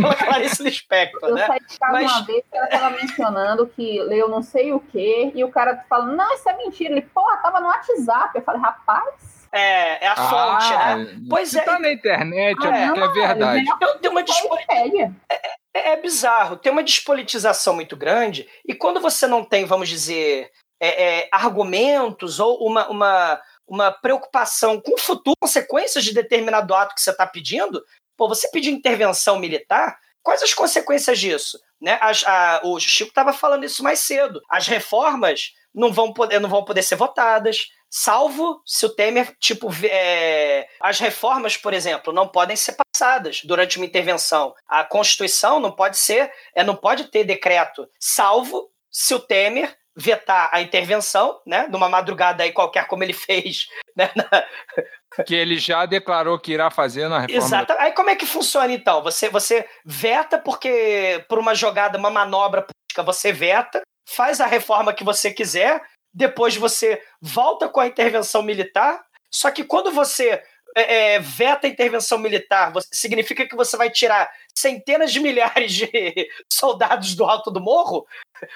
pela 0.00 0.14
Clarice 0.14 0.62
Lispector, 0.62 1.28
eu 1.28 1.34
né? 1.34 1.42
Eu 1.42 1.46
saí 1.46 1.60
de 1.60 1.78
casa 1.78 1.92
Mas... 1.92 2.12
uma 2.12 2.22
vez 2.22 2.44
que 2.48 2.56
ela 2.56 2.66
tava 2.68 2.90
mencionando 2.90 3.66
que 3.66 4.00
leu 4.02 4.28
não 4.28 4.42
sei 4.42 4.72
o 4.72 4.80
quê, 4.80 5.32
e 5.34 5.42
o 5.42 5.50
cara 5.50 5.84
falando, 5.88 6.16
não, 6.16 6.34
isso 6.34 6.48
é 6.48 6.56
mentira. 6.56 6.92
Ele, 6.92 7.02
porra, 7.02 7.36
tava 7.38 7.60
no 7.60 7.66
WhatsApp. 7.66 8.30
Eu 8.36 8.42
falei, 8.42 8.60
rapaz 8.60 9.39
é, 9.52 10.04
é 10.04 10.08
a 10.08 10.16
fonte, 10.16 10.72
ah, 10.72 10.96
né? 10.96 11.16
Pois 11.28 11.54
é. 11.54 11.62
Tá 11.62 11.78
na 11.78 11.92
internet, 11.92 12.58
ah, 12.62 12.76
é, 12.76 12.84
é 12.84 13.08
verdade. 13.08 13.64
Então, 13.68 13.98
tem 13.98 14.10
uma 14.10 14.20
é, 14.20 15.38
é, 15.74 15.92
é, 15.92 15.96
bizarro, 15.96 16.56
tem 16.56 16.70
uma 16.70 16.82
despolitização 16.82 17.74
muito 17.74 17.96
grande, 17.96 18.48
e 18.66 18.74
quando 18.74 19.00
você 19.00 19.26
não 19.26 19.44
tem, 19.44 19.64
vamos 19.64 19.88
dizer, 19.88 20.50
é, 20.80 21.20
é, 21.20 21.28
argumentos 21.32 22.38
ou 22.38 22.64
uma, 22.64 22.88
uma, 22.88 23.40
uma 23.66 23.90
preocupação 23.90 24.80
com 24.80 24.94
o 24.94 24.98
futuro, 24.98 25.36
consequências 25.40 26.04
de 26.04 26.14
determinado 26.14 26.74
ato 26.74 26.94
que 26.94 27.00
você 27.00 27.10
está 27.10 27.26
pedindo, 27.26 27.84
pô, 28.16 28.28
você 28.28 28.48
pedir 28.50 28.70
intervenção 28.70 29.38
militar, 29.38 29.98
quais 30.22 30.42
as 30.42 30.54
consequências 30.54 31.18
disso? 31.18 31.60
Né? 31.80 31.98
As, 32.00 32.24
a, 32.26 32.60
o 32.64 32.78
Chico 32.78 33.08
estava 33.08 33.32
falando 33.32 33.64
isso 33.64 33.82
mais 33.82 34.00
cedo. 34.00 34.40
As 34.48 34.66
reformas 34.66 35.54
não 35.74 35.92
vão 35.92 36.12
poder, 36.12 36.40
não 36.40 36.48
vão 36.48 36.64
poder 36.64 36.82
ser 36.82 36.96
votadas, 36.96 37.68
salvo 37.88 38.60
se 38.64 38.86
o 38.86 38.88
Temer, 38.88 39.34
tipo, 39.38 39.68
é, 39.84 40.68
as 40.80 40.98
reformas, 40.98 41.56
por 41.56 41.74
exemplo, 41.74 42.12
não 42.12 42.28
podem 42.28 42.56
ser 42.56 42.76
passadas 42.76 43.42
durante 43.44 43.76
uma 43.76 43.86
intervenção. 43.86 44.54
A 44.68 44.84
Constituição 44.84 45.60
não 45.60 45.72
pode 45.72 45.98
ser, 45.98 46.32
é, 46.54 46.62
não 46.62 46.76
pode 46.76 47.04
ter 47.04 47.24
decreto, 47.24 47.88
salvo 47.98 48.70
se 48.90 49.14
o 49.14 49.20
Temer 49.20 49.76
vetar 49.96 50.48
a 50.52 50.60
intervenção, 50.60 51.40
né, 51.46 51.66
numa 51.68 51.88
madrugada 51.88 52.42
aí 52.42 52.52
qualquer 52.52 52.86
como 52.86 53.02
ele 53.02 53.12
fez, 53.14 53.68
né, 53.96 54.10
na... 54.14 55.24
que 55.24 55.34
ele 55.34 55.58
já 55.58 55.84
declarou 55.84 56.38
que 56.38 56.52
irá 56.52 56.70
fazer 56.70 57.08
na 57.08 57.20
reforma. 57.20 57.44
Exato. 57.44 57.72
Aí 57.78 57.92
como 57.92 58.10
é 58.10 58.16
que 58.16 58.26
funciona 58.26 58.72
então? 58.72 59.02
Você 59.02 59.28
você 59.28 59.68
veta 59.84 60.38
porque 60.38 61.24
por 61.28 61.38
uma 61.38 61.54
jogada, 61.54 61.98
uma 61.98 62.10
manobra 62.10 62.62
política, 62.62 63.02
você 63.02 63.32
veta, 63.32 63.82
faz 64.10 64.40
a 64.40 64.46
reforma 64.46 64.92
que 64.92 65.04
você 65.04 65.30
quiser, 65.30 65.80
depois 66.12 66.56
você 66.56 67.00
volta 67.20 67.68
com 67.68 67.80
a 67.80 67.86
intervenção 67.86 68.42
militar, 68.42 69.04
só 69.30 69.50
que 69.50 69.62
quando 69.62 69.92
você 69.92 70.42
é, 70.76 71.14
é, 71.14 71.18
veta 71.20 71.66
a 71.66 71.70
intervenção 71.70 72.18
militar, 72.18 72.72
significa 72.92 73.46
que 73.46 73.54
você 73.54 73.76
vai 73.76 73.90
tirar 73.90 74.28
centenas 74.54 75.12
de 75.12 75.20
milhares 75.20 75.72
de 75.72 75.88
soldados 76.52 77.14
do 77.14 77.24
alto 77.24 77.50
do 77.50 77.60
morro 77.60 78.06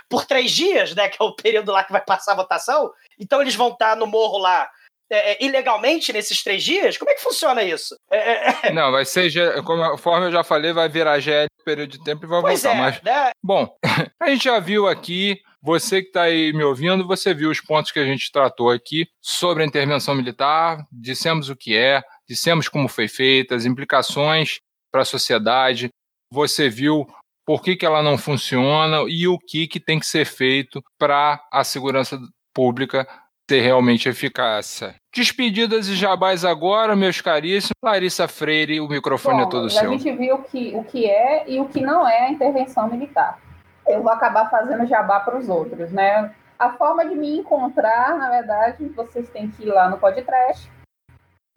por 0.08 0.24
três 0.24 0.50
dias, 0.50 0.94
né? 0.94 1.08
Que 1.08 1.22
é 1.22 1.24
o 1.24 1.34
período 1.34 1.70
lá 1.70 1.84
que 1.84 1.92
vai 1.92 2.04
passar 2.04 2.32
a 2.32 2.36
votação. 2.36 2.92
Então 3.18 3.40
eles 3.40 3.54
vão 3.54 3.68
estar 3.68 3.96
no 3.96 4.06
morro 4.06 4.38
lá 4.38 4.68
é, 5.10 5.32
é 5.32 5.44
ilegalmente 5.44 6.12
nesses 6.12 6.42
três 6.42 6.62
dias? 6.62 6.96
Como 6.96 7.10
é 7.10 7.14
que 7.14 7.22
funciona 7.22 7.62
isso? 7.62 7.96
É, 8.10 8.16
é, 8.16 8.58
é. 8.64 8.72
Não, 8.72 8.90
vai 8.90 9.04
ser, 9.04 9.30
conforme 9.62 10.26
eu 10.26 10.32
já 10.32 10.44
falei, 10.44 10.72
vai 10.72 10.88
virar 10.88 11.20
GL 11.20 11.46
período 11.64 11.92
de 11.92 12.04
tempo 12.04 12.24
e 12.24 12.28
vai 12.28 12.40
pois 12.40 12.62
voltar. 12.62 12.78
Mas, 12.78 13.02
né? 13.02 13.30
Bom, 13.42 13.74
a 14.20 14.28
gente 14.28 14.44
já 14.44 14.58
viu 14.60 14.86
aqui 14.86 15.40
você 15.62 16.02
que 16.02 16.08
está 16.08 16.22
aí 16.24 16.52
me 16.52 16.62
ouvindo, 16.62 17.06
você 17.06 17.32
viu 17.32 17.50
os 17.50 17.60
pontos 17.60 17.90
que 17.90 17.98
a 17.98 18.04
gente 18.04 18.30
tratou 18.30 18.70
aqui 18.70 19.06
sobre 19.20 19.62
a 19.62 19.66
intervenção 19.66 20.14
militar, 20.14 20.86
dissemos 20.92 21.48
o 21.48 21.56
que 21.56 21.74
é, 21.74 22.02
dissemos 22.28 22.68
como 22.68 22.86
foi 22.86 23.08
feita, 23.08 23.54
as 23.54 23.64
implicações 23.64 24.58
para 24.92 25.00
a 25.00 25.06
sociedade, 25.06 25.88
você 26.30 26.68
viu 26.68 27.06
por 27.46 27.62
que, 27.62 27.76
que 27.76 27.86
ela 27.86 28.02
não 28.02 28.18
funciona 28.18 29.04
e 29.08 29.26
o 29.26 29.38
que, 29.38 29.66
que 29.66 29.80
tem 29.80 29.98
que 29.98 30.06
ser 30.06 30.26
feito 30.26 30.82
para 30.98 31.42
a 31.50 31.64
segurança 31.64 32.18
pública 32.54 33.06
ser 33.48 33.60
realmente 33.60 34.08
eficaz. 34.08 34.82
Despedidas 35.14 35.88
e 35.88 35.94
jabás 35.94 36.44
agora, 36.44 36.96
meus 36.96 37.20
caríssimos. 37.20 37.72
Larissa 37.82 38.26
Freire, 38.26 38.80
o 38.80 38.88
microfone 38.88 39.40
é 39.40 39.42
Bom, 39.42 39.48
é 39.48 39.50
todo 39.50 39.66
a 39.66 39.70
seu. 39.70 39.90
A 39.90 39.96
gente 39.96 40.12
viu 40.12 40.38
que, 40.38 40.74
o 40.76 40.84
que 40.84 41.08
é 41.08 41.44
e 41.48 41.60
o 41.60 41.66
que 41.66 41.80
não 41.80 42.08
é 42.08 42.26
a 42.26 42.30
intervenção 42.30 42.88
militar 42.88 43.38
eu 43.86 44.02
vou 44.02 44.12
acabar 44.12 44.48
fazendo 44.50 44.86
jabá 44.86 45.20
para 45.20 45.36
os 45.36 45.48
outros, 45.48 45.90
né? 45.92 46.34
A 46.58 46.70
forma 46.72 47.04
de 47.06 47.14
me 47.14 47.38
encontrar, 47.38 48.16
na 48.16 48.30
verdade, 48.30 48.88
vocês 48.88 49.28
têm 49.28 49.50
que 49.50 49.64
ir 49.64 49.72
lá 49.72 49.88
no 49.88 49.98
podcast, 49.98 50.70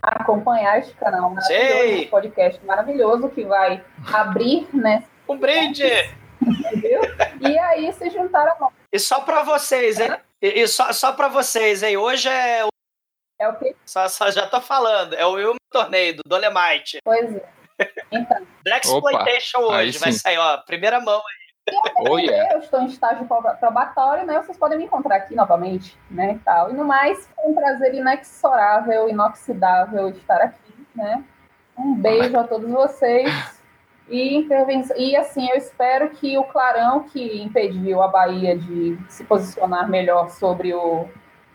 acompanhar 0.01 0.79
este 0.79 0.93
canal 0.95 1.29
maravilhoso, 1.29 2.01
um 2.01 2.09
podcast 2.09 2.65
maravilhoso 2.65 3.29
que 3.29 3.43
vai 3.45 3.83
abrir, 4.11 4.67
né? 4.73 5.03
Um 5.27 5.37
brinde! 5.37 5.83
Entendeu? 6.41 7.01
E 7.41 7.57
aí 7.59 7.91
se 7.93 8.09
juntaram. 8.09 8.71
E 8.91 8.99
só 8.99 9.21
para 9.21 9.43
vocês, 9.43 9.99
hein? 9.99 10.15
E, 10.41 10.61
e 10.61 10.67
só, 10.67 10.91
só 10.93 11.13
para 11.13 11.27
vocês, 11.27 11.83
hein? 11.83 11.97
Hoje 11.97 12.29
é. 12.29 12.67
É 13.39 13.47
o 13.47 13.55
quê? 13.57 13.75
Só, 13.85 14.07
só 14.07 14.31
já 14.31 14.47
tô 14.47 14.59
falando. 14.61 15.13
É 15.13 15.25
o 15.25 15.35
meu 15.35 15.55
torneio 15.71 16.17
do 16.17 16.23
Dolemite. 16.25 16.99
Pois 17.03 17.35
é. 17.35 17.49
Então. 18.11 18.47
Black 18.63 18.87
Exploitation 18.87 19.59
hoje. 19.59 19.99
Vai 19.99 20.11
sair, 20.11 20.37
ó, 20.37 20.57
primeira 20.57 20.99
mão 20.99 21.17
aí. 21.17 21.47
Oh, 22.09 22.17
yeah. 22.17 22.53
Eu 22.53 22.59
estou 22.59 22.81
em 22.81 22.85
estágio 22.85 23.27
probatório, 23.59 24.25
né? 24.25 24.41
Vocês 24.41 24.57
podem 24.57 24.77
me 24.77 24.85
encontrar 24.85 25.17
aqui 25.17 25.35
novamente, 25.35 25.97
né? 26.09 26.33
E, 26.33 26.39
tal. 26.39 26.71
e 26.71 26.73
no 26.73 26.85
mais, 26.85 27.27
foi 27.35 27.51
um 27.51 27.53
prazer 27.53 27.93
inexorável, 27.93 29.09
inoxidável 29.09 30.09
estar 30.09 30.41
aqui, 30.41 30.87
né? 30.95 31.23
Um 31.77 31.93
beijo 31.95 32.37
a 32.37 32.43
todos 32.45 32.69
vocês. 32.69 33.56
E, 34.09 34.35
intervenção... 34.35 34.95
e 34.97 35.15
assim, 35.15 35.49
eu 35.49 35.55
espero 35.55 36.09
que 36.11 36.37
o 36.37 36.43
clarão 36.43 37.03
que 37.03 37.41
impediu 37.41 38.01
a 38.01 38.07
Bahia 38.07 38.57
de 38.57 38.97
se 39.09 39.23
posicionar 39.23 39.89
melhor 39.89 40.29
sobre, 40.29 40.73
o, 40.73 41.07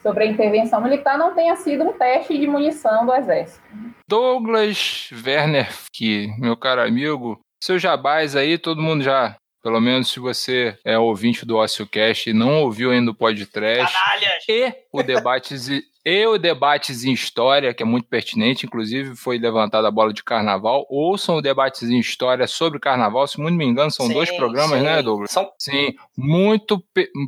sobre 0.03 0.25
a 0.25 0.27
intervenção 0.27 0.81
militar 0.81 1.19
não 1.19 1.35
tenha 1.35 1.57
sido 1.57 1.85
um 1.85 1.93
teste 1.93 2.39
de 2.39 2.47
munição 2.47 3.07
do 3.07 3.15
Exército. 3.15 3.63
Douglas 4.09 5.11
Werner, 5.25 5.69
que 5.93 6.29
meu 6.39 6.57
caro 6.57 6.83
amigo, 6.83 7.41
seu 7.63 7.79
jabás 7.79 8.37
aí, 8.37 8.59
todo 8.59 8.83
mundo 8.83 9.03
já 9.03 9.37
pelo 9.63 9.81
menos 9.81 10.11
se 10.11 10.19
você 10.19 10.77
é 10.85 10.99
ouvinte 10.99 11.47
do 11.47 11.57
OcioCast 11.57 12.29
e 12.29 12.33
não 12.33 12.63
ouviu 12.63 12.91
ainda 12.91 13.13
o 13.13 13.15
podcast. 13.15 13.95
Canalhas. 13.95 14.45
E 14.49 14.75
o 14.93 15.03
debates 15.03 15.69
e 16.05 16.27
o 16.27 16.37
debates 16.37 17.05
em 17.05 17.13
história, 17.13 17.73
que 17.73 17.83
é 17.83 17.87
muito 17.87 18.09
pertinente, 18.09 18.67
inclusive 18.67 19.15
foi 19.15 19.39
levantada 19.39 19.87
a 19.87 19.91
bola 19.91 20.13
de 20.13 20.25
carnaval. 20.25 20.87
Ouçam 20.91 21.37
o 21.37 21.43
debates 21.43 21.83
em 21.83 21.99
história 21.99 22.47
sobre 22.47 22.81
carnaval, 22.81 23.27
se 23.27 23.41
muito 23.41 23.57
me 23.57 23.65
engano, 23.65 23.91
são 23.91 24.07
sim, 24.07 24.13
dois 24.13 24.31
programas, 24.31 24.79
sim. 24.79 24.85
né, 24.85 25.03
Douglas? 25.03 25.31
São... 25.31 25.51
Sim, 25.59 25.95
muito, 26.17 26.83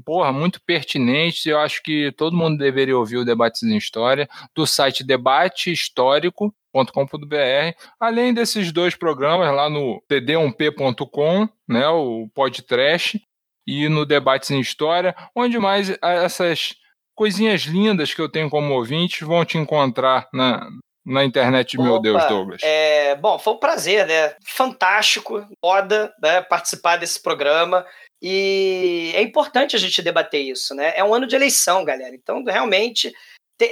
porra, 0.04 0.32
muito 0.32 0.60
pertinentes. 0.62 1.46
Eu 1.46 1.58
acho 1.58 1.82
que 1.82 2.12
todo 2.12 2.36
mundo 2.36 2.58
deveria 2.58 2.98
ouvir 2.98 3.18
o 3.18 3.24
debates 3.24 3.62
em 3.62 3.76
história 3.76 4.28
do 4.54 4.66
site 4.66 5.04
Debate 5.04 5.70
Histórico 5.70 6.54
com.br 6.72 7.76
além 8.00 8.34
desses 8.34 8.72
dois 8.72 8.96
programas 8.96 9.54
lá 9.54 9.70
no 9.70 10.02
td1p.com, 10.10 11.48
né, 11.68 11.86
o 11.86 12.28
podcast, 12.34 13.22
e 13.66 13.88
no 13.88 14.04
Debates 14.04 14.50
em 14.50 14.60
História, 14.60 15.14
onde 15.34 15.58
mais 15.58 15.96
essas 16.02 16.74
coisinhas 17.14 17.62
lindas 17.62 18.12
que 18.12 18.20
eu 18.20 18.28
tenho 18.28 18.50
como 18.50 18.74
ouvinte 18.74 19.24
vão 19.24 19.44
te 19.44 19.56
encontrar 19.58 20.28
na, 20.32 20.68
na 21.04 21.24
internet, 21.24 21.76
Opa, 21.76 21.84
meu 21.84 22.00
Deus, 22.00 22.24
Douglas? 22.26 22.60
É, 22.62 23.14
bom, 23.16 23.38
foi 23.38 23.52
um 23.54 23.58
prazer, 23.58 24.06
né? 24.06 24.34
Fantástico, 24.46 25.46
foda, 25.64 26.12
né? 26.22 26.40
Participar 26.42 26.96
desse 26.96 27.22
programa. 27.22 27.86
E 28.22 29.12
é 29.14 29.22
importante 29.22 29.76
a 29.76 29.78
gente 29.78 30.02
debater 30.02 30.40
isso, 30.40 30.74
né? 30.74 30.94
É 30.96 31.04
um 31.04 31.14
ano 31.14 31.26
de 31.26 31.36
eleição, 31.36 31.84
galera. 31.84 32.14
Então, 32.14 32.42
realmente, 32.42 33.12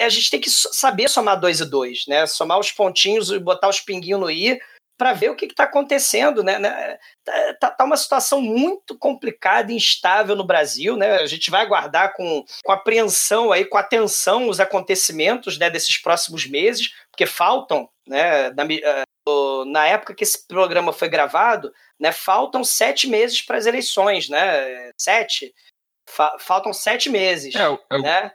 a 0.00 0.08
gente 0.08 0.30
tem 0.30 0.40
que 0.40 0.50
saber 0.50 1.08
somar 1.08 1.40
dois 1.40 1.60
e 1.60 1.64
dois, 1.64 2.04
né? 2.06 2.26
Somar 2.26 2.58
os 2.58 2.70
pontinhos 2.70 3.30
e 3.30 3.38
botar 3.38 3.68
os 3.68 3.80
pinguinhos 3.80 4.20
no 4.20 4.30
i 4.30 4.58
para 4.96 5.12
ver 5.12 5.30
o 5.30 5.36
que 5.36 5.46
está 5.46 5.64
acontecendo, 5.64 6.42
né? 6.42 6.58
né 6.58 6.98
tá, 7.24 7.54
tá, 7.60 7.70
tá, 7.70 7.84
uma 7.84 7.96
situação 7.96 8.40
muito 8.40 8.96
complicada 8.96 9.72
e 9.72 9.76
instável 9.76 10.36
no 10.36 10.44
Brasil, 10.44 10.96
né? 10.96 11.16
A 11.16 11.26
gente 11.26 11.50
vai 11.50 11.62
aguardar 11.62 12.14
com, 12.14 12.44
com 12.64 12.72
apreensão 12.72 13.50
aí, 13.50 13.64
com 13.64 13.78
atenção 13.78 14.48
os 14.48 14.60
acontecimentos 14.60 15.58
né, 15.58 15.68
desses 15.68 15.98
próximos 15.98 16.46
meses, 16.46 16.92
porque 17.10 17.26
faltam, 17.26 17.88
né? 18.06 18.50
Na, 18.50 18.64
eh, 18.64 19.04
na 19.66 19.86
época 19.86 20.14
que 20.14 20.24
esse 20.24 20.46
programa 20.46 20.92
foi 20.92 21.08
gravado, 21.08 21.72
né? 21.98 22.12
Faltam 22.12 22.62
sete 22.62 23.08
meses 23.08 23.40
para 23.42 23.56
as 23.56 23.66
eleições, 23.66 24.28
né? 24.28 24.90
Sete. 24.96 25.54
Fa 26.08 26.36
faltam 26.38 26.72
sete 26.72 27.08
meses, 27.08 27.54
é, 27.54 27.66
eu, 27.66 27.78
né? 28.02 28.32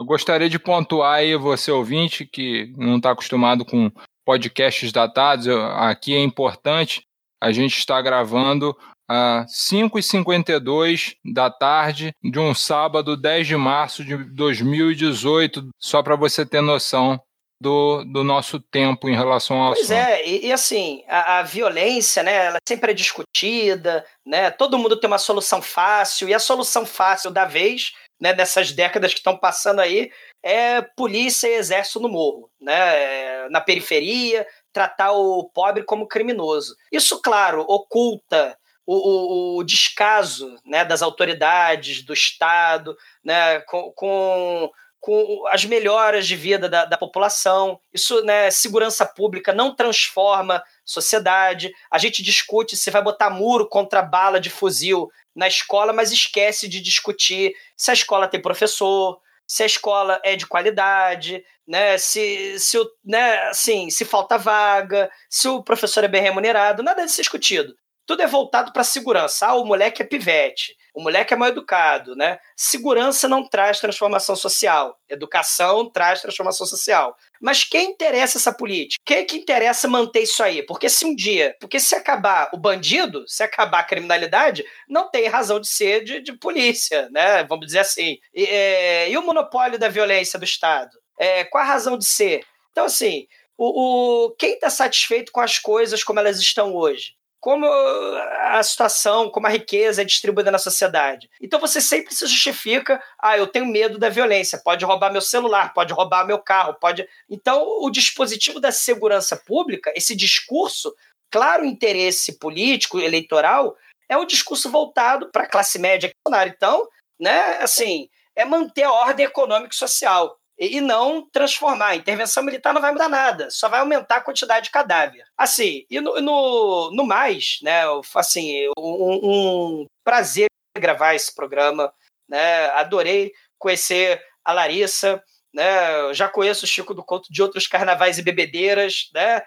Eu 0.00 0.06
gostaria 0.06 0.48
de 0.48 0.58
pontuar 0.58 1.16
aí 1.16 1.34
você 1.36 1.70
ouvinte 1.72 2.24
que 2.24 2.72
não 2.76 2.98
está 2.98 3.10
acostumado 3.10 3.64
com 3.64 3.90
podcasts 4.28 4.92
datados, 4.92 5.48
aqui 5.48 6.14
é 6.14 6.20
importante, 6.20 7.00
a 7.42 7.50
gente 7.50 7.78
está 7.78 7.98
gravando 8.02 8.76
às 9.08 9.50
5h52 9.72 11.14
da 11.32 11.50
tarde 11.50 12.12
de 12.22 12.38
um 12.38 12.54
sábado, 12.54 13.16
10 13.16 13.46
de 13.46 13.56
março 13.56 14.04
de 14.04 14.18
2018, 14.18 15.70
só 15.80 16.02
para 16.02 16.14
você 16.14 16.44
ter 16.44 16.60
noção 16.60 17.18
do, 17.58 18.04
do 18.04 18.22
nosso 18.22 18.60
tempo 18.60 19.08
em 19.08 19.16
relação 19.16 19.62
ao 19.62 19.72
Pois 19.72 19.90
assunto. 19.90 19.96
é, 19.96 20.26
e, 20.28 20.48
e 20.48 20.52
assim, 20.52 21.02
a, 21.08 21.38
a, 21.38 21.42
violência, 21.42 22.22
né, 22.22 22.48
ela 22.48 22.58
sempre 22.68 22.90
é 22.90 22.94
discutida, 22.94 24.04
né, 24.26 24.50
todo 24.50 24.78
mundo 24.78 25.00
tem 25.00 25.08
uma 25.08 25.16
solução 25.16 25.62
fácil, 25.62 26.28
e 26.28 26.34
a 26.34 26.38
solução 26.38 26.84
fácil 26.84 27.30
da 27.30 27.46
vez, 27.46 27.94
né, 28.20 28.32
dessas 28.34 28.72
décadas 28.72 29.12
que 29.12 29.20
estão 29.20 29.36
passando 29.36 29.80
aí, 29.80 30.10
é 30.42 30.82
polícia 30.82 31.48
e 31.48 31.54
exército 31.54 32.00
no 32.00 32.08
morro, 32.08 32.50
né? 32.60 33.48
Na 33.48 33.60
periferia, 33.60 34.46
tratar 34.72 35.12
o 35.12 35.44
pobre 35.44 35.82
como 35.84 36.06
criminoso. 36.06 36.76
Isso, 36.92 37.20
claro, 37.20 37.64
oculta 37.68 38.56
o, 38.86 38.94
o, 38.94 39.58
o 39.58 39.64
descaso 39.64 40.56
né, 40.64 40.84
das 40.84 41.02
autoridades, 41.02 42.02
do 42.02 42.14
Estado, 42.14 42.96
né, 43.22 43.60
com, 43.60 43.92
com, 43.92 44.70
com 45.00 45.44
as 45.48 45.64
melhoras 45.64 46.26
de 46.26 46.34
vida 46.34 46.68
da, 46.68 46.84
da 46.84 46.96
população. 46.96 47.80
Isso, 47.92 48.22
né, 48.22 48.50
segurança 48.50 49.06
pública 49.06 49.52
não 49.52 49.74
transforma 49.74 50.62
sociedade. 50.84 51.72
A 51.90 51.98
gente 51.98 52.22
discute 52.22 52.76
se 52.76 52.90
vai 52.90 53.02
botar 53.02 53.30
muro 53.30 53.68
contra 53.68 54.02
bala 54.02 54.40
de 54.40 54.50
fuzil 54.50 55.08
na 55.34 55.46
escola, 55.46 55.92
mas 55.92 56.10
esquece 56.10 56.68
de 56.68 56.80
discutir 56.80 57.54
se 57.76 57.90
a 57.90 57.94
escola 57.94 58.26
tem 58.26 58.42
professor, 58.42 59.20
se 59.46 59.62
a 59.62 59.66
escola 59.66 60.20
é 60.24 60.36
de 60.36 60.46
qualidade, 60.46 61.42
né? 61.66 61.96
Se, 61.96 62.58
se, 62.58 62.78
né, 63.04 63.48
assim, 63.48 63.88
se 63.88 64.04
falta 64.04 64.36
vaga, 64.36 65.10
se 65.30 65.48
o 65.48 65.62
professor 65.62 66.04
é 66.04 66.08
bem 66.08 66.22
remunerado, 66.22 66.82
nada 66.82 67.04
de 67.04 67.12
ser 67.12 67.22
discutido. 67.22 67.74
Tudo 68.04 68.22
é 68.22 68.26
voltado 68.26 68.72
para 68.72 68.82
segurança. 68.82 69.46
Ah, 69.46 69.54
o 69.54 69.64
moleque 69.64 70.02
é 70.02 70.04
pivete, 70.04 70.76
o 70.98 71.00
moleque 71.00 71.32
é 71.32 71.36
mal 71.36 71.48
educado, 71.48 72.16
né? 72.16 72.40
Segurança 72.56 73.28
não 73.28 73.48
traz 73.48 73.78
transformação 73.78 74.34
social, 74.34 74.98
educação 75.08 75.88
traz 75.88 76.20
transformação 76.20 76.66
social. 76.66 77.16
Mas 77.40 77.62
quem 77.62 77.90
interessa 77.90 78.36
essa 78.36 78.52
política? 78.52 79.00
Quem 79.06 79.18
é 79.18 79.24
que 79.24 79.36
interessa 79.36 79.86
manter 79.86 80.24
isso 80.24 80.42
aí? 80.42 80.60
Porque 80.66 80.88
se 80.88 81.06
um 81.06 81.14
dia, 81.14 81.54
porque 81.60 81.78
se 81.78 81.94
acabar 81.94 82.50
o 82.52 82.58
bandido, 82.58 83.22
se 83.28 83.44
acabar 83.44 83.78
a 83.78 83.84
criminalidade, 83.84 84.64
não 84.88 85.08
tem 85.08 85.28
razão 85.28 85.60
de 85.60 85.68
ser 85.68 86.02
de, 86.02 86.20
de 86.20 86.32
polícia, 86.32 87.08
né? 87.12 87.44
Vamos 87.44 87.66
dizer 87.66 87.78
assim. 87.78 88.18
E, 88.34 88.42
é, 88.42 89.08
e 89.08 89.16
o 89.16 89.24
monopólio 89.24 89.78
da 89.78 89.88
violência 89.88 90.36
do 90.36 90.44
Estado? 90.44 90.98
É, 91.16 91.44
qual 91.44 91.62
a 91.62 91.66
razão 91.68 91.96
de 91.96 92.06
ser? 92.06 92.44
Então, 92.72 92.86
assim, 92.86 93.28
o, 93.56 94.24
o 94.24 94.30
quem 94.32 94.54
está 94.54 94.68
satisfeito 94.68 95.30
com 95.30 95.40
as 95.40 95.60
coisas 95.60 96.02
como 96.02 96.18
elas 96.18 96.40
estão 96.40 96.74
hoje? 96.74 97.17
Como 97.40 97.66
a 97.66 98.62
situação, 98.62 99.30
como 99.30 99.46
a 99.46 99.50
riqueza 99.50 100.02
é 100.02 100.04
distribuída 100.04 100.50
na 100.50 100.58
sociedade. 100.58 101.30
Então 101.40 101.60
você 101.60 101.80
sempre 101.80 102.12
se 102.12 102.26
justifica, 102.26 103.02
ah, 103.18 103.38
eu 103.38 103.46
tenho 103.46 103.66
medo 103.66 103.98
da 103.98 104.08
violência, 104.08 104.60
pode 104.62 104.84
roubar 104.84 105.12
meu 105.12 105.20
celular, 105.20 105.72
pode 105.72 105.92
roubar 105.92 106.26
meu 106.26 106.38
carro, 106.38 106.74
pode. 106.74 107.08
Então 107.30 107.64
o 107.82 107.90
dispositivo 107.90 108.60
da 108.60 108.72
segurança 108.72 109.36
pública, 109.36 109.92
esse 109.94 110.16
discurso, 110.16 110.94
claro 111.30 111.64
interesse 111.64 112.38
político, 112.38 112.98
eleitoral, 112.98 113.76
é 114.08 114.16
um 114.16 114.26
discurso 114.26 114.70
voltado 114.70 115.30
para 115.30 115.44
a 115.44 115.48
classe 115.48 115.78
média. 115.78 116.10
Então, 116.46 116.88
né, 117.20 117.58
assim, 117.60 118.08
é 118.34 118.44
manter 118.44 118.84
a 118.84 118.92
ordem 118.92 119.26
econômica 119.26 119.74
e 119.74 119.78
social 119.78 120.38
e 120.58 120.80
não 120.80 121.28
transformar. 121.30 121.88
A 121.88 121.96
intervenção 121.96 122.42
militar 122.42 122.74
não 122.74 122.80
vai 122.80 122.90
mudar 122.90 123.08
nada, 123.08 123.48
só 123.50 123.68
vai 123.68 123.80
aumentar 123.80 124.16
a 124.16 124.20
quantidade 124.20 124.66
de 124.66 124.70
cadáver. 124.72 125.22
Assim, 125.36 125.84
e 125.88 126.00
no, 126.00 126.20
no, 126.20 126.90
no 126.92 127.06
mais, 127.06 127.58
né, 127.62 127.82
assim, 128.14 128.68
um, 128.76 129.20
um 129.22 129.86
prazer 130.04 130.48
gravar 130.76 131.14
esse 131.14 131.34
programa, 131.34 131.92
né, 132.28 132.66
adorei 132.70 133.32
conhecer 133.58 134.20
a 134.44 134.52
Larissa, 134.52 135.22
né, 135.54 136.12
já 136.12 136.28
conheço 136.28 136.64
o 136.64 136.68
Chico 136.68 136.94
do 136.94 137.04
Conto 137.04 137.28
de 137.30 137.42
outros 137.42 137.66
carnavais 137.66 138.18
e 138.18 138.22
bebedeiras, 138.22 139.08
né, 139.14 139.42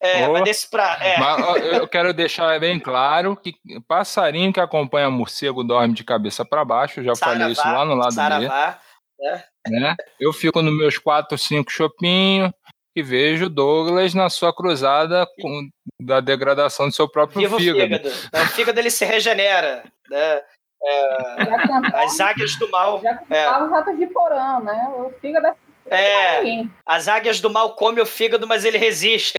é, 0.00 0.28
oh, 0.28 0.32
mas 0.34 0.44
desse 0.44 0.68
pra, 0.68 0.98
é. 1.00 1.18
mas 1.18 1.64
eu 1.72 1.88
quero 1.88 2.12
deixar 2.12 2.60
bem 2.60 2.78
claro 2.78 3.34
que 3.34 3.54
passarinho 3.88 4.52
que 4.52 4.60
acompanha 4.60 5.10
morcego 5.10 5.64
dorme 5.64 5.94
de 5.94 6.04
cabeça 6.04 6.44
para 6.44 6.64
baixo, 6.66 7.02
já 7.02 7.14
Saravá, 7.14 7.38
falei 7.38 7.52
isso 7.52 7.66
lá 7.66 7.84
no 7.84 7.94
lado 7.94 8.12
Saravá, 8.12 8.78
né? 9.18 9.44
Né? 9.70 9.94
Eu 10.18 10.32
fico 10.32 10.62
nos 10.62 10.76
meus 10.76 10.98
quatro, 10.98 11.36
cinco 11.36 11.70
chopinhos 11.70 12.50
e 12.94 13.02
vejo 13.02 13.50
Douglas 13.50 14.14
na 14.14 14.30
sua 14.30 14.54
cruzada 14.54 15.26
com, 15.40 15.68
da 16.00 16.20
degradação 16.20 16.88
do 16.88 16.94
seu 16.94 17.08
próprio 17.08 17.40
Viva 17.40 17.58
fígado. 17.58 18.08
O 18.08 18.10
fígado. 18.10 18.44
O 18.44 18.46
fígado 18.48 18.80
ele 18.80 18.90
se 18.90 19.04
regenera, 19.04 19.84
né? 20.10 20.42
É, 20.82 22.02
as 22.02 22.18
águias 22.20 22.56
do 22.56 22.70
mal. 22.70 23.00
Já 23.02 23.20
é. 23.30 23.62
os 23.62 23.70
ratos 23.70 23.98
de 23.98 24.06
porão, 24.06 24.62
né? 24.62 24.88
O 24.96 25.10
fígado 25.20 25.48
é. 25.90 26.48
é 26.48 26.64
as 26.84 27.08
águias 27.08 27.40
do 27.40 27.50
mal 27.50 27.74
comem 27.74 28.02
o 28.02 28.06
fígado, 28.06 28.46
mas 28.46 28.64
ele 28.64 28.78
resiste. 28.78 29.34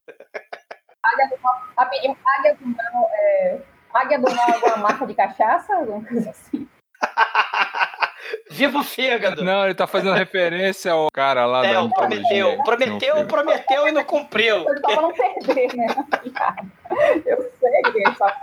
Águia 1.04 1.28
do 1.30 1.42
mal, 1.42 1.62
águia 1.78 2.56
do 2.56 2.68
mal, 2.68 3.10
é, 3.14 3.62
águia 3.94 4.20
do 4.20 4.36
mal 4.36 4.50
é 4.50 4.54
alguma 4.54 4.78
marca 4.78 5.08
de 5.08 5.14
cachaça? 5.14 5.76
Alguma 5.76 6.06
coisa 6.06 6.30
assim. 6.30 6.68
Viva 8.52 8.80
o 8.80 8.84
fígado! 8.84 9.44
Não, 9.44 9.66
ele 9.66 9.76
tá 9.76 9.88
fazendo 9.88 10.14
referência 10.14 10.92
ao 10.92 11.08
cara 11.14 11.46
lá 11.46 11.66
é, 11.66 11.74
da 11.74 11.84
o 11.84 11.90
Prometeu. 11.90 12.64
Prometeu, 12.64 13.28
prometeu 13.28 13.88
e 13.88 13.92
não 13.92 14.04
cumpriu. 14.04 14.68
Ele 14.68 14.82
tava 14.82 15.02
não 15.02 15.14
perder, 15.14 15.76
né? 15.76 15.88
Eu 17.26 17.52
sei 17.60 17.82
que 17.92 17.98
ele 17.98 18.16
tá 18.16 18.36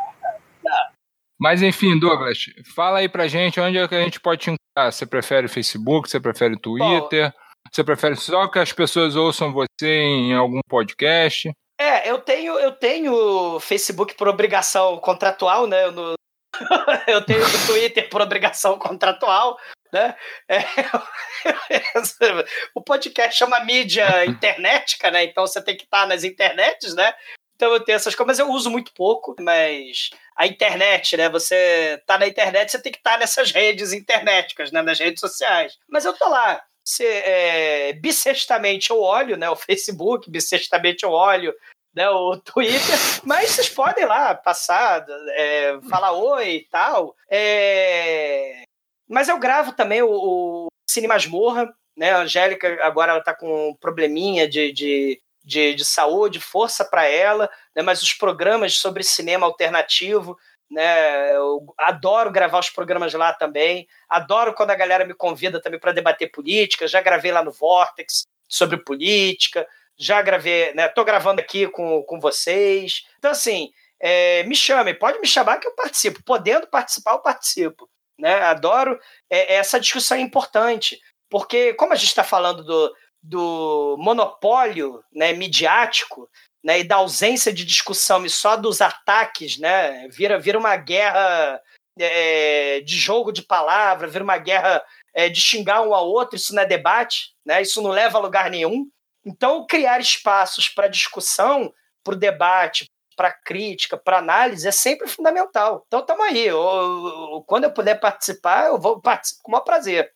mas 1.39 1.63
enfim, 1.63 1.99
Douglas, 1.99 2.39
fala 2.75 3.01
aí 3.01 3.09
pra 3.09 3.27
gente 3.27 3.61
onde 3.61 3.77
é 3.77 3.89
que 3.89 3.95
a 3.95 4.03
gente 4.03 4.21
pode 4.21 4.41
te 4.41 4.51
encontrar. 4.51 4.91
Você 4.91 5.05
prefere 5.05 5.49
Facebook? 5.49 6.09
Você 6.09 6.21
prefere 6.21 6.59
Twitter? 6.59 7.31
Bom, 7.31 7.39
você 7.71 7.85
prefere 7.85 8.17
só 8.17 8.47
que 8.49 8.59
as 8.59 8.73
pessoas 8.73 9.17
ouçam 9.17 9.53
você 9.53 9.89
em 9.89 10.33
algum 10.33 10.61
podcast? 10.69 11.51
É, 11.79 12.09
eu 12.09 12.19
tenho, 12.19 12.59
eu 12.59 12.73
tenho 12.73 13.59
Facebook 13.59 14.15
por 14.15 14.29
obrigação 14.29 14.97
contratual, 14.99 15.67
né? 15.67 15.91
No, 15.91 16.15
eu 17.07 17.25
tenho 17.25 17.45
o 17.45 17.67
Twitter 17.67 18.09
por 18.09 18.21
obrigação 18.21 18.79
contratual, 18.79 19.59
né? 19.93 20.15
É, 20.49 20.59
o 22.75 22.83
podcast 22.83 23.37
chama 23.37 23.65
mídia 23.65 24.09
internetica, 24.27 25.11
né? 25.11 25.25
Então 25.25 25.47
você 25.47 25.63
tem 25.63 25.77
que 25.77 25.85
estar 25.85 26.07
nas 26.07 26.25
internets, 26.25 26.95
né? 26.95 27.15
Então 27.57 27.73
eu 27.73 27.81
tenho 27.81 27.97
essas 27.97 28.15
coisas, 28.15 28.27
mas 28.27 28.39
eu 28.39 28.53
uso 28.53 28.71
muito 28.71 28.93
pouco, 28.95 29.35
mas 29.39 30.11
a 30.37 30.47
internet, 30.47 31.17
né? 31.17 31.29
Você 31.29 32.03
tá 32.07 32.19
na 32.19 32.27
internet, 32.27 32.71
você 32.71 32.83
tem 32.83 32.93
que 32.93 32.99
estar 32.99 33.19
nessas 33.19 33.53
redes 33.53 33.93
internéticas, 33.93 34.73
né? 34.73 34.83
Nas 34.83 34.99
redes 34.99 35.21
sociais. 35.21 35.79
Mas 35.89 36.05
eu 36.05 36.13
tô 36.13 36.29
lá. 36.29 36.63
Se, 36.87 37.07
é, 37.07 37.95
bissextamente 37.95 38.91
eu 38.91 39.01
olho, 39.01 39.37
né? 39.37 39.49
O 39.49 39.57
Facebook, 39.57 40.31
bissextamente 40.31 41.05
eu 41.05 41.11
olho 41.11 41.55
né, 41.95 42.09
o 42.11 42.37
Twitter, 42.37 42.99
mas 43.25 43.51
vocês 43.51 43.69
podem 43.69 44.05
lá 44.05 44.35
passar, 44.35 45.07
é, 45.31 45.79
falar 45.89 46.13
oi 46.13 46.57
e 46.57 46.69
tal. 46.69 47.15
É... 47.31 48.65
Mas 49.09 49.29
eu 49.29 49.39
gravo 49.39 49.73
também 49.73 50.03
o, 50.03 50.11
o 50.11 50.69
Cine 50.89 51.07
Masmorra, 51.07 51.73
né? 51.97 52.11
A 52.13 52.23
Angélica 52.23 52.79
agora 52.83 53.13
ela 53.13 53.23
tá 53.23 53.35
com 53.35 53.71
um 53.71 53.75
probleminha 53.77 54.49
de, 54.49 54.73
de, 54.73 55.23
de, 55.45 55.75
de 55.75 55.85
saúde, 55.85 56.41
força 56.41 56.85
para 56.85 57.07
ela, 57.07 57.49
né? 57.77 57.83
mas 57.83 58.03
os 58.03 58.13
programas 58.13 58.77
sobre 58.77 59.05
cinema 59.05 59.47
alternativo, 59.47 60.37
né? 60.69 61.37
Eu 61.37 61.65
adoro 61.79 62.33
gravar 62.33 62.59
os 62.59 62.71
programas 62.71 63.13
lá 63.15 63.33
também. 63.33 63.87
Adoro 64.09 64.55
quando 64.55 64.71
a 64.71 64.77
galera 64.77 65.05
me 65.05 65.15
convida 65.15 65.61
também 65.63 65.79
para 65.79 65.93
debater 65.93 66.33
política. 66.33 66.89
Já 66.89 67.01
gravei 67.01 67.31
lá 67.31 67.45
no 67.45 67.53
Vortex 67.53 68.25
sobre 68.49 68.79
política 68.79 69.67
já 69.99 70.21
gravei, 70.23 70.75
né? 70.75 70.89
Tô 70.89 71.05
gravando 71.05 71.41
aqui 71.41 71.67
com, 71.69 72.03
com 72.03 72.21
vocês. 72.21 73.03
Então, 73.19 73.31
assim, 73.31 73.71
é, 74.01 74.43
me 74.45 74.55
chame, 74.55 74.95
pode 74.95 75.19
me 75.21 75.27
chamar 75.27 75.59
que 75.59 75.67
eu 75.67 75.75
participo. 75.75 76.23
Podendo 76.25 76.67
participar, 76.67 77.13
eu 77.13 77.21
participo. 77.21 77.89
Né? 78.19 78.35
Adoro. 78.43 78.99
É, 79.31 79.55
essa 79.55 79.81
discussão 79.81 80.17
é 80.17 80.21
importante, 80.21 81.01
porque, 81.31 81.75
como 81.75 81.93
a 81.93 81.97
gente 81.97 82.09
está 82.09 82.25
falando 82.25 82.65
do, 82.65 82.95
do 83.23 83.97
monopólio 83.99 85.03
né, 85.13 85.33
midiático, 85.33 86.29
né, 86.63 86.81
e 86.81 86.85
da 86.85 86.97
ausência 86.97 87.53
de 87.53 87.65
discussão 87.65 88.25
e 88.25 88.31
só 88.31 88.57
dos 88.57 88.81
ataques, 88.81 89.59
né, 89.59 90.09
vira, 90.09 90.39
vira 90.39 90.59
uma 90.59 90.77
guerra 90.77 91.61
é, 91.99 92.81
de 92.81 92.97
jogo 92.97 93.33
de 93.33 93.43
palavra, 93.43 94.09
vira 94.09 94.25
uma 94.25 94.39
guerra 94.39 94.83
é, 95.15 95.29
de 95.29 95.41
xingar 95.41 95.83
um 95.83 95.95
ao 95.95 96.09
outro, 96.09 96.37
isso 96.37 96.55
não 96.55 96.63
é 96.63 96.67
debate, 96.67 97.35
né, 97.45 97.61
isso 97.61 97.83
não 97.83 97.91
leva 97.91 98.19
a 98.19 98.21
lugar 98.21 98.51
nenhum. 98.51 98.89
Então, 99.25 99.67
criar 99.67 100.01
espaços 100.01 100.69
para 100.69 100.89
discussão, 100.89 101.73
para 102.03 102.15
o 102.15 102.19
debate, 102.19 102.87
para 103.17 103.33
crítica, 103.33 103.97
para 103.97 104.19
análise 104.19 104.67
é 104.67 104.73
sempre 104.73 105.09
fundamental. 105.09 105.85
Então, 105.87 106.01
estamos 106.01 106.25
aí. 106.27 106.47
Eu, 106.47 106.59
eu, 106.59 107.45
quando 107.47 107.65
eu 107.65 107.73
puder 107.73 107.99
participar, 107.99 108.67
eu 108.67 108.79
vou 108.79 109.01
participar 109.01 109.43
com 109.43 109.51
o 109.51 109.53
maior 109.53 109.65
prazer. 109.65 110.13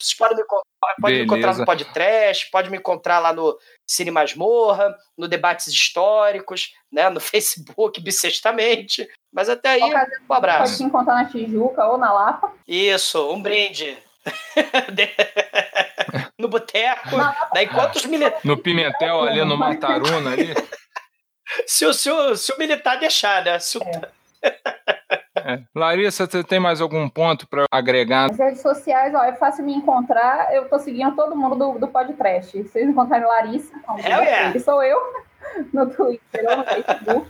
Vocês 0.00 0.16
podem 0.16 0.38
me, 0.38 0.44
pode 0.98 1.14
me 1.14 1.24
encontrar 1.24 1.54
no 1.54 1.64
podcast, 1.66 2.50
pode 2.50 2.70
me 2.70 2.78
encontrar 2.78 3.18
lá 3.18 3.34
no 3.34 3.58
Cine 3.86 4.10
Masmorra, 4.10 4.96
no 5.16 5.28
Debates 5.28 5.66
Históricos, 5.66 6.72
né, 6.90 7.10
no 7.10 7.20
Facebook, 7.20 8.00
bissextamente. 8.00 9.06
Mas 9.30 9.50
até 9.50 9.70
aí, 9.70 9.82
um 10.28 10.32
abraço. 10.32 10.72
Pode 10.72 10.76
te 10.78 10.84
encontrar 10.84 11.14
na 11.16 11.24
Tijuca 11.26 11.86
ou 11.86 11.98
na 11.98 12.12
Lapa. 12.12 12.52
Isso, 12.66 13.30
um 13.30 13.42
brinde. 13.42 13.96
no 16.50 16.58
boteco. 16.58 17.16
Daí 17.54 17.68
quantos 17.68 18.04
militares. 18.04 18.44
No 18.44 18.56
Pimentel 18.56 19.22
ali, 19.22 19.44
no 19.44 19.56
Mataruna 19.56 20.32
ali. 20.32 20.54
se, 21.66 21.86
o, 21.86 21.94
se, 21.94 22.10
o, 22.10 22.36
se 22.36 22.52
o 22.52 22.58
militar 22.58 22.98
deixar, 22.98 23.44
né? 23.44 23.58
Se 23.58 23.78
o... 23.78 23.82
é. 23.82 24.00
É. 25.42 25.62
Larissa, 25.74 26.26
você 26.26 26.44
tem 26.44 26.60
mais 26.60 26.82
algum 26.82 27.08
ponto 27.08 27.48
para 27.48 27.64
agregar? 27.70 28.28
Nas 28.28 28.38
redes 28.38 28.60
sociais, 28.60 29.14
ó, 29.14 29.24
é 29.24 29.32
fácil 29.32 29.64
me 29.64 29.72
encontrar. 29.72 30.54
Eu 30.54 30.68
tô 30.68 30.78
seguindo 30.78 31.14
todo 31.16 31.34
mundo 31.34 31.56
do, 31.56 31.78
do 31.78 31.88
podcast. 31.88 32.62
Vocês 32.62 32.86
encontrarem 32.86 33.26
Larissa, 33.26 33.72
é, 34.04 34.54
é. 34.54 34.58
sou 34.58 34.82
eu, 34.82 34.98
no 35.72 35.88
Twitter 35.88 36.44
ou 36.46 36.58
no 36.58 36.64
Facebook. 36.64 37.28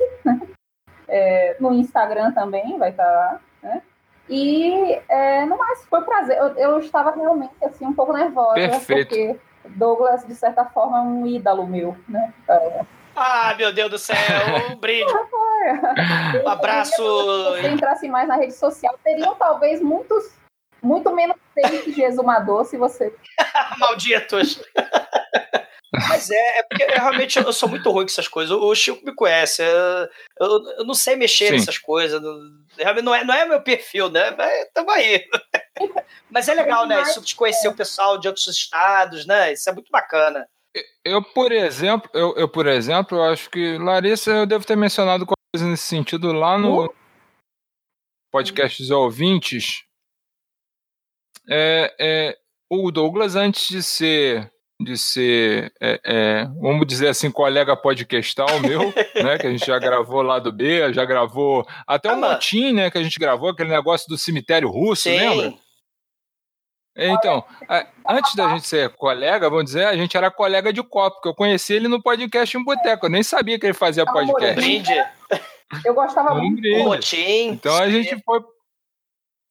É, 1.06 1.56
no 1.60 1.72
Instagram 1.72 2.32
também 2.32 2.78
vai 2.78 2.90
estar 2.90 3.04
lá, 3.04 3.40
né? 3.62 3.82
E 4.30 4.98
é, 5.08 5.44
no 5.44 5.58
mais, 5.58 5.84
foi 5.86 6.00
um 6.00 6.04
prazer. 6.04 6.38
Eu, 6.38 6.54
eu, 6.56 6.78
estava 6.78 7.10
realmente 7.10 7.52
assim, 7.62 7.84
um 7.84 7.92
pouco 7.92 8.12
nervosa, 8.12 8.54
Perfeito. 8.54 9.08
porque 9.08 9.36
Douglas, 9.64 10.24
de 10.24 10.34
certa 10.34 10.64
forma, 10.64 10.98
é 10.98 11.00
um 11.02 11.26
ídolo 11.26 11.66
meu, 11.66 11.96
né? 12.08 12.32
É, 12.48 12.84
ah, 13.16 13.54
meu 13.58 13.72
Deus 13.72 13.90
do 13.90 13.98
céu, 13.98 14.16
um 14.70 14.76
brinde. 14.80 15.12
Um 16.44 16.48
abraço. 16.48 16.92
Se 16.92 17.60
você 17.60 17.68
entrasse 17.68 18.08
mais 18.08 18.28
na 18.28 18.36
rede 18.36 18.54
social, 18.54 18.98
teriam 19.04 19.34
talvez 19.34 19.80
muitos, 19.80 20.32
muito 20.82 21.14
menos 21.14 21.36
takes 21.54 21.94
de 21.94 22.02
exumador 22.02 22.64
se 22.64 22.76
você. 22.76 23.14
Malditos. 23.78 24.62
Mas 25.92 26.30
é, 26.30 26.58
é 26.58 26.62
porque 26.62 26.84
eu, 26.84 26.88
realmente 26.88 27.38
eu 27.38 27.52
sou 27.52 27.68
muito 27.68 27.90
ruim 27.90 28.04
com 28.04 28.10
essas 28.10 28.28
coisas. 28.28 28.56
O 28.56 28.74
Chico 28.74 29.04
me 29.04 29.14
conhece. 29.14 29.62
Eu, 29.62 30.08
eu, 30.40 30.64
eu 30.78 30.84
não 30.84 30.94
sei 30.94 31.16
mexer 31.16 31.46
Sim. 31.46 31.52
nessas 31.52 31.78
coisas. 31.78 32.22
Realmente 32.78 33.04
não 33.04 33.14
é, 33.14 33.24
não 33.24 33.34
é 33.34 33.44
meu 33.44 33.60
perfil, 33.60 34.08
né? 34.08 34.30
Mas 34.36 34.68
tamo 34.72 34.90
aí. 34.90 35.24
Mas 36.30 36.48
é 36.48 36.54
legal, 36.54 36.86
né? 36.86 37.02
Isso 37.02 37.20
de 37.20 37.34
conhecer 37.34 37.68
o 37.68 37.74
pessoal 37.74 38.18
de 38.18 38.28
outros 38.28 38.46
estados, 38.46 39.26
né? 39.26 39.52
Isso 39.52 39.68
é 39.68 39.72
muito 39.72 39.90
bacana. 39.90 40.46
Eu, 41.04 41.22
por 41.22 41.50
exemplo, 41.50 42.08
eu, 42.14 42.34
eu, 42.36 42.48
por 42.48 42.66
exemplo, 42.66 43.18
eu 43.18 43.24
acho 43.24 43.50
que 43.50 43.76
Larissa, 43.78 44.30
eu 44.30 44.46
devo 44.46 44.64
ter 44.64 44.76
mencionado 44.76 45.26
coisa 45.26 45.66
nesse 45.68 45.84
sentido 45.84 46.32
lá 46.32 46.56
no 46.56 46.84
uh. 46.84 46.94
podcast 48.30 48.80
dos 48.80 48.90
ouvintes. 48.92 49.82
É, 51.48 51.94
é, 51.98 52.38
o 52.70 52.92
Douglas, 52.92 53.34
antes 53.34 53.66
de 53.66 53.82
ser, 53.82 54.52
de 54.82 54.96
ser, 54.96 55.72
é, 55.80 56.00
é 56.04 56.44
vamos 56.60 56.86
dizer 56.86 57.08
assim, 57.08 57.30
colega 57.30 57.76
podcastal 57.76 58.60
meu, 58.60 58.92
né, 59.22 59.38
que 59.38 59.46
a 59.46 59.50
gente 59.50 59.66
já 59.66 59.78
gravou 59.78 60.22
lá 60.22 60.38
do 60.38 60.50
B, 60.50 60.92
já 60.92 61.04
gravou 61.04 61.66
até 61.86 62.10
o 62.10 62.16
um 62.16 62.20
motim, 62.20 62.72
né, 62.72 62.90
que 62.90 62.98
a 62.98 63.02
gente 63.02 63.18
gravou 63.18 63.50
aquele 63.50 63.70
negócio 63.70 64.08
do 64.08 64.16
cemitério 64.16 64.68
russo, 64.68 65.02
Sim. 65.02 65.16
lembra? 65.16 65.54
Então, 66.96 67.44
antes 68.06 68.34
da 68.34 68.48
gente 68.48 68.66
ser 68.66 68.90
colega, 68.90 69.48
vamos 69.48 69.66
dizer, 69.66 69.86
a 69.86 69.96
gente 69.96 70.16
era 70.16 70.30
colega 70.30 70.72
de 70.72 70.82
copo, 70.82 71.16
porque 71.16 71.28
eu 71.28 71.34
conheci 71.34 71.72
ele 71.72 71.88
no 71.88 72.02
podcast 72.02 72.56
em 72.56 72.64
Boteco. 72.64 73.06
Eu 73.06 73.10
nem 73.10 73.22
sabia 73.22 73.58
que 73.58 73.66
ele 73.66 73.72
fazia 73.72 74.04
podcast. 74.04 74.56
Brinde. 74.56 74.92
Eu 75.84 75.94
gostava 75.94 76.34
muito. 76.34 76.60
Então 77.52 77.76
a 77.76 77.88
gente 77.88 78.20
foi. 78.24 78.40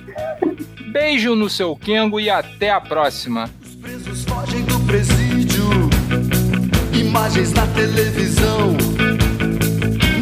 Beijo 0.92 1.34
no 1.34 1.50
seu 1.50 1.74
Kengo 1.74 2.20
e 2.20 2.30
até 2.30 2.70
a 2.70 2.80
próxima. 2.80 3.50
Os 3.60 3.74
presos 3.74 4.24
fogem 4.24 4.62
do 4.62 4.78
presídio, 4.80 5.68
imagens 6.92 7.52
na 7.52 7.66
televisão 7.66 8.76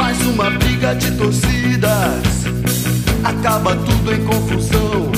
mais 0.03 0.21
uma 0.27 0.51
briga 0.51 0.95
de 0.95 1.17
torcidas. 1.17 2.45
Acaba 3.23 3.77
tudo 3.77 4.13
em 4.13 4.25
confusão. 4.25 5.13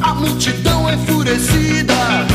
A 0.00 0.14
multidão 0.14 0.90
enfurecida 0.90 1.11
queimou 1.38 2.31